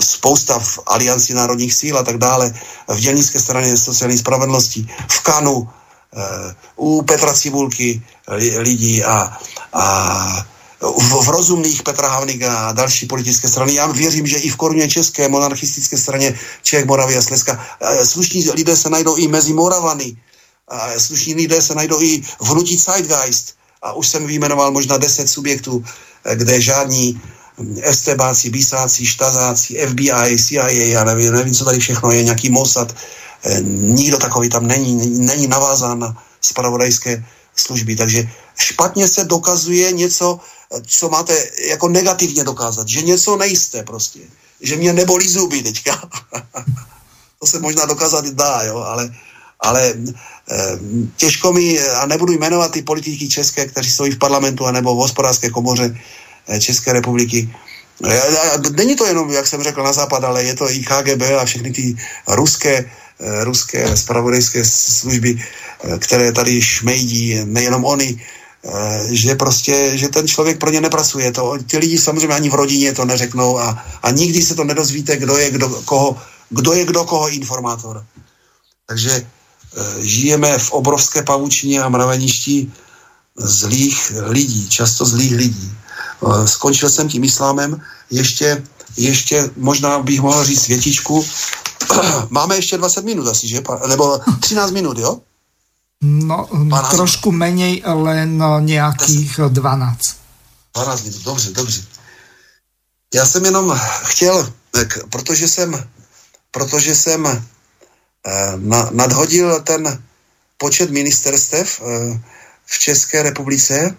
spousta 0.00 0.58
v 0.58 0.78
Alianci 0.86 1.34
národních 1.34 1.74
síl 1.74 1.98
a 1.98 2.02
tak 2.02 2.18
dále, 2.18 2.54
v 2.88 2.98
dělnické 2.98 3.40
straně 3.40 3.76
sociální 3.76 4.18
spravedlnosti, 4.18 4.86
v 5.08 5.20
Kanu, 5.20 5.68
eh, 6.16 6.54
u 6.76 7.02
Petra 7.02 7.32
Cibulky 7.32 8.02
lidí 8.58 9.04
a, 9.04 9.38
a 9.72 10.46
v, 10.82 11.24
v 11.24 11.28
rozumných 11.28 11.82
Petra 11.82 12.08
Havlíka 12.08 12.58
a 12.58 12.72
další 12.72 13.06
politické 13.06 13.48
strany. 13.48 13.74
Já 13.74 13.86
věřím, 13.86 14.26
že 14.26 14.36
i 14.36 14.50
v 14.50 14.56
koruně 14.56 14.88
české 14.88 15.28
monarchistické 15.28 15.98
straně 15.98 16.34
Čech, 16.62 16.84
Moravy 16.84 17.16
a 17.16 17.22
Slezska 17.22 17.66
slušní 18.04 18.50
lidé 18.50 18.76
se 18.76 18.90
najdou 18.90 19.16
i 19.16 19.28
mezi 19.28 19.52
Moravany. 19.52 20.16
A 20.68 20.98
slušní 20.98 21.34
lidé 21.34 21.62
se 21.62 21.74
najdou 21.74 22.02
i 22.02 22.22
v 22.40 22.48
hnutí 22.48 22.76
Zeitgeist. 22.76 23.54
A 23.82 23.92
už 23.92 24.08
jsem 24.08 24.26
vyjmenoval 24.26 24.70
možná 24.70 24.96
deset 24.96 25.28
subjektů, 25.28 25.84
kde 26.34 26.60
žádní 26.60 27.20
estebáci, 27.82 28.50
bisáci, 28.50 29.06
štazáci, 29.06 29.86
FBI, 29.88 30.38
CIA, 30.38 30.68
já 30.68 31.04
nevím, 31.04 31.32
nevím, 31.32 31.54
co 31.54 31.64
tady 31.64 31.78
všechno 31.78 32.10
je, 32.10 32.22
nějaký 32.22 32.50
Mossad, 32.50 32.94
eh, 33.44 33.60
nikdo 33.66 34.18
takový 34.18 34.48
tam 34.48 34.66
není, 34.66 35.18
není 35.18 35.46
navázán 35.46 35.98
na 35.98 36.16
spravodajské 36.40 37.24
služby. 37.56 37.96
Takže 37.96 38.28
špatně 38.56 39.08
se 39.08 39.24
dokazuje 39.24 39.92
něco, 39.92 40.40
co 40.80 41.08
máte 41.08 41.46
jako 41.68 41.88
negativně 41.88 42.44
dokázat, 42.44 42.88
že 42.88 43.02
něco 43.02 43.36
nejste 43.36 43.82
prostě, 43.82 44.20
že 44.60 44.76
mě 44.76 44.92
nebolí 44.92 45.28
zuby 45.28 45.62
teďka. 45.62 46.08
to 47.40 47.46
se 47.46 47.58
možná 47.58 47.84
dokázat 47.84 48.24
dá, 48.26 48.62
jo, 48.62 48.76
ale, 48.76 49.14
ale 49.60 49.88
e, 49.88 49.94
těžko 51.16 51.52
mi, 51.52 51.80
a 51.80 52.06
nebudu 52.06 52.32
jmenovat 52.32 52.72
ty 52.72 52.82
politiky 52.82 53.28
české, 53.28 53.66
kteří 53.66 53.90
stojí 53.90 54.12
v 54.12 54.18
parlamentu 54.18 54.66
anebo 54.66 54.94
v 54.94 54.98
hospodářské 54.98 55.50
komoře 55.50 55.98
e, 56.48 56.60
České 56.60 56.92
republiky, 56.92 57.54
Není 58.76 58.96
to 58.96 59.06
jenom, 59.06 59.30
jak 59.30 59.46
jsem 59.46 59.62
řekl, 59.62 59.82
na 59.82 59.92
západ, 59.92 60.24
ale 60.24 60.44
je 60.44 60.54
to 60.54 60.70
i 60.70 60.78
KGB 60.78 61.22
a 61.38 61.44
všechny 61.44 61.72
ty 61.72 61.96
ruské, 62.28 62.90
ruské 63.40 63.96
spravodajské 63.96 64.64
služby, 64.64 65.38
které 65.98 66.32
tady 66.32 66.62
šmejdí, 66.62 67.40
nejenom 67.44 67.84
oni, 67.84 68.18
Eh, 68.18 68.18
že 69.10 69.34
prostě, 69.34 69.92
že 69.94 70.08
ten 70.08 70.28
člověk 70.28 70.58
pro 70.58 70.70
ně 70.70 70.80
nepracuje. 70.80 71.32
To, 71.32 71.58
ti 71.66 71.78
lidi 71.78 71.98
samozřejmě 71.98 72.34
ani 72.34 72.50
v 72.50 72.54
rodině 72.54 72.92
to 72.92 73.04
neřeknou 73.04 73.58
a, 73.58 73.84
a 74.02 74.10
nikdy 74.10 74.42
se 74.42 74.54
to 74.54 74.64
nedozvíte, 74.64 75.16
kdo 75.16 75.36
je 75.36 75.50
kdo 75.50 75.68
koho, 75.68 76.16
kdo 76.50 76.72
je 76.72 76.84
kdo 76.84 77.04
koho 77.04 77.28
informátor. 77.28 78.06
Takže 78.86 79.10
e, 79.10 79.24
žijeme 80.06 80.58
v 80.58 80.70
obrovské 80.70 81.22
pavučině 81.22 81.82
a 81.82 81.88
mraveništi 81.88 82.72
zlých 83.36 84.12
lidí, 84.26 84.68
často 84.68 85.04
zlých 85.04 85.32
lidí. 85.32 85.72
E, 85.72 86.48
skončil 86.48 86.90
jsem 86.90 87.08
tím 87.08 87.24
islámem, 87.24 87.80
ještě, 88.10 88.62
ještě 88.96 89.50
možná 89.56 89.98
bych 89.98 90.20
mohl 90.20 90.44
říct 90.44 90.62
světičku. 90.62 91.26
Máme 92.30 92.56
ještě 92.56 92.78
20 92.78 93.04
minut 93.04 93.26
asi, 93.26 93.48
že? 93.48 93.62
Nebo 93.88 94.20
13 94.40 94.70
minut, 94.70 94.98
jo? 94.98 95.20
No, 96.02 96.48
no 96.52 96.82
trošku 96.90 97.30
menej, 97.32 97.82
len 97.86 98.38
no, 98.38 98.60
nějakých 98.60 99.40
12. 99.48 100.00
12 100.74 101.04
minut, 101.04 101.22
dobře, 101.22 101.50
dobře. 101.50 101.82
Já 103.14 103.26
jsem 103.26 103.44
jenom 103.44 103.80
chtěl, 104.02 104.52
tak, 104.70 104.98
protože 105.10 105.48
jsem, 105.48 105.88
protože 106.50 106.94
jsem 106.94 107.26
eh, 107.26 108.52
na, 108.56 108.88
nadhodil 108.92 109.60
ten 109.60 110.02
počet 110.58 110.90
ministerstev 110.90 111.80
eh, 111.80 112.20
v 112.66 112.78
České 112.78 113.22
republice, 113.22 113.96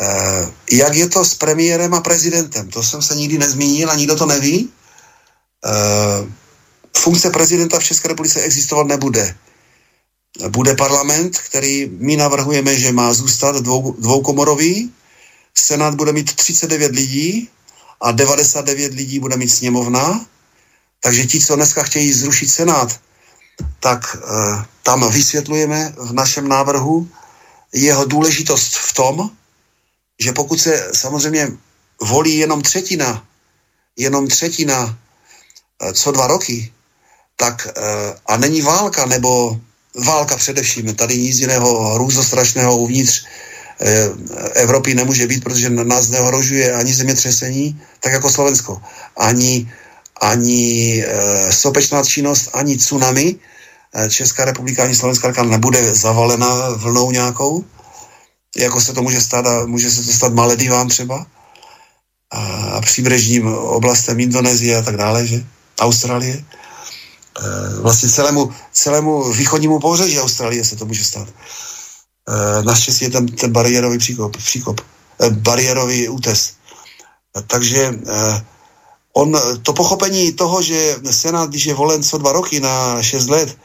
eh, 0.00 0.50
jak 0.72 0.94
je 0.94 1.08
to 1.08 1.24
s 1.24 1.34
premiérem 1.34 1.94
a 1.94 2.00
prezidentem. 2.00 2.68
To 2.68 2.82
jsem 2.82 3.02
se 3.02 3.14
nikdy 3.14 3.38
nezmínil 3.38 3.90
a 3.90 3.94
nikdo 3.96 4.16
to 4.16 4.26
neví. 4.26 4.68
Eh, 5.64 6.28
funkce 6.96 7.30
prezidenta 7.30 7.78
v 7.78 7.84
České 7.84 8.08
republice 8.08 8.40
existovat 8.40 8.86
nebude 8.86 9.34
bude 10.48 10.74
parlament, 10.74 11.38
který 11.38 11.90
my 11.98 12.16
navrhujeme, 12.16 12.78
že 12.78 12.92
má 12.92 13.12
zůstat 13.12 13.56
dvou, 13.56 13.92
dvoukomorový. 13.98 14.92
Senát 15.54 15.94
bude 15.94 16.12
mít 16.12 16.34
39 16.34 16.92
lidí 16.92 17.48
a 18.00 18.12
99 18.12 18.94
lidí 18.94 19.18
bude 19.18 19.36
mít 19.36 19.48
sněmovna. 19.48 20.26
Takže 21.00 21.26
ti, 21.26 21.40
co 21.40 21.56
dneska 21.56 21.82
chtějí 21.82 22.12
zrušit 22.12 22.48
Senát, 22.48 23.00
tak 23.80 24.16
e, 24.16 24.20
tam 24.82 25.12
vysvětlujeme 25.12 25.94
v 25.96 26.12
našem 26.12 26.48
návrhu 26.48 27.08
jeho 27.72 28.04
důležitost 28.04 28.74
v 28.74 28.92
tom, 28.92 29.30
že 30.20 30.32
pokud 30.32 30.60
se 30.60 30.90
samozřejmě 30.94 31.48
volí 32.02 32.36
jenom 32.36 32.62
třetina, 32.62 33.24
jenom 33.96 34.28
třetina 34.28 34.98
e, 35.82 35.92
co 35.92 36.12
dva 36.12 36.26
roky, 36.26 36.72
tak 37.36 37.66
e, 37.66 37.70
a 38.26 38.36
není 38.36 38.62
válka 38.62 39.06
nebo 39.06 39.60
válka 39.94 40.36
především. 40.36 40.94
Tady 40.94 41.18
nic 41.18 41.38
jiného 41.38 41.94
hrůzostrašného 41.94 42.76
uvnitř 42.76 43.24
eh, 43.80 44.08
Evropy 44.54 44.94
nemůže 44.94 45.26
být, 45.26 45.44
protože 45.44 45.70
nás 45.70 46.08
neohrožuje 46.08 46.72
ani 46.72 46.94
zemětřesení, 46.94 47.80
tak 48.00 48.12
jako 48.12 48.30
Slovensko. 48.30 48.82
Ani, 49.16 49.68
ani 50.20 51.04
e, 51.04 51.52
sopečná 51.52 52.04
činnost, 52.04 52.48
ani 52.52 52.76
tsunami. 52.76 53.36
E, 53.94 54.10
Česká 54.10 54.44
republika 54.44 54.84
ani 54.84 54.94
Slovenská 54.94 55.28
republika 55.28 55.50
nebude 55.56 55.94
zavalena 55.94 56.70
vlnou 56.76 57.10
nějakou, 57.10 57.64
jako 58.56 58.80
se 58.80 58.92
to 58.92 59.02
může 59.02 59.20
stát 59.20 59.46
a 59.46 59.66
může 59.66 59.90
se 59.90 60.02
to 60.04 60.12
stát 60.12 60.32
Maledivám 60.32 60.88
třeba 60.88 61.26
a 62.30 62.80
příbřežním 62.80 63.46
oblastem 63.54 64.20
Indonésie 64.20 64.76
a 64.76 64.82
tak 64.82 64.96
dále, 64.96 65.26
že? 65.26 65.44
Austrálie. 65.80 66.44
Eh, 67.40 67.80
vlastně 67.80 68.08
celému, 68.08 68.52
celému 68.72 69.32
východnímu 69.32 69.80
pobřeží 69.80 70.20
Austrálie 70.20 70.64
se 70.64 70.76
to 70.76 70.84
může 70.84 71.04
stát. 71.04 71.28
Eh, 71.28 72.62
naštěstí 72.62 73.04
je 73.04 73.10
tam 73.10 73.26
ten 73.26 73.52
bariérový 73.52 73.98
příkop, 73.98 74.36
příkop 74.36 74.80
eh, 75.20 75.30
bariérový 75.30 76.08
útes. 76.08 76.54
Takže 77.46 77.94
on, 79.12 79.38
to 79.62 79.72
pochopení 79.72 80.32
toho, 80.32 80.62
že 80.62 80.96
Senát, 81.10 81.50
když 81.50 81.66
je 81.66 81.74
volen 81.74 82.02
co 82.02 82.18
dva 82.18 82.32
roky 82.32 82.60
na 82.60 83.02
šest 83.02 83.28
let, 83.28 83.56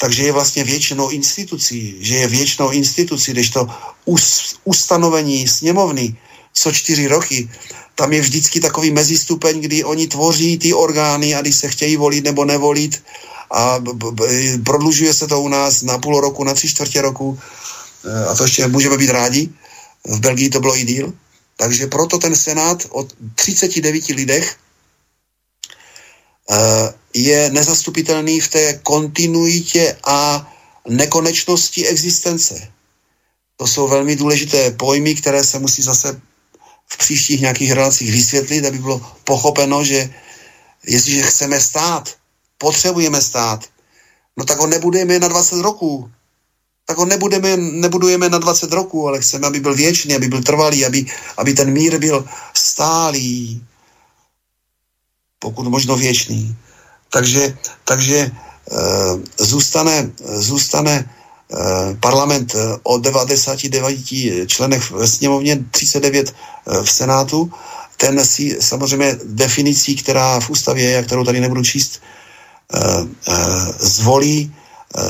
takže 0.00 0.22
je 0.22 0.32
vlastně 0.32 0.64
většinou 0.64 1.10
institucí, 1.10 1.98
že 2.00 2.14
je 2.14 2.26
většinou 2.28 2.70
institucí, 2.70 3.32
když 3.32 3.50
to 3.50 3.66
us, 4.04 4.54
ustanovení 4.64 5.48
sněmovny 5.48 6.16
co 6.58 6.72
čtyři 6.72 7.06
roky, 7.06 7.48
tam 7.94 8.12
je 8.12 8.20
vždycky 8.20 8.60
takový 8.60 8.90
mezistupeň, 8.90 9.60
kdy 9.60 9.84
oni 9.84 10.06
tvoří 10.06 10.58
ty 10.58 10.72
orgány 10.72 11.34
a 11.34 11.40
když 11.40 11.56
se 11.56 11.68
chtějí 11.68 11.96
volit 11.96 12.24
nebo 12.24 12.44
nevolit 12.44 13.02
a 13.50 13.82
prodlužuje 14.64 15.14
se 15.14 15.26
to 15.26 15.40
u 15.40 15.48
nás 15.48 15.82
na 15.82 15.98
půl 15.98 16.20
roku, 16.20 16.44
na 16.44 16.54
tři 16.54 16.68
čtvrtě 16.68 17.02
roku 17.02 17.38
e, 18.04 18.24
a 18.26 18.34
to 18.34 18.42
ještě 18.42 18.68
můžeme 18.68 18.96
být 18.96 19.10
rádi. 19.10 19.48
V 20.04 20.20
Belgii 20.20 20.50
to 20.50 20.60
bylo 20.60 20.76
i 20.76 20.84
díl. 20.84 21.12
Takže 21.56 21.86
proto 21.86 22.18
ten 22.18 22.36
Senát 22.36 22.86
od 22.90 23.12
39 23.34 24.08
lidech 24.08 24.56
e, 26.50 26.56
je 27.14 27.50
nezastupitelný 27.50 28.40
v 28.40 28.48
té 28.48 28.80
kontinuitě 28.82 29.96
a 30.04 30.46
nekonečnosti 30.88 31.86
existence. 31.86 32.68
To 33.56 33.66
jsou 33.66 33.88
velmi 33.88 34.16
důležité 34.16 34.70
pojmy, 34.70 35.14
které 35.14 35.44
se 35.44 35.58
musí 35.58 35.82
zase 35.82 36.20
v 36.88 36.96
příštích 36.98 37.40
nějakých 37.40 37.72
relacích 37.72 38.12
vysvětlit, 38.12 38.66
aby 38.66 38.78
bylo 38.78 39.00
pochopeno, 39.24 39.84
že 39.84 40.10
jestliže 40.86 41.22
chceme 41.22 41.60
stát, 41.60 42.16
potřebujeme 42.58 43.20
stát, 43.20 43.64
no 44.36 44.44
tak 44.44 44.58
ho 44.58 44.66
nebudeme 44.66 45.18
na 45.18 45.28
20 45.28 45.60
roků. 45.60 46.10
Tak 46.86 46.96
ho 46.96 47.04
nebudeme, 47.04 47.56
nebudujeme 47.56 48.28
na 48.28 48.38
20 48.38 48.72
roků, 48.72 49.08
ale 49.08 49.20
chceme, 49.20 49.46
aby 49.46 49.60
byl 49.60 49.74
věčný, 49.74 50.16
aby 50.16 50.28
byl 50.28 50.42
trvalý, 50.42 50.86
aby, 50.86 51.06
aby 51.36 51.54
ten 51.54 51.70
mír 51.70 51.98
byl 51.98 52.24
stálý, 52.54 53.64
pokud 55.38 55.68
možno 55.68 55.96
věčný. 55.96 56.56
Takže, 57.12 57.58
takže 57.84 58.18
e, 58.18 58.32
zůstane, 59.44 60.10
zůstane 60.24 61.17
parlament 62.00 62.54
eh, 62.54 62.76
o 62.82 62.98
99 62.98 64.46
členech 64.46 64.90
v 64.90 65.06
sněmovně, 65.06 65.64
39 65.70 66.34
eh, 66.34 66.84
v 66.84 66.90
Senátu, 66.90 67.52
ten 67.96 68.24
si 68.24 68.58
samozřejmě 68.60 69.18
definicí, 69.24 69.96
která 69.96 70.40
v 70.40 70.50
ústavě 70.50 70.84
je, 70.84 71.02
kterou 71.02 71.24
tady 71.24 71.40
nebudu 71.40 71.62
číst, 71.62 72.00
zvolí 73.78 74.54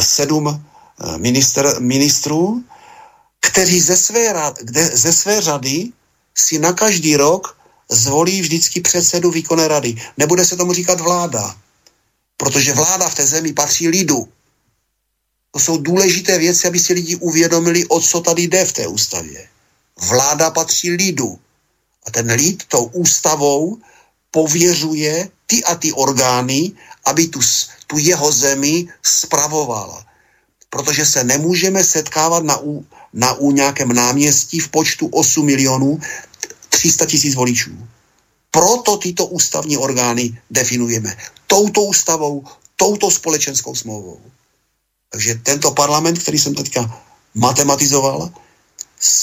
sedm 0.00 0.64
minister, 1.16 1.80
ministrů, 1.80 2.64
kteří 3.40 3.80
ze 3.80 3.96
své, 3.96 4.52
kde, 4.62 4.84
ze 4.84 5.12
své 5.12 5.40
řady 5.40 5.92
si 6.34 6.58
na 6.58 6.72
každý 6.72 7.16
rok 7.16 7.56
zvolí 7.90 8.40
vždycky 8.40 8.80
předsedu 8.80 9.30
výkonné 9.30 9.68
rady. 9.68 9.96
Nebude 10.16 10.44
se 10.44 10.56
tomu 10.56 10.72
říkat 10.72 11.00
vláda, 11.00 11.54
protože 12.36 12.72
vláda 12.72 13.08
v 13.08 13.14
té 13.14 13.26
zemi 13.26 13.52
patří 13.52 13.88
lidu. 13.88 14.28
To 15.50 15.58
jsou 15.60 15.78
důležité 15.78 16.38
věci, 16.38 16.68
aby 16.68 16.78
si 16.78 16.92
lidi 16.92 17.16
uvědomili, 17.16 17.86
o 17.86 18.00
co 18.00 18.20
tady 18.20 18.42
jde 18.42 18.64
v 18.64 18.72
té 18.72 18.86
ústavě. 18.86 19.48
Vláda 20.00 20.50
patří 20.50 20.90
lidu. 20.90 21.38
A 22.06 22.10
ten 22.10 22.30
lid 22.32 22.64
tou 22.68 22.84
ústavou 22.84 23.78
pověřuje 24.30 25.28
ty 25.46 25.64
a 25.64 25.74
ty 25.74 25.92
orgány, 25.92 26.72
aby 27.04 27.26
tu, 27.26 27.40
tu 27.86 27.98
jeho 27.98 28.32
zemi 28.32 28.88
spravovala. 29.02 30.06
Protože 30.70 31.06
se 31.06 31.24
nemůžeme 31.24 31.84
setkávat 31.84 32.44
na, 32.44 32.60
u, 32.60 32.86
na 33.12 33.32
u 33.34 33.50
nějakém 33.50 33.92
náměstí 33.92 34.60
v 34.60 34.68
počtu 34.68 35.06
8 35.06 35.46
milionů 35.46 36.00
300 36.68 37.06
tisíc 37.06 37.34
voličů. 37.34 37.88
Proto 38.50 38.96
tyto 38.96 39.26
ústavní 39.26 39.76
orgány 39.76 40.40
definujeme. 40.50 41.16
Touto 41.46 41.82
ústavou, 41.82 42.44
touto 42.76 43.10
společenskou 43.10 43.74
smlouvou. 43.74 44.20
Takže 45.10 45.34
tento 45.34 45.70
parlament, 45.70 46.18
který 46.18 46.38
jsem 46.38 46.54
teďka 46.54 47.02
matematizoval, 47.34 48.32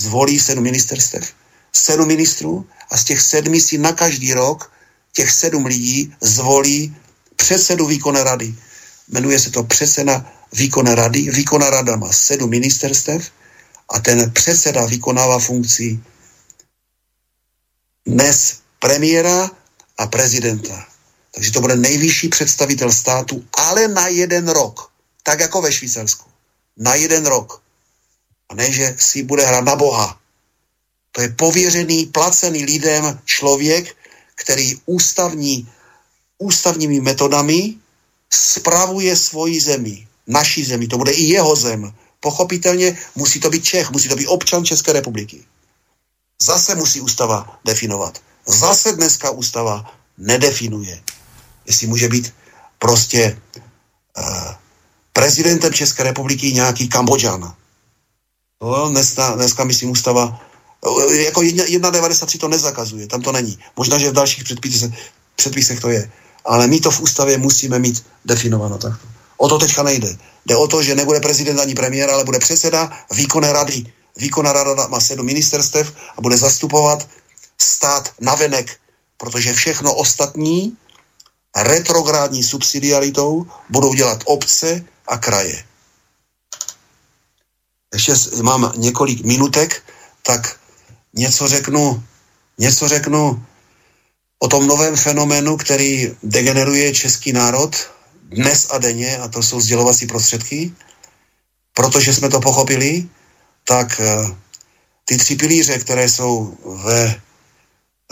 zvolí 0.02 0.40
sedm 0.40 0.64
ministerstev, 0.64 1.34
sedm 1.74 2.08
ministrů 2.08 2.68
a 2.92 2.98
z 2.98 3.04
těch 3.04 3.22
sedmi 3.22 3.62
si 3.62 3.78
na 3.78 3.92
každý 3.92 4.34
rok 4.34 4.72
těch 5.14 5.32
sedm 5.32 5.66
lidí 5.66 6.16
zvolí 6.22 6.96
předsedu 7.36 7.86
výkonné 7.86 8.24
rady. 8.24 8.56
Jmenuje 9.08 9.40
se 9.40 9.52
to 9.52 9.64
předseda 9.64 10.32
výkonné 10.54 10.96
rady. 10.96 11.32
Výkonná 11.32 11.70
rada 11.70 11.96
má 11.96 12.14
sedm 12.14 12.50
ministerstev 12.50 13.32
a 13.90 14.00
ten 14.00 14.32
předseda 14.32 14.86
vykonává 14.86 15.40
funkci 15.40 16.00
dnes 18.08 18.60
premiéra 18.80 19.52
a 19.98 20.08
prezidenta. 20.08 20.88
Takže 21.32 21.52
to 21.52 21.62
bude 21.62 21.76
nejvyšší 21.76 22.30
představitel 22.30 22.92
státu, 22.92 23.46
ale 23.58 23.88
na 23.88 24.08
jeden 24.08 24.48
rok. 24.48 24.95
Tak 25.26 25.40
jako 25.40 25.62
ve 25.62 25.74
Švýcarsku. 25.74 26.30
Na 26.78 26.96
jeden 26.96 27.26
rok. 27.26 27.62
A 28.50 28.56
ne, 28.56 28.72
že 28.72 28.96
si 29.00 29.24
bude 29.24 29.46
hrát 29.46 29.66
na 29.66 29.76
Boha. 29.76 30.20
To 31.12 31.22
je 31.22 31.30
pověřený, 31.30 32.06
placený 32.06 32.66
lidem 32.66 33.20
člověk, 33.26 33.98
který 34.36 34.76
ústavní, 34.86 35.70
ústavními 36.38 37.02
metodami 37.02 37.74
spravuje 38.30 39.16
svoji 39.16 39.62
zemi, 39.62 40.08
naší 40.28 40.66
zemi. 40.66 40.88
To 40.88 40.98
bude 40.98 41.12
i 41.12 41.24
jeho 41.24 41.56
zem. 41.56 41.94
Pochopitelně 42.20 42.98
musí 43.16 43.40
to 43.40 43.50
být 43.50 43.64
Čech, 43.64 43.90
musí 43.92 44.10
to 44.10 44.16
být 44.16 44.28
občan 44.28 44.66
České 44.66 44.94
republiky. 44.94 45.46
Zase 46.42 46.76
musí 46.76 47.02
ústava 47.02 47.60
definovat. 47.66 48.22
Zase 48.46 48.94
dneska 48.94 49.30
ústava 49.32 49.98
nedefinuje, 50.18 51.04
jestli 51.66 51.88
může 51.88 52.10
být 52.10 52.34
prostě 52.80 53.42
uh, 54.18 54.54
prezidentem 55.16 55.74
České 55.74 56.04
republiky 56.04 56.54
nějaký 56.54 56.88
Kambodžan. 56.88 57.54
No, 58.62 58.90
dneska, 58.90 59.36
dneska 59.36 59.64
myslím 59.64 59.90
ústava, 59.90 60.40
eh, 61.12 61.16
jako 61.16 61.42
1.93 61.42 62.40
to 62.40 62.48
nezakazuje, 62.48 63.08
tam 63.08 63.22
to 63.22 63.32
není. 63.32 63.58
Možná, 63.76 63.98
že 63.98 64.12
v 64.12 64.14
dalších 64.14 64.44
předpisech, 64.44 64.92
předpisech 65.36 65.80
to 65.80 65.90
je. 65.90 66.12
Ale 66.46 66.68
my 66.68 66.80
to 66.80 66.92
v 66.92 67.02
ústavě 67.02 67.38
musíme 67.38 67.80
mít 67.80 68.06
definováno 68.26 68.78
takto. 68.78 69.08
O 69.38 69.50
to 69.50 69.60
teďka 69.60 69.84
nejde. 69.84 70.18
Jde 70.46 70.56
o 70.56 70.68
to, 70.68 70.84
že 70.84 70.96
nebude 70.96 71.20
prezident 71.20 71.60
ani 71.60 71.76
premiér, 71.76 72.10
ale 72.10 72.24
bude 72.24 72.40
předseda 72.40 72.92
výkonné 73.12 73.54
rady. 73.54 73.86
Výkonná 74.18 74.54
rada 74.54 74.88
má 74.88 75.00
sedm 75.00 75.26
ministerstev 75.26 75.94
a 76.18 76.22
bude 76.22 76.38
zastupovat 76.38 77.08
stát 77.58 78.14
navenek, 78.22 78.80
protože 79.18 79.54
všechno 79.54 79.96
ostatní 79.96 80.78
retrográdní 81.56 82.44
subsidiaritou 82.44 83.46
budou 83.70 83.94
dělat 83.94 84.24
obce 84.26 84.86
a 85.08 85.18
kraje. 85.18 85.66
Ještě 87.94 88.14
mám 88.42 88.74
několik 88.76 89.24
minutek, 89.24 89.84
tak 90.24 90.60
něco 91.14 91.48
řeknu, 91.48 92.04
něco 92.58 92.88
řeknu 92.88 93.46
o 94.40 94.48
tom 94.48 94.68
novém 94.68 94.96
fenoménu, 94.96 95.58
který 95.58 96.16
degeneruje 96.24 96.94
český 96.94 97.34
národ 97.34 97.92
dnes 98.24 98.68
a 98.72 98.78
denně, 98.78 99.18
a 99.18 99.28
to 99.28 99.44
jsou 99.44 99.62
sdělovací 99.62 100.08
prostředky. 100.08 100.74
Protože 101.74 102.14
jsme 102.14 102.30
to 102.30 102.40
pochopili, 102.40 103.10
tak 103.64 104.00
eh, 104.00 104.36
ty 105.06 105.18
tři 105.18 105.36
pilíře, 105.36 105.80
které 105.80 106.10
jsou 106.10 106.58
ve 106.84 107.22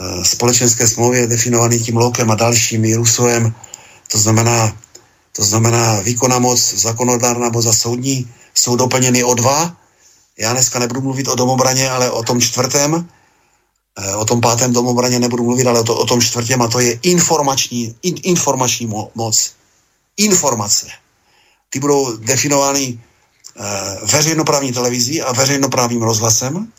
Eh, 0.00 0.24
společenské 0.24 0.86
smlouvě 0.86 1.26
definovaný 1.26 1.78
tím 1.78 1.96
Lokem 1.96 2.30
a 2.30 2.34
dalšími, 2.34 2.94
Rusovem, 2.94 3.54
to 4.12 4.18
znamená, 4.18 4.76
to 5.36 5.44
znamená 5.44 6.00
výkonná 6.00 6.38
moc, 6.38 6.74
zákonodárná 6.74 7.48
moc 7.48 7.66
a 7.66 7.72
soudní, 7.72 8.30
jsou 8.54 8.76
doplněny 8.76 9.24
o 9.24 9.34
dva. 9.34 9.76
Já 10.38 10.52
dneska 10.52 10.78
nebudu 10.78 11.00
mluvit 11.00 11.28
o 11.28 11.34
domobraně, 11.34 11.90
ale 11.90 12.10
o 12.10 12.22
tom 12.22 12.40
čtvrtém, 12.40 13.08
eh, 13.98 14.16
o 14.16 14.24
tom 14.24 14.40
pátém 14.40 14.72
domobraně 14.72 15.18
nebudu 15.18 15.44
mluvit, 15.44 15.66
ale 15.66 15.80
o, 15.80 15.84
to, 15.84 15.96
o 15.96 16.06
tom 16.06 16.20
čtvrtém 16.20 16.62
a 16.62 16.68
to 16.68 16.80
je 16.80 16.98
informační, 17.02 17.94
in, 18.02 18.14
informační 18.22 18.86
mo, 18.86 19.10
moc. 19.14 19.52
Informace. 20.16 20.86
Ty 21.70 21.80
budou 21.80 22.16
definovány 22.16 22.94
eh, 22.94 24.06
veřejnoprávní 24.06 24.72
televizí 24.72 25.22
a 25.22 25.32
veřejnoprávním 25.32 26.02
rozhlasem 26.02 26.72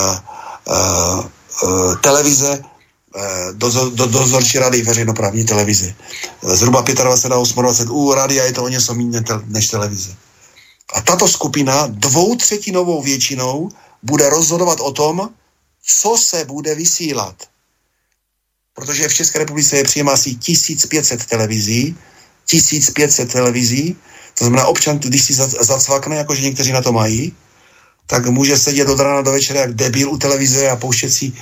eh, 0.69 1.97
televize 2.01 2.63
eh, 3.17 3.53
do, 3.53 3.91
do, 3.91 4.07
dozorčí 4.07 4.59
rady 4.59 4.83
veřejnoprávní 4.83 5.45
televize. 5.45 5.95
Zhruba 6.43 6.81
25 6.81 7.01
a 7.01 7.05
28 7.05 7.91
u 7.91 8.15
rádia 8.15 8.45
je 8.45 8.53
to 8.53 8.65
o 8.65 8.69
něco 8.69 8.95
méně 8.95 9.25
než 9.45 9.67
televize. 9.67 10.15
A 10.95 11.01
tato 11.01 11.29
skupina 11.29 11.87
dvoutřetinovou 11.87 13.03
většinou 13.03 13.69
bude 14.03 14.31
rozhodovat 14.31 14.81
o 14.81 14.93
tom, 14.93 15.29
co 15.83 16.17
se 16.17 16.45
bude 16.45 16.75
vysílat 16.75 17.37
protože 18.75 19.09
v 19.09 19.15
České 19.15 19.39
republice 19.39 19.77
je 19.77 19.85
příjem 19.85 20.09
asi 20.09 20.35
1500 20.35 21.27
televizí, 21.27 21.97
1500 22.47 23.33
televizí, 23.33 23.97
to 24.39 24.45
znamená 24.45 24.67
občan, 24.67 24.99
když 24.99 25.25
si 25.25 25.35
zacvakne, 25.61 26.17
jakože 26.17 26.43
někteří 26.43 26.73
na 26.73 26.83
to 26.83 26.93
mají, 26.93 27.33
tak 28.07 28.27
může 28.27 28.59
sedět 28.59 28.89
od 28.89 29.01
rána 29.01 29.23
do 29.23 29.33
večera 29.33 29.61
jak 29.61 29.75
debil 29.75 30.11
u 30.11 30.19
televize 30.19 30.71
a 30.71 30.77
pouštět 30.77 31.13
si 31.13 31.33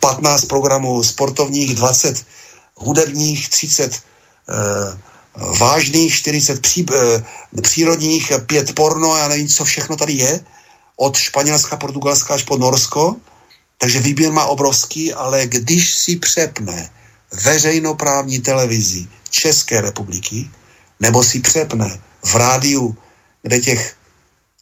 15 0.00 0.42
eh, 0.42 0.46
programů 0.46 1.02
sportovních, 1.04 1.74
20 1.74 2.26
hudebních, 2.74 3.48
30 3.48 3.92
eh, 3.92 3.98
vážných, 5.58 6.14
40 6.14 6.60
pří, 6.60 6.86
eh, 6.92 7.24
přírodních, 7.62 8.32
5 8.46 8.74
porno, 8.74 9.16
já 9.16 9.28
nevím, 9.28 9.48
co 9.48 9.64
všechno 9.64 9.96
tady 9.96 10.12
je, 10.12 10.40
od 10.96 11.16
Španělska, 11.16 11.76
Portugalska 11.76 12.34
až 12.34 12.42
po 12.42 12.58
Norsko, 12.58 13.16
takže 13.78 14.00
výběr 14.00 14.32
má 14.32 14.44
obrovský, 14.46 15.14
ale 15.14 15.46
když 15.46 15.94
si 15.94 16.16
přepne 16.16 16.90
veřejnoprávní 17.44 18.40
televizi 18.40 19.06
České 19.30 19.80
republiky, 19.80 20.50
nebo 21.00 21.24
si 21.24 21.40
přepne 21.40 22.00
v 22.24 22.34
rádiu, 22.34 22.96
kde 23.42 23.60
těch, 23.60 23.96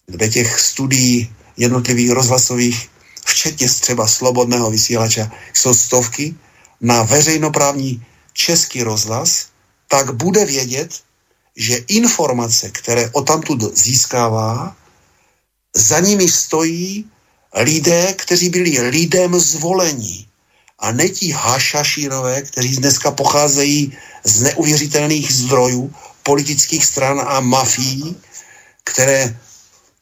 kde 0.07 0.29
těch 0.29 0.61
studií 0.61 1.35
jednotlivých 1.57 2.11
rozhlasových, 2.11 2.91
včetně 3.25 3.69
třeba 3.69 4.07
slobodného 4.07 4.71
vysílača, 4.71 5.33
jsou 5.53 5.75
stovky, 5.75 6.35
na 6.81 7.03
veřejnoprávní 7.03 8.07
český 8.33 8.83
rozhlas, 8.83 9.47
tak 9.89 10.15
bude 10.15 10.45
vědět, 10.45 11.01
že 11.57 11.77
informace, 11.89 12.71
které 12.71 13.11
o 13.13 13.23
tamtud 13.23 13.79
získává, 13.79 14.77
za 15.75 16.01
nimi 16.01 16.29
stojí 16.29 17.05
lidé, 17.55 18.15
kteří 18.19 18.49
byli 18.49 18.71
lidem 18.91 19.41
zvolení 19.41 20.29
a 20.79 20.93
ne 20.93 21.09
ti 21.09 21.31
hašašírové, 21.31 22.43
kteří 22.43 22.77
dneska 22.77 23.11
pocházejí 23.11 23.93
z 24.25 24.41
neuvěřitelných 24.43 25.33
zdrojů 25.33 25.95
politických 26.23 26.85
stran 26.85 27.21
a 27.27 27.41
mafií, 27.41 28.17
které 28.85 29.37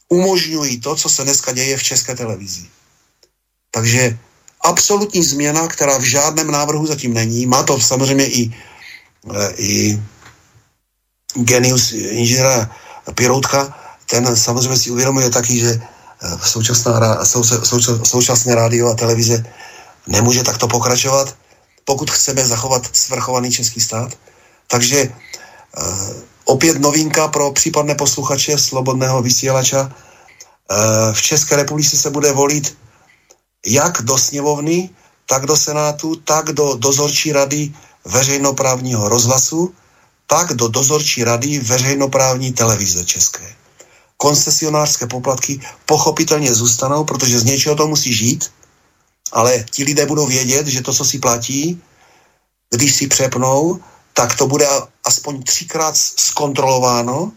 umožňují 0.09 0.79
to, 0.79 0.95
co 0.95 1.09
se 1.09 1.23
dneska 1.23 1.51
děje 1.51 1.77
v 1.77 1.83
české 1.83 2.15
televizi. 2.15 2.65
Takže 3.71 4.17
absolutní 4.61 5.23
změna, 5.23 5.67
která 5.67 5.97
v 5.97 6.03
žádném 6.03 6.51
návrhu 6.51 6.87
zatím 6.87 7.13
není, 7.13 7.45
má 7.45 7.63
to 7.63 7.79
samozřejmě 7.79 8.25
i, 8.25 8.43
e, 9.33 9.53
i 9.57 10.01
genius 11.35 11.91
inženýra 11.91 12.71
Piroutka, 13.15 13.79
ten 14.05 14.35
samozřejmě 14.35 14.77
si 14.77 14.91
uvědomuje 14.91 15.29
taky, 15.29 15.59
že 15.59 15.81
současná, 16.43 17.25
současné 18.03 18.55
rádio 18.55 18.89
a 18.89 18.95
televize 18.95 19.45
nemůže 20.07 20.43
takto 20.43 20.67
pokračovat, 20.67 21.35
pokud 21.85 22.11
chceme 22.11 22.45
zachovat 22.45 22.89
svrchovaný 22.93 23.51
český 23.51 23.81
stát. 23.81 24.17
Takže 24.67 25.09
uh, 25.09 26.13
opět 26.45 26.79
novinka 26.79 27.27
pro 27.27 27.51
případné 27.51 27.95
posluchače 27.95 28.57
Slobodného 28.57 29.21
vysílača. 29.21 29.81
Uh, 29.81 31.13
v 31.13 31.21
České 31.21 31.55
republice 31.55 31.97
se 31.97 32.09
bude 32.09 32.31
volit 32.31 32.77
jak 33.65 34.01
do 34.01 34.17
sněmovny, 34.17 34.89
tak 35.25 35.45
do 35.45 35.57
senátu, 35.57 36.15
tak 36.15 36.45
do 36.45 36.75
dozorčí 36.75 37.31
rady 37.31 37.73
veřejnoprávního 38.05 39.09
rozhlasu, 39.09 39.73
tak 40.27 40.53
do 40.53 40.67
dozorčí 40.67 41.23
rady 41.23 41.59
veřejnoprávní 41.59 42.53
televize 42.53 43.05
české. 43.05 43.55
Koncesionářské 44.17 45.07
poplatky 45.07 45.59
pochopitelně 45.85 46.53
zůstanou, 46.53 47.03
protože 47.03 47.39
z 47.39 47.43
něčeho 47.43 47.75
to 47.75 47.87
musí 47.87 48.13
žít, 48.13 48.51
ale 49.31 49.65
ti 49.71 49.83
lidé 49.83 50.05
budou 50.05 50.27
vědět, 50.27 50.67
že 50.67 50.81
to, 50.81 50.93
co 50.93 51.05
si 51.05 51.19
platí, 51.19 51.81
když 52.69 52.95
si 52.95 53.07
přepnou, 53.07 53.79
tak 54.13 54.35
to 54.35 54.47
bude 54.47 54.67
aspoň 55.03 55.43
třikrát 55.43 55.97
zkontrolováno, 55.97 57.31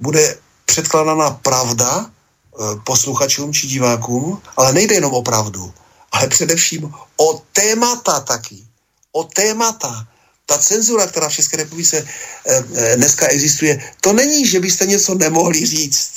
bude 0.00 0.38
předkládána 0.64 1.30
pravda 1.30 2.10
eh, 2.10 2.62
posluchačům 2.84 3.52
či 3.52 3.66
divákům, 3.66 4.42
ale 4.56 4.72
nejde 4.72 4.94
jenom 4.94 5.12
o 5.12 5.22
pravdu, 5.22 5.74
ale 6.12 6.28
především 6.28 6.92
o 7.16 7.42
témata 7.52 8.20
taky. 8.20 8.66
O 9.12 9.24
témata. 9.24 10.06
Ta 10.46 10.58
cenzura, 10.58 11.06
která 11.06 11.28
v 11.28 11.32
České 11.32 11.56
republice 11.56 11.96
eh, 12.06 12.64
eh, 12.74 12.96
dneska 12.96 13.26
existuje, 13.26 13.92
to 14.00 14.12
není, 14.12 14.46
že 14.46 14.60
byste 14.60 14.86
něco 14.86 15.14
nemohli 15.14 15.66
říct, 15.66 16.12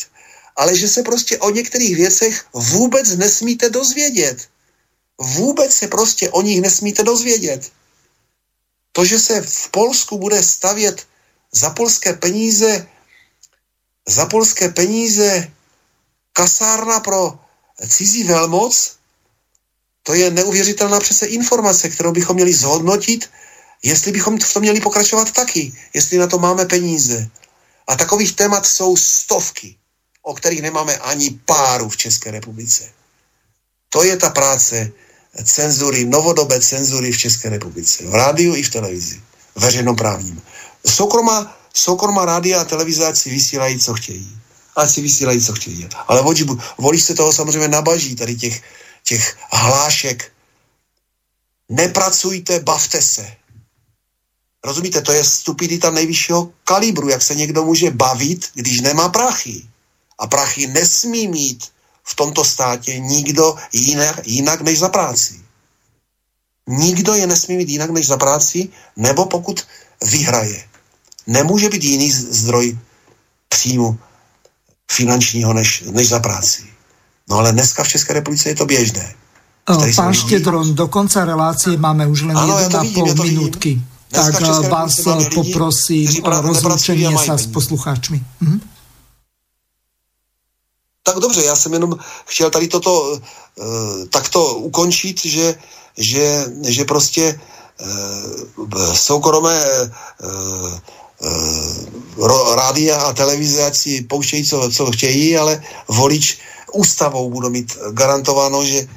ale 0.55 0.77
že 0.77 0.87
se 0.87 1.03
prostě 1.03 1.37
o 1.37 1.49
některých 1.49 1.95
věcech 1.95 2.45
vůbec 2.53 3.15
nesmíte 3.15 3.69
dozvědět. 3.69 4.47
Vůbec 5.19 5.73
se 5.73 5.87
prostě 5.87 6.29
o 6.29 6.41
nich 6.41 6.61
nesmíte 6.61 7.03
dozvědět. 7.03 7.71
To, 8.91 9.05
že 9.05 9.19
se 9.19 9.41
v 9.41 9.69
Polsku 9.69 10.17
bude 10.17 10.43
stavět 10.43 11.07
za 11.51 11.69
polské 11.69 12.13
peníze 12.13 12.87
za 14.09 14.25
polské 14.25 14.69
peníze 14.69 15.51
kasárna 16.33 16.99
pro 16.99 17.39
cizí 17.89 18.23
velmoc, 18.23 18.95
to 20.03 20.13
je 20.13 20.31
neuvěřitelná 20.31 20.99
přece 20.99 21.25
informace, 21.25 21.89
kterou 21.89 22.11
bychom 22.11 22.35
měli 22.35 22.53
zhodnotit, 22.53 23.29
jestli 23.83 24.11
bychom 24.11 24.39
v 24.39 24.53
tom 24.53 24.61
měli 24.61 24.81
pokračovat 24.81 25.31
taky, 25.31 25.73
jestli 25.93 26.17
na 26.17 26.27
to 26.27 26.39
máme 26.39 26.65
peníze. 26.65 27.29
A 27.87 27.95
takových 27.95 28.35
témat 28.35 28.65
jsou 28.65 28.97
stovky, 28.97 29.75
o 30.21 30.33
kterých 30.33 30.61
nemáme 30.61 30.97
ani 30.97 31.39
páru 31.45 31.89
v 31.89 31.97
České 31.97 32.31
republice. 32.31 32.91
To 33.89 34.03
je 34.03 34.17
ta 34.17 34.29
práce 34.29 34.91
cenzury, 35.43 36.05
novodobé 36.05 36.59
cenzury 36.59 37.11
v 37.11 37.17
České 37.17 37.49
republice. 37.49 38.03
V 38.05 38.13
rádiu 38.13 38.55
i 38.55 38.63
v 38.63 38.69
televizi. 38.69 39.21
Veřejnoprávním. 39.55 40.41
Soukromá, 40.85 41.57
soukromá 41.73 42.25
rádia 42.25 42.61
a 42.61 42.65
televize 42.65 43.07
ať 43.07 43.17
si 43.17 43.29
vysílají, 43.29 43.79
co 43.79 43.93
chtějí. 43.93 44.37
Ať 44.75 44.89
si 44.89 45.01
vysílají, 45.01 45.41
co 45.41 45.53
chtějí. 45.53 45.87
Ale 46.07 46.23
volí 46.77 46.99
se 46.99 47.13
toho 47.13 47.33
samozřejmě 47.33 47.67
nabaží, 47.67 48.15
tady 48.15 48.35
těch, 48.35 48.61
těch 49.03 49.37
hlášek. 49.51 50.31
Nepracujte, 51.69 52.59
bavte 52.59 53.01
se. 53.01 53.35
Rozumíte, 54.63 55.01
to 55.01 55.11
je 55.11 55.23
stupidita 55.23 55.89
nejvyššího 55.89 56.51
kalibru, 56.63 57.09
jak 57.09 57.21
se 57.21 57.35
někdo 57.35 57.65
může 57.65 57.91
bavit, 57.91 58.45
když 58.53 58.81
nemá 58.81 59.09
prachy. 59.09 59.63
A 60.19 60.27
prachy 60.27 60.67
nesmí 60.67 61.27
mít 61.27 61.71
v 62.09 62.15
tomto 62.15 62.43
státě 62.45 62.99
nikdo 62.99 63.55
jinak, 63.73 64.27
jinak 64.27 64.61
než 64.61 64.79
za 64.79 64.89
práci. 64.89 65.39
Nikdo 66.67 67.13
je 67.13 67.27
nesmí 67.27 67.57
mít 67.57 67.69
jinak 67.69 67.89
než 67.89 68.07
za 68.07 68.17
práci, 68.17 68.69
nebo 68.97 69.25
pokud 69.25 69.61
vyhraje. 70.11 70.63
Nemůže 71.27 71.69
být 71.69 71.83
jiný 71.83 72.11
zdroj 72.11 72.77
příjmu 73.49 73.97
finančního 74.91 75.53
než, 75.53 75.83
než 75.91 76.09
za 76.09 76.19
práci. 76.19 76.63
No 77.29 77.37
ale 77.37 77.51
dneska 77.51 77.83
v 77.83 77.87
České 77.87 78.13
republice 78.13 78.49
je 78.49 78.55
to 78.55 78.65
běžné. 78.65 79.13
Pán 79.95 80.13
Štědron, 80.13 80.75
do 80.75 80.87
konce 80.87 81.25
relácie 81.25 81.77
máme 81.77 82.07
už 82.07 82.21
len 82.21 82.37
1,5 82.37 83.21
minútky. 83.21 83.81
Tak 84.09 84.41
vás 84.69 84.95
poprosím 85.35 86.09
o 86.25 86.29
rozlučenie 86.41 87.13
sa 87.13 87.37
s 87.37 87.45
poslucháčmi. 87.45 88.17
Mhm. 88.41 88.78
Tak 91.03 91.17
dobře, 91.17 91.43
já 91.43 91.55
jsem 91.55 91.73
jenom 91.73 91.97
chtěl 92.25 92.49
tady 92.49 92.67
toto 92.67 93.01
uh, 93.01 93.17
takto 94.09 94.55
ukončit, 94.55 95.25
že, 95.25 95.55
že, 95.97 96.45
že 96.67 96.85
prostě 96.85 97.39
uh, 98.57 98.93
soukromé 98.93 99.65
uh, 100.23 100.79
rádia 102.55 103.01
a 103.01 103.13
televize, 103.13 103.65
ať 103.65 103.77
si 103.77 104.01
pouštějí, 104.01 104.45
co, 104.45 104.71
co 104.71 104.91
chtějí, 104.91 105.37
ale 105.37 105.63
volič 105.87 106.39
ústavou 106.73 107.29
budou 107.29 107.49
mít 107.49 107.77
garantováno, 107.91 108.65
že 108.65 108.87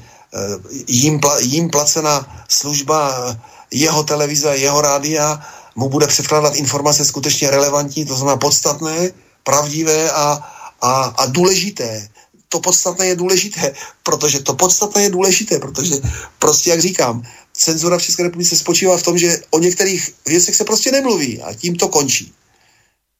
jim, 0.88 1.20
pla, 1.20 1.38
jim 1.40 1.70
placená 1.70 2.44
služba 2.48 3.36
jeho 3.70 4.02
televize, 4.02 4.56
jeho 4.56 4.80
rádia 4.80 5.40
mu 5.76 5.88
bude 5.88 6.06
předkládat 6.06 6.54
informace 6.54 7.04
skutečně 7.04 7.50
relevantní, 7.50 8.04
to 8.04 8.14
znamená 8.14 8.36
podstatné, 8.36 9.10
pravdivé 9.44 10.10
a, 10.10 10.52
a, 10.82 11.02
a 11.04 11.26
důležité. 11.26 12.09
To 12.48 12.60
podstatné 12.60 13.06
je 13.06 13.16
důležité, 13.16 13.74
protože 14.02 14.40
to 14.40 14.54
podstatné 14.54 15.02
je 15.02 15.10
důležité, 15.10 15.59
protože 15.59 15.94
prostě, 16.38 16.70
jak 16.70 16.80
říkám, 16.80 17.22
cenzura 17.52 17.98
v 17.98 18.02
České 18.02 18.22
republice 18.22 18.56
spočívá 18.56 18.96
v 18.96 19.02
tom, 19.02 19.18
že 19.18 19.40
o 19.50 19.59
některých 19.59 20.14
věcech 20.26 20.56
se 20.56 20.64
prostě 20.64 20.90
nemluví 20.92 21.42
a 21.42 21.54
tím 21.54 21.76
to 21.76 21.88
končí. 21.88 22.32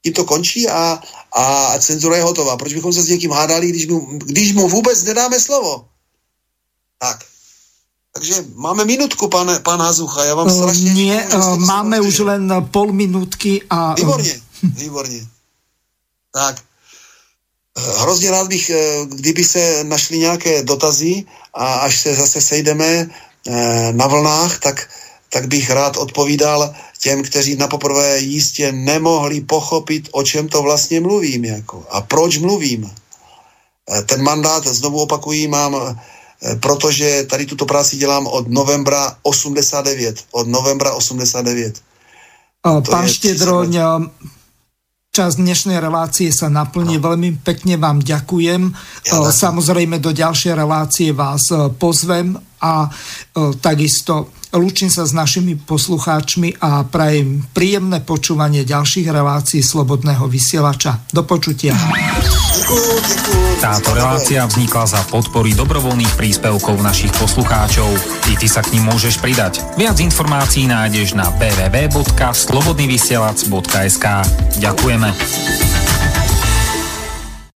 Tím 0.03 0.13
to 0.13 0.25
končí 0.25 0.69
a, 0.69 0.99
a 1.35 1.73
cenzura 1.79 2.17
je 2.17 2.23
hotová. 2.23 2.57
Proč 2.57 2.73
bychom 2.73 2.93
se 2.93 3.01
s 3.01 3.07
někým 3.07 3.31
hádali, 3.31 3.69
když 3.69 3.87
mu, 3.87 3.99
když 4.25 4.53
mu 4.53 4.69
vůbec 4.69 5.03
nedáme 5.03 5.39
slovo? 5.39 5.85
Tak. 6.99 7.25
Takže 8.13 8.45
máme 8.55 8.85
minutku, 8.85 9.27
pane, 9.27 9.59
pán 9.59 9.79
Hazucha, 9.79 10.25
já 10.25 10.35
vám 10.35 10.49
strašně... 10.49 10.93
Nie, 10.93 11.27
uh, 11.27 11.57
máme 11.57 12.01
už 12.01 12.19
len 12.19 12.53
pol 12.71 12.93
minutky 12.93 13.61
a... 13.69 13.93
Výborně, 13.93 14.41
výborně. 14.63 15.27
Tak, 16.33 16.61
Hrozně 17.77 18.31
rád 18.31 18.47
bych, 18.47 18.69
eh, 18.69 19.05
kdyby 19.05 19.43
se 19.43 19.83
našly 19.83 20.19
nějaké 20.19 20.63
dotazy 20.63 21.25
a 21.53 21.73
až 21.73 22.01
se 22.01 22.15
zase 22.15 22.41
sejdeme 22.41 23.09
eh, 23.47 23.93
na 23.93 24.07
vlnách, 24.07 24.59
tak, 24.59 24.89
tak 25.29 25.47
bych 25.47 25.69
rád 25.69 25.97
odpovídal 25.97 26.75
těm, 26.99 27.23
kteří 27.23 27.55
na 27.55 27.67
poprvé 27.67 28.19
jistě 28.19 28.71
nemohli 28.71 29.41
pochopit, 29.41 30.09
o 30.11 30.23
čem 30.23 30.47
to 30.47 30.61
vlastně 30.61 30.99
mluvím 31.01 31.45
jako, 31.45 31.85
a 31.89 32.01
proč 32.01 32.37
mluvím. 32.37 32.91
Eh, 33.89 34.01
ten 34.01 34.23
mandát, 34.23 34.67
znovu 34.67 35.01
opakují, 35.01 35.47
mám, 35.47 35.99
protože 36.59 37.23
tady 37.29 37.45
tuto 37.45 37.65
práci 37.65 37.97
dělám 37.97 38.27
od 38.27 38.47
novembra 38.47 39.17
89. 39.23 40.15
Od 40.31 40.47
novembra 40.47 40.93
89. 40.93 41.81
Pán 42.91 43.07
Štědroň, 43.07 43.79
Čas 45.13 45.37
dnešnej 45.37 45.77
relácie 45.77 46.33
sa 46.33 46.49
naplní. 46.49 46.97
No. 46.97 47.13
Veľmi 47.13 47.37
pekne 47.45 47.77
vám 47.77 48.01
ďakujem. 48.01 48.73
Ja, 49.05 49.29
Samozrejme 49.29 50.01
do 50.01 50.09
ďalšej 50.09 50.57
relácie 50.57 51.13
vás 51.13 51.53
e, 51.53 51.69
pozvem 51.77 52.33
a 52.57 52.89
e, 52.89 53.53
takisto 53.61 54.33
lúčim 54.57 54.89
sa 54.89 55.05
s 55.05 55.13
našimi 55.13 55.55
poslucháčmi 55.57 56.53
a 56.61 56.83
prajem 56.85 57.43
príjemné 57.53 57.99
počúvanie 58.05 58.65
ďalších 58.65 59.09
relácií 59.09 59.63
Slobodného 59.65 60.27
vysielača. 60.29 60.99
Do 61.09 61.23
počutia. 61.25 61.73
Táto 63.59 63.93
relácia 63.95 64.45
vznikla 64.45 64.85
za 64.85 65.03
podpory 65.09 65.53
dobrovoľných 65.57 66.15
príspevkov 66.19 66.83
našich 66.83 67.11
poslucháčov. 67.17 67.97
I 68.29 68.35
ty 68.37 68.47
sa 68.47 68.61
k 68.61 68.71
ním 68.77 68.83
môžeš 68.91 69.17
pridať. 69.19 69.59
Viac 69.79 69.99
informácií 69.99 70.67
nájdeš 70.69 71.13
na 71.17 71.29
www.slobodnyvysielac.sk 71.37 74.05
Ďakujeme. 74.61 75.82